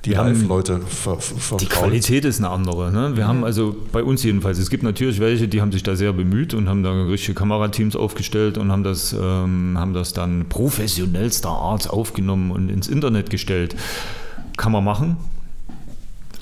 die 0.08 0.14
Live-Leute 0.14 0.80
ver 0.80 1.18
Die 1.60 1.66
Qualität 1.66 2.26
ist 2.26 2.39
eine 2.39 2.49
andere. 2.49 2.91
Ne? 2.91 3.16
Wir 3.16 3.26
mhm. 3.26 3.28
haben 3.28 3.43
also 3.43 3.76
bei 3.91 4.03
uns 4.03 4.24
jedenfalls, 4.24 4.58
es 4.58 4.70
gibt 4.70 4.84
natürlich 4.84 5.20
welche, 5.20 5.47
die 5.47 5.62
haben 5.62 5.72
sich 5.72 5.84
da 5.84 5.95
sehr 5.95 6.14
bemüht 6.14 6.53
und 6.53 6.70
haben 6.70 6.84
da 6.84 6.91
richtige 7.03 7.34
Kamerateams 7.34 7.95
aufgestellt 7.95 8.58
und 8.58 8.72
haben 8.72 8.84
das, 8.84 9.14
ähm, 9.14 9.76
haben 9.78 9.93
das 9.93 10.14
dann 10.14 10.45
professionellster 10.47 11.49
Art 11.49 11.89
aufgenommen 11.89 12.51
und 12.51 12.70
ins 12.70 12.88
Internet 12.88 13.30
gestellt. 13.30 13.76
Kann 14.55 14.72
man 14.72 14.84
machen. 14.84 15.18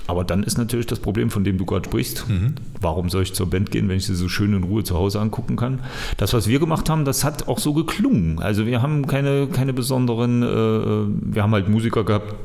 Aber 0.07 0.23
dann 0.23 0.43
ist 0.43 0.57
natürlich 0.57 0.85
das 0.85 0.99
Problem, 0.99 1.31
von 1.31 1.43
dem 1.43 1.57
du 1.57 1.65
gerade 1.65 1.85
sprichst. 1.85 2.29
Mhm. 2.29 2.53
Warum 2.79 3.09
soll 3.09 3.23
ich 3.23 3.33
zur 3.33 3.49
Band 3.49 3.71
gehen, 3.71 3.89
wenn 3.89 3.97
ich 3.97 4.05
sie 4.05 4.13
so 4.13 4.29
schön 4.29 4.53
in 4.53 4.63
Ruhe 4.63 4.83
zu 4.83 4.95
Hause 4.95 5.19
angucken 5.19 5.55
kann? 5.55 5.79
Das, 6.17 6.33
was 6.33 6.47
wir 6.47 6.59
gemacht 6.59 6.89
haben, 6.89 7.05
das 7.05 7.23
hat 7.23 7.47
auch 7.47 7.57
so 7.57 7.73
geklungen. 7.73 8.39
Also 8.39 8.67
wir 8.67 8.83
haben 8.83 9.07
keine, 9.07 9.47
keine 9.47 9.73
besonderen, 9.73 10.43
äh, 10.43 11.33
wir 11.33 11.41
haben 11.41 11.53
halt 11.53 11.69
Musiker 11.69 12.03
gehabt, 12.03 12.35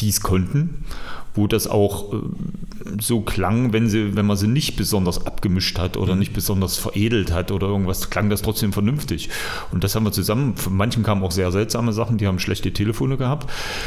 dies 0.00 0.20
konnten, 0.20 0.84
wo 1.34 1.46
das 1.46 1.66
auch 1.66 2.12
äh, 2.12 2.16
so 3.00 3.20
klang, 3.20 3.72
wenn, 3.72 3.88
sie, 3.88 4.16
wenn 4.16 4.26
man 4.26 4.36
sie 4.36 4.46
nicht 4.46 4.76
besonders 4.76 5.26
abgemischt 5.26 5.78
hat 5.78 5.96
oder 5.96 6.12
mhm. 6.14 6.20
nicht 6.20 6.32
besonders 6.32 6.76
veredelt 6.76 7.32
hat 7.32 7.50
oder 7.50 7.68
irgendwas, 7.68 8.10
klang 8.10 8.28
das 8.28 8.42
trotzdem 8.42 8.72
vernünftig. 8.72 9.30
Und 9.70 9.82
das 9.82 9.94
haben 9.94 10.04
wir 10.04 10.12
zusammen, 10.12 10.56
von 10.56 10.76
manchen 10.76 11.02
kamen 11.02 11.22
auch 11.22 11.30
sehr 11.30 11.50
seltsame 11.50 11.92
Sachen, 11.92 12.18
die 12.18 12.26
haben 12.26 12.38
schlechte 12.38 12.72
Telefone 12.72 13.16
gehabt. 13.16 13.50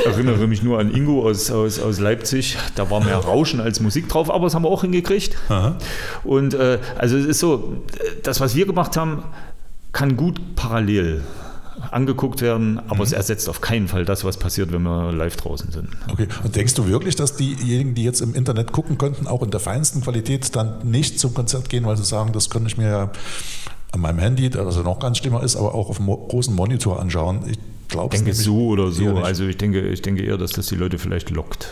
ich 0.00 0.06
erinnere 0.06 0.46
mich 0.46 0.62
nur 0.62 0.78
an 0.78 0.94
Ingo 0.94 1.28
aus, 1.28 1.50
aus, 1.50 1.78
aus 1.78 1.98
Leipzig, 1.98 2.56
da 2.74 2.90
war 2.90 3.04
mehr 3.04 3.16
Rauschen 3.16 3.60
als 3.60 3.80
Musik 3.80 4.08
drauf, 4.08 4.30
aber 4.30 4.46
das 4.46 4.54
haben 4.54 4.62
wir 4.62 4.70
auch 4.70 4.82
hingekriegt. 4.82 5.36
Aha. 5.48 5.76
Und 6.24 6.54
äh, 6.54 6.78
also 6.96 7.16
es 7.16 7.26
ist 7.26 7.40
so, 7.40 7.82
das, 8.22 8.40
was 8.40 8.54
wir 8.54 8.66
gemacht 8.66 8.96
haben, 8.96 9.22
kann 9.92 10.16
gut 10.16 10.40
parallel 10.54 11.22
angeguckt 11.90 12.40
werden, 12.40 12.78
aber 12.86 12.96
mhm. 12.96 13.02
es 13.02 13.12
ersetzt 13.12 13.48
auf 13.48 13.60
keinen 13.60 13.88
Fall 13.88 14.04
das, 14.04 14.24
was 14.24 14.36
passiert, 14.36 14.72
wenn 14.72 14.82
wir 14.82 15.12
live 15.12 15.36
draußen 15.36 15.70
sind. 15.70 15.88
Okay, 16.10 16.28
und 16.44 16.56
denkst 16.56 16.74
du 16.74 16.86
wirklich, 16.86 17.16
dass 17.16 17.36
diejenigen, 17.36 17.94
die 17.94 18.04
jetzt 18.04 18.20
im 18.20 18.34
Internet 18.34 18.72
gucken 18.72 18.98
könnten, 18.98 19.26
auch 19.26 19.42
in 19.42 19.50
der 19.50 19.60
feinsten 19.60 20.00
Qualität 20.00 20.54
dann 20.54 20.88
nicht 20.88 21.18
zum 21.18 21.34
Konzert 21.34 21.68
gehen, 21.68 21.84
weil 21.84 21.96
sie 21.96 22.04
sagen, 22.04 22.32
das 22.32 22.50
könnte 22.50 22.68
ich 22.68 22.76
mir 22.76 22.88
ja 22.88 23.12
an 23.92 24.00
meinem 24.00 24.18
Handy, 24.18 24.50
das 24.50 24.66
also 24.66 24.82
noch 24.82 24.98
ganz 24.98 25.18
schlimmer 25.18 25.42
ist, 25.42 25.56
aber 25.56 25.74
auch 25.74 25.88
auf 25.88 25.96
dem 25.96 26.06
großen 26.06 26.54
Monitor 26.54 27.00
anschauen? 27.00 27.44
Ich 27.48 27.58
glaube 27.88 28.16
denke 28.16 28.34
so 28.34 28.68
oder 28.68 28.90
so. 28.90 29.16
Also 29.16 29.44
ich 29.46 29.56
denke, 29.56 29.80
ich 29.88 30.02
denke 30.02 30.22
eher, 30.22 30.36
dass 30.36 30.52
das 30.52 30.66
die 30.66 30.76
Leute 30.76 30.98
vielleicht 30.98 31.30
lockt. 31.30 31.68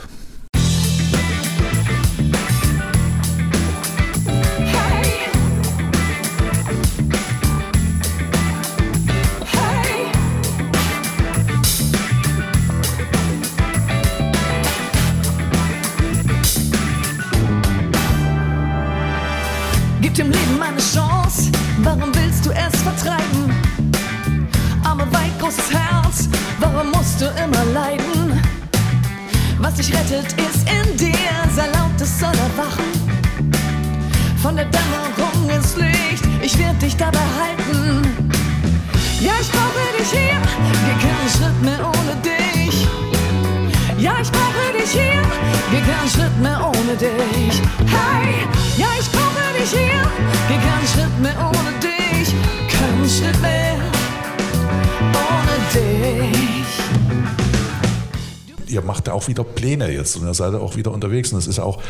dich 29.78 29.92
rettet, 29.92 30.32
ist 30.40 30.66
in 30.70 30.96
dir. 30.96 31.12
sein 31.54 31.70
lautes 31.72 32.18
soll 32.18 32.32
erwachen. 32.32 32.84
Von 34.42 34.56
der 34.56 34.66
Dämmerung 34.66 35.50
ins 35.54 35.76
Licht, 35.76 36.24
ich 36.40 36.58
werd 36.58 36.80
dich 36.80 36.96
dabei 36.96 37.26
halten. 37.38 38.02
Ja, 39.20 39.32
ich 39.40 39.50
brauche 39.50 39.84
dich 39.98 40.10
hier, 40.10 40.40
wir 40.86 40.96
können 41.02 41.28
Schritt 41.36 41.62
mehr 41.62 41.80
ohne 41.86 42.14
dich. 42.22 42.86
Ja, 43.98 44.14
ich 44.20 44.30
brauche 44.30 44.72
dich 44.78 44.90
hier, 44.90 45.22
wir 45.70 45.80
können 45.80 46.08
Schritt 46.10 46.38
mehr 46.40 46.60
ohne 46.64 46.96
dich. 46.96 47.60
Hey, 47.86 48.46
ja, 48.76 48.88
ich 48.98 49.10
brauche 49.10 49.44
dich 49.58 49.70
hier, 49.70 50.02
wir 50.48 50.58
können 50.64 50.86
Schritt 50.92 51.18
mehr 51.20 51.36
ohne 51.38 51.72
dich. 51.80 52.34
Kein 52.70 53.08
Schritt 53.08 53.40
mehr 53.42 53.76
ohne 55.12 55.56
dich 55.74 56.85
ihr 58.68 58.82
macht 58.82 59.06
da 59.06 59.12
auch 59.12 59.28
wieder 59.28 59.44
Pläne 59.44 59.90
jetzt 59.90 60.16
und 60.16 60.26
ihr 60.26 60.34
seid 60.34 60.54
auch 60.54 60.76
wieder 60.76 60.92
unterwegs. 60.92 61.32
Und 61.32 61.38
es 61.38 61.46
ist 61.46 61.58
auch 61.58 61.82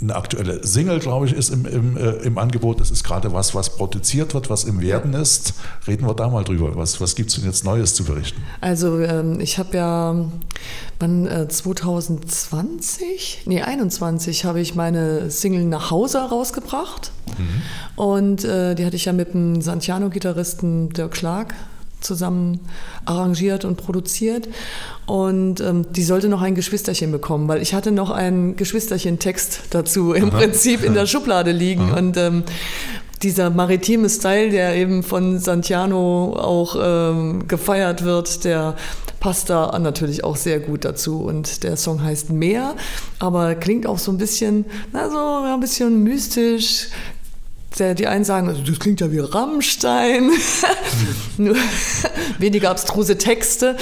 eine 0.00 0.14
aktuelle 0.14 0.66
Single, 0.66 0.98
glaube 0.98 1.26
ich, 1.26 1.32
ist 1.32 1.50
im, 1.50 1.66
im, 1.66 1.96
äh, 1.96 2.10
im 2.18 2.38
Angebot. 2.38 2.80
Das 2.80 2.90
ist 2.90 3.04
gerade 3.04 3.32
was, 3.32 3.54
was 3.54 3.76
produziert 3.76 4.34
wird, 4.34 4.50
was 4.50 4.64
im 4.64 4.80
Werden 4.80 5.14
ist. 5.14 5.54
Reden 5.86 6.06
wir 6.06 6.14
da 6.14 6.28
mal 6.28 6.44
drüber. 6.44 6.76
Was, 6.76 7.00
was 7.00 7.14
gibt 7.14 7.30
es 7.30 7.36
denn 7.36 7.44
jetzt 7.44 7.64
Neues 7.64 7.94
zu 7.94 8.04
berichten? 8.04 8.42
Also 8.60 9.00
ähm, 9.00 9.40
ich 9.40 9.58
habe 9.58 9.76
ja 9.76 10.14
wann, 10.98 11.26
äh, 11.26 11.48
2020, 11.48 13.42
nee 13.46 13.62
21 13.62 14.44
habe 14.44 14.60
ich 14.60 14.74
meine 14.74 15.30
Single 15.30 15.64
nach 15.64 15.90
Hause 15.90 16.18
rausgebracht. 16.18 17.12
Mhm. 17.38 17.62
Und 17.96 18.44
äh, 18.44 18.74
die 18.74 18.84
hatte 18.84 18.96
ich 18.96 19.04
ja 19.04 19.12
mit 19.12 19.34
dem 19.34 19.60
Santiano-Gitarristen 19.60 20.90
Dirk 20.90 21.16
Schlag 21.16 21.54
zusammen 22.00 22.60
arrangiert 23.04 23.64
und 23.64 23.76
produziert. 23.76 24.48
Und 25.06 25.60
ähm, 25.60 25.86
die 25.92 26.02
sollte 26.02 26.28
noch 26.28 26.42
ein 26.42 26.54
Geschwisterchen 26.54 27.12
bekommen, 27.12 27.48
weil 27.48 27.62
ich 27.62 27.74
hatte 27.74 27.92
noch 27.92 28.10
einen 28.10 28.56
Geschwisterchen-Text 28.56 29.62
dazu 29.70 30.12
im 30.12 30.30
Aha. 30.30 30.38
Prinzip 30.38 30.82
in 30.84 30.94
der 30.94 31.06
Schublade 31.08 31.52
liegen. 31.52 31.90
Aha. 31.90 31.98
Und 31.98 32.16
ähm, 32.16 32.44
dieser 33.22 33.50
maritime 33.50 34.08
Style, 34.08 34.50
der 34.50 34.76
eben 34.76 35.02
von 35.02 35.38
Santiano 35.38 36.36
auch 36.38 36.76
ähm, 36.80 37.48
gefeiert 37.48 38.04
wird, 38.04 38.44
der 38.44 38.76
passt 39.20 39.50
da 39.50 39.76
natürlich 39.78 40.24
auch 40.24 40.36
sehr 40.36 40.60
gut 40.60 40.84
dazu. 40.84 41.22
Und 41.22 41.64
der 41.64 41.76
Song 41.76 42.02
heißt 42.02 42.30
Meer, 42.30 42.74
aber 43.18 43.54
klingt 43.54 43.86
auch 43.86 43.98
so 43.98 44.12
ein 44.12 44.18
bisschen, 44.18 44.64
na 44.92 45.10
so 45.10 45.52
ein 45.52 45.60
bisschen 45.60 46.02
mystisch, 46.02 46.88
die 47.78 48.06
einen 48.06 48.24
sagen, 48.24 48.48
also 48.48 48.62
das 48.62 48.78
klingt 48.78 49.00
ja 49.00 49.10
wie 49.12 49.18
Rammstein, 49.18 50.30
nur 51.38 51.56
weniger 52.38 52.70
abstruse 52.70 53.18
Texte. 53.18 53.76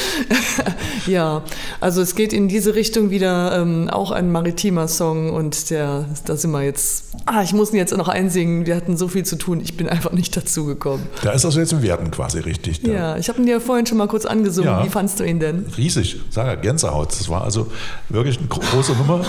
ja, 1.07 1.43
also 1.81 2.03
es 2.03 2.15
geht 2.15 2.33
in 2.33 2.49
diese 2.49 2.75
Richtung 2.75 3.11
wieder 3.11 3.61
ähm, 3.61 3.89
auch 3.89 4.11
ein 4.11 4.31
maritimer 4.31 4.89
Song 4.89 5.33
und 5.33 5.71
der, 5.71 6.07
da 6.25 6.37
sind 6.37 6.51
wir 6.51 6.63
jetzt, 6.63 7.05
ah, 7.27 7.43
ich 7.43 7.53
muss 7.53 7.73
ihn 7.73 7.77
jetzt 7.77 7.97
noch 7.97 8.09
einsingen, 8.09 8.67
wir 8.67 8.77
hatten 8.77 8.97
so 8.97 9.09
viel 9.09 9.25
zu 9.25 9.37
tun, 9.37 9.61
ich 9.61 9.77
bin 9.77 9.89
einfach 9.89 10.13
nicht 10.13 10.37
dazu 10.37 10.65
gekommen. 10.65 11.07
Da 11.23 11.33
ist 11.33 11.45
also 11.45 11.61
jetzt 11.61 11.73
im 11.73 11.83
Werden 11.83 12.11
quasi 12.11 12.39
richtig. 12.39 12.83
Da. 12.83 12.91
Ja, 12.91 13.17
ich 13.17 13.29
habe 13.29 13.41
ihn 13.41 13.47
dir 13.47 13.61
vorhin 13.61 13.87
schon 13.87 13.99
mal 13.99 14.09
kurz 14.09 14.27
angesungen, 14.27 14.71
ja, 14.71 14.85
wie 14.85 14.91
fandst 14.91 15.21
du 15.21 15.25
ihn 15.25 15.41
denn? 15.41 15.67
Riesig, 15.77 16.21
sag 16.31 16.47
ja, 16.47 16.55
Gänsehaut, 16.55 17.11
das 17.11 17.29
war 17.29 17.45
also 17.45 17.71
wirklich 18.09 18.39
eine 18.39 18.49
große 18.49 18.93
Nummer, 18.93 19.25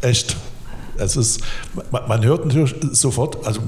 echt 0.00 0.36
es 0.98 1.16
ist, 1.16 1.40
man, 1.90 2.22
hört 2.24 2.46
natürlich 2.46 2.74
sofort, 2.92 3.44
also 3.46 3.60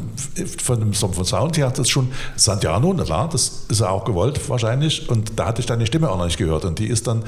von 0.62 0.80
dem 0.80 0.92
vom 0.92 1.24
Sound 1.24 1.56
her 1.56 1.68
hat 1.68 1.78
das 1.78 1.88
schon 1.88 2.10
Santiano, 2.36 2.92
na 2.92 3.04
klar, 3.04 3.28
das 3.30 3.64
ist 3.68 3.80
ja 3.80 3.88
auch 3.88 4.04
gewollt 4.04 4.48
wahrscheinlich. 4.48 5.08
Und 5.08 5.38
da 5.38 5.46
hatte 5.46 5.60
ich 5.60 5.66
deine 5.66 5.86
Stimme 5.86 6.10
auch 6.10 6.18
noch 6.18 6.26
nicht 6.26 6.38
gehört. 6.38 6.64
Und 6.64 6.78
die 6.78 6.86
ist 6.86 7.06
dann 7.06 7.24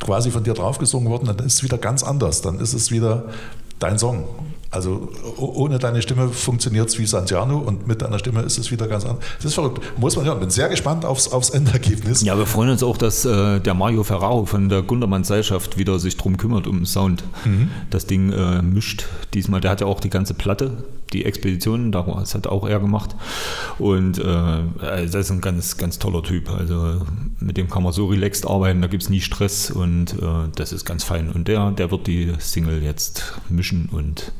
quasi 0.00 0.30
von 0.30 0.42
dir 0.42 0.54
draufgesungen 0.54 1.10
worden, 1.10 1.26
dann 1.26 1.46
ist 1.46 1.54
es 1.54 1.62
wieder 1.62 1.78
ganz 1.78 2.02
anders. 2.02 2.42
Dann 2.42 2.58
ist 2.58 2.74
es 2.74 2.90
wieder 2.90 3.24
dein 3.78 3.98
Song. 3.98 4.28
Also 4.72 5.10
ohne 5.36 5.78
deine 5.78 6.00
Stimme 6.00 6.30
funktioniert 6.30 6.88
es 6.88 6.98
wie 6.98 7.04
Santiano 7.04 7.58
und 7.58 7.86
mit 7.86 8.00
deiner 8.00 8.18
Stimme 8.18 8.40
ist 8.40 8.56
es 8.56 8.70
wieder 8.70 8.88
ganz 8.88 9.04
anders. 9.04 9.22
Das 9.36 9.44
ist 9.44 9.54
verrückt. 9.54 9.82
Muss 9.98 10.16
man 10.16 10.24
hören. 10.24 10.40
Bin 10.40 10.48
sehr 10.48 10.70
gespannt 10.70 11.04
aufs, 11.04 11.28
aufs 11.28 11.50
Endergebnis. 11.50 12.22
Ja, 12.22 12.38
wir 12.38 12.46
freuen 12.46 12.70
uns 12.70 12.82
auch, 12.82 12.96
dass 12.96 13.26
äh, 13.26 13.60
der 13.60 13.74
Mario 13.74 14.02
Ferraro 14.02 14.46
von 14.46 14.70
der 14.70 14.80
Gundermann 14.80 15.24
Seilschaft 15.24 15.76
wieder 15.76 15.98
sich 15.98 16.16
drum 16.16 16.38
kümmert 16.38 16.66
um 16.66 16.78
den 16.78 16.86
Sound. 16.86 17.22
Mhm. 17.44 17.70
Das 17.90 18.06
Ding 18.06 18.32
äh, 18.32 18.62
mischt 18.62 19.04
diesmal. 19.34 19.60
Der 19.60 19.70
hat 19.70 19.82
ja 19.82 19.86
auch 19.86 20.00
die 20.00 20.08
ganze 20.08 20.32
Platte, 20.32 20.84
die 21.12 21.26
Expeditionen, 21.26 21.92
das 21.92 22.34
hat 22.34 22.46
auch 22.46 22.66
er 22.66 22.80
gemacht. 22.80 23.14
Und 23.78 24.20
äh, 24.20 24.62
das 24.80 25.14
ist 25.14 25.30
ein 25.30 25.42
ganz, 25.42 25.76
ganz 25.76 25.98
toller 25.98 26.22
Typ. 26.22 26.48
Also 26.50 27.02
mit 27.40 27.58
dem 27.58 27.68
kann 27.68 27.82
man 27.82 27.92
so 27.92 28.06
relaxed 28.06 28.46
arbeiten, 28.46 28.80
da 28.80 28.88
gibt 28.88 29.02
es 29.02 29.10
nie 29.10 29.20
Stress 29.20 29.70
und 29.70 30.14
äh, 30.14 30.48
das 30.56 30.72
ist 30.72 30.86
ganz 30.86 31.04
fein. 31.04 31.30
Und 31.30 31.46
der, 31.48 31.72
der 31.72 31.90
wird 31.90 32.06
die 32.06 32.32
Single 32.38 32.82
jetzt 32.82 33.34
mischen 33.50 33.90
und 33.92 34.32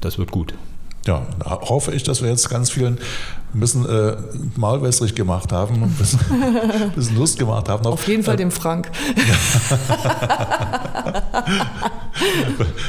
das 0.00 0.18
wird 0.18 0.30
gut. 0.30 0.54
Ja, 1.06 1.26
hoffe 1.44 1.92
ich, 1.92 2.02
dass 2.02 2.20
wir 2.20 2.28
jetzt 2.28 2.50
ganz 2.50 2.70
vielen 2.70 2.98
ein 3.54 3.60
bisschen 3.60 3.88
äh, 3.88 4.16
maulwässrig 4.56 5.14
gemacht 5.14 5.52
haben, 5.52 5.84
ein 5.84 5.90
bisschen, 5.90 6.18
ein 6.30 6.90
bisschen 6.92 7.16
Lust 7.16 7.38
gemacht 7.38 7.68
haben. 7.68 7.86
Auf 7.86 8.08
jeden 8.08 8.24
Fall 8.24 8.34
äh, 8.34 8.38
dem 8.38 8.50
Frank. 8.50 8.90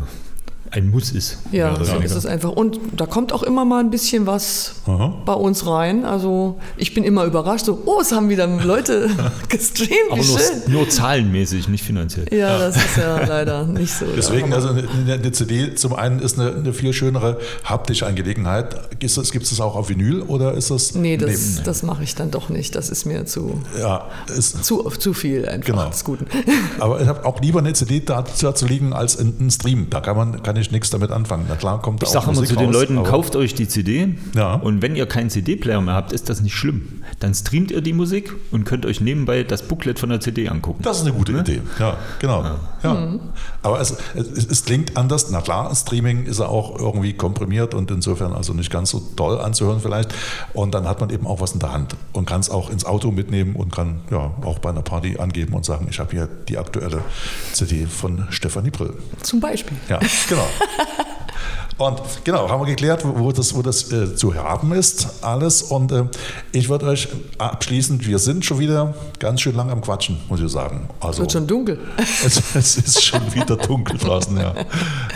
ein 0.72 0.90
Muss 0.92 1.12
ist. 1.12 1.40
Ja, 1.52 1.84
so 1.84 1.98
ist 1.98 2.16
es 2.16 2.26
einfach. 2.26 2.52
Und 2.52 2.80
da 2.96 3.06
kommt 3.06 3.34
auch 3.34 3.44
immer 3.44 3.66
mal 3.66 3.80
ein 3.80 3.90
bisschen 3.90 4.28
was 4.28 4.76
Aha. 4.86 5.16
bei 5.26 5.34
uns 5.34 5.66
rein. 5.66 6.06
Also 6.06 6.60
ich 6.78 6.94
bin 6.94 7.04
immer 7.04 7.26
überrascht, 7.26 7.66
so, 7.66 7.82
oh, 7.86 8.00
es 8.02 8.12
haben 8.12 8.30
wieder 8.30 8.48
Leute 8.48 9.10
gestreamt. 9.50 10.12
Aber 10.12 10.22
nur, 10.22 10.40
nur, 10.68 10.90
zahlenmäßig, 10.90 11.68
nicht 11.70 11.84
finanziell. 11.84 12.28
Ja, 12.32 12.38
ja, 12.38 12.60
das 12.60 12.76
ist 12.76 12.98
ja 12.98 13.26
leider 13.26 13.66
nicht 13.66 13.94
so. 13.94 14.06
Deswegen, 14.16 14.54
also 14.54 14.70
eine, 14.70 15.14
eine, 15.14 15.32
CD 15.32 15.74
zum 15.76 15.94
einen 15.94 16.20
ist 16.20 16.40
eine, 16.40 16.56
eine, 16.56 16.74
viel 16.74 16.94
schönere 16.94 17.40
haptische 17.64 18.06
Angelegenheit. 18.06 18.90
Gibt 19.00 19.04
es, 19.18 19.32
gibt 19.32 19.46
es 19.46 19.50
das 19.50 19.62
auch 19.62 19.76
auf 19.76 19.90
Vinyl 19.90 20.22
oder 20.22 20.54
ist 20.54 20.70
das? 20.70 20.94
Nee, 20.94 21.18
das, 21.18 21.64
das 21.64 21.82
mache 21.82 22.04
ich 22.04 22.14
dann 22.14 22.30
doch 22.30 22.50
nicht. 22.50 22.76
Das 22.76 22.90
ist 22.90 23.06
mir 23.06 23.26
zu, 23.26 23.62
ja, 23.80 24.08
ist, 24.36 24.64
zu, 24.64 24.84
zu 25.00 25.14
viel 25.14 25.48
einfach 25.48 25.66
genau. 25.66 25.90
des 25.90 26.04
Guten. 26.04 26.28
Aber 26.80 27.02
ich 27.02 27.08
habe 27.08 27.26
auch 27.26 27.42
lieber 27.42 27.60
eine 27.60 27.74
CD 27.74 28.02
dazu 28.06 28.66
liegen 28.68 28.94
als 28.94 29.18
ein 29.18 29.50
Stream. 29.50 29.88
Da 29.90 30.00
kann 30.02 30.16
man, 30.16 30.44
kann 30.44 30.59
ich 30.62 30.72
nichts 30.72 30.90
damit 30.90 31.12
anfangen. 31.12 31.46
Na 31.48 31.56
klar, 31.56 31.82
kommt 31.82 32.04
Ich 32.04 32.10
sage 32.10 32.32
immer 32.32 32.44
zu 32.44 32.56
den 32.56 32.72
Leuten, 32.72 33.04
kauft 33.04 33.36
euch 33.36 33.54
die 33.54 33.68
CD 33.68 34.16
ja. 34.36 34.56
und 34.56 34.82
wenn 34.82 34.96
ihr 34.96 35.06
keinen 35.06 35.30
CD-Player 35.30 35.82
mehr 35.82 35.96
habt, 35.96 36.12
ist 36.12 36.30
das 36.30 36.42
nicht 36.42 36.56
schlimm. 36.56 36.99
Dann 37.20 37.34
streamt 37.34 37.72
ihr 37.72 37.82
die 37.82 37.94
Musik 37.94 38.34
und 38.52 38.64
könnt 38.64 38.86
euch 38.86 39.02
nebenbei 39.02 39.44
das 39.44 39.64
Booklet 39.64 40.00
von 40.00 40.10
der 40.10 40.22
CD 40.22 40.48
angucken. 40.48 40.82
Das 40.84 40.98
ist 40.98 41.04
eine 41.04 41.14
gute 41.14 41.34
ne? 41.34 41.42
Idee, 41.42 41.62
ja, 41.78 41.98
genau. 42.20 42.44
Ja. 42.44 42.60
ja. 42.84 42.94
Mhm. 42.94 43.20
Aber 43.62 43.82
es, 43.82 43.98
es, 44.16 44.46
es, 44.46 44.66
klingt 44.66 44.96
anders. 44.96 45.30
Na 45.30 45.42
klar, 45.42 45.74
Streaming 45.76 46.26
ist 46.26 46.40
ja 46.40 46.48
auch 46.48 46.80
irgendwie 46.80 47.14
komprimiert 47.14 47.74
und 47.74 47.92
insofern 47.92 48.34
also 48.34 48.54
nicht 48.54 48.72
ganz 48.72 48.92
so 48.92 49.00
toll 49.16 49.40
anzuhören 49.40 49.82
vielleicht. 49.82 50.14
Und 50.54 50.74
dann 50.74 50.88
hat 50.88 51.02
man 51.02 51.10
eben 51.10 51.28
auch 51.28 51.42
was 51.42 51.52
in 51.52 51.60
der 51.60 51.74
Hand 51.74 51.96
und 52.14 52.26
kann 52.26 52.40
es 52.40 52.50
auch 52.50 52.70
ins 52.70 52.86
Auto 52.86 53.12
mitnehmen 53.12 53.56
und 53.56 53.74
kann 53.74 54.02
ja 54.10 54.32
auch 54.42 54.60
bei 54.60 54.70
einer 54.70 54.82
Party 54.82 55.18
angeben 55.20 55.54
und 55.54 55.66
sagen, 55.66 55.88
ich 55.90 56.00
habe 56.00 56.12
hier 56.12 56.30
die 56.48 56.58
aktuelle 56.58 57.04
CD 57.52 57.86
von 57.86 58.28
Stefanie 58.30 58.72
Brill. 58.72 58.94
Zum 59.24 59.42
Beispiel. 59.42 59.78
Ja, 59.90 60.00
genau. 60.30 60.48
Und 61.80 62.02
genau, 62.26 62.50
haben 62.50 62.62
wir 62.62 62.66
geklärt, 62.66 63.06
wo 63.06 63.32
das, 63.32 63.56
wo 63.56 63.62
das 63.62 63.90
äh, 63.94 64.14
zu 64.14 64.36
haben 64.36 64.74
ist, 64.74 65.24
alles. 65.24 65.62
Und 65.62 65.94
äh, 65.94 66.04
ich 66.52 66.68
würde 66.68 66.88
euch 66.88 67.08
abschließend, 67.38 68.06
wir 68.06 68.20
sind 68.20 68.44
schon 68.44 68.60
wieder 68.60 68.94
ganz 69.18 69.40
schön 69.40 69.56
lang 69.56 69.70
am 69.70 69.80
Quatschen, 69.80 70.20
muss 70.28 70.42
ich 70.42 70.52
sagen. 70.52 70.90
Also, 71.00 71.14
es 71.14 71.20
wird 71.20 71.32
schon 71.32 71.48
dunkel. 71.48 71.80
Es, 72.26 72.42
es 72.54 72.78
ist 72.78 73.06
schon 73.06 73.34
wieder 73.34 73.56
dunkel 73.56 73.98
draußen, 73.98 74.38
ja. 74.38 74.54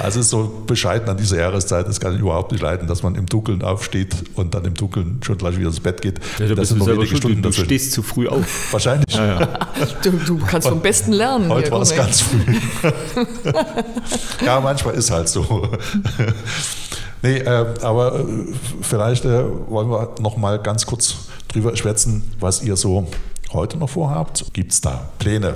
Also 0.02 0.20
es 0.20 0.28
ist 0.28 0.30
so 0.30 0.64
bescheiden 0.66 1.10
an 1.10 1.18
dieser 1.18 1.38
Jahreszeit, 1.38 1.88
das 1.88 2.00
kann 2.00 2.14
ich 2.14 2.22
überhaupt 2.22 2.54
nicht 2.54 2.62
leiden, 2.62 2.88
dass 2.88 3.04
man 3.04 3.16
im 3.16 3.26
Dunkeln 3.26 3.62
aufsteht 3.62 4.16
und 4.36 4.54
dann 4.54 4.64
im 4.64 4.74
Dunkeln 4.74 5.20
schon 5.22 5.38
gleich 5.38 5.58
wieder 5.58 5.68
ins 5.68 5.82
Bett 5.82 6.02
geht. 6.02 6.20
Ja, 6.40 6.56
das 6.56 6.70
sind 6.70 6.80
nur 6.80 6.88
wenige 6.88 7.18
Stunden 7.18 7.42
Du 7.42 7.50
dazwischen. 7.50 7.66
stehst 7.66 7.92
zu 7.92 8.04
früh 8.04 8.28
auf. 8.28 8.46
Wahrscheinlich. 8.72 9.14
Ja, 9.14 9.42
ja. 9.42 9.48
Du, 10.02 10.12
du, 10.12 10.38
kannst 10.38 10.70
vom 10.70 10.82
Besten 10.82 11.12
lernen. 11.12 11.50
Heute 11.50 11.72
war 11.72 11.82
es 11.82 11.94
ganz 11.94 12.22
früh. 12.22 12.40
ja, 14.46 14.62
manchmal 14.62 14.94
ist 14.94 15.12
halt 15.12 15.28
so. 15.28 15.68
nee, 17.22 17.38
äh, 17.38 17.66
aber 17.82 18.20
äh, 18.20 18.24
vielleicht 18.82 19.26
äh, 19.26 19.44
wollen 19.70 19.90
wir 19.90 20.16
noch 20.20 20.38
mal 20.38 20.60
ganz 20.60 20.86
kurz 20.86 21.16
drüber 21.48 21.76
schwätzen, 21.76 22.24
was 22.40 22.64
ihr 22.64 22.76
so 22.76 23.08
heute 23.54 23.78
noch 23.78 23.90
vorhabt? 23.90 24.46
Gibt 24.54 24.72
es 24.72 24.82
da 24.82 25.10
Pläne? 25.20 25.56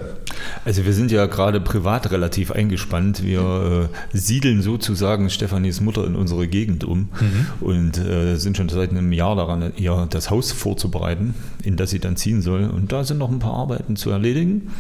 Also 0.66 0.86
wir 0.86 0.94
sind 0.94 1.12
ja 1.12 1.26
gerade 1.26 1.60
privat 1.60 2.12
relativ 2.12 2.52
eingespannt. 2.52 3.24
Wir 3.24 3.90
äh, 4.14 4.18
siedeln 4.18 4.62
sozusagen 4.62 5.30
Stefanis 5.30 5.82
Mutter 5.82 6.06
in 6.06 6.16
unsere 6.16 6.48
Gegend 6.48 6.84
um 6.84 7.10
mhm. 7.20 7.48
und 7.62 7.98
äh, 7.98 8.36
sind 8.36 8.58
schon 8.58 8.70
seit 8.70 8.92
einem 8.92 9.12
Jahr 9.12 9.36
daran, 9.36 9.74
ihr 9.78 10.08
das 10.10 10.30
Haus 10.30 10.52
vorzubereiten, 10.52 11.34
in 11.64 11.76
das 11.76 11.90
sie 11.90 12.00
dann 12.00 12.16
ziehen 12.16 12.42
soll. 12.42 12.66
Und 12.66 12.92
da 12.92 13.04
sind 13.04 13.18
noch 13.18 13.32
ein 13.32 13.40
paar 13.40 13.54
Arbeiten 13.54 13.96
zu 13.96 14.12
erledigen. 14.12 14.72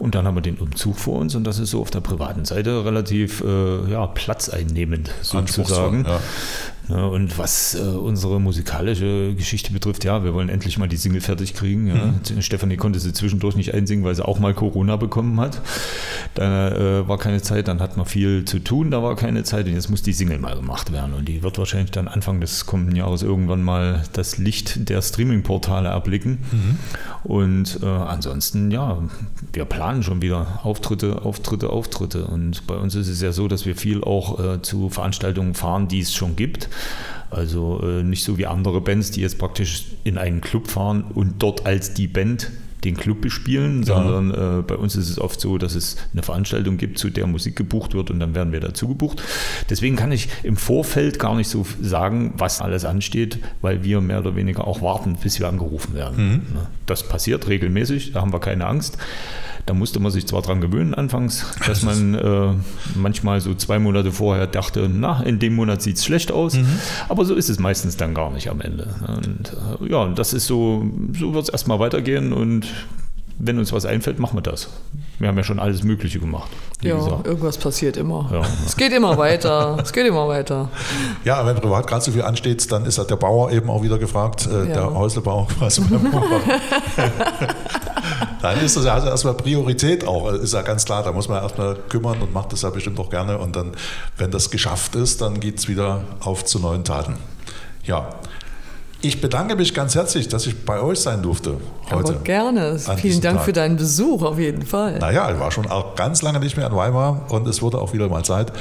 Und 0.00 0.14
dann 0.14 0.26
haben 0.26 0.34
wir 0.34 0.40
den 0.40 0.56
Umzug 0.56 0.98
vor 0.98 1.18
uns 1.18 1.34
und 1.34 1.44
das 1.44 1.58
ist 1.58 1.70
so 1.70 1.80
auf 1.80 1.90
der 1.90 2.00
privaten 2.00 2.46
Seite 2.46 2.84
relativ 2.84 3.42
äh, 3.42 3.90
ja, 3.90 4.06
platzeinnehmend 4.06 5.10
sozusagen. 5.22 6.04
Ja. 6.06 6.20
Ja, 6.90 7.06
und 7.06 7.38
was 7.38 7.74
äh, 7.74 7.80
unsere 7.80 8.40
musikalische 8.40 9.34
Geschichte 9.34 9.72
betrifft, 9.72 10.04
ja, 10.04 10.24
wir 10.24 10.34
wollen 10.34 10.48
endlich 10.48 10.76
mal 10.78 10.88
die 10.88 10.96
Single 10.96 11.20
fertig 11.20 11.54
kriegen. 11.54 11.86
Ja. 11.86 11.94
Mhm. 11.94 12.42
Stefanie 12.42 12.76
konnte 12.76 12.98
sie 12.98 13.12
zwischendurch 13.12 13.54
nicht 13.54 13.74
einsingen, 13.74 14.04
weil 14.04 14.14
sie 14.14 14.26
auch 14.26 14.40
mal 14.40 14.54
Corona 14.54 14.96
bekommen 14.96 15.38
hat. 15.40 15.60
Da 16.34 16.70
äh, 16.70 17.08
war 17.08 17.18
keine 17.18 17.42
Zeit, 17.42 17.68
dann 17.68 17.80
hat 17.80 17.96
man 17.96 18.06
viel 18.06 18.44
zu 18.44 18.58
tun, 18.58 18.90
da 18.90 19.02
war 19.02 19.14
keine 19.16 19.44
Zeit 19.44 19.66
und 19.66 19.74
jetzt 19.74 19.88
muss 19.88 20.02
die 20.02 20.12
Single 20.12 20.38
mal 20.38 20.56
gemacht 20.56 20.92
werden. 20.92 21.14
Und 21.14 21.28
die 21.28 21.42
wird 21.42 21.58
wahrscheinlich 21.58 21.92
dann 21.92 22.08
Anfang 22.08 22.40
des 22.40 22.66
kommenden 22.66 22.96
Jahres 22.96 23.22
irgendwann 23.22 23.62
mal 23.62 24.02
das 24.12 24.38
Licht 24.38 24.88
der 24.88 25.02
Streaming-Portale 25.02 25.88
erblicken. 25.88 26.38
Mhm. 26.50 26.78
Und 27.22 27.80
äh, 27.82 27.86
ansonsten, 27.86 28.70
ja, 28.70 28.98
wir 29.52 29.64
planen 29.64 30.02
schon 30.02 30.22
wieder 30.22 30.60
Auftritte, 30.62 31.22
Auftritte, 31.22 31.70
Auftritte. 31.70 32.26
Und 32.26 32.66
bei 32.66 32.74
uns 32.74 32.94
ist 32.94 33.08
es 33.08 33.20
ja 33.20 33.32
so, 33.32 33.46
dass 33.46 33.66
wir 33.66 33.76
viel 33.76 34.02
auch 34.02 34.40
äh, 34.40 34.62
zu 34.62 34.88
Veranstaltungen 34.88 35.54
fahren, 35.54 35.88
die 35.88 36.00
es 36.00 36.14
schon 36.14 36.36
gibt. 36.36 36.68
Also 37.30 37.80
äh, 37.82 38.02
nicht 38.02 38.24
so 38.24 38.38
wie 38.38 38.46
andere 38.46 38.80
Bands, 38.80 39.12
die 39.12 39.20
jetzt 39.20 39.38
praktisch 39.38 39.84
in 40.04 40.18
einen 40.18 40.40
Club 40.40 40.68
fahren 40.68 41.04
und 41.14 41.42
dort 41.42 41.64
als 41.66 41.94
die 41.94 42.08
Band 42.08 42.50
den 42.84 42.96
Club 42.96 43.20
bespielen, 43.20 43.82
ja. 43.82 43.94
sondern 43.94 44.60
äh, 44.60 44.62
bei 44.62 44.76
uns 44.76 44.96
ist 44.96 45.10
es 45.10 45.18
oft 45.18 45.40
so, 45.40 45.58
dass 45.58 45.74
es 45.74 45.96
eine 46.12 46.22
Veranstaltung 46.22 46.76
gibt, 46.76 46.98
zu 46.98 47.10
der 47.10 47.26
Musik 47.26 47.56
gebucht 47.56 47.94
wird 47.94 48.10
und 48.10 48.20
dann 48.20 48.34
werden 48.34 48.52
wir 48.52 48.60
dazu 48.60 48.88
gebucht. 48.88 49.22
Deswegen 49.68 49.96
kann 49.96 50.12
ich 50.12 50.28
im 50.42 50.56
Vorfeld 50.56 51.18
gar 51.18 51.34
nicht 51.34 51.48
so 51.48 51.66
sagen, 51.82 52.34
was 52.38 52.60
alles 52.60 52.84
ansteht, 52.84 53.38
weil 53.60 53.84
wir 53.84 54.00
mehr 54.00 54.20
oder 54.20 54.34
weniger 54.34 54.66
auch 54.66 54.82
warten, 54.82 55.16
bis 55.22 55.38
wir 55.40 55.48
angerufen 55.48 55.94
werden. 55.94 56.26
Mhm. 56.26 56.42
Das 56.86 57.06
passiert 57.06 57.48
regelmäßig, 57.48 58.12
da 58.12 58.22
haben 58.22 58.32
wir 58.32 58.40
keine 58.40 58.66
Angst. 58.66 58.96
Da 59.70 59.74
musste 59.74 60.00
man 60.00 60.10
sich 60.10 60.26
zwar 60.26 60.42
dran 60.42 60.60
gewöhnen 60.60 60.94
anfangs, 60.94 61.46
dass 61.64 61.84
man 61.84 62.16
äh, 62.16 62.54
manchmal 62.96 63.40
so 63.40 63.54
zwei 63.54 63.78
Monate 63.78 64.10
vorher 64.10 64.48
dachte, 64.48 64.90
na, 64.92 65.22
in 65.22 65.38
dem 65.38 65.54
Monat 65.54 65.80
sieht 65.80 65.96
es 65.96 66.04
schlecht 66.04 66.32
aus, 66.32 66.54
mhm. 66.54 66.66
aber 67.08 67.24
so 67.24 67.36
ist 67.36 67.48
es 67.48 67.60
meistens 67.60 67.96
dann 67.96 68.12
gar 68.12 68.32
nicht 68.32 68.50
am 68.50 68.60
Ende. 68.60 68.92
Und 69.06 69.52
äh, 69.80 69.92
ja, 69.92 70.08
das 70.08 70.32
ist 70.32 70.48
so, 70.48 70.84
so 71.16 71.34
wird 71.34 71.44
es 71.44 71.50
erstmal 71.50 71.78
weitergehen 71.78 72.32
und 72.32 72.66
wenn 73.38 73.60
uns 73.60 73.72
was 73.72 73.86
einfällt, 73.86 74.18
machen 74.18 74.36
wir 74.36 74.42
das. 74.42 74.70
Wir 75.20 75.28
haben 75.28 75.36
ja 75.36 75.44
schon 75.44 75.60
alles 75.60 75.84
Mögliche 75.84 76.18
gemacht. 76.18 76.50
Ja, 76.82 76.96
gesagt. 76.96 77.28
irgendwas 77.28 77.56
passiert 77.56 77.96
immer. 77.96 78.28
Ja. 78.32 78.42
Es 78.66 78.76
geht 78.76 78.92
immer 78.92 79.16
weiter. 79.16 79.78
Es 79.80 79.92
geht 79.92 80.06
immer 80.06 80.26
weiter. 80.26 80.68
Ja, 81.24 81.46
wenn 81.46 81.54
privat 81.54 81.86
gerade 81.86 82.04
so 82.04 82.10
viel 82.10 82.22
ansteht, 82.22 82.72
dann 82.72 82.86
ist 82.86 82.98
halt 82.98 83.08
der 83.08 83.16
Bauer 83.16 83.52
eben 83.52 83.70
auch 83.70 83.84
wieder 83.84 83.98
gefragt, 83.98 84.48
äh, 84.50 84.68
ja. 84.68 84.74
der 84.74 84.94
Häuslebauer 84.94 85.46
quasi. 85.46 85.82
dann 88.42 88.60
ist 88.60 88.76
das 88.76 88.84
ja 88.84 88.94
also 88.94 89.08
erstmal 89.08 89.34
Priorität 89.34 90.06
auch, 90.06 90.32
ist 90.32 90.54
ja 90.54 90.62
ganz 90.62 90.84
klar. 90.84 91.02
Da 91.02 91.12
muss 91.12 91.28
man 91.28 91.42
erstmal 91.42 91.76
kümmern 91.88 92.20
und 92.20 92.32
macht 92.32 92.52
das 92.52 92.62
ja 92.62 92.70
bestimmt 92.70 92.98
auch 92.98 93.10
gerne. 93.10 93.38
Und 93.38 93.56
dann, 93.56 93.72
wenn 94.16 94.30
das 94.30 94.50
geschafft 94.50 94.94
ist, 94.94 95.20
dann 95.20 95.40
geht 95.40 95.58
es 95.58 95.68
wieder 95.68 96.02
auf 96.20 96.44
zu 96.44 96.58
neuen 96.58 96.84
Taten. 96.84 97.16
Ja, 97.84 98.08
ich 99.02 99.20
bedanke 99.20 99.56
mich 99.56 99.72
ganz 99.72 99.94
herzlich, 99.94 100.28
dass 100.28 100.46
ich 100.46 100.64
bei 100.64 100.80
euch 100.80 101.00
sein 101.00 101.22
durfte 101.22 101.56
heute. 101.90 102.12
Aber 102.12 102.22
gerne. 102.22 102.78
Vielen 102.78 103.22
Dank 103.22 103.38
Tag. 103.38 103.44
für 103.46 103.52
deinen 103.54 103.76
Besuch 103.76 104.22
auf 104.22 104.38
jeden 104.38 104.62
Fall. 104.62 104.98
Naja, 104.98 105.30
ich 105.32 105.40
war 105.40 105.50
schon 105.50 105.66
auch 105.70 105.94
ganz 105.94 106.20
lange 106.20 106.38
nicht 106.38 106.56
mehr 106.58 106.66
in 106.66 106.76
Weimar 106.76 107.26
und 107.30 107.48
es 107.48 107.62
wurde 107.62 107.78
auch 107.78 107.94
wieder 107.94 108.08
mal 108.08 108.24
Zeit. 108.24 108.52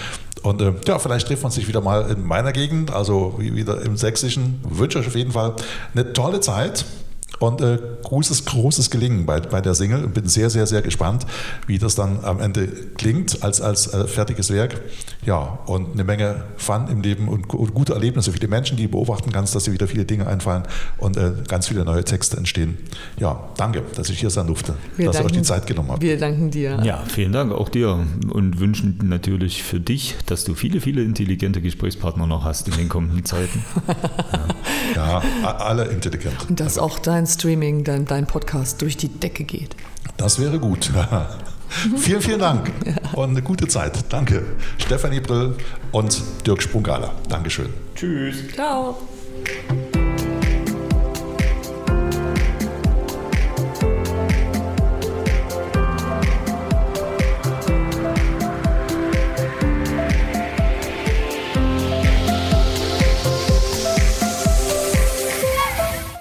Und 0.42 0.62
äh, 0.62 0.74
ja, 0.88 0.98
vielleicht 1.00 1.28
trifft 1.28 1.44
man 1.44 1.52
sich 1.52 1.68
wieder 1.68 1.82
mal 1.82 2.10
in 2.10 2.24
meiner 2.24 2.54
Gegend, 2.54 2.94
also 2.94 3.36
wieder 3.38 3.82
im 3.82 3.98
Sächsischen. 3.98 4.64
Ich 4.72 4.80
wünsche 4.80 5.00
euch 5.00 5.08
auf 5.08 5.16
jeden 5.16 5.34
Fall 5.34 5.56
eine 5.94 6.14
tolle 6.14 6.40
Zeit. 6.40 6.86
Und 7.40 7.62
äh, 7.62 7.80
großes, 8.04 8.46
großes 8.46 8.90
Gelingen 8.90 9.26
bei, 9.26 9.40
bei 9.40 9.62
der 9.62 9.74
Single. 9.74 10.08
Bin 10.08 10.28
sehr, 10.28 10.50
sehr, 10.50 10.68
sehr 10.68 10.82
gespannt, 10.82 11.26
wie 11.68 11.78
das 11.78 11.96
dann 11.96 12.24
am 12.24 12.40
Ende 12.40 12.68
klingt 12.98 13.44
als, 13.44 13.62
als 13.62 13.94
äh, 13.94 14.08
fertiges 14.08 14.52
Werk. 14.52 14.82
Ja, 15.26 15.60
und 15.66 15.94
eine 15.94 16.04
Menge 16.04 16.44
Fun 16.58 16.88
im 16.90 17.02
Leben 17.02 17.28
und, 17.28 17.54
und, 17.54 17.74
gute 17.74 17.94
Erlebnisse. 17.94 18.32
Viele 18.32 18.48
Menschen, 18.48 18.78
die 18.78 18.88
beobachten 18.88 19.32
kannst, 19.32 19.56
dass 19.56 19.64
sie 19.66 19.72
wieder 19.72 19.88
viele 19.88 20.06
Dinge 20.06 20.28
einfallen 20.28 20.64
und 20.98 21.18
äh, 21.18 21.32
ganz 21.48 21.68
viele 21.68 21.86
neue 21.86 22.04
Texte 22.04 22.38
entstehen. 22.38 22.78
Ja, 23.18 23.50
danke, 23.58 23.84
dass 23.96 24.10
ich 24.10 24.20
hier 24.20 24.30
sein 24.30 24.48
durfte, 24.48 24.76
wir 24.98 25.06
dass 25.06 25.16
danken, 25.16 25.30
ihr 25.30 25.38
euch 25.38 25.42
die 25.42 25.48
Zeit 25.48 25.68
genommen 25.68 25.92
habt. 25.92 26.02
Wir 26.02 26.18
danken 26.18 26.52
dir. 26.52 26.80
Ja, 26.84 27.04
vielen 27.08 27.32
Dank 27.32 27.52
auch 27.54 27.70
dir 27.70 28.06
und 28.34 28.60
wünschen 28.60 29.00
natürlich 29.04 29.64
für 29.64 29.80
dich, 29.80 30.16
dass 30.26 30.44
du 30.44 30.56
viele, 30.56 30.82
viele 30.82 31.04
intelligente 31.04 31.62
Gesprächspartner 31.62 32.28
noch 32.28 32.44
hast 32.44 32.68
in 32.68 32.76
den 32.76 32.90
kommenden 32.90 33.24
Zeiten. 33.24 33.64
ja. 34.96 35.22
ja, 35.42 35.58
alle 35.58 35.86
intelligent. 35.86 36.36
Und 36.50 36.60
dass 36.60 36.78
auch 36.78 37.00
dein 37.00 37.28
Streaming, 37.30 37.84
dein, 37.84 38.06
dein 38.06 38.28
Podcast 38.28 38.82
durch 38.82 38.98
die 38.98 39.08
Decke 39.08 39.44
geht. 39.44 39.76
Das 40.18 40.40
wäre 40.40 40.60
gut. 40.60 40.92
vielen, 41.98 42.22
vielen 42.22 42.40
Dank 42.40 42.72
ja. 42.86 42.96
und 43.14 43.30
eine 43.32 43.42
gute 43.42 43.68
Zeit. 43.68 44.04
Danke. 44.10 44.44
Stefanie 44.78 45.20
Brill 45.20 45.56
und 45.92 46.22
Dirk 46.46 46.62
Sprunggaler. 46.62 47.14
Dankeschön. 47.30 47.70
Tschüss. 47.96 48.52
Ciao. 48.54 48.98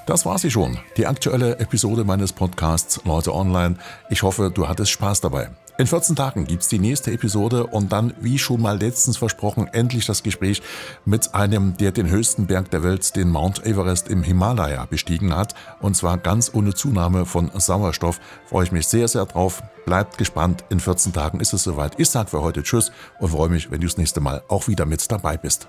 Das 0.09 0.25
war 0.25 0.39
sie 0.39 0.51
schon, 0.51 0.79
die 0.97 1.07
aktuelle 1.07 1.59
Episode 1.59 2.03
meines 2.03 2.33
Podcasts 2.33 2.99
Leute 3.05 3.35
Online. 3.35 3.77
Ich 4.09 4.23
hoffe, 4.23 4.51
du 4.51 4.67
hattest 4.67 4.91
Spaß 4.93 5.21
dabei. 5.21 5.51
In 5.77 5.87
14 5.87 6.17
Tagen 6.17 6.47
gibt's 6.47 6.69
die 6.69 6.79
nächste 6.79 7.13
Episode 7.13 7.67
und 7.67 7.93
dann, 7.93 8.15
wie 8.19 8.39
schon 8.39 8.63
mal 8.63 8.79
letztens 8.79 9.19
versprochen, 9.19 9.69
endlich 9.71 10.07
das 10.07 10.23
Gespräch 10.23 10.63
mit 11.05 11.35
einem, 11.35 11.77
der 11.77 11.93
den 11.93 12.09
höchsten 12.09 12.47
Berg 12.47 12.71
der 12.71 12.83
Welt, 12.83 13.17
den 13.17 13.29
Mount 13.29 13.67
Everest 13.67 14.09
im 14.09 14.23
Himalaya, 14.23 14.87
bestiegen 14.87 15.37
hat. 15.37 15.55
Und 15.79 15.95
zwar 15.95 16.17
ganz 16.17 16.53
ohne 16.55 16.73
Zunahme 16.73 17.27
von 17.27 17.51
Sauerstoff. 17.55 18.19
Freue 18.47 18.65
ich 18.65 18.73
mich 18.73 18.87
sehr, 18.87 19.09
sehr 19.09 19.27
drauf. 19.27 19.63
Bleibt 19.85 20.17
gespannt. 20.17 20.65
In 20.71 20.81
14 20.81 21.13
Tagen 21.13 21.39
ist 21.39 21.53
es 21.53 21.65
soweit. 21.65 22.01
Ich 22.01 22.09
sage 22.09 22.31
für 22.31 22.41
heute 22.41 22.63
Tschüss 22.63 22.93
und 23.19 23.29
freue 23.29 23.51
mich, 23.51 23.71
wenn 23.71 23.83
du 23.83 23.87
das 23.87 23.99
nächste 23.99 24.21
Mal 24.21 24.43
auch 24.49 24.69
wieder 24.69 24.87
mit 24.87 25.13
dabei 25.13 25.37
bist. 25.37 25.69